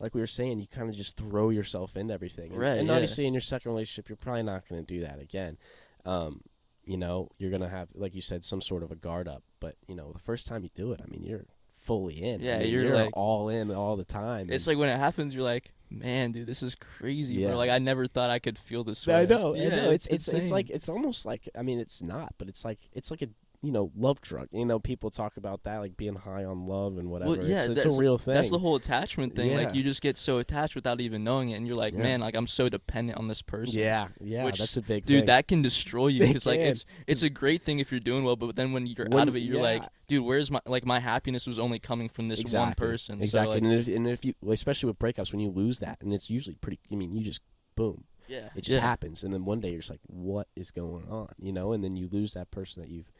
like 0.00 0.12
we 0.14 0.20
were 0.20 0.26
saying, 0.26 0.58
you 0.58 0.66
kind 0.66 0.88
of 0.88 0.96
just 0.96 1.16
throw 1.16 1.50
yourself 1.50 1.96
into 1.96 2.12
everything. 2.12 2.50
And, 2.52 2.60
Right, 2.60 2.78
And 2.78 2.88
yeah. 2.88 2.94
obviously 2.94 3.26
in 3.26 3.32
your 3.34 3.40
second 3.40 3.70
relationship, 3.70 4.08
you're 4.08 4.16
probably 4.16 4.42
not 4.42 4.68
going 4.68 4.84
to 4.84 4.86
do 4.94 5.00
that 5.02 5.20
again. 5.20 5.56
Um, 6.04 6.42
you 6.86 6.96
know, 6.96 7.28
you're 7.38 7.50
going 7.50 7.62
to 7.62 7.68
have 7.68 7.88
like 7.94 8.14
you 8.14 8.20
said 8.20 8.44
some 8.44 8.60
sort 8.60 8.82
of 8.82 8.90
a 8.90 8.96
guard 8.96 9.28
up, 9.28 9.42
but 9.60 9.76
you 9.88 9.94
know, 9.94 10.12
the 10.12 10.18
first 10.18 10.46
time 10.46 10.62
you 10.62 10.70
do 10.74 10.92
it, 10.92 11.00
I 11.02 11.06
mean, 11.10 11.22
you're 11.24 11.44
fully 11.76 12.22
in. 12.22 12.40
I 12.40 12.44
Yeah, 12.44 12.58
mean, 12.60 12.68
you're 12.72 12.94
like- 12.94 13.10
all 13.16 13.48
in 13.48 13.70
all 13.70 13.96
the 13.96 14.04
time. 14.04 14.48
It's 14.50 14.66
like 14.66 14.78
when 14.78 14.88
it 14.88 14.98
happens, 14.98 15.34
you're 15.34 15.44
like, 15.44 15.70
man, 15.90 16.32
dude, 16.32 16.46
this 16.46 16.62
is 16.62 16.74
crazy. 16.74 17.34
Yeah. 17.34 17.48
Bro. 17.48 17.56
Like 17.58 17.70
I 17.70 17.78
never 17.78 18.06
thought 18.06 18.30
I 18.30 18.38
could 18.38 18.58
feel 18.58 18.84
this 18.84 19.06
way. 19.06 19.14
I 19.14 19.26
know, 19.26 19.54
Yeah, 19.54 19.66
I 19.66 19.68
know. 19.70 19.90
It's 19.90 20.06
it's 20.08 20.28
it's 20.28 20.34
insane. 20.34 20.50
like 20.50 20.70
it's 20.70 20.88
almost 20.88 21.24
like 21.26 21.48
I 21.56 21.62
mean 21.62 21.78
it's 21.78 22.02
not, 22.02 22.34
but 22.38 22.48
it's 22.48 22.64
like 22.64 22.78
it's 22.92 23.10
like 23.10 23.22
a 23.22 23.28
you 23.64 23.72
know 23.72 23.90
love 23.96 24.20
drug. 24.20 24.48
You 24.52 24.64
know, 24.64 24.78
people 24.78 25.10
talk 25.10 25.36
about 25.36 25.62
that 25.64 25.78
like 25.78 25.96
being 25.96 26.14
high 26.14 26.44
on 26.44 26.66
love 26.66 26.98
and 26.98 27.10
whatever. 27.10 27.30
Well, 27.32 27.44
yeah, 27.44 27.58
it's, 27.58 27.66
it's 27.66 27.74
that's- 27.76 27.98
a 27.98 28.00
real 28.00 28.18
thing. 28.18 28.34
That's 28.34 28.50
the 28.50 28.58
whole 28.58 28.76
attachment 28.76 29.34
thing. 29.34 29.50
Yeah. 29.50 29.56
Like 29.56 29.74
you 29.74 29.82
just 29.82 30.02
get 30.02 30.18
so 30.18 30.38
attached 30.38 30.74
without 30.74 31.00
even 31.00 31.24
knowing 31.24 31.50
it, 31.50 31.54
and 31.54 31.66
you're 31.66 31.76
like, 31.76 31.94
Yeah. 31.94 32.02
man, 32.02 32.20
like 32.20 32.34
I'm 32.34 32.46
so 32.46 32.68
dependent 32.68 33.18
on 33.18 33.28
this 33.28 33.42
person. 33.42 33.78
yeah, 33.78 34.08
yeah. 34.20 34.44
Which, 34.44 34.58
that's 34.58 34.76
a 34.76 34.82
big 34.82 35.06
dude 35.06 35.20
thing. 35.20 35.26
that 35.26 35.48
can 35.48 35.62
destroy 35.62 36.08
you 36.08 36.20
because 36.26 36.46
like 36.46 36.60
it's 36.60 36.84
it's 37.06 37.22
a 37.22 37.30
great 37.30 37.62
thing 37.62 37.78
if 37.78 37.90
you're 37.90 38.00
doing 38.00 38.24
well 38.24 38.36
but 38.36 38.56
then 38.56 38.72
when 38.72 38.86
you're 38.86 39.06
When- 39.06 39.18
out 39.20 39.28
of 39.28 39.36
it 39.36 39.40
you're 39.40 39.62
like 39.62 39.82
dude 40.08 40.24
where's 40.24 40.50
my 40.50 40.60
like 40.66 40.84
my 40.84 41.00
happiness 41.00 41.46
was 41.46 41.58
only 41.58 41.78
coming 41.78 42.08
from 42.08 42.28
this 42.28 42.40
exactly. 42.40 42.66
one 42.66 42.90
person 42.90 43.16
Exactly, 43.22 43.46
so 43.46 43.50
like, 43.50 43.62
and, 43.62 43.72
if, 43.72 43.88
and 43.88 44.06
if 44.08 44.24
you, 44.24 44.34
especially 44.50 44.88
with 44.88 44.98
breakups, 44.98 45.32
when 45.32 45.40
you 45.40 45.48
lose 45.50 45.78
that, 45.78 45.98
and 46.02 46.12
it's 46.12 46.28
usually 46.28 46.56
pretty. 46.56 46.78
I 46.92 46.96
mean, 46.96 47.12
you 47.12 47.22
just 47.22 47.40
boom, 47.74 48.04
yeah 48.28 48.48
it 48.54 48.62
just 48.62 48.76
yeah. 48.76 48.80
happens, 48.80 49.24
and 49.24 49.32
then 49.32 49.44
one 49.44 49.60
day 49.60 49.70
you're 49.70 49.78
just 49.78 49.90
like, 49.90 50.00
what 50.06 50.48
is 50.56 50.70
going 50.70 51.06
on? 51.08 51.28
You 51.38 51.52
know, 51.52 51.72
and 51.72 51.82
then 51.82 51.96
you 51.96 52.08
lose 52.10 52.34
that 52.34 52.50
person 52.50 52.82
that 52.82 52.90
you've, 52.90 53.10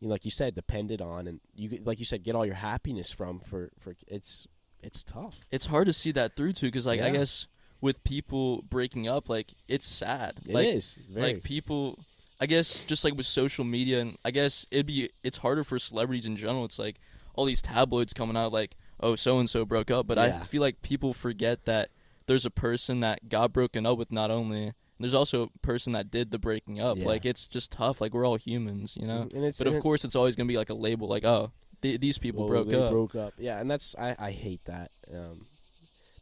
you 0.00 0.08
know, 0.08 0.12
like 0.12 0.24
you 0.24 0.30
said, 0.30 0.54
depended 0.54 1.00
on, 1.00 1.26
and 1.26 1.40
you 1.54 1.78
like 1.84 1.98
you 1.98 2.04
said, 2.04 2.22
get 2.24 2.34
all 2.34 2.46
your 2.46 2.54
happiness 2.56 3.12
from 3.12 3.40
for 3.40 3.70
for 3.78 3.94
it's 4.06 4.48
it's 4.82 5.04
tough. 5.04 5.40
it's 5.50 5.66
hard 5.66 5.86
to 5.86 5.92
see 5.92 6.10
that 6.12 6.34
through 6.36 6.54
too 6.54 6.66
because 6.66 6.86
like 6.86 7.02
i 7.02 7.10
guess 7.10 7.46
with 7.82 8.02
people 8.02 8.62
breaking 8.62 9.06
up 9.08 9.28
like 9.28 9.52
it's 9.68 9.86
sad. 9.86 10.40
It 10.46 10.54
like 10.54 10.66
is. 10.68 10.98
Like 11.14 11.42
people 11.42 11.98
i 12.40 12.46
guess 12.46 12.80
just 12.80 13.04
like 13.04 13.14
with 13.14 13.26
social 13.26 13.64
media 13.64 14.00
and 14.00 14.16
i 14.24 14.30
guess 14.30 14.66
it'd 14.70 14.86
be 14.86 15.10
it's 15.22 15.38
harder 15.38 15.64
for 15.64 15.78
celebrities 15.78 16.26
in 16.26 16.36
general. 16.36 16.64
It's 16.64 16.78
like 16.78 16.96
all 17.34 17.44
these 17.44 17.62
tabloids 17.62 18.12
coming 18.12 18.36
out 18.36 18.52
like 18.52 18.76
oh 19.00 19.16
so 19.16 19.38
and 19.38 19.48
so 19.48 19.64
broke 19.64 19.90
up. 19.90 20.06
But 20.06 20.18
i 20.18 20.30
feel 20.46 20.60
like 20.62 20.82
people 20.82 21.12
forget 21.12 21.64
that 21.66 21.90
there's 22.26 22.46
a 22.46 22.50
person 22.50 23.00
that 23.00 23.28
got 23.28 23.52
broken 23.52 23.84
up 23.86 23.98
with 23.98 24.12
not 24.12 24.30
only 24.30 24.72
there's 25.00 25.14
also 25.14 25.44
a 25.44 25.58
person 25.58 25.92
that 25.94 26.10
did 26.10 26.30
the 26.30 26.38
breaking 26.38 26.80
up 26.80 26.96
Yeah. 26.98 27.06
like 27.06 27.24
it's 27.24 27.46
just 27.46 27.72
tough 27.72 28.00
like 28.00 28.12
we're 28.14 28.26
all 28.26 28.36
humans 28.36 28.96
you 29.00 29.06
know 29.06 29.28
and 29.34 29.44
it's, 29.44 29.58
but 29.58 29.66
of 29.66 29.76
it- 29.76 29.82
course 29.82 30.04
it's 30.04 30.16
always 30.16 30.36
gonna 30.36 30.48
be 30.48 30.56
like 30.56 30.70
a 30.70 30.74
label 30.74 31.08
like 31.08 31.24
oh 31.24 31.50
th- 31.82 32.00
these 32.00 32.18
people 32.18 32.48
well, 32.48 32.64
broke 32.64 32.74
up 32.74 32.90
broke 32.90 33.14
up. 33.14 33.34
Yeah, 33.38 33.58
and 33.60 33.70
that's 33.70 33.94
I, 33.98 34.14
I 34.18 34.30
hate 34.30 34.64
that. 34.66 34.90
Um, 35.12 35.46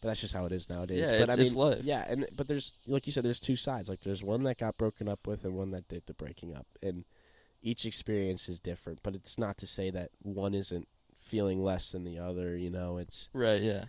but 0.00 0.08
that's 0.08 0.20
just 0.20 0.32
how 0.32 0.44
it 0.46 0.52
is 0.52 0.70
nowadays. 0.70 1.10
Yeah, 1.10 1.18
but 1.18 1.30
it's- 1.30 1.54
I 1.54 1.58
mean, 1.58 1.72
it's 1.72 1.84
yeah, 1.84 2.04
and 2.08 2.26
but 2.36 2.46
there's 2.46 2.72
like 2.86 3.06
you 3.06 3.12
said, 3.12 3.24
there's 3.24 3.40
two 3.40 3.56
sides. 3.56 3.88
Like 3.88 4.00
there's 4.00 4.22
one 4.22 4.44
that 4.44 4.58
got 4.58 4.78
broken 4.78 5.08
up 5.08 5.26
with, 5.26 5.44
and 5.44 5.54
one 5.54 5.72
that 5.72 5.88
did 5.88 6.06
the 6.06 6.14
breaking 6.14 6.54
up, 6.54 6.66
and 6.82 7.04
each 7.62 7.84
experience 7.84 8.48
is 8.48 8.60
different. 8.60 9.00
But 9.02 9.16
it's 9.16 9.38
not 9.38 9.58
to 9.58 9.66
say 9.66 9.90
that 9.90 10.10
one 10.22 10.54
isn't 10.54 10.86
feeling 11.18 11.62
less 11.64 11.90
than 11.90 12.04
the 12.04 12.18
other. 12.18 12.56
You 12.56 12.70
know, 12.70 12.98
it's 12.98 13.28
right 13.32 13.60
yeah 13.60 13.84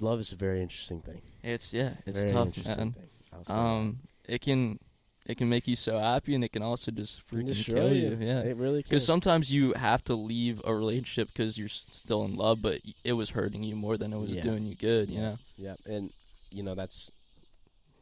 love 0.00 0.20
is 0.20 0.30
a 0.30 0.36
very 0.36 0.62
interesting 0.62 1.00
thing. 1.00 1.22
it's 1.42 1.72
yeah 1.74 1.94
it's 2.06 2.20
very 2.20 2.32
tough 2.32 2.46
interesting 2.48 2.76
man 2.76 2.92
thing. 2.92 3.08
I'll 3.36 3.44
say 3.44 3.52
that. 3.54 3.58
um 3.60 3.98
it 4.28 4.40
can 4.40 4.78
it 5.26 5.36
can 5.36 5.48
make 5.48 5.66
you 5.66 5.74
so 5.76 5.98
happy 5.98 6.34
and 6.34 6.44
it 6.44 6.52
can 6.52 6.62
also 6.62 6.90
just 6.92 7.20
freaking 7.28 7.46
destroy 7.46 7.74
kill 7.80 7.94
you, 7.94 8.16
yeah 8.20 8.40
it 8.42 8.56
really 8.56 8.82
can. 8.82 8.90
because 8.90 9.04
sometimes 9.04 9.52
you 9.52 9.72
have 9.74 10.02
to 10.04 10.14
leave 10.14 10.60
a 10.64 10.74
relationship 10.74 11.28
because 11.28 11.58
you're 11.58 11.68
still 11.68 12.24
in 12.24 12.34
love 12.36 12.62
but 12.62 12.80
y- 12.86 12.92
it 13.04 13.12
was 13.14 13.30
hurting 13.30 13.62
you 13.62 13.74
more 13.76 13.96
than 13.96 14.12
it 14.12 14.18
was 14.18 14.30
Yeah. 14.34 14.42
doing 14.42 14.64
you 14.64 14.74
good 14.76 15.08
you 15.10 15.16
Yeah. 15.16 15.22
know 15.22 15.38
Yeah, 15.56 15.74
and 15.86 16.12
you 16.50 16.62
know 16.62 16.74
that's 16.74 17.10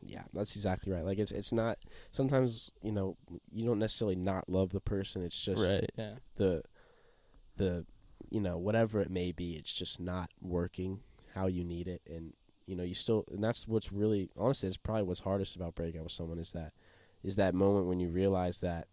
yeah, 0.07 0.25
that's 0.35 0.55
exactly 0.55 0.93
right. 0.93 1.03
Like 1.05 1.19
it's 1.19 1.31
it's 1.33 1.51
not 1.53 1.79
sometimes 2.13 2.71
you 2.83 2.93
know 2.93 3.17
you 3.51 3.65
don't 3.65 3.79
necessarily 3.79 4.17
not 4.17 4.51
love 4.51 4.71
the 4.71 4.81
person. 4.81 5.23
It's 5.23 5.43
just 5.43 5.67
right 5.67 5.91
yeah 5.97 6.17
the 6.37 6.63
the 7.57 7.87
you 8.31 8.41
know 8.41 8.59
whatever 8.59 9.01
it 9.01 9.09
may 9.11 9.33
be. 9.33 9.53
It's 9.53 9.73
just 9.73 9.99
not 10.01 10.29
working 10.43 11.01
how 11.35 11.47
you 11.47 11.65
need 11.65 11.89
it, 11.89 12.03
and 12.07 12.35
you 12.67 12.75
know 12.77 12.83
you 12.83 12.95
still 12.95 13.25
and 13.31 13.43
that's 13.45 13.69
what's 13.69 13.93
really 13.93 14.31
honestly 14.37 14.67
it's 14.67 14.77
probably 14.77 15.03
what's 15.05 15.21
hardest 15.21 15.55
about 15.57 15.75
breaking 15.75 16.01
up 16.01 16.05
with 16.05 16.13
someone 16.13 16.39
is 16.39 16.53
that 16.53 16.73
is 17.23 17.37
that 17.37 17.55
moment 17.55 17.87
when 17.87 18.01
you 18.01 18.09
realize 18.09 18.61
that 18.61 18.87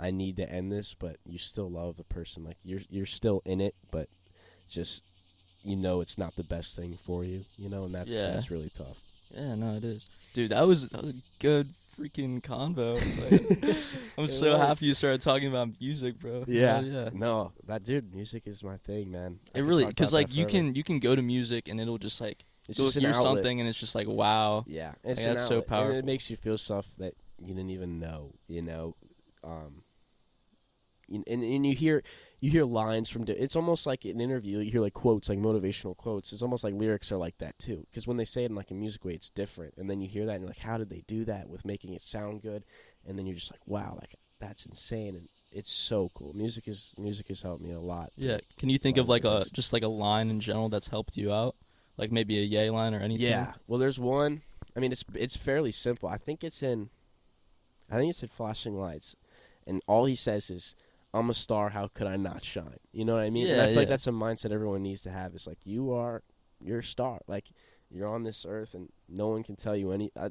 I 0.00 0.12
need 0.12 0.36
to 0.36 0.48
end 0.48 0.70
this, 0.70 0.94
but 0.94 1.16
you 1.26 1.38
still 1.38 1.68
love 1.68 1.96
the 1.96 2.04
person. 2.04 2.44
Like 2.44 2.56
you're 2.64 2.82
you're 2.88 3.04
still 3.06 3.42
in 3.44 3.60
it, 3.60 3.74
but 3.90 4.08
just 4.68 5.02
you 5.64 5.74
know 5.74 6.00
it's 6.00 6.16
not 6.18 6.36
the 6.36 6.44
best 6.44 6.76
thing 6.76 6.96
for 7.04 7.24
you. 7.24 7.44
You 7.56 7.68
know, 7.68 7.84
and 7.84 7.92
that's 7.94 8.12
Yeah. 8.12 8.28
that's 8.30 8.48
really 8.50 8.70
tough. 8.70 8.96
yeah 9.34 9.54
no 9.56 9.74
it 9.74 9.82
is 9.84 10.06
dude 10.34 10.50
that 10.50 10.66
was 10.66 10.88
that 10.90 11.02
was 11.02 11.10
a 11.10 11.16
good 11.40 11.68
freaking 11.98 12.40
convo 12.40 12.94
like, 12.94 13.76
i'm 14.18 14.28
so 14.28 14.52
was. 14.52 14.60
happy 14.60 14.86
you 14.86 14.94
started 14.94 15.20
talking 15.20 15.48
about 15.48 15.68
music 15.80 16.16
bro 16.20 16.44
Yeah. 16.46 16.76
Hell 16.76 16.84
yeah 16.84 17.08
No, 17.12 17.50
that 17.66 17.82
dude, 17.82 18.14
music 18.14 18.44
is 18.46 18.62
my 18.62 18.76
thing, 18.76 19.10
man. 19.10 19.40
It 19.46 19.54
could 19.54 19.64
really 19.64 19.86
because 19.86 20.14
like 20.14 20.28
that 20.28 20.36
you 20.36 20.46
can 20.46 20.74
you 20.76 20.84
can 20.84 21.00
go 21.00 21.16
to 21.16 21.22
music 21.22 21.66
and 21.68 21.80
it'll 21.80 21.98
just 21.98 22.20
like 22.20 22.44
it's 22.68 22.78
you'll 22.78 22.86
just 22.88 22.96
an 22.96 23.02
hear 23.02 23.10
outlet. 23.10 23.22
something 23.22 23.60
and 23.60 23.68
it's 23.68 23.78
just 23.78 23.94
like 23.94 24.06
wow 24.08 24.64
Yeah, 24.66 24.92
it's 25.04 25.18
Like, 25.20 25.28
an 25.28 25.34
that's 25.34 25.48
so 25.48 25.56
outlet, 25.56 25.56
and 25.58 25.66
powerful. 25.66 25.98
it 25.98 26.04
makes 26.04 26.30
you 26.30 26.36
feel 26.36 26.58
stuff 26.58 26.86
that 26.98 27.14
you 27.40 27.48
didn't 27.54 27.70
even 27.70 27.98
know. 27.98 28.34
You 28.46 28.62
know, 28.62 28.96
um, 29.44 29.82
and 31.10 31.24
and, 31.26 31.64
you 31.66 31.74
hear 31.74 32.02
you 32.40 32.50
hear 32.50 32.64
lines 32.64 33.08
from. 33.08 33.24
It's 33.26 33.56
almost 33.56 33.86
like 33.86 34.04
an 34.04 34.20
interview. 34.20 34.58
You 34.58 34.70
hear 34.70 34.80
like 34.82 34.92
quotes, 34.92 35.28
like 35.30 35.38
motivational 35.38 35.96
quotes. 35.96 36.32
It's 36.32 36.42
almost 36.42 36.64
like 36.64 36.74
lyrics 36.74 37.10
are 37.10 37.16
like 37.16 37.38
that 37.38 37.58
too. 37.58 37.86
Because 37.90 38.06
when 38.06 38.18
they 38.18 38.26
say 38.26 38.42
it 38.44 38.50
in 38.50 38.54
like 38.54 38.70
a 38.70 38.74
music 38.74 39.04
way, 39.04 39.14
it's 39.14 39.30
different. 39.30 39.74
And 39.78 39.88
then 39.88 40.00
you 40.00 40.08
hear 40.08 40.26
that 40.26 40.32
and 40.32 40.42
you're 40.42 40.50
like, 40.50 40.58
how 40.58 40.76
did 40.76 40.90
they 40.90 41.02
do 41.06 41.24
that 41.24 41.48
with 41.48 41.64
making 41.64 41.94
it 41.94 42.02
sound 42.02 42.42
good? 42.42 42.64
And 43.06 43.18
then 43.18 43.24
you're 43.26 43.36
just 43.36 43.50
like, 43.50 43.66
wow, 43.66 43.96
like 43.98 44.14
that's 44.38 44.66
insane. 44.66 45.16
And 45.16 45.28
it's 45.50 45.70
so 45.70 46.10
cool. 46.14 46.34
Music 46.34 46.68
is 46.68 46.94
music 46.98 47.28
has 47.28 47.40
helped 47.40 47.62
me 47.62 47.72
a 47.72 47.80
lot. 47.80 48.10
Yeah. 48.16 48.38
Can 48.58 48.68
you 48.68 48.76
think 48.78 48.98
of 48.98 49.08
like 49.08 49.24
a 49.24 49.44
just 49.52 49.72
like 49.72 49.82
a 49.82 49.88
line 49.88 50.28
in 50.28 50.40
general 50.40 50.68
that's 50.68 50.88
helped 50.88 51.16
you 51.16 51.32
out? 51.32 51.56
Like 51.98 52.12
maybe 52.12 52.38
a 52.38 52.42
Ye 52.42 52.70
line 52.70 52.94
or 52.94 53.00
anything? 53.00 53.26
Yeah. 53.26 53.52
Well, 53.66 53.78
there's 53.78 53.98
one. 53.98 54.42
I 54.76 54.80
mean, 54.80 54.92
it's 54.92 55.04
it's 55.14 55.36
fairly 55.36 55.72
simple. 55.72 56.08
I 56.08 56.16
think 56.16 56.44
it's 56.44 56.62
in. 56.62 56.90
I 57.90 57.96
think 57.96 58.10
it's 58.10 58.22
in 58.22 58.28
Flashing 58.28 58.78
Lights, 58.78 59.16
and 59.66 59.82
all 59.86 60.04
he 60.04 60.14
says 60.14 60.50
is, 60.50 60.74
"I'm 61.12 61.28
a 61.28 61.34
star. 61.34 61.70
How 61.70 61.88
could 61.88 62.06
I 62.06 62.16
not 62.16 62.44
shine?" 62.44 62.78
You 62.92 63.04
know 63.04 63.14
what 63.14 63.24
I 63.24 63.30
mean? 63.30 63.48
and 63.48 63.60
I 63.60 63.64
Yeah, 63.64 63.70
feel 63.70 63.76
like 63.82 63.88
that's 63.88 64.06
a 64.06 64.12
mindset 64.12 64.52
everyone 64.52 64.82
needs 64.82 65.02
to 65.02 65.10
have. 65.10 65.34
It's 65.34 65.46
like 65.46 65.58
you 65.64 65.92
are, 65.92 66.22
you're 66.60 66.78
a 66.78 66.84
star. 66.84 67.20
Like 67.26 67.50
you're 67.90 68.08
on 68.08 68.22
this 68.22 68.46
earth, 68.48 68.74
and 68.74 68.90
no 69.08 69.28
one 69.28 69.42
can 69.42 69.56
tell 69.56 69.74
you 69.74 69.90
any. 69.90 70.12
I, 70.16 70.30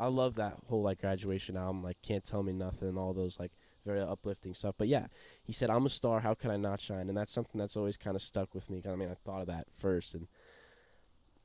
I, 0.00 0.06
love 0.06 0.36
that 0.36 0.56
whole 0.68 0.82
like 0.82 1.00
graduation 1.00 1.56
album. 1.56 1.82
Like 1.82 2.00
can't 2.02 2.24
tell 2.24 2.42
me 2.42 2.52
nothing. 2.52 2.96
All 2.96 3.12
those 3.12 3.38
like 3.38 3.52
very 3.84 4.00
uplifting 4.00 4.54
stuff. 4.54 4.74
But 4.78 4.88
yeah, 4.88 5.06
he 5.44 5.52
said, 5.52 5.68
"I'm 5.68 5.86
a 5.86 5.90
star. 5.90 6.20
How 6.20 6.34
can 6.34 6.50
I 6.50 6.56
not 6.56 6.80
shine?" 6.80 7.08
And 7.08 7.16
that's 7.16 7.32
something 7.32 7.58
that's 7.58 7.76
always 7.76 7.96
kind 7.96 8.16
of 8.16 8.22
stuck 8.22 8.54
with 8.54 8.70
me. 8.70 8.82
I 8.88 8.94
mean, 8.94 9.10
I 9.10 9.14
thought 9.14 9.42
of 9.42 9.48
that 9.48 9.66
first, 9.76 10.14
and 10.14 10.28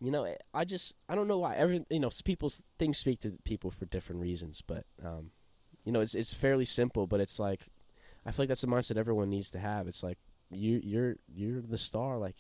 you 0.02 0.12
know, 0.12 0.26
I- 0.26 0.38
I 0.54 0.66
just 0.66 0.96
I 1.08 1.16
don't 1.16 1.28
know 1.28 1.38
why 1.38 1.56
every 1.56 1.86
you 1.90 2.00
know 2.00 2.10
people's 2.26 2.62
things 2.80 2.98
speak 2.98 3.20
to 3.22 3.32
people 3.46 3.70
for 3.72 3.86
different 3.86 4.22
reasons, 4.22 4.62
but 4.62 4.86
um, 5.04 5.32
you 5.86 5.92
know, 5.92 6.02
it's 6.02 6.16
it's 6.16 6.34
fairly 6.34 6.66
simple, 6.66 7.08
but 7.08 7.20
it's 7.22 7.40
like 7.40 7.62
I 8.26 8.32
feel 8.32 8.44
like 8.44 8.50
that's 8.50 8.62
the 8.62 8.68
mindset 8.68 8.98
everyone 8.98 9.30
needs 9.30 9.52
to 9.52 9.60
have. 9.60 9.88
It's 9.88 10.04
like 10.04 10.18
you 10.50 10.80
you're 10.84 11.16
you're 11.28 11.62
the 11.62 11.78
star. 11.78 12.18
Like, 12.18 12.36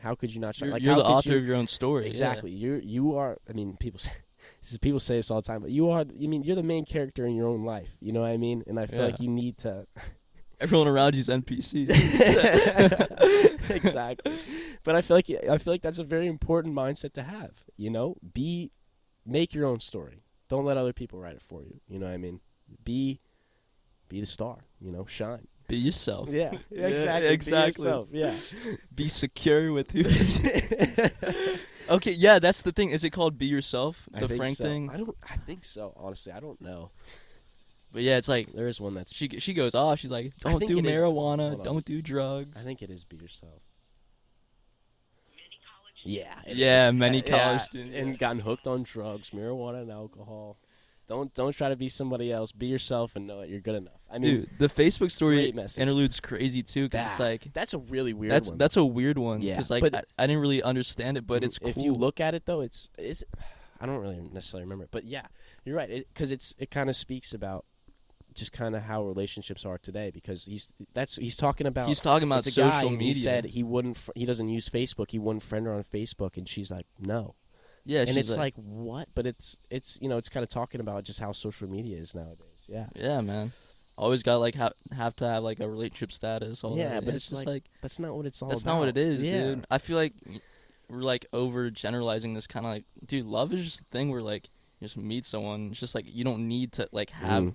how 0.00 0.14
could 0.14 0.34
you 0.34 0.40
not 0.40 0.54
shine? 0.54 0.68
You're, 0.68 0.74
like, 0.74 0.82
you're 0.82 0.96
the 0.96 1.04
author 1.04 1.30
you- 1.32 1.36
of 1.38 1.46
your 1.46 1.56
own 1.56 1.66
story. 1.66 2.04
yeah. 2.04 2.08
Exactly. 2.10 2.50
You 2.50 2.80
you 2.82 3.16
are. 3.16 3.38
I 3.48 3.52
mean, 3.52 3.76
people 3.78 4.00
say 4.00 4.12
this 4.62 4.72
is, 4.72 4.78
people 4.78 5.00
say 5.00 5.16
this 5.16 5.30
all 5.30 5.40
the 5.42 5.46
time, 5.46 5.60
but 5.62 5.70
you 5.70 5.90
are. 5.90 6.00
I 6.00 6.26
mean, 6.26 6.42
you're 6.42 6.56
the 6.56 6.62
main 6.62 6.84
character 6.84 7.26
in 7.26 7.34
your 7.34 7.46
own 7.48 7.64
life. 7.64 7.90
You 8.00 8.12
know 8.12 8.20
what 8.22 8.30
I 8.30 8.36
mean? 8.36 8.64
And 8.66 8.78
I 8.80 8.86
feel 8.86 9.00
Yeah. 9.00 9.06
like 9.06 9.20
you 9.20 9.28
need 9.28 9.58
to. 9.58 9.86
Everyone 10.58 10.88
around 10.88 11.14
you's 11.14 11.28
NPC. 11.28 11.88
exactly. 13.70 14.38
But 14.84 14.96
I 14.96 15.02
feel 15.02 15.16
like 15.16 15.30
I 15.30 15.58
feel 15.58 15.74
like 15.74 15.82
that's 15.82 15.98
a 15.98 16.04
very 16.04 16.26
important 16.26 16.74
mindset 16.74 17.12
to 17.14 17.22
have. 17.22 17.64
You 17.76 17.90
know, 17.90 18.16
be 18.32 18.72
make 19.26 19.54
your 19.54 19.66
own 19.66 19.80
story. 19.80 20.22
Don't 20.48 20.64
let 20.64 20.76
other 20.76 20.92
people 20.92 21.18
write 21.18 21.34
it 21.34 21.42
for 21.42 21.62
you. 21.62 21.80
You 21.88 21.98
know 21.98 22.06
what 22.06 22.14
I 22.14 22.18
mean? 22.18 22.40
Be 22.84 23.20
be 24.08 24.20
the 24.20 24.26
star. 24.26 24.64
You 24.80 24.92
know, 24.92 25.04
shine. 25.06 25.46
Be 25.68 25.76
yourself. 25.78 26.28
Yeah, 26.30 26.52
exactly. 26.70 27.28
exactly. 27.28 27.84
Be 27.84 27.88
yourself, 27.88 28.08
yeah. 28.12 28.34
Be 28.94 29.08
secure 29.08 29.72
with 29.72 29.90
who. 29.90 30.04
okay, 31.94 32.12
yeah, 32.12 32.38
that's 32.38 32.62
the 32.62 32.72
thing. 32.72 32.90
Is 32.90 33.02
it 33.04 33.10
called 33.10 33.36
"Be 33.36 33.46
Yourself"? 33.46 34.08
The 34.12 34.28
Frank 34.28 34.56
so. 34.56 34.64
thing. 34.64 34.90
I 34.90 34.96
don't. 34.96 35.16
I 35.28 35.36
think 35.38 35.64
so. 35.64 35.92
Honestly, 35.96 36.32
I 36.32 36.40
don't 36.40 36.60
know. 36.60 36.92
But 37.96 38.02
yeah, 38.02 38.18
it's 38.18 38.28
like 38.28 38.52
There 38.52 38.68
is 38.68 38.78
one 38.78 38.92
that's. 38.92 39.14
she 39.14 39.26
she 39.38 39.54
goes, 39.54 39.74
oh, 39.74 39.94
she's 39.96 40.10
like, 40.10 40.30
I 40.44 40.50
don't 40.50 40.58
think 40.58 40.70
do 40.70 40.76
it 40.80 40.84
is- 40.84 41.00
marijuana, 41.00 41.48
hold 41.48 41.60
on. 41.60 41.64
don't 41.64 41.84
do 41.86 42.02
drugs. 42.02 42.54
I 42.54 42.60
think 42.62 42.82
it 42.82 42.90
is 42.90 43.04
be 43.04 43.16
yourself. 43.16 43.62
Yeah. 46.02 46.34
it 46.46 46.58
Yeah, 46.58 46.88
is. 46.88 46.94
many 46.94 47.22
college 47.22 47.40
yeah, 47.42 47.58
students, 47.58 47.96
and 47.96 48.10
yeah. 48.10 48.16
gotten 48.16 48.40
hooked 48.40 48.66
on 48.66 48.82
drugs, 48.82 49.30
marijuana, 49.30 49.80
and 49.80 49.90
alcohol. 49.90 50.58
Don't 51.08 51.32
don't 51.32 51.52
try 51.52 51.70
to 51.70 51.76
be 51.76 51.88
somebody 51.88 52.30
else. 52.30 52.52
Be 52.52 52.66
yourself 52.66 53.16
and 53.16 53.26
know 53.26 53.40
that 53.40 53.48
you're 53.48 53.60
good 53.60 53.76
enough. 53.76 54.00
I 54.10 54.18
mean, 54.18 54.22
Dude, 54.42 54.50
the 54.58 54.68
Facebook 54.68 55.10
story 55.10 55.36
great 55.36 55.54
message. 55.54 55.80
interlude's 55.80 56.20
crazy 56.20 56.62
too, 56.62 56.88
because 56.90 57.06
it's 57.06 57.16
that- 57.16 57.24
like 57.24 57.52
that's 57.54 57.72
a 57.72 57.78
really 57.78 58.12
weird 58.12 58.30
that's 58.32 58.50
one. 58.50 58.58
that's 58.58 58.76
a 58.76 58.84
weird 58.84 59.16
one. 59.16 59.40
Yeah, 59.40 59.54
because 59.54 59.70
like 59.70 59.80
but- 59.80 59.94
I, 59.94 60.24
I 60.24 60.26
didn't 60.26 60.42
really 60.42 60.62
understand 60.62 61.16
it, 61.16 61.26
but 61.26 61.40
mm, 61.40 61.46
it's 61.46 61.58
cool. 61.58 61.68
if 61.70 61.78
you 61.78 61.92
look 61.92 62.20
at 62.20 62.34
it 62.34 62.44
though, 62.44 62.60
it's 62.60 62.90
it's. 62.98 63.24
I 63.80 63.86
don't 63.86 64.00
really 64.00 64.20
necessarily 64.32 64.64
remember 64.64 64.84
it, 64.84 64.90
but 64.90 65.04
yeah, 65.04 65.26
you're 65.64 65.76
right. 65.76 66.06
Because 66.12 66.30
it's 66.32 66.54
it 66.58 66.70
kind 66.70 66.88
of 66.90 66.96
speaks 66.96 67.32
about 67.34 67.64
just 68.36 68.52
kind 68.52 68.76
of 68.76 68.82
how 68.82 69.04
relationships 69.04 69.64
are 69.64 69.78
today. 69.78 70.10
Because 70.12 70.44
he's 70.44 70.68
that's 70.94 71.16
he's 71.16 71.36
talking 71.36 71.66
about 71.66 71.88
he's 71.88 72.00
talking 72.00 72.28
about 72.28 72.44
social 72.44 72.90
media. 72.90 73.06
He 73.08 73.14
said 73.14 73.44
he 73.46 73.62
wouldn't. 73.62 73.96
Fr- 73.96 74.12
he 74.14 74.24
doesn't 74.26 74.48
use 74.48 74.68
Facebook. 74.68 75.10
He 75.10 75.18
wouldn't 75.18 75.42
friend 75.42 75.66
her 75.66 75.72
on 75.72 75.82
Facebook, 75.84 76.36
and 76.36 76.48
she's 76.48 76.70
like, 76.70 76.86
no. 76.98 77.34
yeah, 77.84 78.04
and 78.06 78.16
it's 78.16 78.36
like, 78.36 78.54
what? 78.56 79.08
But 79.14 79.26
it's 79.26 79.56
it's 79.70 79.98
you 80.00 80.08
know 80.08 80.16
it's 80.18 80.28
kind 80.28 80.44
of 80.44 80.50
talking 80.50 80.80
about 80.80 81.04
just 81.04 81.18
how 81.20 81.32
social 81.32 81.68
media 81.68 81.98
is 81.98 82.14
nowadays. 82.14 82.64
Yeah, 82.68 82.86
yeah, 82.94 83.20
man. 83.20 83.52
Always 83.98 84.22
got 84.22 84.36
like 84.36 84.54
ha- 84.54 84.72
have 84.94 85.16
to 85.16 85.26
have 85.26 85.42
like 85.42 85.58
a 85.60 85.68
relationship 85.68 86.12
status. 86.12 86.62
All 86.64 86.76
Yeah, 86.76 86.94
that. 86.94 87.04
but 87.06 87.14
it's, 87.14 87.24
it's 87.24 87.30
just 87.30 87.46
like, 87.46 87.54
like 87.54 87.64
that's 87.80 87.98
not 87.98 88.14
what 88.14 88.26
it's 88.26 88.42
all. 88.42 88.48
that's 88.50 88.62
about. 88.62 88.74
not 88.74 88.78
what 88.80 88.88
it 88.90 88.98
is, 88.98 89.24
yeah. 89.24 89.32
dude. 89.42 89.66
I 89.70 89.78
feel 89.78 89.96
like 89.96 90.12
we're 90.90 90.98
like 91.02 91.24
over 91.32 91.70
generalizing 91.70 92.34
this 92.34 92.46
kind 92.46 92.66
of 92.66 92.72
like, 92.72 92.84
dude, 93.06 93.24
love 93.24 93.52
is 93.54 93.64
just 93.64 93.80
a 93.80 93.84
thing 93.84 94.10
where 94.10 94.20
like 94.20 94.50
you 94.80 94.84
just 94.84 94.98
meet 94.98 95.24
someone. 95.24 95.68
It's 95.70 95.80
just 95.80 95.94
like 95.94 96.04
you 96.06 96.24
don't 96.24 96.46
need 96.46 96.72
to 96.72 96.88
like 96.92 97.08
have, 97.10 97.44
Mm. 97.44 97.54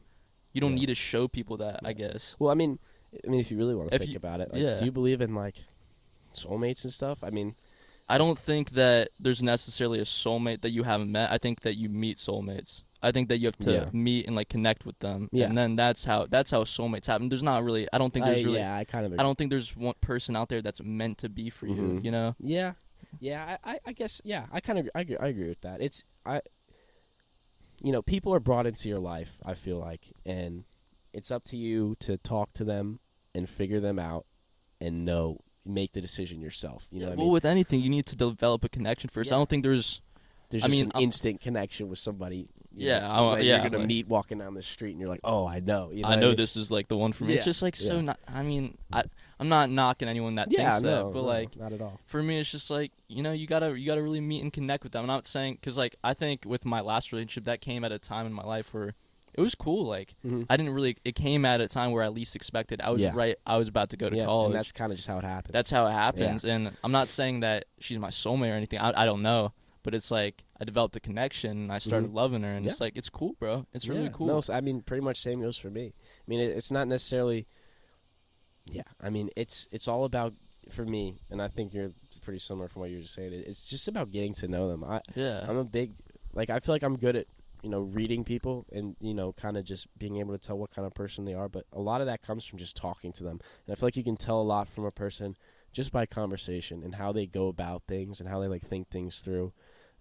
You 0.54 0.62
don't 0.62 0.72
Yeah. 0.74 0.80
need 0.82 0.86
to 0.88 0.96
show 0.96 1.28
people 1.28 1.58
that. 1.58 1.80
I 1.84 1.94
guess. 1.94 2.36
Well, 2.40 2.52
I 2.52 2.56
mean, 2.56 2.80
I 3.26 3.30
mean, 3.30 3.40
if 3.40 3.52
you 3.52 3.58
really 3.58 3.76
want 3.76 3.90
to 3.90 3.96
If 3.96 4.02
think 4.02 4.12
you- 4.12 4.18
about 4.18 4.42
it, 4.42 4.52
like, 4.54 4.62
yeah. 4.62 4.76
do 4.76 4.86
you 4.86 4.92
believe 4.92 5.22
in 5.22 5.36
like 5.36 5.56
soulmates 6.34 6.84
and 6.84 6.94
stuff? 6.94 7.24
I 7.24 7.30
mean, 7.30 7.56
I 8.10 8.18
don't 8.18 8.38
think 8.38 8.72
that 8.72 9.10
there's 9.20 9.42
necessarily 9.42 10.00
a 10.00 10.04
soulmate 10.04 10.62
that 10.62 10.72
you 10.72 10.84
haven't 10.84 11.12
met. 11.12 11.32
I 11.32 11.38
think 11.38 11.62
that 11.62 11.76
you 11.76 11.90
meet 11.90 12.18
soulmates. 12.18 12.84
I 13.04 13.12
think 13.12 13.30
that 13.30 13.40
you 13.40 13.48
have 13.48 13.58
to 13.60 13.72
Yeah. 13.72 13.90
meet 13.94 14.28
and 14.28 14.36
like 14.36 14.48
connect 14.50 14.86
with 14.86 15.00
them, 15.00 15.28
Yeah. 15.32 15.48
and 15.48 15.58
then 15.58 15.76
that's 15.76 16.04
how 16.06 16.28
that's 16.28 16.52
how 16.52 16.64
soulmates 16.64 17.08
happen. 17.08 17.30
There's 17.30 17.42
not 17.44 17.64
really. 17.64 17.88
I 17.92 17.98
don't 17.98 18.14
think 18.14 18.26
there's 18.26 18.42
I, 18.42 18.44
really. 18.44 18.60
yeah, 18.60 18.76
I 18.76 18.84
kind 18.84 19.06
of. 19.08 19.14
I 19.20 19.24
don't 19.24 19.38
think 19.38 19.50
there's 19.50 19.76
one 19.76 19.96
person 20.02 20.36
out 20.36 20.50
there 20.50 20.62
that's 20.62 20.82
meant 20.84 21.18
to 21.20 21.30
be 21.30 21.50
for 21.50 21.66
you. 21.68 21.76
Mhm. 21.76 22.06
You 22.06 22.12
know. 22.12 22.36
Yeah, 22.40 22.74
yeah. 23.20 23.58
I, 23.64 23.74
I, 23.74 23.80
I 23.88 23.94
guess. 23.94 24.22
Yeah, 24.24 24.46
I 24.52 24.60
kind 24.60 24.78
of. 24.78 24.90
I, 24.94 25.02
agree- 25.02 25.18
I 25.18 25.28
agree 25.28 25.50
with 25.50 25.62
that. 25.62 25.82
It's 25.82 26.04
I. 26.26 26.42
You 27.82 27.92
know, 27.92 28.02
people 28.02 28.34
are 28.34 28.40
brought 28.40 28.68
into 28.68 28.88
your 28.90 29.00
life. 29.00 29.40
I 29.44 29.54
feel 29.56 29.78
like, 29.78 30.02
and 30.26 30.64
it's 31.14 31.32
up 31.32 31.44
to 31.46 31.58
you 31.58 31.96
to 32.02 32.18
talk 32.18 32.54
to 32.54 32.64
them 32.64 33.00
and 33.34 33.50
figure 33.50 33.80
them 33.80 33.98
out, 33.98 34.26
and 34.80 35.06
know 35.06 35.40
make 35.66 35.94
the 35.94 36.02
decision 36.02 36.42
yourself. 36.42 36.88
You 36.92 37.02
know, 37.02 37.06
I 37.08 37.10
well, 37.10 37.18
mean, 37.18 37.30
with 37.30 37.46
anything, 37.46 37.82
you 37.82 37.90
need 37.90 38.06
to 38.08 38.16
develop 38.16 38.64
a 38.64 38.70
connection 38.70 39.10
first. 39.10 39.32
I 39.32 39.36
don't 39.36 39.50
think 39.50 39.64
there's. 39.64 40.02
there's 40.50 40.64
I 40.64 40.68
just 40.68 40.80
mean, 40.80 40.86
an 40.88 40.92
I'm- 40.96 41.04
instant 41.04 41.42
connection 41.42 41.90
with 41.90 42.00
somebody. 42.00 42.48
Yeah, 42.74 43.00
know, 43.00 43.30
I 43.32 43.40
yeah, 43.40 43.56
You're 43.56 43.70
gonna 43.70 43.80
like- 43.80 43.88
meet 43.88 44.08
walking 44.08 44.38
down 44.38 44.54
the 44.54 44.62
street, 44.62 44.92
and 44.92 45.00
you're 45.00 45.10
like, 45.10 45.20
oh, 45.24 45.46
I 45.46 45.60
know. 45.60 45.92
You 45.92 46.04
know 46.04 46.10
I 46.10 46.16
know 46.16 46.30
mean? 46.30 46.38
this 46.38 46.56
is 46.56 46.72
like 46.72 46.88
the 46.88 46.96
one 46.98 47.12
for 47.12 47.26
me. 47.26 47.34
It's 47.34 47.44
just 47.46 47.62
like 47.62 47.76
so. 47.76 48.00
Not. 48.00 48.20
I 48.28 48.44
mean, 48.44 48.78
I. 48.94 49.04
I'm 49.42 49.50
not 49.50 49.70
knocking 49.72 50.08
anyone 50.08 50.36
that 50.36 50.52
Yeah, 50.52 50.70
thinks 50.70 50.84
no, 50.84 50.90
that, 51.08 51.14
but 51.14 51.22
no, 51.22 51.26
like 51.26 51.58
not 51.58 51.74
at 51.74 51.82
all. 51.82 52.00
for 52.06 52.22
me, 52.22 52.40
it's 52.40 52.52
just 52.52 52.70
like 52.70 52.92
you 53.10 53.24
know, 53.24 53.32
you 53.32 53.48
gotta 53.48 53.78
you 53.78 53.88
gotta 53.88 54.04
really 54.04 54.22
meet 54.22 54.44
and 54.44 54.54
connect 54.54 54.84
with 54.84 54.92
them. 54.94 55.02
I'm 55.02 55.08
not 55.08 55.26
saying 55.26 55.56
because 55.56 55.78
like 55.78 55.96
I 56.04 56.14
think 56.14 56.44
with 56.46 56.64
my 56.64 56.80
last 56.82 57.12
relationship 57.12 57.46
that 57.46 57.60
came 57.60 57.84
at 57.84 57.92
a 57.92 57.98
time 58.00 58.28
in 58.28 58.34
my 58.34 58.44
life 58.44 58.72
where 58.74 58.94
it 59.34 59.42
was 59.42 59.56
cool. 59.56 59.86
Like 59.86 60.14
Mhm. 60.24 60.46
I 60.50 60.58
didn't 60.58 60.74
really. 60.74 60.98
It 61.04 61.16
came 61.16 61.44
at 61.44 61.60
a 61.60 61.68
time 61.68 61.92
where 61.92 62.04
I 62.04 62.10
least 62.10 62.36
expected. 62.36 62.82
I 62.82 62.92
was 62.92 63.00
Yeah. 63.02 63.14
right. 63.16 63.36
I 63.48 63.58
was 63.58 63.68
about 63.68 63.90
to 63.90 63.98
go 63.98 64.10
to 64.12 64.16
yeah, 64.16 64.26
college. 64.26 64.48
and 64.48 64.56
that's 64.56 64.72
kind 64.72 64.92
of 64.92 64.98
just 64.98 65.08
how 65.08 65.18
it 65.18 65.24
happens. 65.24 65.54
That's 65.54 65.72
how 65.72 65.88
it 65.88 65.92
happens. 65.94 66.46
And 66.46 66.72
I'm 66.84 66.92
not 66.92 67.08
saying 67.10 67.40
that 67.40 67.66
she's 67.80 67.98
my 67.98 68.10
soulmate 68.12 68.52
or 68.52 68.56
anything. 68.56 68.78
I, 68.80 68.94
I 69.02 69.06
don't 69.06 69.24
know. 69.24 69.54
But 69.84 69.96
it's 69.96 70.12
like 70.12 70.44
I 70.60 70.64
developed 70.66 70.96
a 70.96 71.00
connection 71.00 71.52
and 71.64 71.72
I 71.72 71.80
started 71.80 72.12
Mhm. 72.12 72.14
loving 72.14 72.44
her 72.44 72.50
and 72.52 72.64
Yeah. 72.64 72.72
it's 72.72 72.80
like 72.80 72.96
it's 72.96 73.10
cool, 73.10 73.34
bro. 73.40 73.66
It's 73.74 73.88
really 73.88 74.04
Yeah, 74.04 74.10
cool. 74.10 74.28
No, 74.28 74.42
so, 74.42 74.54
I 74.54 74.62
mean, 74.62 74.82
pretty 74.84 75.02
much 75.04 75.20
same 75.20 75.42
goes 75.42 75.58
for 75.58 75.72
me. 75.72 75.94
I 75.98 76.24
mean, 76.28 76.40
it, 76.40 76.52
it's 76.56 76.70
not 76.70 76.88
necessarily. 76.88 77.48
Yeah, 78.66 78.84
I 79.02 79.10
mean, 79.10 79.30
it's 79.36 79.68
it's 79.72 79.88
all 79.88 80.06
about 80.06 80.34
for 80.70 80.86
me, 80.86 81.20
and 81.30 81.42
I 81.42 81.48
think 81.48 81.74
you're 81.74 81.92
pretty 82.24 82.40
similar 82.40 82.68
from 82.68 82.82
what 82.82 82.90
you 82.92 82.98
were 82.98 83.02
just 83.02 83.16
saying. 83.16 83.32
It's 83.34 83.68
just 83.70 83.88
about 83.88 84.12
getting 84.12 84.34
to 84.36 84.48
know 84.48 84.70
them. 84.70 84.84
I 84.84 85.02
yeah. 85.16 85.46
I'm 85.48 85.58
a 85.58 85.64
big 85.64 85.94
like 86.34 86.50
I 86.50 86.60
feel 86.60 86.76
like 86.76 86.84
I'm 86.84 86.98
good 86.98 87.16
at 87.16 87.28
you 87.64 87.70
know 87.70 87.82
reading 87.82 88.24
people 88.24 88.66
and 88.72 88.96
you 89.00 89.14
know 89.14 89.34
kind 89.34 89.58
of 89.58 89.64
just 89.66 89.88
being 89.98 90.18
able 90.18 90.34
to 90.34 90.38
tell 90.40 90.58
what 90.58 90.72
kind 90.74 90.86
of 90.86 90.94
person 90.94 91.26
they 91.26 91.34
are. 91.34 91.50
But 91.50 91.66
a 91.74 91.80
lot 91.82 92.02
of 92.02 92.08
that 92.08 92.22
comes 92.22 92.46
from 92.46 92.60
just 92.60 92.76
talking 92.76 93.12
to 93.14 93.24
them, 93.24 93.40
and 93.66 93.74
I 93.74 93.76
feel 93.76 93.88
like 93.88 93.98
you 93.98 94.04
can 94.04 94.18
tell 94.18 94.40
a 94.40 94.44
lot 94.44 94.68
from 94.68 94.86
a 94.86 94.92
person 94.92 95.36
just 95.74 95.92
by 95.92 96.06
conversation 96.06 96.84
and 96.84 96.96
how 96.96 97.12
they 97.12 97.26
go 97.26 97.48
about 97.48 97.84
things 97.88 98.20
and 98.20 98.28
how 98.30 98.40
they 98.40 98.48
like 98.48 98.62
think 98.62 98.90
things 98.90 99.20
through. 99.22 99.54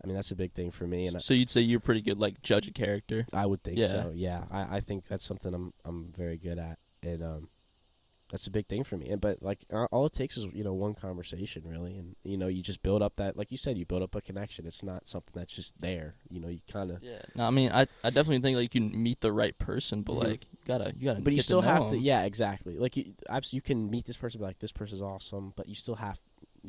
I 0.03 0.07
mean, 0.07 0.17
that's 0.17 0.31
a 0.31 0.37
big 0.37 0.53
thing 0.53 0.71
for 0.71 0.87
me, 0.87 1.07
and 1.07 1.17
I, 1.17 1.21
so 1.21 1.35
you'd 1.35 1.51
say 1.51 1.61
you're 1.61 1.79
pretty 1.81 2.01
good 2.01 2.19
like 2.19 2.41
judge 2.43 2.67
a 2.67 2.73
character. 2.73 3.27
I 3.33 3.45
would 3.47 3.63
think 3.63 3.79
Yeah. 3.79 3.87
so. 3.87 4.13
Yeah, 4.15 4.45
I, 4.51 4.77
I 4.77 4.81
think 4.81 5.07
that's 5.07 5.25
something 5.25 5.53
I'm 5.55 5.73
I'm 5.85 6.11
very 6.17 6.39
good 6.39 6.59
at, 6.59 6.79
and 7.03 7.23
um, 7.23 7.49
that's 8.31 8.47
a 8.47 8.51
big 8.51 8.67
thing 8.67 8.85
for 8.85 8.97
me. 8.97 9.09
And 9.11 9.21
but 9.21 9.43
like 9.43 9.59
uh, 9.73 9.87
all 9.91 10.07
it 10.07 10.13
takes 10.13 10.37
is 10.37 10.47
you 10.53 10.63
know 10.65 10.73
one 10.73 10.95
conversation 10.95 11.63
really, 11.67 11.97
and 11.97 12.15
you 12.25 12.37
know 12.37 12.47
you 12.47 12.63
just 12.63 12.83
build 12.83 13.03
up 13.03 13.17
that 13.17 13.37
like 13.37 13.51
you 13.51 13.57
said 13.57 13.77
you 13.77 13.85
build 13.87 14.03
up 14.03 14.15
a 14.15 14.21
connection. 14.21 14.67
It's 14.67 14.83
not 14.83 15.07
something 15.09 15.33
that's 15.35 15.53
just 15.55 15.81
there. 15.81 16.15
You 16.31 16.41
know 16.41 16.49
you 16.49 16.61
kind 16.71 16.91
of. 16.91 17.03
Yeah. 17.03 17.21
No, 17.35 17.45
I 17.45 17.51
mean 17.51 17.71
I, 17.73 17.83
I 18.05 18.11
definitely 18.11 18.41
think 18.41 18.57
like 18.57 18.75
you 18.75 18.81
can 18.81 19.03
meet 19.03 19.21
the 19.21 19.33
right 19.33 19.59
person, 19.59 20.03
but 20.03 20.15
Mhm. 20.15 20.25
like 20.25 20.45
you 20.53 20.59
gotta 20.67 20.95
you 20.97 21.05
gotta 21.07 21.21
But 21.21 21.33
you 21.33 21.41
still 21.41 21.61
to 21.63 21.67
know 21.67 21.73
have 21.75 21.91
to 21.91 21.99
yeah, 21.99 22.23
exactly. 22.25 22.79
Like 22.79 22.97
you, 22.97 23.13
abs- 23.29 23.53
you 23.53 23.61
can 23.61 23.91
meet 23.91 24.05
this 24.07 24.17
person, 24.17 24.39
be 24.41 24.45
like, 24.45 24.59
this 24.61 24.73
person's 24.73 25.03
awesome, 25.03 25.53
but 25.57 25.69
you 25.69 25.75
still 25.75 25.97
have, 25.97 26.21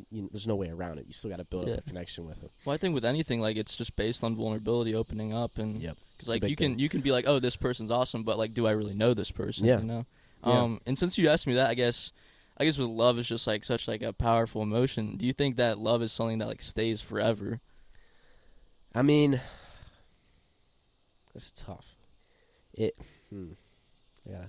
you 0.09 0.23
know, 0.23 0.29
there's 0.31 0.47
no 0.47 0.55
way 0.55 0.69
around 0.69 0.97
it. 0.97 1.05
You 1.07 1.13
still 1.13 1.29
got 1.29 1.37
to 1.37 1.45
build 1.45 1.67
Yeah. 1.67 1.75
up 1.75 1.79
a 1.79 1.83
connection 1.83 2.25
with 2.27 2.41
them. 2.41 2.49
Well 2.65 2.73
I 2.73 2.77
think 2.77 2.93
with 2.95 3.05
anything 3.05 3.39
like 3.39 3.55
it's 3.57 3.75
just 3.75 3.95
based 3.95 4.23
on 4.23 4.35
vulnerability 4.35 4.95
opening 4.95 5.33
up 5.33 5.57
and 5.57 5.81
Yep. 5.81 5.97
Because 6.17 6.27
like 6.41 6.49
you 6.49 6.55
can 6.55 6.77
you 6.79 6.87
can 6.89 7.01
be 7.01 7.11
like, 7.11 7.25
oh, 7.27 7.39
this 7.39 7.55
person's 7.55 7.91
awesome, 7.91 8.23
but 8.23 8.37
like, 8.37 8.53
do 8.53 8.65
I 8.67 8.71
really 8.71 8.93
know 8.93 9.13
this 9.13 9.29
person? 9.31 9.65
Yeah. 9.65 9.79
You 9.79 9.85
know. 9.85 10.05
Yeah. 10.43 10.61
Um, 10.61 10.81
and 10.85 10.97
since 10.97 11.17
you 11.17 11.29
asked 11.29 11.47
me 11.47 11.53
that, 11.53 11.69
I 11.69 11.73
guess, 11.73 12.11
I 12.57 12.65
guess 12.65 12.77
with 12.77 12.87
love 12.87 13.19
is 13.19 13.27
just 13.27 13.47
like 13.47 13.63
such 13.63 13.87
like 13.87 14.01
a 14.01 14.13
powerful 14.13 14.61
emotion. 14.61 15.17
Do 15.17 15.25
you 15.25 15.33
think 15.33 15.55
that 15.57 15.77
love 15.77 16.01
is 16.01 16.11
something 16.11 16.39
that 16.39 16.47
like 16.47 16.61
stays 16.61 17.01
forever? 17.01 17.59
I 18.93 19.01
mean, 19.01 19.39
it's 21.35 21.51
tough. 21.51 21.95
It, 22.73 22.97
hmm, 23.29 23.51
yeah. 24.29 24.45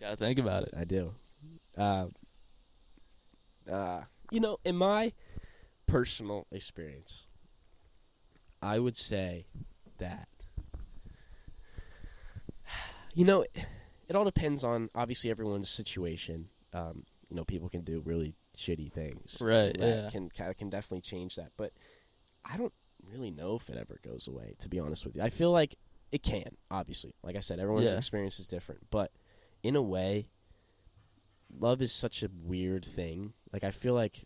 Gotta 0.00 0.16
think 0.16 0.38
about 0.38 0.64
it. 0.64 0.74
I 0.76 0.84
do. 0.84 1.12
Uh, 1.76 2.06
uh, 3.70 4.02
you 4.30 4.40
know, 4.40 4.58
in 4.64 4.76
my 4.76 5.12
personal 5.86 6.46
experience, 6.50 7.26
I 8.62 8.78
would 8.78 8.96
say 8.96 9.46
that 9.98 10.28
you 13.14 13.24
know 13.24 13.44
it 14.08 14.16
all 14.16 14.24
depends 14.24 14.64
on 14.64 14.90
obviously 14.94 15.30
everyone's 15.30 15.68
situation. 15.70 16.48
Um, 16.72 17.04
you 17.28 17.36
know, 17.36 17.44
people 17.44 17.68
can 17.68 17.82
do 17.82 18.00
really 18.04 18.34
shitty 18.56 18.92
things, 18.92 19.38
Right, 19.40 19.76
That 19.78 20.04
yeah. 20.04 20.10
can 20.10 20.30
can 20.30 20.70
definitely 20.70 21.00
change 21.02 21.36
that, 21.36 21.52
but 21.56 21.72
I 22.44 22.56
don't 22.56 22.72
really 23.04 23.30
know 23.30 23.56
if 23.56 23.68
it 23.68 23.76
ever 23.76 23.98
goes 24.04 24.28
away. 24.28 24.54
To 24.60 24.68
be 24.68 24.78
honest 24.80 25.04
with 25.04 25.16
you, 25.16 25.22
I 25.22 25.28
feel 25.30 25.50
like 25.52 25.76
it 26.12 26.22
can. 26.22 26.56
Obviously, 26.70 27.14
like 27.22 27.36
I 27.36 27.40
said, 27.40 27.58
everyone's 27.58 27.90
Yeah. 27.90 27.96
experience 27.96 28.38
is 28.38 28.46
different, 28.48 28.86
but 28.90 29.10
in 29.62 29.74
a 29.76 29.82
way, 29.82 30.26
love 31.58 31.82
is 31.82 31.92
such 31.92 32.22
a 32.22 32.28
weird 32.44 32.84
thing. 32.84 33.32
Like 33.52 33.64
I 33.64 33.70
feel 33.70 33.94
like 33.94 34.24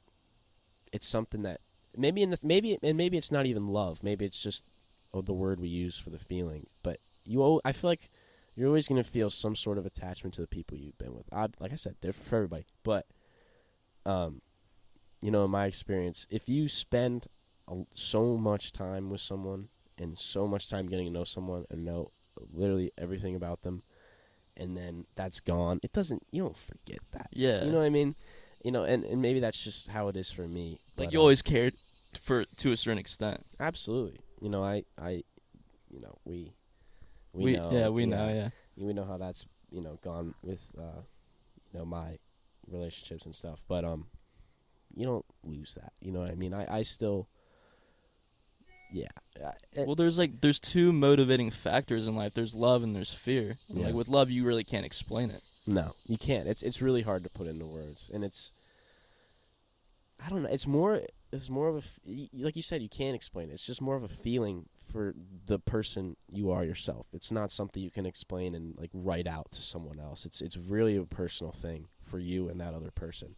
it's 0.92 1.06
something 1.06 1.42
that 1.42 1.60
maybe 1.96 2.22
in 2.22 2.30
the 2.30 2.38
maybe 2.42 2.78
and 2.82 2.96
maybe 2.96 3.16
it's 3.16 3.32
not 3.32 3.46
even 3.46 3.66
love. 3.68 4.02
Maybe 4.02 4.24
it's 4.24 4.42
just 4.42 4.64
oh, 5.12 5.22
the 5.22 5.32
word 5.32 5.60
we 5.60 5.68
use 5.68 5.98
for 5.98 6.10
the 6.10 6.18
feeling. 6.18 6.66
But 6.82 6.98
you, 7.24 7.60
I 7.64 7.72
feel 7.72 7.90
like 7.90 8.10
you're 8.54 8.68
always 8.68 8.88
gonna 8.88 9.04
feel 9.04 9.30
some 9.30 9.56
sort 9.56 9.78
of 9.78 9.86
attachment 9.86 10.34
to 10.34 10.40
the 10.40 10.46
people 10.46 10.76
you've 10.76 10.98
been 10.98 11.14
with. 11.14 11.32
I, 11.32 11.48
like 11.58 11.72
I 11.72 11.76
said, 11.76 12.00
different 12.00 12.28
for 12.28 12.36
everybody. 12.36 12.66
But 12.82 13.06
um, 14.06 14.42
you 15.22 15.30
know, 15.30 15.44
in 15.44 15.50
my 15.50 15.66
experience, 15.66 16.26
if 16.30 16.48
you 16.48 16.68
spend 16.68 17.26
a, 17.68 17.82
so 17.94 18.36
much 18.36 18.72
time 18.72 19.10
with 19.10 19.20
someone 19.20 19.68
and 19.98 20.18
so 20.18 20.46
much 20.46 20.68
time 20.68 20.86
getting 20.88 21.06
to 21.06 21.12
know 21.12 21.24
someone 21.24 21.66
and 21.70 21.84
know 21.84 22.08
literally 22.52 22.90
everything 22.98 23.36
about 23.36 23.62
them, 23.62 23.82
and 24.56 24.76
then 24.76 25.06
that's 25.14 25.40
gone. 25.40 25.80
It 25.82 25.92
doesn't. 25.92 26.22
You 26.30 26.42
don't 26.42 26.56
forget 26.56 27.00
that. 27.12 27.28
Yeah. 27.32 27.64
You 27.64 27.70
know 27.70 27.78
what 27.78 27.86
I 27.86 27.90
mean? 27.90 28.14
You 28.64 28.72
know, 28.72 28.84
and, 28.84 29.04
and 29.04 29.22
maybe 29.22 29.40
that's 29.40 29.62
just 29.62 29.88
how 29.88 30.08
it 30.08 30.16
is 30.16 30.30
for 30.30 30.42
me. 30.42 30.78
like 30.96 31.08
but, 31.08 31.12
you 31.12 31.18
uh, 31.18 31.22
always 31.22 31.42
cared 31.42 31.74
for 32.18 32.44
to 32.44 32.72
a 32.72 32.76
certain 32.76 32.98
extent. 32.98 33.44
absolutely. 33.58 34.20
You 34.40 34.48
know, 34.48 34.64
I 34.64 34.84
I, 35.00 35.22
you 35.90 36.00
know, 36.00 36.16
we. 36.24 36.52
We, 37.32 37.44
We, 37.44 37.56
know, 37.56 37.70
yeah, 37.72 37.88
we 37.88 38.06
know, 38.06 38.28
yeah. 38.28 38.48
we 38.76 38.92
know 38.92 39.04
how 39.04 39.16
that's 39.16 39.46
you 39.70 39.80
know 39.80 39.98
gone 40.02 40.34
with 40.42 40.60
uh, 40.78 41.02
you 41.72 41.78
know 41.78 41.84
my 41.84 42.18
relationships 42.68 43.24
and 43.24 43.34
stuff. 43.34 43.60
But 43.68 43.84
um, 43.84 44.06
you 44.96 45.06
don't 45.06 45.24
lose 45.44 45.74
that. 45.74 45.92
You 46.00 46.12
know 46.12 46.20
what 46.20 46.30
I 46.30 46.34
mean? 46.34 46.52
I 46.54 46.78
I 46.78 46.82
still. 46.82 47.28
Yeah. 48.92 49.06
it- 49.72 49.86
Well, 49.86 49.94
there's 49.94 50.18
like 50.18 50.40
there's 50.40 50.58
two 50.58 50.92
motivating 50.92 51.50
factors 51.52 52.08
in 52.08 52.16
life. 52.16 52.34
There's 52.34 52.54
love 52.54 52.82
and 52.82 52.94
there's 52.96 53.12
fear. 53.12 53.54
Yeah. 53.68 53.86
Like 53.86 53.94
with 53.94 54.08
love, 54.08 54.30
you 54.30 54.44
really 54.44 54.64
can't 54.64 54.84
explain 54.84 55.30
it. 55.30 55.42
No, 55.66 55.92
you 56.08 56.18
can't. 56.18 56.48
It's 56.48 56.62
it's 56.64 56.82
really 56.82 57.02
hard 57.02 57.22
to 57.22 57.28
put 57.30 57.46
into 57.46 57.66
words, 57.66 58.10
and 58.12 58.24
it's. 58.24 58.50
I 60.24 60.28
don't 60.28 60.42
know. 60.42 60.48
It's 60.50 60.66
more. 60.66 61.00
It's 61.32 61.48
more 61.48 61.68
of 61.68 61.76
a 62.08 62.28
like 62.34 62.56
you 62.56 62.62
said. 62.62 62.82
You 62.82 62.88
can't 62.88 63.14
explain 63.14 63.50
it. 63.50 63.52
It's 63.52 63.66
just 63.66 63.80
more 63.80 63.94
of 63.94 64.02
a 64.02 64.08
feeling 64.08 64.66
for 64.90 65.14
the 65.46 65.58
person 65.58 66.16
you 66.30 66.50
are 66.50 66.64
yourself. 66.64 67.06
It's 67.12 67.30
not 67.30 67.50
something 67.50 67.82
you 67.82 67.90
can 67.90 68.06
explain 68.06 68.54
and 68.54 68.74
like 68.78 68.90
write 68.92 69.26
out 69.26 69.50
to 69.52 69.62
someone 69.62 69.98
else. 70.00 70.26
It's 70.26 70.40
it's 70.40 70.56
really 70.56 70.96
a 70.96 71.04
personal 71.04 71.52
thing 71.52 71.86
for 72.04 72.18
you 72.18 72.48
and 72.48 72.60
that 72.60 72.74
other 72.74 72.90
person, 72.90 73.36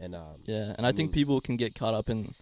and 0.00 0.14
um. 0.14 0.42
Yeah, 0.44 0.74
and 0.76 0.86
I, 0.86 0.90
I 0.90 0.92
think 0.92 1.08
mean- 1.10 1.14
people 1.14 1.40
can 1.40 1.56
get 1.56 1.74
caught 1.74 1.94
up 1.94 2.08
in 2.08 2.32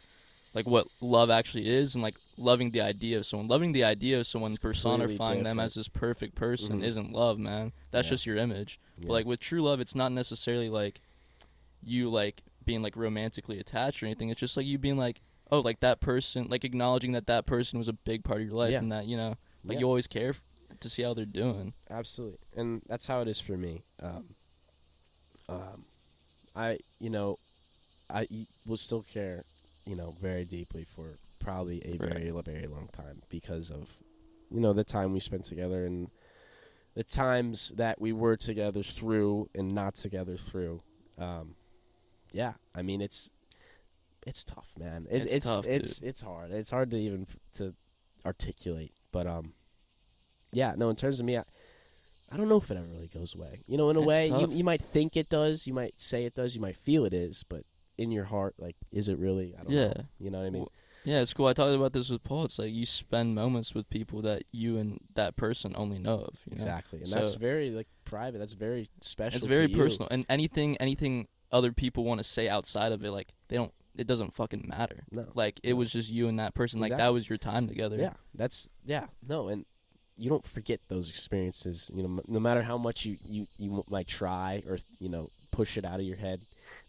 like 0.55 0.67
what 0.69 0.87
love 1.01 1.31
actually 1.31 1.69
is 1.69 1.97
and 1.97 2.03
like 2.03 2.15
loving 2.39 2.71
the 2.71 2.81
idea 2.81 3.19
of 3.19 3.27
someone. 3.27 3.49
Loving 3.49 3.73
the 3.73 3.83
idea 3.83 4.21
of 4.21 4.27
someone 4.27 4.55
personifying 4.57 5.43
them 5.43 5.59
as 5.59 5.75
this 5.75 5.89
perfect 5.89 6.37
person 6.37 6.81
Mhm. 6.81 6.85
isn't 6.85 7.13
love, 7.13 7.41
man. 7.41 7.73
That's 7.91 8.07
Yeah. 8.07 8.11
just 8.11 8.25
your 8.27 8.37
image. 8.37 8.79
yeah. 8.99 9.09
But 9.09 9.13
like 9.15 9.27
with 9.27 9.41
true 9.41 9.63
love, 9.63 9.81
it's 9.81 9.97
not 9.97 10.13
necessarily 10.13 10.69
like 10.71 11.01
you 11.83 12.09
like 12.09 12.43
being 12.65 12.83
like 12.83 12.97
romantically 12.97 13.59
attached 13.59 14.01
or 14.03 14.07
anything. 14.07 14.29
It's 14.31 14.39
just 14.41 14.57
like 14.57 14.65
you 14.65 14.79
being 14.79 14.97
like, 14.97 15.21
oh, 15.51 15.61
like 15.61 15.81
that 15.81 16.01
person, 16.01 16.49
like 16.49 16.65
acknowledging 16.65 17.13
that 17.13 17.27
that 17.27 17.47
person 17.47 17.79
was 17.79 17.89
a 17.89 17.93
big 17.93 18.25
part 18.25 18.41
of 18.41 18.47
your 18.47 18.57
life 18.57 18.73
Yeah. 18.73 18.79
and 18.79 18.93
that 18.93 19.07
you 19.07 19.17
know, 19.17 19.37
like 19.65 19.75
Yeah. 19.75 19.81
you 19.81 19.87
always 19.87 20.07
care 20.07 20.31
f- 20.31 20.43
to 20.81 20.89
see 20.91 21.03
how 21.03 21.15
they're 21.15 21.25
doing. 21.25 21.73
Absolutely, 21.91 22.39
and 22.57 22.83
that's 22.89 23.07
how 23.07 23.21
it 23.21 23.29
is 23.29 23.41
for 23.41 23.57
me. 23.57 23.83
Um, 24.03 24.25
um, 25.49 25.85
I, 26.57 26.79
you 27.01 27.11
know, 27.11 27.39
I 28.09 28.27
will 28.67 28.77
still 28.77 29.03
care, 29.03 29.45
you 29.87 29.97
know, 29.97 30.15
very 30.21 30.45
deeply 30.45 30.85
for 30.85 31.19
probably 31.41 31.83
a 31.85 31.99
Right. 31.99 32.13
very, 32.13 32.31
very 32.31 32.67
long 32.67 32.89
time 32.93 33.23
because 33.29 33.71
of, 33.71 33.91
you 34.51 34.61
know, 34.61 34.73
the 34.73 34.85
time 34.85 35.13
we 35.13 35.21
spent 35.21 35.45
together 35.45 35.85
and 35.85 36.09
the 36.95 37.05
times 37.05 37.73
that 37.77 38.01
we 38.01 38.13
were 38.13 38.37
together 38.37 38.83
through 38.83 39.51
and 39.55 39.75
not 39.75 39.95
together 39.97 40.37
through. 40.37 40.83
Um, 41.19 41.57
yeah, 42.33 42.55
I 42.75 42.83
mean, 42.83 43.01
it's 43.03 43.31
it's 44.27 44.45
tough, 44.45 44.69
man. 44.79 45.07
It, 45.11 45.23
It's 45.23 45.35
it's 45.37 45.47
tough, 45.47 45.67
it's 45.67 46.01
it's 46.01 46.21
hard. 46.21 46.51
It's 46.53 46.71
hard 46.71 46.91
to 46.91 46.97
even 46.97 47.27
to 47.55 47.75
articulate, 48.25 48.93
but 49.13 49.27
um, 49.27 49.53
yeah, 50.53 50.75
no. 50.77 50.89
In 50.91 50.97
terms 50.97 51.21
of 51.21 51.27
me, 51.27 51.37
I, 51.37 51.45
I 52.33 52.37
don't 52.37 52.49
know 52.49 52.57
if 52.57 52.71
it 52.71 52.77
ever 52.77 52.87
really 52.87 53.09
goes 53.13 53.35
away. 53.35 53.61
You 53.67 53.77
know, 53.77 53.91
in 53.91 53.97
a 53.97 54.01
It's 54.01 54.07
way, 54.09 54.29
you, 54.29 54.49
you 54.51 54.65
might 54.65 54.83
think 54.83 55.17
it 55.17 55.29
does, 55.29 55.67
you 55.67 55.73
might 55.75 56.01
say 56.01 56.25
it 56.25 56.35
does, 56.35 56.55
you 56.55 56.61
might 56.61 56.77
feel 56.77 57.05
it 57.05 57.15
is, 57.15 57.45
but 57.49 57.65
in 57.99 58.11
your 58.11 58.25
heart, 58.25 58.55
like, 58.59 58.77
is 58.91 59.09
it 59.09 59.19
really? 59.19 59.55
I 59.59 59.63
don't 59.63 59.73
Yeah. 59.73 59.89
know. 59.89 60.05
You 60.19 60.31
know 60.31 60.39
what 60.39 60.47
I 60.47 60.51
mean? 60.51 60.63
Well, 60.63 60.73
Yeah, 61.05 61.21
it's 61.21 61.35
cool. 61.35 61.47
I 61.47 61.53
talked 61.53 61.75
about 61.77 61.93
this 61.93 62.09
with 62.11 62.25
Paul. 62.25 62.47
It's 62.47 62.59
like 62.59 62.73
you 62.73 62.87
spend 62.87 63.35
moments 63.35 63.75
with 63.75 63.89
people 63.91 64.23
that 64.23 64.45
you 64.53 64.79
and 64.79 64.99
that 65.15 65.37
person 65.37 65.75
only 65.77 65.99
know 65.99 66.15
of. 66.21 66.39
You 66.47 66.53
know? 66.53 66.55
exactly, 66.55 67.01
and 67.01 67.09
So- 67.09 67.17
that's 67.17 67.35
very 67.35 67.71
like 67.71 67.89
private. 68.05 68.39
That's 68.39 68.55
very 68.55 68.89
special. 69.01 69.37
It's 69.37 69.47
very 69.47 69.69
personal, 69.69 70.09
and 70.11 70.25
anything 70.29 70.77
anything 70.79 71.29
other 71.53 71.73
people 71.73 72.03
want 72.05 72.19
to 72.19 72.25
say 72.25 72.49
outside 72.49 72.91
of 72.93 73.05
it, 73.05 73.11
like 73.13 73.33
they 73.49 73.57
don't. 73.57 73.73
It 73.97 74.07
doesn't 74.07 74.35
fucking 74.35 74.65
matter. 74.67 75.05
No, 75.11 75.27
Like 75.35 75.61
it 75.63 75.75
was 75.75 75.91
just 75.91 76.11
you 76.11 76.29
and 76.29 76.39
that 76.39 76.55
person. 76.55 76.81
Like 76.81 76.97
that 76.97 77.13
was 77.13 77.29
your 77.29 77.39
time 77.39 77.69
together. 77.69 77.97
Yeah, 77.97 78.15
that's 78.35 78.69
yeah. 78.85 79.07
No, 79.27 79.49
and 79.49 79.65
you 80.17 80.31
don't 80.31 80.45
forget 80.45 80.81
those 80.89 81.11
experiences. 81.11 81.91
You 81.95 82.03
know, 82.03 82.21
no 82.29 82.41
matter 82.41 82.63
how 82.63 82.79
much 82.79 83.05
you 83.05 83.17
you 83.25 83.47
you 83.59 83.85
might 83.89 84.07
try 84.09 84.63
or 84.69 84.79
you 84.99 85.09
know 85.09 85.29
push 85.51 85.77
it 85.77 85.85
out 85.85 86.01
of 86.01 86.07
your 86.07 86.17
head, 86.17 86.41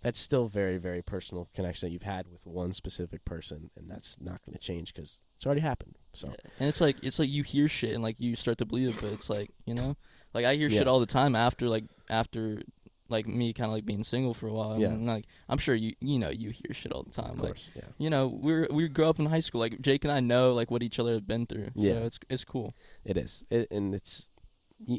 that's 0.01 0.19
still 0.19 0.47
very 0.47 0.77
very 0.77 1.01
personal 1.01 1.47
connection 1.53 1.87
that 1.87 1.93
you've 1.93 2.01
had 2.03 2.27
with 2.31 2.45
one 2.45 2.73
specific 2.73 3.23
person, 3.25 3.69
and 3.75 3.89
that's 3.89 4.17
not 4.19 4.43
going 4.45 4.53
to 4.53 4.59
change 4.59 4.93
because 4.93 5.21
it's 5.37 5.45
already 5.45 5.61
happened. 5.61 5.95
So 6.13 6.29
Yeah. 6.29 6.51
And 6.59 6.69
it's 6.69 6.81
like 6.81 6.97
it's 7.03 7.19
like 7.19 7.29
you 7.29 7.43
hear 7.43 7.67
shit 7.67 7.93
and 7.93 8.03
like 8.03 8.19
you 8.19 8.35
start 8.35 8.57
to 8.59 8.65
believe 8.65 8.89
it, 8.89 8.95
but 9.01 9.11
it's 9.13 9.29
like 9.29 9.51
you 9.65 9.73
know, 9.73 9.95
like 10.33 10.45
I 10.45 10.55
hear 10.55 10.69
shit 10.69 10.87
all 10.87 10.99
the 10.99 11.05
time 11.05 11.35
after 11.35 11.67
like 11.67 11.85
after 12.09 12.61
like 13.09 13.27
me 13.27 13.53
kind 13.53 13.67
of 13.67 13.73
like 13.73 13.85
being 13.85 14.03
single 14.03 14.33
for 14.33 14.47
a 14.47 14.53
while. 14.53 14.79
Yeah. 14.79 14.87
And 14.89 15.05
like 15.05 15.25
I'm 15.49 15.57
sure 15.57 15.75
you 15.75 15.93
you 15.99 16.17
know 16.19 16.29
you 16.29 16.49
hear 16.49 16.73
shit 16.73 16.91
all 16.91 17.03
the 17.03 17.11
time. 17.11 17.31
of 17.31 17.37
Like 17.39 17.47
course, 17.47 17.69
yeah, 17.75 17.83
you 17.97 18.09
know 18.09 18.27
we 18.27 18.67
we 18.67 18.87
grew 18.87 19.05
up 19.05 19.19
in 19.19 19.25
high 19.27 19.39
school. 19.39 19.61
Like 19.61 19.81
Jake 19.81 20.03
and 20.03 20.11
I 20.11 20.19
know 20.19 20.53
like 20.53 20.71
what 20.71 20.81
each 20.83 20.99
other 20.99 21.13
have 21.13 21.27
been 21.27 21.45
through. 21.45 21.69
Yeah. 21.75 21.93
So 21.93 22.05
it's 22.05 22.19
it's 22.29 22.43
cool. 22.43 22.73
it 23.03 23.17
is, 23.17 23.43
it, 23.49 23.69
and 23.71 23.93
it's. 23.93 24.31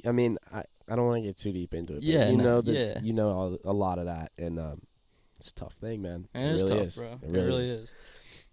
I 0.06 0.12
mean, 0.12 0.38
I 0.52 0.62
I 0.88 0.96
don't 0.96 1.06
want 1.06 1.22
to 1.22 1.26
get 1.28 1.36
too 1.36 1.52
deep 1.52 1.74
into 1.74 1.94
it. 1.94 1.96
But 1.96 2.04
Yeah, 2.04 2.30
you 2.30 2.36
no, 2.38 2.44
know 2.44 2.60
that 2.62 2.72
yeah. 2.72 2.98
you 3.02 3.12
know 3.12 3.58
a 3.64 3.72
lot 3.72 3.98
of 3.98 4.06
that, 4.06 4.32
and 4.38 4.58
um, 4.58 4.80
it's 5.36 5.50
a 5.50 5.54
tough 5.54 5.74
thing, 5.74 6.00
man. 6.00 6.28
It 6.34 6.40
it's 6.40 6.62
really 6.62 6.76
tough, 6.78 6.86
is. 6.86 6.96
bro. 6.96 7.20
It 7.22 7.30
really, 7.30 7.64
is. 7.64 7.70
is. 7.70 7.92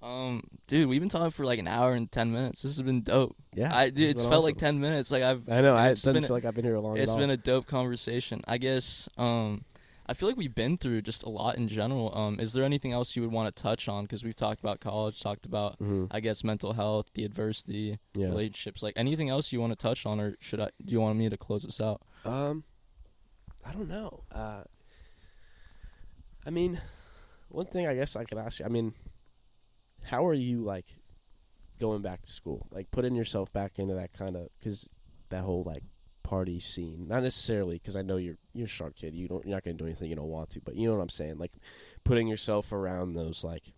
Um, 0.03 0.43
dude, 0.67 0.89
we've 0.89 0.99
been 0.99 1.07
talking 1.09 1.29
for 1.31 1.45
like 1.45 1.59
an 1.59 1.67
hour 1.67 1.93
and 1.93 2.11
ten 2.11 2.31
minutes. 2.33 2.61
This 2.61 2.75
has 2.75 2.81
been 2.81 3.01
dope. 3.03 3.35
Yeah, 3.55 3.73
I 3.75 3.89
dude, 3.89 4.09
it's 4.09 4.25
felt 4.25 4.43
like 4.43 4.57
ten 4.57 4.79
minutes. 4.81 5.09
Like 5.11 5.23
I've 5.23 5.47
I 5.49 5.61
know. 5.61 5.75
I, 5.75 5.87
it 5.89 5.91
doesn't 5.95 6.13
been 6.13 6.23
a- 6.25 6.27
feel 6.27 6.35
like 6.35 6.45
I've 6.45 6.53
been 6.55 6.65
here 6.65 6.75
a 6.75 6.81
long 6.81 6.97
it's 6.97 7.15
been 7.15 7.29
a 7.29 7.37
dope 7.37 7.67
conversation. 7.67 8.41
I 8.45 8.57
guess 8.57 9.07
um 9.17 9.63
I 10.05 10.13
feel 10.13 10.27
like 10.27 10.35
we've 10.37 10.53
been 10.53 10.77
through 10.77 11.03
just 11.03 11.23
a 11.23 11.29
lot 11.29 11.55
in 11.55 11.69
general. 11.69 12.13
Um 12.17 12.39
is 12.41 12.51
there 12.51 12.65
anything 12.65 12.91
else 12.91 13.15
you 13.15 13.21
would 13.21 13.31
want 13.31 13.55
to 13.55 13.63
touch 13.63 13.87
on 13.87 14.05
cuz 14.05 14.25
we've 14.25 14.35
talked 14.35 14.59
about 14.59 14.81
college, 14.81 15.21
talked 15.21 15.45
about 15.45 15.79
Mhm. 15.79 16.07
I 16.11 16.19
guess 16.19 16.43
mental 16.43 16.73
health, 16.73 17.11
the 17.13 17.23
adversity, 17.23 17.97
yeah. 18.13 18.25
relationships. 18.27 18.83
Like 18.83 18.95
anything 18.97 19.29
else 19.29 19.53
you 19.53 19.61
want 19.61 19.71
to 19.71 19.77
touch 19.77 20.05
on 20.05 20.19
or 20.19 20.35
should 20.41 20.59
I 20.59 20.69
do 20.83 20.91
you 20.91 20.99
want 20.99 21.17
me 21.17 21.29
to 21.29 21.37
close 21.37 21.63
this 21.63 21.79
out? 21.79 22.01
Um, 22.25 22.65
I 23.65 23.71
don't 23.71 23.87
know. 23.87 24.23
Uh, 24.29 24.63
I 26.45 26.49
mean, 26.49 26.81
one 27.47 27.67
thing 27.67 27.87
I 27.87 27.95
guess 27.95 28.17
I 28.17 28.25
could 28.25 28.37
ask 28.37 28.59
you. 28.59 28.65
I 28.65 28.69
mean, 28.69 28.93
how 30.03 30.25
are 30.27 30.33
you 30.33 30.63
like 30.63 30.85
going 31.79 32.01
back 32.01 32.21
to 32.21 32.31
school? 32.31 32.67
Like 32.71 32.91
putting 32.91 33.15
yourself 33.15 33.51
back 33.53 33.79
into 33.79 33.95
that 33.95 34.13
kind 34.13 34.35
of 34.35 34.49
because 34.59 34.89
that 35.29 35.43
whole 35.43 35.63
like 35.63 35.83
party 36.23 36.59
scene. 36.59 37.07
Not 37.07 37.23
necessarily 37.23 37.75
because 37.75 37.95
I 37.95 38.01
know 38.01 38.17
you're 38.17 38.37
you're 38.53 38.65
a 38.65 38.69
sharp 38.69 38.95
kid. 38.95 39.13
You 39.13 39.27
don't 39.27 39.45
you're 39.45 39.55
not 39.55 39.63
gonna 39.63 39.75
do 39.77 39.85
anything 39.85 40.09
you 40.09 40.15
don't 40.15 40.29
want 40.29 40.49
to. 40.51 40.61
But 40.61 40.75
you 40.75 40.87
know 40.87 40.95
what 40.95 41.01
I'm 41.01 41.09
saying. 41.09 41.37
Like 41.37 41.53
putting 42.03 42.27
yourself 42.27 42.71
around 42.71 43.13
those 43.13 43.43
like 43.43 43.73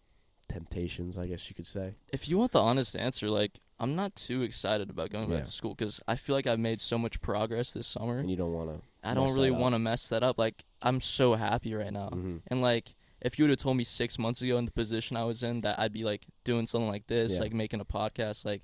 temptations. 0.48 1.18
I 1.18 1.28
guess 1.28 1.50
you 1.50 1.56
could 1.56 1.68
say. 1.68 1.96
If 2.12 2.28
you 2.30 2.38
want 2.38 2.52
the 2.52 2.62
honest 2.62 2.96
answer, 2.96 3.30
like 3.30 3.60
I'm 3.80 3.96
not 3.96 4.16
too 4.16 4.42
excited 4.44 4.90
about 4.90 5.10
going 5.10 5.30
back 5.30 5.44
to 5.44 5.52
school 5.52 5.76
cuz 5.76 6.00
I 6.08 6.16
feel 6.16 6.36
like 6.36 6.48
I've 6.48 6.60
made 6.60 6.80
so 6.80 6.98
much 6.98 7.22
progress 7.22 7.72
this 7.72 7.88
summer. 7.88 8.18
And 8.18 8.30
you 8.30 8.38
don't 8.38 8.54
want 8.54 8.70
to. 8.74 8.82
I 9.04 9.14
don't 9.14 9.34
really 9.34 9.52
want 9.52 9.76
to 9.76 9.80
mess 9.80 10.10
that 10.10 10.24
up. 10.24 10.38
Like 10.38 10.66
I'm 10.82 11.00
so 11.02 11.34
happy 11.36 11.74
right 11.74 11.92
now. 11.92 12.10
hmm 12.10 12.38
And 12.48 12.62
like, 12.62 12.96
if 13.28 13.38
you 13.38 13.44
would 13.44 13.50
have 13.50 13.60
told 13.66 13.76
me 13.78 13.84
six 13.84 14.20
months 14.20 14.42
ago 14.44 14.58
in 14.58 14.66
the 14.66 14.72
position 14.72 15.18
I 15.18 15.24
was 15.32 15.42
in 15.42 15.62
that 15.62 15.80
I'd 15.80 15.92
be 16.00 16.04
like 16.12 16.24
doing 16.44 16.68
something 16.68 16.90
like 16.96 17.08
this, 17.08 17.34
Yeah. 17.34 17.40
like 17.42 17.54
making 17.54 17.80
a 17.82 17.86
podcast, 17.86 18.46
like 18.46 18.62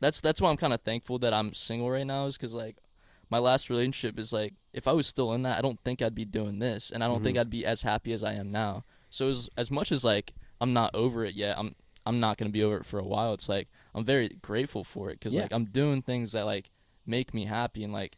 that's 0.00 0.20
that's 0.20 0.40
why 0.40 0.50
I'm 0.50 0.56
kind 0.56 0.72
of 0.72 0.82
thankful 0.82 1.18
that 1.20 1.32
I'm 1.34 1.52
single 1.54 1.90
right 1.90 2.06
now, 2.06 2.26
is 2.26 2.36
because 2.36 2.54
like 2.54 2.76
my 3.30 3.38
last 3.38 3.70
relationship 3.70 4.18
is 4.18 4.32
like 4.32 4.54
if 4.72 4.86
I 4.86 4.92
was 4.92 5.06
still 5.06 5.32
in 5.32 5.42
that, 5.42 5.58
I 5.58 5.62
don't 5.62 5.80
think 5.80 6.00
I'd 6.02 6.14
be 6.14 6.24
doing 6.24 6.58
this, 6.58 6.90
and 6.90 7.02
I 7.02 7.06
don't 7.08 7.22
think 7.24 7.36
Mhm. 7.36 7.40
I'd 7.40 7.50
be 7.50 7.64
as 7.66 7.82
happy 7.82 8.12
as 8.12 8.22
I 8.22 8.34
am 8.34 8.50
now. 8.50 8.82
So 9.10 9.28
as 9.28 9.48
as 9.56 9.70
much 9.70 9.90
as 9.90 10.04
like 10.04 10.34
I'm 10.60 10.72
not 10.72 10.94
over 10.94 11.24
it 11.24 11.34
yet, 11.34 11.58
I'm 11.58 11.74
I'm 12.04 12.20
not 12.20 12.36
gonna 12.38 12.50
be 12.50 12.62
over 12.62 12.76
it 12.78 12.86
for 12.86 12.98
a 13.00 13.04
while. 13.04 13.32
It's 13.34 13.48
like 13.48 13.68
I'm 13.94 14.04
very 14.04 14.28
grateful 14.28 14.84
for 14.84 15.10
it 15.10 15.14
because 15.18 15.34
Yeah. 15.34 15.42
like 15.42 15.52
I'm 15.52 15.64
doing 15.64 16.02
things 16.02 16.32
that 16.32 16.44
like 16.46 16.70
make 17.06 17.32
me 17.34 17.46
happy 17.46 17.82
and 17.82 17.92
like 17.92 18.16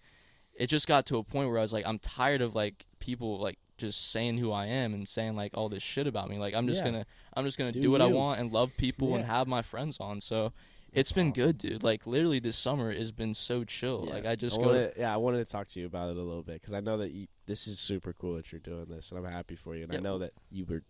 it 0.54 0.66
just 0.66 0.88
got 0.88 1.06
to 1.06 1.18
a 1.18 1.22
point 1.22 1.48
where 1.48 1.58
I 1.58 1.62
was 1.62 1.72
like, 1.72 1.86
I'm 1.86 2.00
tired 2.00 2.40
of 2.42 2.54
like 2.54 2.84
people 2.98 3.38
like 3.38 3.58
just 3.78 4.10
saying 4.10 4.38
who 4.38 4.52
I 4.52 4.66
am 4.66 4.92
and 4.92 5.08
saying 5.08 5.34
like 5.36 5.52
all 5.54 5.68
this 5.68 5.82
shit 5.82 6.06
about 6.06 6.28
me. 6.28 6.38
Like 6.38 6.54
I'm 6.54 6.66
just 6.66 6.80
Yeah. 6.84 6.90
gonna 6.90 7.06
I'm 7.34 7.44
just 7.44 7.56
gonna 7.58 7.72
Do 7.72 7.80
do, 7.80 7.90
what 7.90 8.02
I 8.02 8.06
want 8.06 8.40
and 8.40 8.52
love 8.52 8.76
people 8.76 9.14
and 9.14 9.24
have 9.24 9.46
my 9.48 9.62
friends 9.62 9.98
on. 10.00 10.20
So 10.20 10.52
That's 10.92 11.10
it's 11.10 11.12
been 11.12 11.30
awesome. 11.30 11.44
good, 11.44 11.58
dude. 11.58 11.82
Like 11.82 12.06
literally 12.06 12.38
this 12.40 12.56
summer 12.56 12.92
has 12.92 13.12
been 13.12 13.32
so 13.34 13.64
chill. 13.64 14.04
Yeah. 14.06 14.14
Like 14.14 14.26
I 14.26 14.36
just 14.36 14.58
I 14.58 14.62
go. 14.62 14.66
wanna, 14.68 14.90
yeah, 14.98 15.14
I 15.14 15.16
wanted 15.16 15.38
to 15.38 15.44
talk 15.50 15.68
to 15.68 15.80
you 15.80 15.86
about 15.86 16.10
it 16.10 16.16
a 16.16 16.22
little 16.22 16.42
bit 16.42 16.60
because 16.60 16.74
I 16.74 16.80
know 16.80 16.98
that 16.98 17.12
you, 17.12 17.26
this 17.46 17.66
is 17.66 17.78
super 17.78 18.12
cool 18.12 18.34
that 18.36 18.52
you're 18.52 18.60
doing 18.60 18.86
this, 18.86 19.10
and 19.10 19.24
I'm 19.24 19.32
happy 19.32 19.54
for 19.54 19.74
you. 19.74 19.84
And 19.84 19.92
I 19.94 19.98
know 20.00 20.18
that 20.18 20.32
you 20.50 20.66
were, 20.66 20.82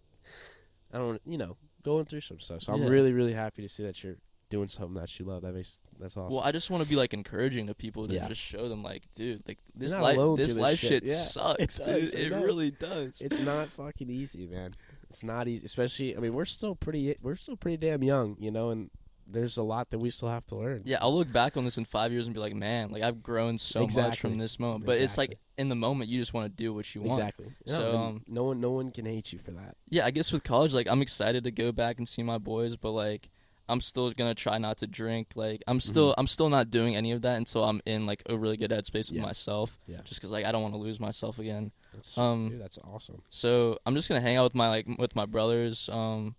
I 0.92 0.98
don't, 0.98 1.20
you 1.26 1.38
know, 1.38 1.56
going 1.82 2.06
through 2.06 2.22
some 2.22 2.40
stuff. 2.40 2.62
So 2.62 2.72
I'm 2.72 2.84
really, 2.84 3.12
really 3.12 3.32
happy 3.34 3.62
to 3.62 3.68
see 3.68 3.84
that 3.84 4.02
you're 4.02 4.16
doing 4.50 4.68
something 4.68 4.94
that 4.94 5.18
you 5.18 5.24
love. 5.26 5.42
That 5.42 5.54
makes 5.54 5.80
that's 5.98 6.16
awesome. 6.16 6.34
Well, 6.36 6.44
I 6.44 6.52
just 6.52 6.70
want 6.70 6.82
to 6.82 6.88
be 6.88 6.96
like 6.96 7.12
encouraging 7.14 7.66
to 7.66 7.74
people 7.74 8.06
to 8.06 8.14
Yeah. 8.14 8.28
just 8.28 8.40
show 8.40 8.68
them 8.68 8.82
like, 8.82 9.02
dude, 9.14 9.42
like 9.46 9.58
this 9.74 9.94
life, 9.96 10.18
this 10.36 10.56
life 10.56 10.78
shit. 10.78 10.88
shit, 10.88 11.04
Yeah, 11.06 11.14
sucks, 11.16 11.62
it 11.62 11.74
does. 11.84 12.14
It 12.14 12.30
really 12.32 12.70
does. 12.70 13.20
it's 13.20 13.38
not 13.38 13.68
fucking 13.68 14.10
easy, 14.10 14.46
man. 14.46 14.74
It's 15.10 15.22
not 15.22 15.48
easy, 15.48 15.64
especially. 15.64 16.16
I 16.16 16.20
mean, 16.20 16.34
we're 16.34 16.44
still 16.44 16.74
pretty, 16.74 17.16
we're 17.22 17.36
still 17.36 17.56
pretty 17.56 17.76
damn 17.78 18.02
young, 18.02 18.36
you 18.38 18.50
know, 18.50 18.70
and 18.70 18.90
there's 19.30 19.58
a 19.58 19.62
lot 19.62 19.90
that 19.90 19.98
we 19.98 20.08
still 20.08 20.28
have 20.30 20.46
to 20.46 20.54
learn. 20.56 20.82
Yeah, 20.86 20.98
I'll 21.02 21.14
look 21.14 21.30
back 21.30 21.56
on 21.58 21.64
this 21.64 21.76
in 21.76 21.84
five 21.84 22.12
years 22.12 22.26
and 22.26 22.32
be 22.34 22.40
like, 22.40 22.54
man, 22.54 22.90
like 22.90 23.02
I've 23.02 23.22
grown 23.22 23.58
so 23.58 23.86
much 23.86 24.20
from 24.20 24.38
this 24.38 24.58
moment. 24.58 24.86
But 24.86 24.96
it's 24.96 25.18
like 25.18 25.38
in 25.58 25.68
the 25.68 25.74
moment, 25.74 26.08
you 26.08 26.18
just 26.18 26.32
want 26.32 26.44
to 26.50 26.62
do 26.62 26.72
what 26.72 26.94
you 26.94 27.02
want. 27.02 27.18
Exactly. 27.18 27.46
No, 27.66 27.74
So, 27.74 27.96
um, 27.98 28.22
no 28.26 28.44
one, 28.44 28.60
no 28.60 28.70
one 28.70 28.90
can 28.90 29.04
hate 29.04 29.32
you 29.32 29.38
for 29.38 29.50
that. 29.50 29.76
Yeah, 29.90 30.06
I 30.06 30.10
guess 30.12 30.32
with 30.32 30.44
college, 30.44 30.72
like 30.72 30.86
I'm 30.88 31.02
excited 31.02 31.44
to 31.44 31.50
go 31.50 31.72
back 31.72 31.98
and 31.98 32.08
see 32.08 32.22
my 32.22 32.38
boys, 32.38 32.76
but 32.76 32.92
like 32.92 33.28
I'm 33.68 33.80
still 33.80 34.10
gonna 34.12 34.34
try 34.34 34.58
not 34.58 34.78
to 34.78 34.86
drink. 34.86 35.32
Like 35.34 35.62
I'm 35.66 35.80
still, 35.80 36.14
I'm 36.16 36.26
still 36.26 36.48
not 36.48 36.70
doing 36.70 36.96
any 36.96 37.12
of 37.12 37.22
that 37.22 37.36
until 37.36 37.64
I'm 37.64 37.80
in 37.84 38.06
like 38.06 38.22
a 38.28 38.36
really 38.36 38.56
good 38.56 38.70
headspace 38.70 38.92
with 38.92 39.08
Mm-hmm. 39.10 39.16
Yeah. 39.16 39.22
myself. 39.26 39.78
Yeah. 39.86 40.00
Just 40.04 40.20
because 40.20 40.32
like 40.32 40.44
I 40.44 40.52
don't 40.52 40.62
want 40.62 40.74
to 40.74 40.80
lose 40.80 40.98
myself 41.00 41.38
again. 41.38 41.72
That's, 41.92 42.16
Um, 42.16 42.44
dude, 42.48 42.60
that's 42.60 42.78
awesome. 42.78 43.22
So 43.30 43.78
I'm 43.84 43.94
just 43.94 44.08
gonna 44.08 44.20
hang 44.20 44.36
out 44.36 44.44
with 44.44 44.54
my 44.54 44.68
like 44.68 44.86
with 44.98 45.14
my 45.14 45.26
brothers. 45.26 45.88
Um, 45.92 46.34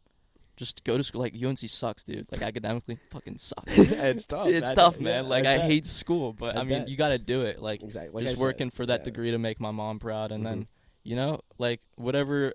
just 0.57 0.84
go 0.84 0.97
to 0.97 1.03
school. 1.03 1.22
Like 1.22 1.35
UNC 1.41 1.60
sucks, 1.60 2.03
dude. 2.03 2.27
Like 2.31 2.41
academically, 2.41 2.97
fucking 3.11 3.38
sucks. 3.38 3.77
yeah, 3.77 4.06
it's 4.07 4.26
tough. 4.26 4.47
it's 4.49 4.69
I- 4.72 4.73
tough, 4.73 4.97
yeah, 4.97 5.03
man. 5.03 5.30
Like 5.30 5.45
I, 5.45 5.56
bet. 5.57 5.65
hate 5.65 5.85
school, 5.88 6.34
but 6.34 6.57
I 6.57 6.61
I, 6.61 6.64
mean, 6.64 6.80
bet. 6.80 6.89
you 6.89 6.97
got 6.97 7.10
to 7.10 7.18
do 7.18 7.41
it. 7.43 7.61
Like 7.61 7.81
exactly 7.84 8.23
like 8.23 8.30
just 8.30 8.41
working 8.41 8.69
for 8.69 8.85
that 8.85 9.01
yeah. 9.01 9.06
degree 9.06 9.31
to 9.31 9.38
make 9.38 9.60
my 9.61 9.72
mom 9.72 9.99
proud, 9.99 10.31
and 10.34 10.45
then 10.45 10.61
Mhm. 10.64 10.68
you 11.03 11.15
know, 11.15 11.39
like 11.57 11.80
whatever 11.95 12.53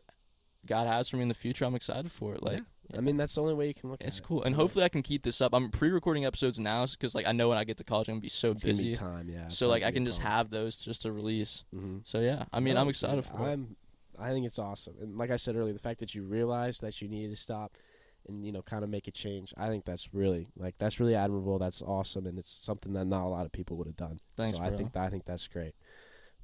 God 0.66 0.86
has 0.86 1.08
for 1.08 1.16
me 1.16 1.22
in 1.22 1.28
the 1.28 1.34
future, 1.34 1.64
I'm 1.64 1.74
excited 1.74 2.10
for 2.12 2.34
it. 2.34 2.42
Like. 2.42 2.60
I 2.96 3.00
mean, 3.00 3.16
that's 3.16 3.34
the 3.34 3.42
only 3.42 3.54
way 3.54 3.68
you 3.68 3.74
can 3.74 3.90
look 3.90 4.00
It's 4.00 4.06
at 4.06 4.06
it. 4.06 4.18
It's 4.18 4.26
cool, 4.26 4.42
and 4.42 4.54
Yeah. 4.54 4.60
hopefully 4.60 4.84
I 4.84 4.88
can 4.88 5.02
keep 5.02 5.22
this 5.22 5.40
up. 5.40 5.54
I'm 5.54 5.70
pre-recording 5.70 6.24
episodes 6.24 6.60
now 6.60 6.86
because 6.86 7.14
like 7.14 7.26
I 7.26 7.32
know 7.32 7.48
when 7.48 7.58
I 7.58 7.64
get 7.64 7.76
to 7.78 7.84
college 7.84 8.08
I'm 8.08 8.14
gonna 8.14 8.22
be 8.22 8.28
so 8.28 8.50
it's 8.50 8.62
gonna 8.62 8.72
busy, 8.74 8.88
be 8.90 8.94
time. 8.94 9.28
Yeah. 9.28 9.48
so 9.48 9.68
like 9.68 9.82
I 9.82 9.90
can 9.90 10.04
just 10.04 10.20
have 10.20 10.50
those 10.50 10.76
just 10.76 11.02
to 11.02 11.12
release. 11.12 11.64
hmm 11.72 11.98
So 12.04 12.20
yeah, 12.20 12.44
I 12.52 12.60
mean 12.60 12.76
I'm 12.76 12.88
excited 12.88 13.24
for. 13.24 13.36
I'm. 13.38 13.76
I 14.16 14.30
think 14.30 14.46
it's 14.46 14.60
awesome, 14.60 14.94
and 15.00 15.18
like 15.18 15.30
I 15.30 15.36
said 15.36 15.56
earlier, 15.56 15.72
the 15.72 15.80
fact 15.80 15.98
that 16.00 16.14
you 16.14 16.22
realized 16.22 16.82
that 16.82 17.02
you 17.02 17.08
needed 17.08 17.30
to 17.30 17.36
stop, 17.36 17.76
and 18.28 18.44
you 18.44 18.52
know, 18.52 18.62
kind 18.62 18.84
of 18.84 18.90
make 18.90 19.08
a 19.08 19.10
change. 19.10 19.52
I 19.56 19.68
think 19.68 19.84
that's 19.84 20.14
really 20.14 20.46
like 20.56 20.76
that's 20.78 21.00
really 21.00 21.16
admirable. 21.16 21.58
That's 21.58 21.82
awesome, 21.82 22.26
and 22.26 22.38
it's 22.38 22.50
something 22.50 22.92
that 22.92 23.06
not 23.06 23.24
a 23.24 23.28
lot 23.28 23.44
of 23.44 23.50
people 23.50 23.76
would 23.78 23.88
have 23.88 23.96
done. 23.96 24.20
Thanks, 24.36 24.58
so 24.58 24.62
I 24.64 24.70
think 24.70 24.92
that, 24.92 25.02
I 25.02 25.10
think 25.10 25.24
that's 25.24 25.48
great. 25.48 25.74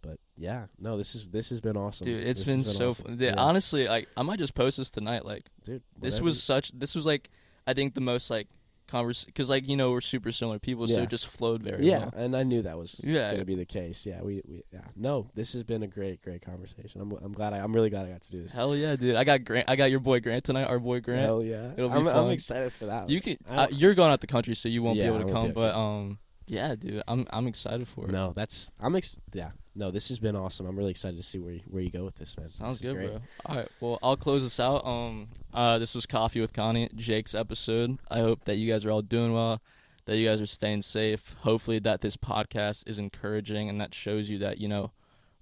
But 0.02 0.18
yeah, 0.36 0.66
no, 0.78 0.96
this 0.96 1.14
is 1.14 1.28
this 1.30 1.50
has 1.50 1.60
been 1.60 1.76
awesome, 1.76 2.06
Dude, 2.06 2.26
it's 2.26 2.44
been, 2.44 2.58
has 2.58 2.76
so 2.76 2.88
awesome. 2.88 3.04
fun. 3.04 3.16
Yeah. 3.18 3.34
Honestly, 3.36 3.86
like 3.88 4.08
I 4.16 4.22
might 4.22 4.38
just 4.38 4.54
post 4.54 4.76
this 4.78 4.90
tonight. 4.90 5.24
Like 5.24 5.44
dude. 5.64 5.82
this 6.00 6.20
was 6.20 6.42
such. 6.42 6.72
This 6.72 6.94
was 6.94 7.04
like 7.06 7.28
I 7.66 7.74
think 7.74 7.94
the 7.94 8.00
most 8.00 8.30
like 8.30 8.48
converse 8.88 9.24
because 9.24 9.48
like 9.48 9.68
you 9.68 9.76
know 9.76 9.92
we're 9.92 10.00
super 10.00 10.32
similar 10.32 10.58
people, 10.58 10.86
so 10.88 11.02
it 11.02 11.08
just 11.10 11.26
flowed 11.28 11.62
very 11.62 11.86
Yeah, 11.86 11.98
well. 11.98 12.12
and 12.16 12.36
I 12.36 12.42
knew 12.42 12.62
that 12.62 12.76
was 12.76 13.00
Yeah. 13.04 13.30
gonna 13.30 13.44
be 13.44 13.54
the 13.54 13.64
case. 13.66 14.04
Yeah, 14.06 14.20
we, 14.22 14.42
we 14.48 14.62
yeah. 14.72 14.80
No, 14.96 15.30
this 15.34 15.52
has 15.52 15.62
been 15.62 15.82
a 15.82 15.86
great, 15.86 16.22
great 16.22 16.42
conversation. 16.42 17.00
I'm 17.00 17.12
I'm 17.22 17.32
glad 17.32 17.52
I 17.52 17.58
I'm 17.58 17.72
really 17.72 17.90
glad 17.90 18.06
I 18.06 18.10
got 18.10 18.22
to 18.22 18.30
do 18.32 18.42
this. 18.42 18.52
Hell 18.52 18.74
yeah, 18.74 18.96
dude! 18.96 19.14
I 19.16 19.24
got 19.24 19.44
Grant. 19.44 19.68
I 19.70 19.76
got 19.76 19.90
your 19.92 20.00
boy 20.00 20.20
Grant 20.20 20.42
tonight. 20.44 20.64
Our 20.64 20.78
boy 20.80 21.00
Grant. 21.00 21.20
Hell 21.20 21.44
yeah. 21.44 21.70
It'll 21.76 21.88
be 21.90 21.94
I'm, 21.96 22.08
I'm 22.08 22.14
fun. 22.14 22.30
excited 22.30 22.72
for 22.72 22.86
that. 22.86 23.08
You 23.10 23.20
can. 23.20 23.36
Uh, 23.48 23.66
you're 23.70 23.94
going 23.94 24.10
out 24.10 24.20
the 24.22 24.26
country, 24.26 24.54
so 24.56 24.68
you 24.68 24.82
won't 24.82 24.96
Yeah, 24.96 25.10
be 25.10 25.16
able 25.16 25.26
to 25.28 25.32
come. 25.32 25.52
But 25.52 25.74
um, 25.76 26.18
yeah, 26.48 26.74
dude, 26.74 27.02
I'm 27.06 27.28
I'm 27.30 27.46
excited 27.46 27.86
for 27.86 28.06
it. 28.06 28.10
No, 28.10 28.32
that's 28.34 28.72
I'm 28.80 28.96
ex- 28.96 29.20
yeah. 29.32 29.50
No, 29.74 29.90
this 29.90 30.08
has 30.08 30.18
been 30.18 30.34
awesome. 30.34 30.66
I'm 30.66 30.76
really 30.76 30.90
excited 30.90 31.16
to 31.16 31.22
see 31.22 31.38
where 31.38 31.52
you, 31.52 31.60
where 31.68 31.82
you 31.82 31.90
go 31.90 32.04
with 32.04 32.16
this, 32.16 32.36
man. 32.36 32.50
Sounds 32.52 32.80
this 32.80 32.88
good, 32.88 32.96
bro. 32.96 33.20
All 33.46 33.56
right, 33.56 33.68
well, 33.80 33.98
I'll 34.02 34.16
close 34.16 34.42
this 34.42 34.58
out. 34.58 34.84
Um, 34.84 35.28
uh, 35.54 35.78
this 35.78 35.94
was 35.94 36.06
Coffee 36.06 36.40
with 36.40 36.52
Connie, 36.52 36.90
Jake's 36.96 37.34
episode. 37.34 37.98
I 38.10 38.20
hope 38.20 38.44
that 38.44 38.56
you 38.56 38.70
guys 38.70 38.84
are 38.84 38.90
all 38.90 39.02
doing 39.02 39.32
well, 39.32 39.60
that 40.06 40.16
you 40.16 40.26
guys 40.26 40.40
are 40.40 40.46
staying 40.46 40.82
safe. 40.82 41.36
Hopefully, 41.40 41.78
that 41.80 42.00
this 42.00 42.16
podcast 42.16 42.88
is 42.88 42.98
encouraging 42.98 43.68
and 43.68 43.80
that 43.80 43.94
shows 43.94 44.28
you 44.28 44.38
that 44.38 44.58
you 44.58 44.68
know 44.68 44.90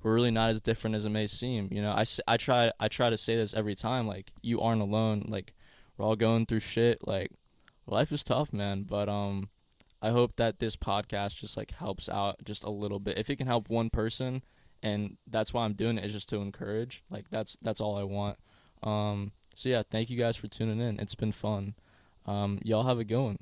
we're 0.03 0.15
really 0.15 0.31
not 0.31 0.51
as 0.51 0.61
different 0.61 0.97
as 0.97 1.05
it 1.05 1.11
may 1.11 1.27
seem. 1.27 1.69
You 1.73 1.83
know, 1.83 1.91
I, 1.91 2.05
I 2.27 2.37
try 2.37 2.71
I 2.79 2.89
try 2.89 3.11
to 3.11 3.17
say 3.17 3.35
this 3.35 3.55
every 3.55 3.75
time. 3.75 4.07
Like, 4.07 4.33
you 4.43 4.61
aren't 4.61 4.83
alone. 4.83 5.25
Like, 5.29 5.55
we're 5.97 6.05
all 6.05 6.17
going 6.17 6.47
through 6.47 6.61
shit. 6.61 7.07
Like, 7.07 7.33
life 7.87 8.13
is 8.13 8.23
tough, 8.23 8.53
man. 8.53 8.83
But 8.83 9.09
um, 9.09 9.49
I 10.01 10.11
hope 10.11 10.37
that 10.37 10.59
this 10.59 10.77
podcast 10.77 11.37
just 11.37 11.57
like 11.57 11.73
helps 11.73 12.09
out 12.09 12.37
just 12.45 12.65
a 12.65 12.71
little 12.71 13.01
bit. 13.01 13.19
If 13.19 13.31
it 13.31 13.37
can 13.37 13.47
help 13.47 13.69
one 13.69 13.91
person 13.91 14.43
and 14.83 15.17
that's 15.27 15.53
why 15.53 15.65
I'm 15.65 15.73
doing 15.73 15.99
it 15.99 16.05
is 16.05 16.13
just 16.13 16.29
to 16.31 16.37
encourage. 16.37 17.03
Like 17.11 17.29
that's 17.31 17.57
that's 17.63 17.81
all 17.81 17.97
I 17.97 18.05
want. 18.05 18.39
Um, 18.83 19.33
so 19.55 19.69
yeah, 19.69 19.83
thank 19.89 20.11
you 20.11 20.19
guys 20.19 20.37
for 20.37 20.47
tuning 20.49 20.81
in. 20.81 21.01
It's 21.01 21.15
been 21.15 21.33
fun. 21.33 21.75
Um, 22.27 22.59
y'all 22.63 22.85
have 22.85 22.99
a 22.99 23.05
good 23.05 23.21
one. 23.23 23.39